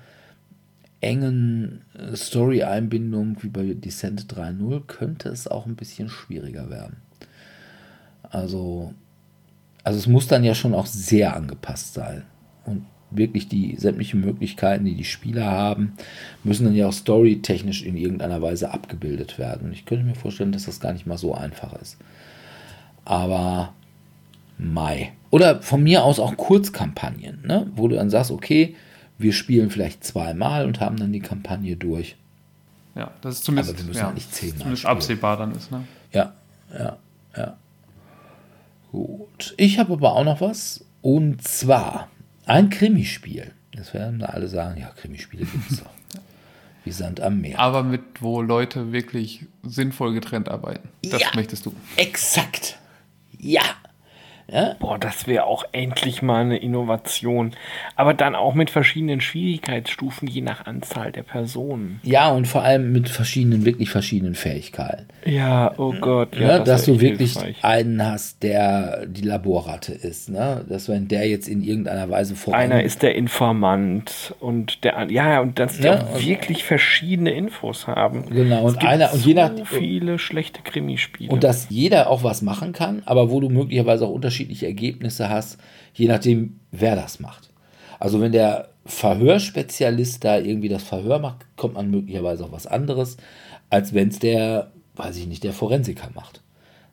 engen 1.00 1.82
Story-Einbindung 2.14 3.42
wie 3.42 3.48
bei 3.48 3.74
Descent 3.74 4.32
3.0 4.32 4.86
könnte 4.86 5.28
es 5.28 5.46
auch 5.46 5.66
ein 5.66 5.76
bisschen 5.76 6.08
schwieriger 6.08 6.70
werden. 6.70 6.96
Also, 8.22 8.94
also 9.84 9.98
es 9.98 10.06
muss 10.06 10.26
dann 10.26 10.42
ja 10.42 10.54
schon 10.54 10.74
auch 10.74 10.86
sehr 10.86 11.36
angepasst 11.36 11.94
sein. 11.94 12.24
Wirklich 13.10 13.48
die 13.48 13.76
sämtlichen 13.76 14.20
Möglichkeiten, 14.20 14.84
die 14.84 14.94
die 14.94 15.04
Spieler 15.04 15.46
haben, 15.46 15.92
müssen 16.44 16.64
dann 16.64 16.74
ja 16.74 16.88
auch 16.88 16.92
storytechnisch 16.92 17.82
in 17.82 17.96
irgendeiner 17.96 18.42
Weise 18.42 18.72
abgebildet 18.72 19.38
werden. 19.38 19.68
Und 19.68 19.72
ich 19.72 19.84
könnte 19.84 20.04
mir 20.04 20.14
vorstellen, 20.14 20.52
dass 20.52 20.66
das 20.66 20.80
gar 20.80 20.92
nicht 20.92 21.06
mal 21.06 21.18
so 21.18 21.34
einfach 21.34 21.80
ist. 21.80 21.96
Aber 23.04 23.72
Mai. 24.58 25.12
Oder 25.30 25.62
von 25.62 25.82
mir 25.82 26.04
aus 26.04 26.18
auch 26.18 26.36
Kurzkampagnen, 26.36 27.42
ne? 27.46 27.70
wo 27.74 27.88
du 27.88 27.96
dann 27.96 28.10
sagst, 28.10 28.30
okay, 28.30 28.74
wir 29.18 29.32
spielen 29.32 29.70
vielleicht 29.70 30.04
zweimal 30.04 30.66
und 30.66 30.80
haben 30.80 30.96
dann 30.96 31.12
die 31.12 31.20
Kampagne 31.20 31.76
durch. 31.76 32.16
Ja, 32.94 33.10
das 33.20 33.36
ist 33.36 33.44
zumindest, 33.44 33.70
Aber 33.70 33.78
wir 33.80 33.86
müssen 33.86 33.98
ja, 33.98 34.12
nicht 34.12 34.34
zehnmal 34.34 34.58
zumindest 34.58 34.86
absehbar 34.86 35.36
dann 35.36 35.52
ist. 35.52 35.70
Ne? 35.70 35.84
Ja, 36.12 36.32
ja, 36.72 36.96
ja. 37.36 37.56
Gut. 38.90 39.54
Ich 39.58 39.78
habe 39.78 39.92
aber 39.92 40.14
auch 40.14 40.24
noch 40.24 40.40
was. 40.40 40.84
Und 41.02 41.46
zwar 41.46 42.08
ein 42.46 42.70
Krimispiel. 42.70 43.52
Das 43.72 43.92
werden 43.92 44.22
alle 44.22 44.48
sagen, 44.48 44.80
ja, 44.80 44.88
Krimispiele 44.96 45.44
gibt 45.44 45.70
es 45.70 45.78
doch. 45.80 45.90
Wie 46.84 46.92
Sand 46.92 47.20
am 47.20 47.40
Meer. 47.40 47.58
Aber 47.58 47.82
mit, 47.82 48.00
wo 48.20 48.40
Leute 48.40 48.92
wirklich 48.92 49.44
sinnvoll 49.64 50.14
getrennt 50.14 50.48
arbeiten. 50.48 50.88
Das 51.02 51.20
ja, 51.20 51.28
möchtest 51.34 51.66
du. 51.66 51.74
Exakt. 51.96 52.78
Ja, 53.38 53.62
ja? 54.48 54.76
Boah, 54.78 54.98
das 54.98 55.26
wäre 55.26 55.44
auch 55.44 55.64
endlich 55.72 56.22
mal 56.22 56.42
eine 56.42 56.58
Innovation. 56.58 57.52
Aber 57.96 58.14
dann 58.14 58.36
auch 58.36 58.54
mit 58.54 58.70
verschiedenen 58.70 59.20
Schwierigkeitsstufen, 59.20 60.28
je 60.28 60.40
nach 60.40 60.66
Anzahl 60.66 61.10
der 61.10 61.24
Personen. 61.24 62.00
Ja, 62.04 62.30
und 62.30 62.46
vor 62.46 62.62
allem 62.62 62.92
mit 62.92 63.08
verschiedenen, 63.08 63.64
wirklich 63.64 63.90
verschiedenen 63.90 64.36
Fähigkeiten. 64.36 65.08
Ja, 65.24 65.72
oh 65.78 65.92
Gott. 66.00 66.36
Ja, 66.36 66.48
ja 66.48 66.58
das 66.58 66.66
dass 66.68 66.84
du 66.84 67.00
wirklich 67.00 67.32
hilfreich. 67.32 67.64
einen 67.64 68.06
hast, 68.06 68.42
der 68.44 69.06
die 69.06 69.22
Laborratte 69.22 69.92
ist. 69.92 70.28
Ne? 70.28 70.64
Dass 70.68 70.88
wenn 70.88 71.08
der 71.08 71.28
jetzt 71.28 71.48
in 71.48 71.62
irgendeiner 71.62 72.08
Weise 72.08 72.36
voran... 72.36 72.60
Einer 72.60 72.84
ist 72.84 73.02
der 73.02 73.16
Informant 73.16 74.34
und 74.38 74.84
der... 74.84 75.08
Ja, 75.10 75.40
und 75.40 75.58
dass 75.58 75.78
die 75.78 75.84
ja, 75.84 76.00
auch 76.00 76.22
wirklich 76.22 76.62
verschiedene 76.62 77.32
Infos 77.32 77.88
haben. 77.88 78.26
Genau, 78.30 78.62
und 78.62 78.84
einer... 78.84 79.12
Und 79.12 79.20
so 79.20 79.28
je 79.28 79.34
nach... 79.34 79.50
viele 79.64 80.20
schlechte 80.20 80.62
Krimispiele. 80.62 81.32
Und 81.32 81.42
dass 81.42 81.66
jeder 81.68 82.10
auch 82.10 82.22
was 82.22 82.42
machen 82.42 82.72
kann, 82.72 83.02
aber 83.06 83.30
wo 83.30 83.40
du 83.40 83.48
möglicherweise 83.48 84.06
auch 84.06 84.10
unterschiedliche 84.10 84.35
unterschiedliche 84.36 84.66
Ergebnisse 84.66 85.28
hast, 85.28 85.58
je 85.94 86.08
nachdem, 86.08 86.60
wer 86.70 86.94
das 86.96 87.20
macht. 87.20 87.50
Also 87.98 88.20
wenn 88.20 88.32
der 88.32 88.68
Verhörspezialist 88.84 90.24
da 90.24 90.38
irgendwie 90.38 90.68
das 90.68 90.82
Verhör 90.82 91.18
macht, 91.18 91.46
kommt 91.56 91.74
man 91.74 91.90
möglicherweise 91.90 92.44
auf 92.44 92.52
was 92.52 92.66
anderes, 92.66 93.16
als 93.70 93.94
wenn 93.94 94.08
es 94.08 94.18
der, 94.18 94.70
weiß 94.96 95.16
ich 95.16 95.26
nicht, 95.26 95.42
der 95.42 95.52
Forensiker 95.52 96.10
macht. 96.14 96.42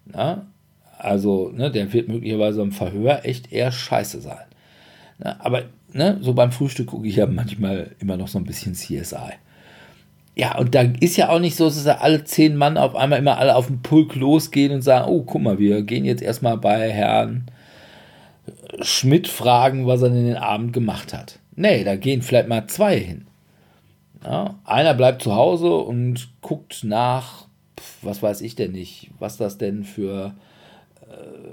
Na? 0.06 0.48
Also, 0.98 1.50
ne, 1.50 1.70
der 1.70 1.92
wird 1.92 2.08
möglicherweise 2.08 2.62
am 2.62 2.72
Verhör 2.72 3.26
echt 3.26 3.52
eher 3.52 3.72
scheiße 3.72 4.22
sein. 4.22 4.46
Na, 5.20 5.36
aber 5.40 5.64
ne, 5.92 6.18
so 6.22 6.34
beim 6.34 6.54
Frühstück 6.54 6.88
gucke 6.88 7.08
ich 7.08 7.18
ja 7.18 7.28
manchmal 7.28 7.92
immer 8.00 8.16
noch 8.16 8.30
so 8.30 8.40
ein 8.40 8.46
bisschen 8.46 8.74
CSI. 8.74 9.34
Ja, 10.36 10.58
und 10.58 10.74
da 10.74 10.82
ist 11.00 11.18
ja 11.18 11.30
auch 11.30 11.40
nicht 11.40 11.56
so, 11.56 11.66
dass 11.66 11.86
alle 11.86 12.24
zehn 12.24 12.56
Mann 12.56 12.78
auf 12.78 12.96
einmal 12.96 13.20
immer 13.20 13.38
alle 13.38 13.56
auf 13.56 13.68
den 13.68 13.84
Pulk 13.84 14.16
losgehen 14.16 14.72
und 14.72 14.82
sagen, 14.82 15.08
oh, 15.08 15.22
guck 15.22 15.42
mal, 15.42 15.60
wir 15.60 15.84
gehen 15.84 16.06
jetzt 16.06 16.24
erstmal 16.24 16.58
bei 16.58 16.90
Herrn 16.90 17.46
Schmidt 18.82 19.28
fragen, 19.28 19.86
was 19.86 20.02
er 20.02 20.08
in 20.08 20.26
den 20.26 20.38
Abend 20.38 20.74
gemacht 20.74 21.14
hat. 21.14 21.40
Nee, 21.56 21.84
da 21.84 21.96
gehen 21.96 22.24
vielleicht 22.24 22.48
mal 22.48 22.66
zwei 22.68 22.98
hin. 22.98 23.28
Ja, 24.26 24.56
einer 24.66 24.96
bleibt 24.96 25.22
zu 25.22 25.36
Hause 25.36 25.72
und 25.76 26.30
guckt 26.42 26.84
nach, 26.84 27.46
was 28.02 28.24
weiß 28.24 28.42
ich 28.42 28.56
denn 28.56 28.72
nicht, 28.72 29.12
was 29.20 29.38
das 29.38 29.58
denn 29.58 29.84
für 29.84 30.34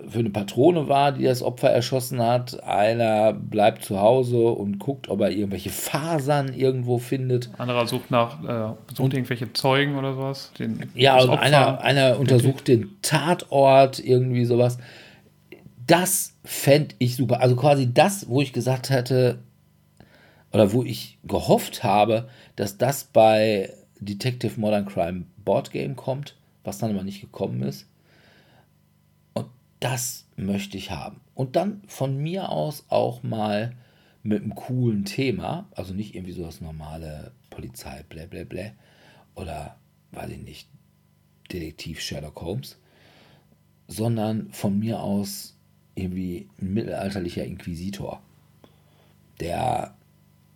für 0.08 0.18
eine 0.18 0.30
Patrone 0.30 0.88
war, 0.88 1.12
die 1.12 1.24
das 1.24 1.42
Opfer 1.42 1.70
erschossen 1.70 2.20
hat. 2.20 2.62
Einer 2.64 3.32
bleibt 3.32 3.84
zu 3.84 4.00
Hause 4.00 4.48
und 4.48 4.78
guckt, 4.78 5.08
ob 5.08 5.20
er 5.20 5.30
irgendwelche 5.30 5.70
Fasern 5.70 6.52
irgendwo 6.52 6.98
findet. 6.98 7.50
Anderer 7.58 7.86
sucht 7.86 8.10
nach, 8.10 8.42
äh, 8.44 8.74
sucht 8.94 9.14
irgendwelche 9.14 9.52
Zeugen 9.52 9.96
oder 9.96 10.14
sowas. 10.14 10.52
Den, 10.58 10.90
ja, 10.94 11.20
und 11.20 11.30
einer, 11.30 11.80
einer 11.82 12.18
untersucht 12.18 12.68
den 12.68 12.96
Tatort, 13.02 13.98
irgendwie 13.98 14.44
sowas. 14.44 14.78
Das 15.86 16.34
fände 16.44 16.94
ich 16.98 17.16
super. 17.16 17.40
Also 17.40 17.56
quasi 17.56 17.92
das, 17.92 18.28
wo 18.28 18.40
ich 18.40 18.52
gesagt 18.52 18.90
hätte, 18.90 19.38
oder 20.52 20.72
wo 20.72 20.82
ich 20.82 21.18
gehofft 21.24 21.84
habe, 21.84 22.28
dass 22.56 22.78
das 22.78 23.04
bei 23.04 23.72
Detective 24.00 24.58
Modern 24.58 24.86
Crime 24.86 25.24
Board 25.44 25.70
Game 25.70 25.96
kommt, 25.96 26.36
was 26.64 26.78
dann 26.78 26.90
aber 26.90 27.04
nicht 27.04 27.20
gekommen 27.20 27.62
ist 27.62 27.89
das 29.80 30.26
möchte 30.36 30.76
ich 30.76 30.90
haben. 30.90 31.20
Und 31.34 31.56
dann 31.56 31.82
von 31.86 32.16
mir 32.16 32.50
aus 32.50 32.84
auch 32.88 33.22
mal 33.22 33.74
mit 34.22 34.42
einem 34.42 34.54
coolen 34.54 35.04
Thema, 35.04 35.68
also 35.74 35.94
nicht 35.94 36.14
irgendwie 36.14 36.32
so 36.32 36.44
das 36.44 36.60
normale 36.60 37.32
Polizei, 37.48 38.04
blä, 38.08 38.26
blä, 38.26 38.44
blä, 38.44 38.72
oder, 39.34 39.76
weiß 40.12 40.30
ich 40.30 40.42
nicht, 40.42 40.68
Detektiv 41.50 42.00
Sherlock 42.00 42.40
Holmes, 42.42 42.78
sondern 43.88 44.52
von 44.52 44.78
mir 44.78 45.00
aus 45.00 45.56
irgendwie 45.94 46.48
ein 46.60 46.74
mittelalterlicher 46.74 47.44
Inquisitor, 47.44 48.22
der 49.40 49.94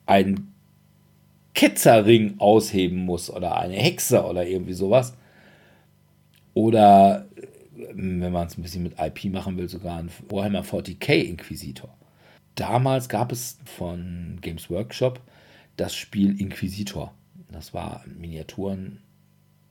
einen 0.07 0.55
Ketzerring 1.55 2.39
ausheben 2.39 3.05
muss 3.05 3.31
oder 3.31 3.57
eine 3.57 3.75
Hexe 3.75 4.25
oder 4.25 4.47
irgendwie 4.47 4.75
sowas. 4.75 5.17
Oder 6.53 7.27
wenn 7.77 8.33
man 8.33 8.47
es 8.47 8.57
ein 8.57 8.63
bisschen 8.63 8.83
mit 8.83 8.95
IP 8.99 9.33
machen 9.33 9.57
will, 9.57 9.69
sogar 9.69 9.99
ein 9.99 10.11
Warhammer 10.29 10.63
40k 10.63 11.23
Inquisitor. 11.23 11.95
Damals 12.55 13.09
gab 13.09 13.33
es 13.33 13.59
von 13.65 14.39
Games 14.41 14.71
Workshop 14.71 15.21
das 15.77 15.95
Spiel 15.95 16.41
Inquisitor. 16.41 17.13
Das 17.51 17.75
war 17.75 18.03
ein 18.05 18.21
Miniaturen 18.21 19.01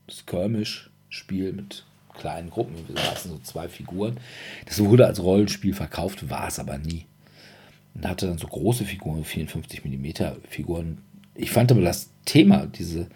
Skirmish-Spiel 0.10 1.54
mit 1.54 1.86
kleinen 2.14 2.50
Gruppen, 2.50 2.76
wir 2.88 2.96
saßen 2.96 3.32
so 3.32 3.40
zwei 3.40 3.68
Figuren. 3.68 4.20
Das 4.66 4.80
wurde 4.84 5.06
als 5.06 5.22
Rollenspiel 5.22 5.74
verkauft, 5.74 6.30
war 6.30 6.48
es 6.48 6.60
aber 6.60 6.78
nie. 6.78 7.06
Und 7.96 8.08
hatte 8.08 8.28
dann 8.28 8.38
so 8.38 8.48
große 8.48 8.86
Figuren, 8.86 9.24
54 9.24 9.84
mm 9.86 10.08
Figuren. 10.48 11.00
Ich 11.36 11.52
fand 11.52 11.72
aber 11.72 11.82
das 11.82 12.10
Thema, 12.26 12.68
diese 12.68 13.08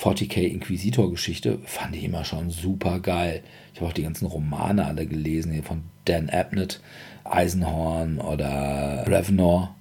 40k 0.00 0.42
Inquisitor-Geschichte 0.42 1.58
fand 1.64 1.96
ich 1.96 2.04
immer 2.04 2.24
schon 2.24 2.50
super 2.50 3.00
geil. 3.00 3.42
Ich 3.74 3.80
habe 3.80 3.90
auch 3.90 3.94
die 3.94 4.04
ganzen 4.04 4.26
Romane 4.26 4.86
alle 4.86 5.06
gelesen, 5.06 5.52
hier 5.52 5.64
von 5.64 5.82
Dan 6.04 6.30
Abnett, 6.30 6.80
Eisenhorn 7.24 8.18
oder 8.18 9.04
Revenor. 9.06 9.74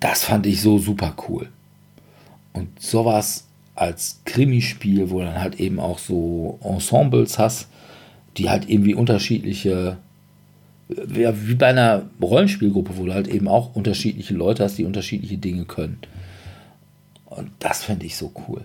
Das 0.00 0.24
fand 0.24 0.46
ich 0.46 0.60
so 0.60 0.78
super 0.78 1.14
cool. 1.28 1.48
Und 2.52 2.80
sowas 2.80 3.46
als 3.76 4.20
Krimispiel, 4.24 5.10
wo 5.10 5.20
dann 5.20 5.40
halt 5.40 5.60
eben 5.60 5.78
auch 5.78 5.98
so 5.98 6.58
Ensembles 6.62 7.38
hast, 7.38 7.68
die 8.36 8.50
halt 8.50 8.68
irgendwie 8.68 8.94
unterschiedliche, 8.94 9.98
wie 10.88 11.54
bei 11.54 11.66
einer 11.66 12.10
Rollenspielgruppe, 12.20 12.96
wo 12.96 13.06
du 13.06 13.14
halt 13.14 13.28
eben 13.28 13.46
auch 13.48 13.74
unterschiedliche 13.74 14.34
Leute 14.34 14.64
hast, 14.64 14.78
die 14.78 14.84
unterschiedliche 14.84 15.38
Dinge 15.38 15.64
können. 15.64 15.98
Und 17.26 17.50
das 17.60 17.84
fände 17.84 18.06
ich 18.06 18.16
so 18.16 18.32
cool. 18.48 18.64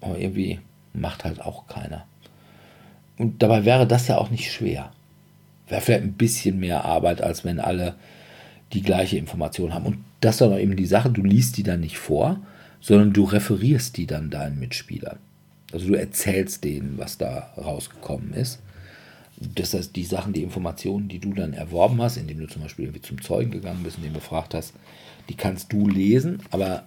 Aber 0.00 0.18
irgendwie 0.18 0.60
macht 0.92 1.24
halt 1.24 1.40
auch 1.40 1.66
keiner. 1.66 2.06
Und 3.18 3.42
dabei 3.42 3.64
wäre 3.64 3.86
das 3.86 4.08
ja 4.08 4.18
auch 4.18 4.30
nicht 4.30 4.52
schwer. 4.52 4.92
Wäre 5.68 5.80
vielleicht 5.80 6.04
ein 6.04 6.12
bisschen 6.12 6.60
mehr 6.60 6.84
Arbeit, 6.84 7.22
als 7.22 7.44
wenn 7.44 7.60
alle 7.60 7.94
die 8.72 8.82
gleiche 8.82 9.16
Information 9.16 9.72
haben. 9.74 9.86
Und 9.86 10.04
das 10.20 10.36
ist 10.36 10.40
dann 10.40 10.58
eben 10.58 10.76
die 10.76 10.86
Sache, 10.86 11.10
du 11.10 11.22
liest 11.22 11.56
die 11.56 11.62
dann 11.62 11.80
nicht 11.80 11.98
vor, 11.98 12.40
sondern 12.80 13.12
du 13.12 13.24
referierst 13.24 13.96
die 13.96 14.06
dann 14.06 14.30
deinen 14.30 14.58
Mitspielern. 14.58 15.18
Also 15.72 15.88
du 15.88 15.94
erzählst 15.94 16.64
denen, 16.64 16.98
was 16.98 17.18
da 17.18 17.52
rausgekommen 17.56 18.32
ist. 18.32 18.60
Das 19.38 19.74
heißt, 19.74 19.94
die 19.96 20.04
Sachen, 20.04 20.32
die 20.32 20.42
Informationen, 20.42 21.08
die 21.08 21.18
du 21.18 21.34
dann 21.34 21.52
erworben 21.52 22.00
hast, 22.00 22.16
indem 22.16 22.38
du 22.38 22.46
zum 22.46 22.62
Beispiel 22.62 22.86
irgendwie 22.86 23.02
zum 23.02 23.20
Zeugen 23.20 23.50
gegangen 23.50 23.82
bist, 23.82 23.98
indem 23.98 24.14
du 24.14 24.20
gefragt 24.20 24.54
hast, 24.54 24.72
die 25.28 25.34
kannst 25.34 25.72
du 25.72 25.88
lesen, 25.88 26.40
aber 26.50 26.84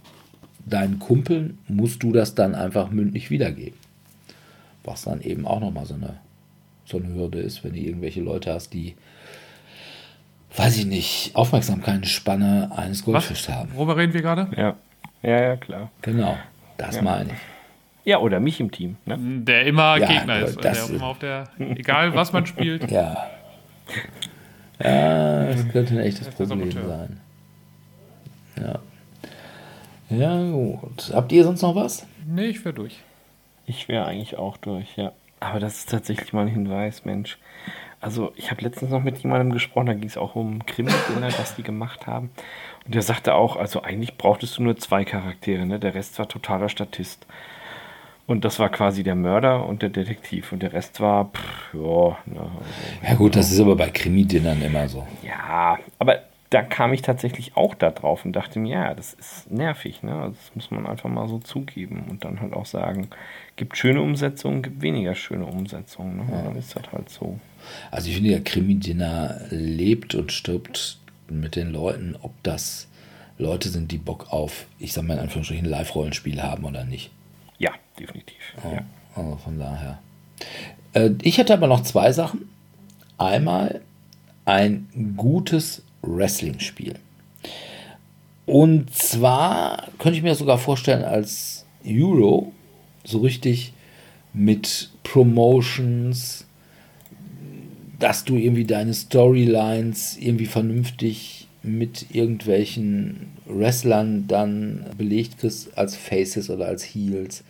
deinen 0.65 0.99
Kumpeln 0.99 1.57
musst 1.68 2.03
du 2.03 2.11
das 2.11 2.36
dann 2.36 2.56
einfach 2.56 2.90
mündlich 2.91 3.30
wiedergeben. 3.31 3.77
Was 4.84 5.03
dann 5.03 5.22
eben 5.22 5.45
auch 5.45 5.60
nochmal 5.60 5.86
so 5.86 5.94
eine, 5.95 6.15
so 6.86 6.98
eine 6.98 7.14
Hürde 7.14 7.40
ist, 7.40 7.64
wenn 7.64 7.73
du 7.73 7.80
irgendwelche 7.80 8.22
Leute 8.22 8.53
hast, 8.53 8.73
die, 8.73 8.95
weiß 10.56 10.77
ich 10.77 10.86
nicht, 10.86 11.31
Aufmerksamkeitsspanne 11.36 12.72
eines 12.76 13.03
Goldfischs 13.03 13.49
haben. 13.49 13.69
Worüber 13.76 13.98
reden 13.98 14.14
wir 14.14 14.22
gerade? 14.22 14.48
Ja. 14.56 14.76
Ja, 15.22 15.41
ja, 15.41 15.56
klar. 15.57 15.91
Genau, 16.02 16.38
das 16.77 16.95
Ja. 16.95 17.02
meine 17.02 17.30
ich. 17.31 17.40
Ja, 18.06 18.19
oder 18.19 18.40
mich 18.40 18.60
im 18.60 18.72
Team. 18.72 18.95
Ne? 19.06 19.18
Der 19.44 19.65
immer 19.65 19.98
Ja, 19.98 20.07
Gegner 20.07 20.40
ist. 20.40 20.56
das- 20.64 20.88
Der 20.88 20.95
immer 20.95 21.07
auf 21.07 21.19
der, 21.19 21.49
egal 21.60 22.15
was 22.15 22.31
man 22.31 22.45
spielt. 22.45 22.90
Ja. 22.90 23.27
Ja, 24.81 25.45
das 25.48 25.68
könnte 25.69 25.94
ein 25.95 25.99
echtes 25.99 26.30
Problem 26.30 26.72
sein. 26.72 27.19
Ja. 28.60 28.80
Ja, 30.10 30.41
gut. 30.52 31.11
Habt 31.14 31.31
ihr 31.31 31.44
sonst 31.44 31.61
noch 31.61 31.76
was? 31.76 32.06
Nee, 32.27 32.48
ich 32.48 32.64
wäre 32.65 32.73
durch. 32.73 32.99
Ich 33.65 33.88
wäre 33.88 34.06
eigentlich 34.06 34.38
auch 34.38 34.57
durch, 34.57 34.98
ja. 34.98 35.11
Aber 35.40 35.60
das 35.60 35.80
ist 35.80 35.90
tatsächlich 35.90 36.34
mal 36.34 36.41
ein 36.41 36.48
Hinweis, 36.48 37.06
Mensch. 37.06 37.38
Also, 38.02 38.31
ich 38.36 38.49
habe 38.49 38.61
letztens 38.61 38.91
noch 38.91 39.03
mit 39.03 39.18
jemandem 39.19 39.52
gesprochen, 39.52 39.88
da 39.88 39.94
ging 39.94 40.07
es 40.07 40.18
auch 40.18 40.36
um 40.36 40.65
Krimi-Dinner, 40.65 41.30
das 41.30 41.56
die 41.56 41.64
gemacht 41.64 42.07
haben. 42.07 42.31
Und 42.86 42.95
der 42.95 43.02
sagte 43.02 43.36
auch, 43.36 43.56
also 43.57 43.81
eigentlich 43.84 44.18
brauchtest 44.18 44.57
du 44.57 44.64
nur 44.64 44.77
zwei 44.77 45.03
Charaktere, 45.06 45.65
ne? 45.65 45.80
Der 45.80 45.94
Rest 45.94 46.18
war 46.18 46.27
totaler 46.27 46.69
Statist. 46.69 47.26
Und 48.26 48.45
das 48.45 48.60
war 48.60 48.69
quasi 48.69 49.03
der 49.03 49.15
Mörder 49.15 49.65
und 49.65 49.81
der 49.81 49.90
Detektiv. 49.90 50.52
Und 50.52 50.61
der 50.64 50.72
Rest 50.72 51.02
war, 51.02 51.26
pff, 51.26 51.73
ja, 51.73 52.18
ne, 52.26 52.40
also, 52.40 52.49
Ja 53.07 53.15
gut, 53.15 53.36
das 53.36 53.52
ist 53.52 53.60
aber 53.60 53.76
bei 53.76 53.90
Krimi-Dinnern 53.90 54.61
immer 54.61 54.88
so. 54.88 55.06
ja, 55.23 55.77
aber 55.98 56.19
da 56.50 56.64
kam 56.64 56.94
ich 56.94 57.04
tatsächlich 57.04 57.56
auch 57.56 57.76
da 57.76 57.92
drauf 57.92 58.26
und 58.26 58.34
dachte 58.34 58.60
mir, 58.60 58.74
ja, 58.74 58.94
das 58.96 59.14
ist 59.14 59.52
nervig, 59.52 60.02
ne? 60.02 60.14
Also 60.14 60.36
Das 60.36 60.56
muss 60.56 60.72
man 60.72 60.88
einfach 60.88 61.10
mal 61.10 61.28
so 61.28 61.40
zugeben 61.40 62.06
und 62.10 62.26
dann 62.26 62.42
halt 62.42 62.54
auch 62.54 62.66
sagen, 62.66 63.10
gibt 63.56 63.78
schöne 63.78 64.02
Umsetzungen, 64.02 64.64
gibt 64.64 64.82
weniger 64.82 65.14
schöne 65.14 65.46
Umsetzungen, 65.46 66.18
ne? 66.18 66.24
Und 66.24 66.46
dann 66.46 66.56
ist 66.56 66.76
das 66.76 66.92
halt 66.92 67.10
so. 67.10 67.40
Also 67.92 68.10
ich 68.10 68.16
finde, 68.16 68.32
der 68.32 68.44
Krimi-Dinner 68.44 69.42
lebt 69.52 70.16
und 70.16 70.32
stirbt 70.32 70.98
mit 71.30 71.56
den 71.56 71.72
Leuten, 71.72 72.16
ob 72.22 72.32
das 72.42 72.88
Leute 73.38 73.70
sind, 73.70 73.92
die 73.92 74.00
Bock 74.00 74.34
auf, 74.34 74.66
ich 74.80 74.94
sag 74.94 75.04
mal 75.06 75.14
in 75.14 75.20
Anführungsstrichen, 75.20 75.66
Live-Rollenspiel 75.66 76.42
haben 76.42 76.64
oder 76.66 76.84
nicht. 76.84 77.12
Ja, 77.60 77.72
definitiv. 78.00 78.38
Ja. 78.64 78.84
Also 79.16 79.36
von 79.38 79.60
daher. 79.60 80.00
Äh, 80.94 81.12
ich 81.22 81.38
hätte 81.38 81.54
aber 81.54 81.68
noch 81.68 81.84
zwei 81.84 82.12
Sachen. 82.12 82.50
Einmal 83.18 83.82
ein 84.46 84.88
gutes 85.16 85.84
Wrestling-Spiel. 86.02 86.96
Und 88.46 88.94
zwar 88.94 89.88
könnte 90.00 90.18
ich 90.18 90.24
mir 90.24 90.30
das 90.30 90.40
sogar 90.40 90.58
vorstellen 90.58 91.04
als 91.04 91.66
Euro, 91.86 92.52
so 93.04 93.20
richtig 93.20 93.74
mit 94.34 94.90
Promotions, 95.04 96.46
dass 98.00 98.24
du 98.24 98.36
irgendwie 98.36 98.66
deine 98.66 98.94
Storylines 98.94 100.18
irgendwie 100.18 100.46
vernünftig 100.46 101.48
mit 101.62 102.08
irgendwelchen 102.16 103.28
Wrestlern 103.46 104.28
dann 104.28 104.86
belegt 104.98 105.40
kriegst 105.40 105.78
als 105.78 105.96
Faces 105.96 106.50
oder 106.50 106.68
als 106.68 106.84
Heels 106.84 107.44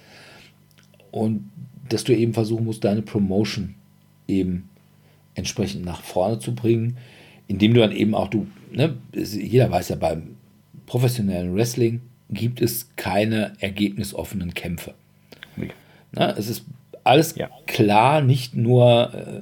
und 1.11 1.49
dass 1.89 2.03
du 2.03 2.15
eben 2.15 2.33
versuchen 2.33 2.65
musst, 2.65 2.83
deine 2.83 3.01
Promotion 3.01 3.75
eben 4.27 4.69
entsprechend 5.35 5.85
nach 5.85 6.01
vorne 6.01 6.39
zu 6.39 6.53
bringen, 6.53 6.97
indem 7.49 7.73
du 7.73 7.81
dann 7.81 7.91
eben 7.91 8.15
auch 8.15 8.29
du, 8.29 8.47
ne, 8.71 8.95
jeder 9.13 9.69
weiß 9.69 9.89
ja, 9.89 9.97
beim 9.97 10.35
professionellen 10.85 11.53
Wrestling 11.55 11.99
gibt 12.29 12.61
es 12.61 12.89
keine 12.95 13.53
ergebnisoffenen 13.59 14.53
Kämpfe. 14.53 14.93
Nee. 15.57 15.69
Ne, 16.13 16.33
es 16.37 16.47
ist 16.47 16.63
alles 17.03 17.35
Ja. 17.35 17.49
klar, 17.67 18.21
nicht 18.21 18.55
nur 18.55 19.13
äh, 19.13 19.41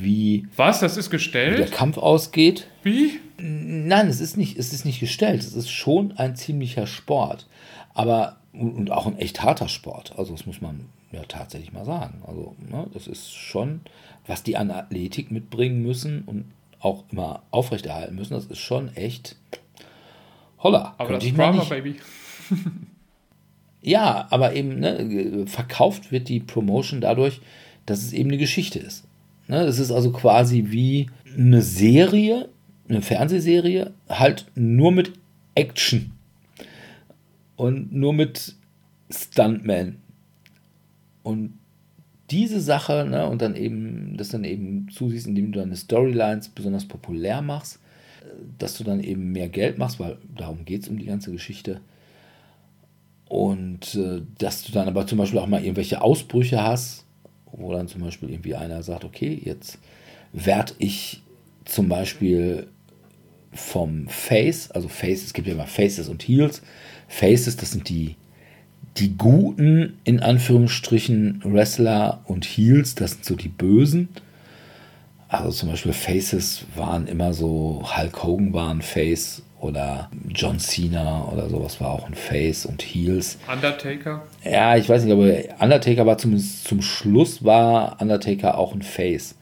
wie 0.00 0.46
Was? 0.56 0.80
Das 0.80 0.96
ist 0.96 1.06
der 1.10 1.18
gestellt? 1.18 1.72
Kampf 1.72 1.98
ausgeht, 1.98 2.66
Wie? 2.82 3.18
Nein, 3.38 4.08
es 4.08 4.20
ist 4.20 4.36
nicht, 4.36 4.58
es 4.58 4.72
ist 4.72 4.84
nicht 4.84 5.00
gestellt. 5.00 5.40
Es 5.40 5.54
ist 5.54 5.70
schon 5.70 6.12
ein 6.18 6.36
ziemlicher 6.36 6.86
Sport. 6.86 7.46
Aber, 7.94 8.36
und 8.52 8.74
und 8.74 8.90
auch 8.90 9.06
ein 9.06 9.16
echt 9.18 9.42
harter 9.42 9.68
Sport. 9.68 10.12
Also, 10.18 10.32
das 10.32 10.44
muss 10.46 10.60
man 10.60 10.84
ja 11.10 11.22
tatsächlich 11.26 11.72
mal 11.72 11.86
sagen. 11.86 12.20
Also, 12.26 12.54
ne, 12.70 12.86
das 12.92 13.06
ist 13.06 13.32
schon, 13.34 13.80
was 14.26 14.42
die 14.42 14.56
an 14.58 14.70
Athletik 14.70 15.30
mitbringen 15.30 15.82
müssen 15.82 16.22
und 16.26 16.44
auch 16.80 17.04
immer 17.10 17.42
aufrechterhalten 17.50 18.14
müssen, 18.16 18.34
das 18.34 18.46
ist 18.46 18.58
schon 18.58 18.94
echt 18.96 19.36
holla. 20.58 20.94
Aber 20.98 21.14
das 21.14 21.24
ich 21.24 21.34
Drama, 21.34 21.58
nicht- 21.60 21.68
Baby. 21.70 21.96
ja, 23.82 24.26
aber 24.30 24.54
eben, 24.54 24.80
ne, 24.80 25.46
verkauft 25.46 26.10
wird 26.10 26.28
die 26.28 26.40
Promotion 26.40 27.00
dadurch, 27.00 27.40
dass 27.86 28.02
es 28.02 28.12
eben 28.12 28.30
eine 28.30 28.38
Geschichte 28.38 28.78
ist. 28.78 29.04
Ne, 29.46 29.60
es 29.62 29.78
ist 29.78 29.90
also 29.90 30.10
quasi 30.12 30.66
wie 30.68 31.10
eine 31.36 31.62
Serie, 31.62 32.48
eine 32.88 33.02
Fernsehserie, 33.02 33.92
halt 34.08 34.46
nur 34.54 34.92
mit 34.92 35.12
Action. 35.54 36.12
Und 37.56 37.92
nur 37.92 38.12
mit 38.14 38.54
Stuntman. 39.10 39.96
Und 41.22 41.58
diese 42.30 42.60
Sache, 42.60 43.06
ne, 43.08 43.26
und 43.26 43.42
dann 43.42 43.56
eben, 43.56 44.16
das 44.16 44.28
dann 44.28 44.44
eben 44.44 44.88
zusiehst, 44.90 45.26
indem 45.26 45.52
du 45.52 45.58
deine 45.58 45.76
Storylines 45.76 46.48
besonders 46.48 46.86
populär 46.86 47.42
machst, 47.42 47.80
äh, 48.22 48.28
dass 48.58 48.76
du 48.76 48.84
dann 48.84 49.00
eben 49.00 49.32
mehr 49.32 49.48
Geld 49.48 49.78
machst, 49.78 50.00
weil 50.00 50.18
darum 50.36 50.64
geht 50.64 50.82
es 50.82 50.88
um 50.88 50.98
die 50.98 51.06
ganze 51.06 51.32
Geschichte. 51.32 51.80
Und 53.28 53.94
äh, 53.94 54.22
dass 54.38 54.64
du 54.64 54.72
dann 54.72 54.88
aber 54.88 55.06
zum 55.06 55.18
Beispiel 55.18 55.38
auch 55.38 55.46
mal 55.46 55.62
irgendwelche 55.62 56.02
Ausbrüche 56.02 56.62
hast, 56.62 57.04
wo 57.52 57.72
dann 57.72 57.88
zum 57.88 58.00
Beispiel 58.00 58.30
irgendwie 58.30 58.54
einer 58.54 58.82
sagt, 58.82 59.04
okay, 59.04 59.40
jetzt 59.44 59.78
werde 60.32 60.72
ich 60.78 61.22
zum 61.64 61.88
Beispiel 61.88 62.68
vom 63.52 64.08
Face, 64.08 64.70
also 64.70 64.88
Face, 64.88 65.24
es 65.24 65.32
gibt 65.32 65.48
ja 65.48 65.54
immer 65.54 65.66
Faces 65.66 66.08
und 66.08 66.22
Heels. 66.22 66.62
Faces, 67.08 67.56
das 67.56 67.72
sind 67.72 67.88
die, 67.88 68.16
die 68.96 69.16
guten, 69.16 69.98
in 70.04 70.20
Anführungsstrichen, 70.20 71.42
Wrestler 71.44 72.20
und 72.26 72.44
Heels, 72.44 72.94
das 72.94 73.12
sind 73.12 73.24
so 73.24 73.36
die 73.36 73.48
Bösen. 73.48 74.08
Also 75.28 75.50
zum 75.50 75.70
Beispiel 75.70 75.92
Faces 75.92 76.64
waren 76.74 77.06
immer 77.06 77.32
so, 77.32 77.84
Hulk 77.96 78.24
Hogan 78.24 78.52
war 78.52 78.70
ein 78.70 78.82
Face 78.82 79.42
oder 79.60 80.10
John 80.28 80.58
Cena 80.58 81.28
oder 81.30 81.48
sowas 81.48 81.80
war 81.80 81.90
auch 81.90 82.06
ein 82.06 82.14
Face 82.14 82.66
und 82.66 82.82
Heels. 82.82 83.38
Undertaker. 83.52 84.22
Ja, 84.42 84.76
ich 84.76 84.88
weiß 84.88 85.04
nicht, 85.04 85.12
aber 85.12 85.62
Undertaker 85.62 86.06
war 86.06 86.18
zumindest 86.18 86.66
zum 86.66 86.82
Schluss 86.82 87.44
war 87.44 88.00
Undertaker 88.00 88.58
auch 88.58 88.74
ein 88.74 88.82
Face. 88.82 89.36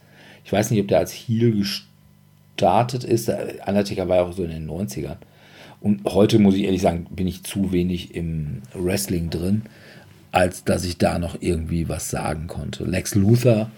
Ich 0.45 0.51
weiß 0.51 0.71
nicht, 0.71 0.81
ob 0.81 0.87
der 0.87 0.99
als 0.99 1.13
Heel 1.13 1.53
gestartet 1.53 3.03
ist. 3.03 3.29
Undertaker 3.29 4.07
war 4.07 4.17
ja 4.17 4.23
auch 4.23 4.33
so 4.33 4.43
in 4.43 4.51
den 4.51 4.69
90ern. 4.69 5.17
Und 5.81 6.03
heute 6.05 6.39
muss 6.39 6.55
ich 6.55 6.63
ehrlich 6.63 6.81
sagen, 6.81 7.07
bin 7.09 7.27
ich 7.27 7.43
zu 7.43 7.71
wenig 7.71 8.13
im 8.15 8.61
Wrestling 8.73 9.29
drin, 9.29 9.63
als 10.31 10.63
dass 10.63 10.83
ich 10.83 10.97
da 10.97 11.19
noch 11.19 11.37
irgendwie 11.39 11.87
was 11.87 12.09
sagen 12.09 12.47
konnte. 12.47 12.83
Lex 12.83 13.15
Luthor, 13.15 13.71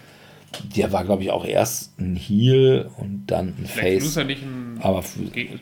der 0.76 0.92
war, 0.92 1.04
glaube 1.04 1.22
ich, 1.22 1.30
auch 1.30 1.44
erst 1.44 1.98
ein 1.98 2.16
Heel 2.16 2.90
und 2.98 3.26
dann 3.28 3.48
ein 3.48 3.62
Lex 3.62 3.72
Face. 3.72 4.04
Luthor 4.04 4.24
nicht 4.24 4.42
ein 4.42 4.78
Aber 4.80 5.04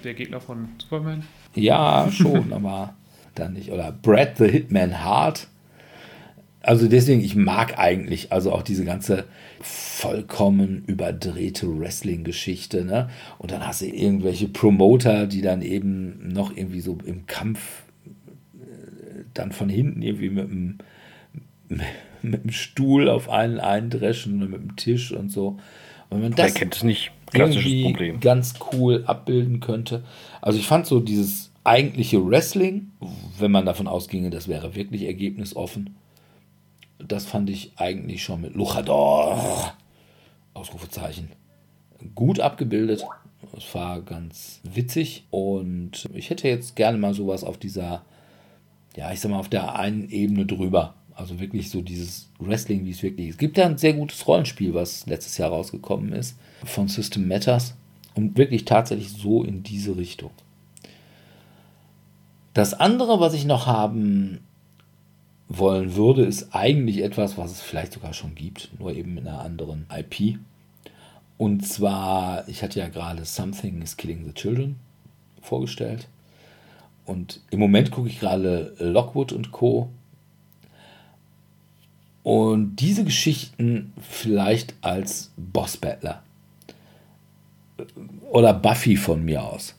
der 0.02 0.14
Gegner 0.14 0.40
von 0.40 0.68
Superman? 0.78 1.24
Ja, 1.54 2.08
schon, 2.12 2.52
aber 2.52 2.94
dann 3.34 3.52
nicht. 3.52 3.70
Oder 3.70 3.92
Brad 3.92 4.38
the 4.38 4.48
Hitman 4.48 5.04
Hart. 5.04 5.48
Also 6.62 6.88
deswegen, 6.88 7.22
ich 7.22 7.36
mag 7.36 7.78
eigentlich 7.78 8.32
also 8.32 8.52
auch 8.52 8.62
diese 8.62 8.84
ganze 8.84 9.24
vollkommen 9.60 10.84
überdrehte 10.86 11.66
Wrestling-Geschichte. 11.78 12.84
Ne? 12.84 13.10
Und 13.38 13.52
dann 13.52 13.66
hast 13.66 13.82
du 13.82 13.86
irgendwelche 13.86 14.48
Promoter, 14.48 15.26
die 15.26 15.42
dann 15.42 15.62
eben 15.62 16.32
noch 16.32 16.56
irgendwie 16.56 16.80
so 16.80 16.98
im 17.04 17.26
Kampf 17.26 17.82
äh, 18.54 19.24
dann 19.34 19.52
von 19.52 19.68
hinten 19.68 20.02
irgendwie 20.02 20.30
mit 20.30 20.50
dem, 20.50 20.78
mit 22.22 22.44
dem 22.44 22.50
Stuhl 22.50 23.08
auf 23.08 23.28
einen 23.28 23.60
eindreschen 23.60 24.42
und 24.42 24.50
mit 24.50 24.60
dem 24.60 24.76
Tisch 24.76 25.12
und 25.12 25.30
so. 25.30 25.58
Und 26.08 26.22
wenn 26.22 26.30
man 26.30 26.34
das 26.34 26.54
kennt 26.54 26.76
es 26.76 26.82
nicht? 26.82 27.12
Klassisches 27.32 27.82
Problem. 27.82 28.18
ganz 28.18 28.54
cool 28.72 29.04
abbilden 29.06 29.60
könnte. 29.60 30.02
Also 30.42 30.58
ich 30.58 30.66
fand 30.66 30.86
so 30.86 30.98
dieses 30.98 31.52
eigentliche 31.62 32.26
Wrestling, 32.26 32.90
wenn 33.38 33.52
man 33.52 33.66
davon 33.66 33.86
ausginge, 33.86 34.30
das 34.30 34.48
wäre 34.48 34.74
wirklich 34.74 35.04
ergebnisoffen, 35.04 35.94
das 37.06 37.26
fand 37.26 37.50
ich 37.50 37.72
eigentlich 37.76 38.22
schon 38.22 38.42
mit 38.42 38.54
Luchador, 38.54 39.74
Ausrufezeichen, 40.54 41.30
gut 42.14 42.40
abgebildet. 42.40 43.04
Es 43.56 43.74
war 43.74 44.00
ganz 44.02 44.60
witzig 44.62 45.24
und 45.30 46.08
ich 46.14 46.30
hätte 46.30 46.48
jetzt 46.48 46.76
gerne 46.76 46.98
mal 46.98 47.14
sowas 47.14 47.42
auf 47.44 47.58
dieser, 47.58 48.02
ja, 48.96 49.12
ich 49.12 49.20
sag 49.20 49.30
mal, 49.30 49.38
auf 49.38 49.48
der 49.48 49.76
einen 49.76 50.08
Ebene 50.10 50.46
drüber. 50.46 50.94
Also 51.14 51.38
wirklich 51.38 51.70
so 51.70 51.82
dieses 51.82 52.30
Wrestling, 52.38 52.84
wie 52.86 52.90
es 52.90 53.02
wirklich 53.02 53.28
ist. 53.28 53.34
Es 53.34 53.38
gibt 53.38 53.58
ja 53.58 53.66
ein 53.66 53.76
sehr 53.76 53.92
gutes 53.92 54.26
Rollenspiel, 54.26 54.72
was 54.72 55.06
letztes 55.06 55.36
Jahr 55.36 55.50
rausgekommen 55.50 56.12
ist, 56.12 56.38
von 56.64 56.88
System 56.88 57.28
Matters. 57.28 57.74
Und 58.14 58.38
wirklich 58.38 58.64
tatsächlich 58.64 59.10
so 59.10 59.44
in 59.44 59.62
diese 59.62 59.96
Richtung. 59.96 60.30
Das 62.54 62.74
andere, 62.74 63.20
was 63.20 63.34
ich 63.34 63.44
noch 63.44 63.66
haben 63.66 64.40
wollen 65.50 65.96
würde, 65.96 66.24
ist 66.24 66.54
eigentlich 66.54 67.02
etwas, 67.02 67.36
was 67.36 67.50
es 67.50 67.60
vielleicht 67.60 67.92
sogar 67.92 68.14
schon 68.14 68.36
gibt, 68.36 68.70
nur 68.78 68.94
eben 68.94 69.18
in 69.18 69.26
einer 69.26 69.40
anderen 69.40 69.84
IP. 69.92 70.38
Und 71.36 71.66
zwar, 71.66 72.48
ich 72.48 72.62
hatte 72.62 72.78
ja 72.78 72.88
gerade 72.88 73.24
Something 73.24 73.82
is 73.82 73.96
Killing 73.96 74.24
the 74.24 74.32
Children 74.32 74.76
vorgestellt. 75.42 76.06
Und 77.04 77.40
im 77.50 77.58
Moment 77.58 77.90
gucke 77.90 78.08
ich 78.08 78.20
gerade 78.20 78.74
Lockwood 78.78 79.32
und 79.32 79.50
Co. 79.50 79.90
Und 82.22 82.76
diese 82.76 83.02
Geschichten 83.02 83.92
vielleicht 84.00 84.74
als 84.82 85.32
Boss 85.36 85.76
Battler. 85.76 86.22
Oder 88.30 88.54
Buffy 88.54 88.96
von 88.96 89.24
mir 89.24 89.42
aus. 89.42 89.74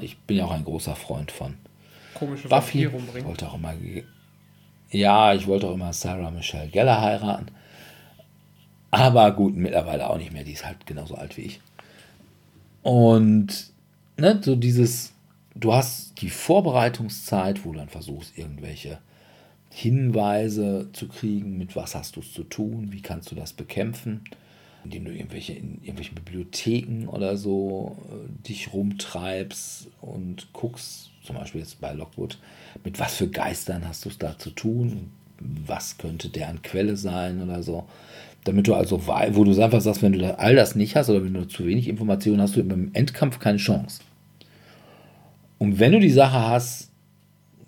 Ich 0.00 0.16
bin 0.20 0.38
ja 0.38 0.46
auch 0.46 0.52
ein 0.52 0.64
großer 0.64 0.96
Freund 0.96 1.30
von. 1.30 1.54
Komische 2.14 2.48
Buffy. 2.48 2.90
Wollte 3.24 3.48
auch 3.48 3.56
immer, 3.56 3.74
ja, 4.90 5.34
ich 5.34 5.46
wollte 5.46 5.68
auch 5.68 5.74
immer 5.74 5.92
Sarah 5.92 6.30
Michelle 6.30 6.68
Geller 6.68 7.00
heiraten. 7.00 7.46
Aber 8.90 9.32
gut, 9.32 9.56
mittlerweile 9.56 10.08
auch 10.08 10.18
nicht 10.18 10.32
mehr. 10.32 10.44
Die 10.44 10.52
ist 10.52 10.64
halt 10.64 10.86
genauso 10.86 11.16
alt 11.16 11.36
wie 11.36 11.42
ich. 11.42 11.60
Und 12.82 13.72
ne, 14.16 14.40
so 14.42 14.54
dieses, 14.54 15.12
du 15.54 15.74
hast 15.74 16.20
die 16.20 16.30
Vorbereitungszeit, 16.30 17.64
wo 17.64 17.72
du 17.72 17.78
dann 17.78 17.88
versuchst, 17.88 18.38
irgendwelche 18.38 18.98
Hinweise 19.70 20.88
zu 20.92 21.08
kriegen, 21.08 21.58
mit 21.58 21.76
was 21.76 21.94
hast 21.94 22.16
du 22.16 22.20
es 22.20 22.32
zu 22.32 22.44
tun, 22.44 22.92
wie 22.92 23.02
kannst 23.02 23.30
du 23.30 23.34
das 23.34 23.52
bekämpfen, 23.52 24.24
indem 24.84 25.04
du 25.04 25.12
irgendwelche 25.12 25.52
in 25.52 25.74
irgendwelchen 25.82 26.14
Bibliotheken 26.14 27.08
oder 27.08 27.36
so 27.36 27.98
äh, 28.08 28.48
dich 28.48 28.72
rumtreibst 28.72 29.88
und 30.00 30.52
guckst, 30.52 31.10
zum 31.24 31.36
Beispiel 31.36 31.60
jetzt 31.60 31.80
bei 31.80 31.92
Lockwood, 31.92 32.38
mit 32.84 32.98
was 32.98 33.14
für 33.14 33.28
Geistern 33.28 33.86
hast 33.86 34.04
du 34.04 34.08
es 34.08 34.18
da 34.18 34.38
zu 34.38 34.50
tun, 34.50 35.10
was 35.38 35.98
könnte 35.98 36.28
deren 36.28 36.62
Quelle 36.62 36.96
sein 36.96 37.42
oder 37.42 37.62
so. 37.62 37.86
Damit 38.44 38.68
du 38.68 38.74
also, 38.74 39.06
wo 39.06 39.44
du 39.44 39.60
einfach 39.60 39.80
sagst, 39.80 40.02
wenn 40.02 40.12
du 40.12 40.38
all 40.38 40.54
das 40.54 40.76
nicht 40.76 40.94
hast 40.94 41.10
oder 41.10 41.24
wenn 41.24 41.34
du 41.34 41.48
zu 41.48 41.66
wenig 41.66 41.88
Informationen 41.88 42.40
hast, 42.40 42.56
du 42.56 42.60
im 42.60 42.90
Endkampf 42.94 43.38
keine 43.38 43.58
Chance. 43.58 44.02
Und 45.58 45.78
wenn 45.78 45.92
du 45.92 46.00
die 46.00 46.10
Sache 46.10 46.48
hast, 46.48 46.90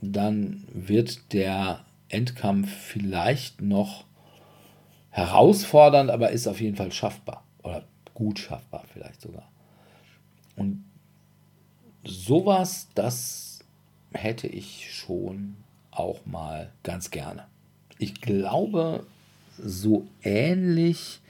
dann 0.00 0.64
wird 0.72 1.32
der 1.32 1.84
Endkampf 2.08 2.70
vielleicht 2.70 3.60
noch 3.60 4.04
herausfordernd, 5.10 6.10
aber 6.10 6.30
ist 6.30 6.46
auf 6.46 6.60
jeden 6.60 6.76
Fall 6.76 6.92
schaffbar. 6.92 7.44
Oder 7.62 7.84
gut 8.14 8.38
schaffbar 8.38 8.84
vielleicht 8.92 9.20
sogar. 9.20 9.48
Und 10.54 10.84
sowas, 12.04 12.88
das 12.94 13.47
hätte 14.12 14.46
ich 14.46 14.92
schon 14.92 15.56
auch 15.90 16.24
mal 16.26 16.72
ganz 16.82 17.10
gerne. 17.10 17.46
Ich 17.98 18.20
glaube, 18.20 19.04
so 19.58 20.06
ähnlich 20.22 21.20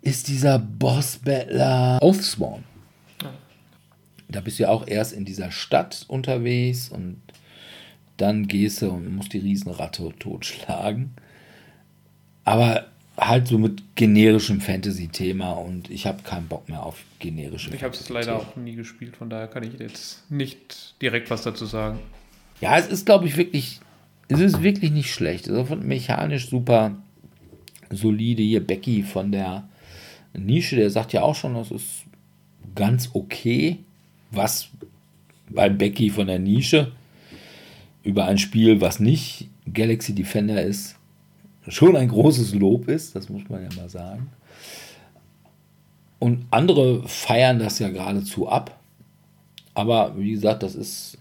ist 0.00 0.28
dieser 0.28 0.58
Boss-Battler 0.58 1.98
Oathsworn. 2.02 2.64
Da 4.28 4.40
bist 4.40 4.58
du 4.58 4.64
ja 4.64 4.70
auch 4.70 4.86
erst 4.86 5.12
in 5.12 5.24
dieser 5.24 5.50
Stadt 5.50 6.04
unterwegs 6.08 6.88
und 6.88 7.20
dann 8.16 8.46
gehst 8.46 8.82
du 8.82 8.90
und 8.90 9.14
musst 9.14 9.32
die 9.32 9.38
Riesenratte 9.38 10.12
totschlagen. 10.18 11.14
Aber 12.44 12.86
halt 13.18 13.48
so 13.48 13.58
mit 13.58 13.82
generischem 13.96 14.60
Fantasy-Thema 14.60 15.52
und 15.52 15.90
ich 15.90 16.06
habe 16.06 16.22
keinen 16.22 16.46
Bock 16.46 16.68
mehr 16.68 16.82
auf 16.82 17.02
generische 17.18 17.74
Ich 17.74 17.82
habe 17.82 17.94
es 17.94 18.08
leider 18.08 18.36
auch 18.36 18.56
nie 18.56 18.74
gespielt, 18.74 19.16
von 19.16 19.28
daher 19.28 19.48
kann 19.48 19.62
ich 19.62 19.78
jetzt 19.78 20.30
nicht 20.30 20.94
direkt 21.02 21.30
was 21.30 21.42
dazu 21.42 21.66
sagen. 21.66 21.98
Ja, 22.60 22.78
es 22.78 22.86
ist, 22.88 23.06
glaube 23.06 23.26
ich, 23.26 23.36
wirklich 23.36 23.80
es 24.28 24.40
ist 24.40 24.62
wirklich 24.62 24.92
nicht 24.92 25.12
schlecht. 25.12 25.48
Also 25.48 25.74
mechanisch 25.76 26.48
super 26.48 26.96
solide. 27.90 28.42
Hier 28.42 28.64
Becky 28.64 29.02
von 29.02 29.32
der 29.32 29.66
Nische, 30.34 30.76
der 30.76 30.90
sagt 30.90 31.12
ja 31.12 31.22
auch 31.22 31.34
schon, 31.34 31.54
das 31.54 31.70
ist 31.70 32.04
ganz 32.74 33.10
okay. 33.14 33.78
Was 34.30 34.68
bei 35.48 35.70
Becky 35.70 36.10
von 36.10 36.26
der 36.26 36.38
Nische 36.38 36.92
über 38.02 38.26
ein 38.26 38.36
Spiel, 38.36 38.82
was 38.82 39.00
nicht 39.00 39.48
Galaxy 39.72 40.14
Defender 40.14 40.62
ist, 40.62 40.97
schon 41.70 41.96
ein 41.96 42.08
großes 42.08 42.54
Lob 42.54 42.88
ist, 42.88 43.14
das 43.14 43.28
muss 43.28 43.48
man 43.48 43.62
ja 43.62 43.68
mal 43.76 43.88
sagen. 43.88 44.30
Und 46.18 46.46
andere 46.50 47.06
feiern 47.08 47.58
das 47.58 47.78
ja 47.78 47.88
geradezu 47.90 48.48
ab. 48.48 48.78
Aber 49.74 50.18
wie 50.18 50.32
gesagt, 50.32 50.62
das 50.62 50.74
ist 50.74 51.18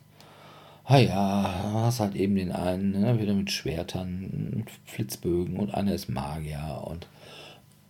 ah 0.88 1.00
ja, 1.00 1.84
hast 1.84 2.00
halt 2.00 2.16
eben 2.16 2.36
den 2.36 2.52
einen, 2.52 2.92
ne, 3.02 3.20
wieder 3.20 3.34
mit 3.34 3.52
Schwertern, 3.52 4.66
Flitzbögen 4.86 5.58
und 5.58 5.74
einer 5.74 5.94
ist 5.94 6.10
Magier 6.10 6.82
und 6.86 7.08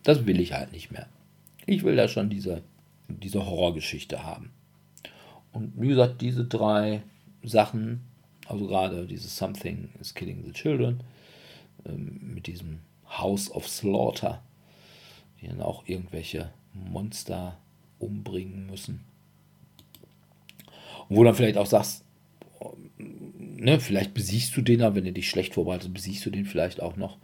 das 0.02 0.26
will 0.26 0.40
ich 0.40 0.52
halt 0.52 0.72
nicht 0.72 0.90
mehr. 0.90 1.06
Ich 1.66 1.84
will 1.84 1.94
da 1.94 2.08
schon 2.08 2.28
diese, 2.28 2.62
diese 3.08 3.46
Horrorgeschichte 3.46 4.24
haben. 4.24 4.50
Und 5.52 5.72
wie 5.80 5.88
gesagt, 5.88 6.20
diese 6.20 6.44
drei 6.44 7.02
Sachen, 7.42 8.00
also 8.46 8.66
gerade 8.66 9.06
dieses 9.06 9.36
Something 9.36 9.90
is 10.00 10.14
Killing 10.14 10.42
the 10.44 10.52
Children, 10.52 11.00
mit 11.96 12.46
diesem 12.46 12.80
House 13.08 13.50
of 13.50 13.68
Slaughter, 13.68 14.42
die 15.40 15.48
dann 15.48 15.62
auch 15.62 15.84
irgendwelche 15.86 16.50
Monster 16.72 17.58
umbringen 17.98 18.66
müssen. 18.66 19.04
Und 21.08 21.16
wo 21.16 21.24
dann 21.24 21.34
vielleicht 21.34 21.56
auch 21.56 21.66
sagst, 21.66 22.04
ne, 22.98 23.80
vielleicht 23.80 24.14
besiegst 24.14 24.56
du 24.56 24.62
den, 24.62 24.82
aber 24.82 24.96
wenn 24.96 25.04
du 25.04 25.12
dich 25.12 25.28
schlecht 25.28 25.54
vorbereitest, 25.54 25.92
besiegst 25.92 26.24
du 26.26 26.30
den 26.30 26.46
vielleicht 26.46 26.82
auch 26.82 26.96
noch. 26.96 27.18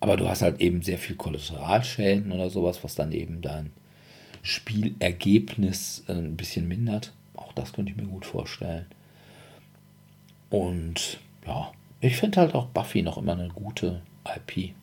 Aber 0.00 0.16
du 0.16 0.28
hast 0.28 0.42
halt 0.42 0.60
eben 0.60 0.82
sehr 0.82 0.98
viel 0.98 1.16
Kollateralschäden 1.16 2.32
oder 2.32 2.50
sowas, 2.50 2.84
was 2.84 2.94
dann 2.94 3.12
eben 3.12 3.40
dein 3.40 3.70
Spielergebnis 4.42 6.04
äh, 6.08 6.12
ein 6.12 6.36
bisschen 6.36 6.68
mindert. 6.68 7.12
Auch 7.34 7.52
das 7.54 7.72
könnte 7.72 7.92
ich 7.92 7.96
mir 7.96 8.06
gut 8.06 8.26
vorstellen. 8.26 8.86
Und 10.50 11.18
ja, 11.46 11.72
ich 12.04 12.16
finde 12.16 12.40
halt 12.40 12.54
auch 12.54 12.66
Buffy 12.66 13.02
noch 13.02 13.16
immer 13.16 13.32
eine 13.32 13.48
gute 13.48 14.02
IP. 14.36 14.74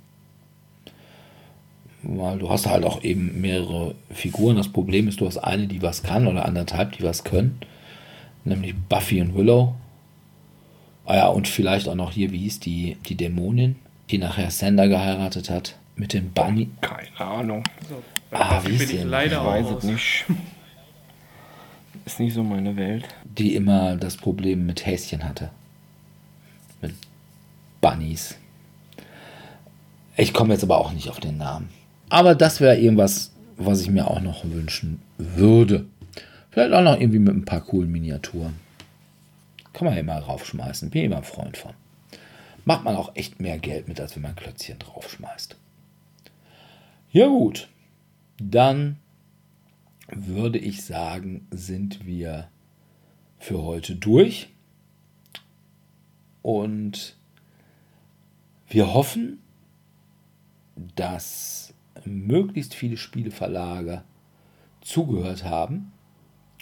Weil 2.03 2.39
du 2.39 2.49
hast 2.49 2.65
halt 2.65 2.84
auch 2.84 3.03
eben 3.03 3.41
mehrere 3.41 3.93
Figuren. 4.10 4.56
Das 4.56 4.69
Problem 4.69 5.07
ist, 5.07 5.22
du 5.22 5.27
hast 5.27 5.38
eine, 5.38 5.68
die 5.68 5.84
was 5.84 6.02
kann 6.02 6.26
oder 6.26 6.45
anderthalb, 6.45 6.93
die 6.93 7.03
was 7.03 7.23
können. 7.23 7.60
Nämlich 8.43 8.73
Buffy 8.89 9.22
und 9.22 9.35
Willow. 9.35 9.76
Ah 11.06 11.15
ja, 11.15 11.27
und 11.27 11.48
vielleicht 11.48 11.88
auch 11.88 11.95
noch 11.95 12.11
hier, 12.11 12.31
wie 12.31 12.39
hieß 12.39 12.60
die, 12.60 12.98
die 13.07 13.15
Dämonin, 13.15 13.76
die 14.10 14.18
nachher 14.18 14.49
Sander 14.49 14.88
geheiratet 14.88 15.49
hat 15.52 15.77
mit 15.95 16.14
dem 16.14 16.31
Bunny. 16.31 16.69
Keine 16.81 17.19
Ahnung. 17.19 17.64
So, 17.88 18.02
Ah, 18.31 18.61
wie 18.65 18.73
ist 18.73 18.88
bin 18.88 18.98
ich 18.98 19.03
leider 19.03 19.41
Ich 19.41 19.45
weiß 19.45 19.77
es 19.77 19.84
nicht. 19.84 20.26
Ist 22.06 22.19
nicht 22.19 22.34
so 22.34 22.43
meine 22.43 22.76
Welt. 22.77 23.06
Die 23.26 23.53
immer 23.56 23.95
das 23.95 24.18
Problem 24.18 24.65
mit 24.65 24.85
Häschen 24.88 25.23
hatte. 25.23 25.52
Bunnies. 27.82 28.38
Ich 30.16 30.34
komme 30.34 30.53
jetzt 30.53 30.64
aber 30.64 30.78
auch 30.78 30.94
nicht 30.94 31.10
auf 31.10 31.20
den 31.20 31.38
Namen. 31.38 31.70
Aber 32.10 32.36
das 32.36 32.62
wäre 32.62 32.78
irgendwas, 32.78 33.32
was 33.58 33.82
ich 33.82 33.90
mir 33.90 34.08
auch 34.08 34.22
noch 34.22 34.44
wünschen 34.45 35.02
würde. 35.18 35.86
Vielleicht 36.52 36.74
auch 36.74 36.84
noch 36.84 36.99
irgendwie 36.99 37.20
mit 37.20 37.34
ein 37.34 37.45
paar 37.45 37.62
coolen 37.62 37.91
Miniaturen. 37.91 38.60
Kann 39.74 39.86
man 39.86 39.94
ja 39.95 40.02
immer 40.02 40.18
raufschmeißen. 40.18 40.90
Bin 40.90 41.06
immer 41.06 41.18
ein 41.18 41.24
Freund 41.24 41.58
von. 41.58 41.74
Macht 42.66 42.84
man 42.84 42.95
auch 42.95 43.16
echt 43.16 43.40
mehr 43.40 43.58
Geld 43.58 43.88
mit, 43.88 43.99
als 43.99 44.16
wenn 44.16 44.24
man 44.24 44.36
Klötzchen 44.36 44.78
draufschmeißt. 44.78 45.56
Ja 47.12 47.28
gut. 47.28 47.70
Dann 48.38 48.98
würde 50.12 50.60
ich 50.60 50.84
sagen, 50.84 51.48
sind 51.52 52.06
wir 52.06 52.49
für 53.40 53.64
heute 53.64 53.95
durch. 53.95 54.49
Und 56.41 57.16
wir 58.73 58.93
hoffen, 58.93 59.41
dass 60.95 61.73
möglichst 62.06 62.73
viele 62.73 62.98
Spieleverlage 62.98 64.03
zugehört 64.81 65.43
haben 65.43 65.91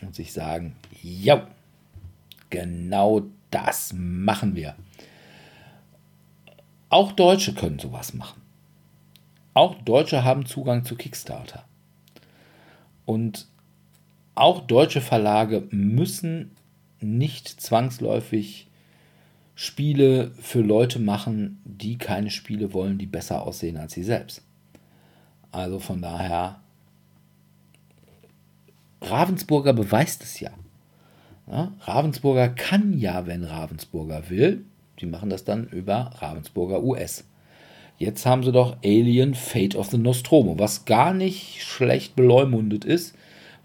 und 0.01 0.15
sich 0.15 0.33
sagen, 0.33 0.75
ja, 1.01 1.47
genau 2.49 3.23
das 3.51 3.93
machen 3.93 4.55
wir. 4.55 4.75
Auch 6.89 7.11
Deutsche 7.11 7.53
können 7.53 7.79
sowas 7.79 8.13
machen. 8.13 8.41
Auch 9.53 9.75
Deutsche 9.75 10.23
haben 10.23 10.45
Zugang 10.45 10.83
zu 10.85 10.95
Kickstarter. 10.95 11.65
Und 13.05 13.47
auch 14.35 14.61
deutsche 14.61 15.01
Verlage 15.01 15.67
müssen 15.69 16.51
nicht 17.01 17.47
zwangsläufig 17.47 18.68
Spiele 19.61 20.31
für 20.39 20.61
Leute 20.61 20.99
machen, 20.99 21.59
die 21.65 21.97
keine 21.97 22.29
Spiele 22.29 22.71
wollen, 22.71 22.97
die 22.97 23.07
besser 23.07 23.41
aussehen 23.41 23.75
als 23.75 23.91
sie 23.91 24.03
selbst. 24.03 24.41
Also 25.51 25.79
von 25.79 26.01
daher, 26.01 26.61
Ravensburger 29.01 29.73
beweist 29.73 30.23
es 30.23 30.39
ja. 30.39 30.51
ja. 31.51 31.73
Ravensburger 31.81 32.47
kann 32.47 32.97
ja, 32.97 33.27
wenn 33.27 33.43
Ravensburger 33.43 34.29
will. 34.29 34.63
Die 35.01 35.05
machen 35.05 35.29
das 35.29 35.43
dann 35.43 35.67
über 35.67 36.11
Ravensburger 36.19 36.81
US. 36.81 37.25
Jetzt 37.97 38.25
haben 38.25 38.43
sie 38.43 38.53
doch 38.53 38.77
Alien 38.81 39.35
Fate 39.35 39.75
of 39.75 39.87
the 39.87 39.97
Nostromo, 39.97 40.57
was 40.57 40.85
gar 40.85 41.13
nicht 41.13 41.63
schlecht 41.63 42.15
beleumundet 42.15 42.85
ist, 42.85 43.13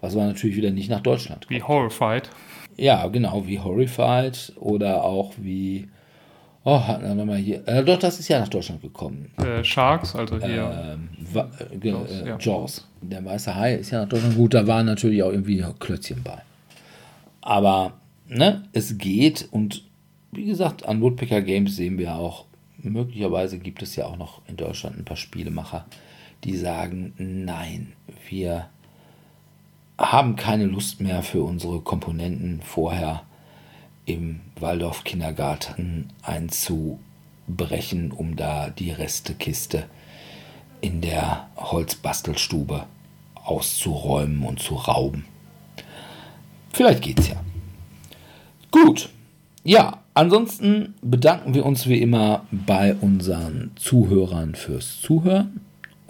was 0.01 0.13
aber 0.13 0.25
natürlich 0.25 0.57
wieder 0.57 0.71
nicht 0.71 0.89
nach 0.89 0.99
Deutschland 0.99 1.47
kommt. 1.47 1.57
Wie 1.57 1.63
Horrified. 1.63 2.29
Ja, 2.77 3.07
genau, 3.07 3.45
wie 3.47 3.59
Horrified 3.59 4.53
oder 4.57 5.03
auch 5.03 5.33
wie. 5.37 5.87
Oh, 6.63 6.79
hatten 6.79 7.17
wir 7.17 7.25
mal 7.25 7.37
hier. 7.37 7.67
Äh, 7.67 7.83
doch, 7.83 7.99
das 7.99 8.19
ist 8.19 8.27
ja 8.27 8.39
nach 8.39 8.47
Deutschland 8.47 8.81
gekommen. 8.81 9.31
Äh, 9.37 9.63
Sharks, 9.63 10.15
also 10.15 10.39
hier. 10.39 10.97
Ähm, 10.97 11.09
äh, 11.33 11.87
Jaws, 11.87 12.11
äh, 12.11 12.27
ja. 12.27 12.37
Jaws. 12.39 12.87
Der 13.01 13.23
weiße 13.23 13.55
Hai 13.55 13.75
ist 13.75 13.91
ja 13.91 14.01
nach 14.01 14.09
Deutschland 14.09 14.35
gut. 14.35 14.53
Da 14.55 14.65
waren 14.65 14.87
natürlich 14.87 15.21
auch 15.21 15.31
irgendwie 15.31 15.63
Klötzchen 15.79 16.23
bei. 16.23 16.41
Aber, 17.41 17.93
ne, 18.27 18.63
es 18.73 18.97
geht 18.97 19.47
und 19.51 19.83
wie 20.31 20.45
gesagt, 20.45 20.85
an 20.85 21.01
Woodpecker 21.01 21.41
Games 21.41 21.75
sehen 21.75 21.99
wir 21.99 22.15
auch 22.15 22.45
möglicherweise 22.85 23.59
gibt 23.59 23.81
es 23.81 23.95
ja 23.95 24.05
auch 24.05 24.17
noch 24.17 24.41
in 24.47 24.57
Deutschland 24.57 24.97
ein 24.97 25.05
paar 25.05 25.17
Spielemacher, 25.17 25.85
die 26.43 26.55
sagen, 26.55 27.13
nein, 27.17 27.93
wir 28.29 28.69
haben 29.97 30.35
keine 30.35 30.65
Lust 30.65 31.01
mehr 31.01 31.23
für 31.23 31.43
unsere 31.43 31.81
Komponenten 31.81 32.61
vorher 32.61 33.23
im 34.05 34.41
Waldorf 34.59 35.03
Kindergarten 35.03 36.09
einzubrechen, 36.21 38.11
um 38.11 38.35
da 38.35 38.69
die 38.69 38.91
Restekiste 38.91 39.85
in 40.81 41.01
der 41.01 41.47
Holzbastelstube 41.55 42.85
auszuräumen 43.35 44.43
und 44.43 44.59
zu 44.59 44.75
rauben. 44.75 45.25
Vielleicht 46.73 47.03
geht's 47.03 47.29
ja. 47.29 47.37
Gut. 48.71 49.09
Ja, 49.63 50.03
Ansonsten 50.17 50.93
bedanken 51.01 51.53
wir 51.53 51.65
uns 51.65 51.87
wie 51.87 52.01
immer 52.01 52.45
bei 52.49 52.95
unseren 52.95 53.71
Zuhörern 53.75 54.55
fürs 54.55 55.01
Zuhören 55.01 55.59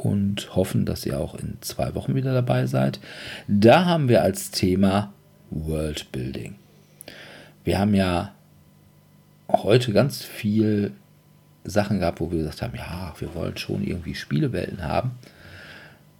und 0.05 0.55
hoffen, 0.55 0.85
dass 0.85 1.03
ihr 1.07 1.19
auch 1.19 1.33
in 1.33 1.57
zwei 1.61 1.95
Wochen 1.95 2.13
wieder 2.13 2.31
dabei 2.31 2.67
seid. 2.67 2.99
Da 3.47 3.85
haben 3.85 4.07
wir 4.07 4.21
als 4.21 4.51
Thema 4.51 5.11
Worldbuilding. 5.49 6.55
Wir 7.63 7.79
haben 7.79 7.95
ja 7.95 8.35
heute 9.49 9.93
ganz 9.93 10.23
viel 10.23 10.91
Sachen 11.63 11.99
gehabt, 11.99 12.19
wo 12.19 12.29
wir 12.29 12.37
gesagt 12.37 12.61
haben, 12.61 12.75
ja, 12.75 13.15
wir 13.17 13.33
wollen 13.33 13.57
schon 13.57 13.83
irgendwie 13.83 14.13
Spielewelten 14.13 14.83
haben. 14.83 15.11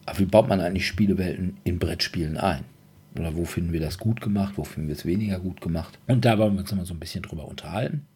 Aber 0.08 0.18
wie 0.18 0.26
baut 0.26 0.48
man 0.48 0.62
eigentlich 0.62 0.88
Spielewelten 0.88 1.58
in 1.64 1.78
Brettspielen 1.78 2.38
ein? 2.38 2.64
Oder 3.20 3.36
wo 3.36 3.46
finden 3.46 3.72
wir 3.72 3.82
das 3.82 4.00
gut 4.00 4.20
gemacht, 4.20 4.54
wo 4.58 4.64
finden 4.64 4.90
wir 4.90 4.96
es 4.96 5.06
weniger 5.06 5.40
gut 5.40 5.62
gemacht. 5.62 6.00
Und 6.08 6.26
da 6.26 6.40
wollen 6.40 6.54
wir 6.54 6.62
uns 6.62 6.72
immer 6.72 6.86
so 6.86 6.96
ein 6.96 7.00
bisschen 7.00 7.22
drüber 7.22 7.48
unterhalten. 7.48 8.08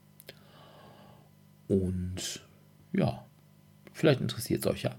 Und 1.67 2.41
ja, 2.91 3.23
vielleicht 3.93 4.19
interessiert 4.19 4.61
es 4.61 4.67
euch 4.67 4.81
ja. 4.81 4.95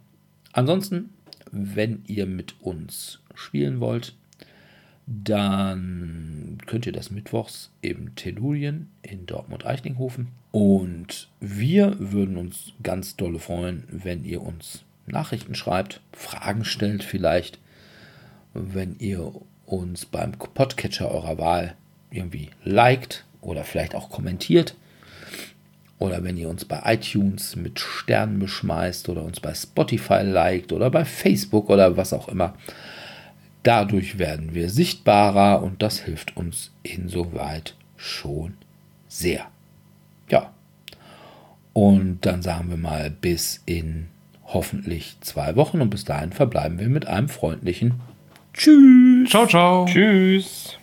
Ansonsten, 0.53 1.11
wenn 1.53 2.03
ihr 2.07 2.27
mit 2.27 2.61
uns 2.61 3.21
spielen 3.35 3.81
wollt, 3.81 4.15
dann 5.07 6.59
könnt 6.67 6.87
ihr 6.87 6.93
das 6.93 7.11
mittwochs 7.11 7.71
im 7.83 8.15
Tellurien 8.15 8.89
in 9.03 9.27
Dortmund-Eichlinghofen. 9.27 10.29
Und 10.53 11.29
wir 11.41 11.97
würden 11.99 12.37
uns 12.37 12.73
ganz 12.83 13.17
dolle 13.17 13.39
freuen, 13.39 13.85
wenn 13.91 14.25
ihr 14.25 14.43
uns 14.43 14.85
Nachrichten 15.07 15.55
schreibt, 15.55 16.01
Fragen 16.13 16.65
stellt 16.65 17.03
vielleicht, 17.03 17.59
wenn 18.55 18.97
ihr 18.99 19.33
uns 19.67 20.07
beim 20.07 20.33
Podcatcher 20.33 21.11
eurer 21.11 21.39
Wahl 21.39 21.75
irgendwie 22.11 22.51
liked 22.65 23.25
oder 23.41 23.65
vielleicht 23.65 23.95
auch 23.95 24.11
kommentiert. 24.11 24.77
Oder 26.01 26.25
wenn 26.25 26.39
ihr 26.39 26.49
uns 26.49 26.65
bei 26.65 26.81
iTunes 26.85 27.57
mit 27.57 27.79
Sternen 27.79 28.39
beschmeißt 28.39 29.09
oder 29.11 29.23
uns 29.23 29.39
bei 29.39 29.55
Spotify 29.55 30.23
liked 30.23 30.73
oder 30.73 30.91
bei 30.91 31.05
Facebook 31.05 31.69
oder 31.69 31.97
was 31.97 32.13
auch 32.15 32.27
immer. 32.29 32.55
Dadurch 33.63 34.19
werden 34.19 34.55
wir 34.55 34.71
sichtbarer 34.71 35.63
und 35.63 35.83
das 35.83 36.01
hilft 36.01 36.37
uns 36.39 36.73
insoweit 36.83 37.77
schon 37.99 38.55
sehr. 39.09 39.47
Ja. 40.31 40.51
Und 41.75 42.21
dann 42.23 42.41
sagen 42.41 42.71
wir 42.71 42.79
mal 42.79 43.11
bis 43.11 43.61
in 43.67 44.07
hoffentlich 44.47 45.19
zwei 45.21 45.55
Wochen 45.55 45.83
und 45.83 45.91
bis 45.91 46.07
dahin 46.07 46.33
verbleiben 46.33 46.79
wir 46.79 46.89
mit 46.89 47.07
einem 47.07 47.29
freundlichen 47.29 48.01
Tschüss. 48.55 49.29
Ciao, 49.29 49.47
ciao. 49.47 49.85
Tschüss. 49.85 50.80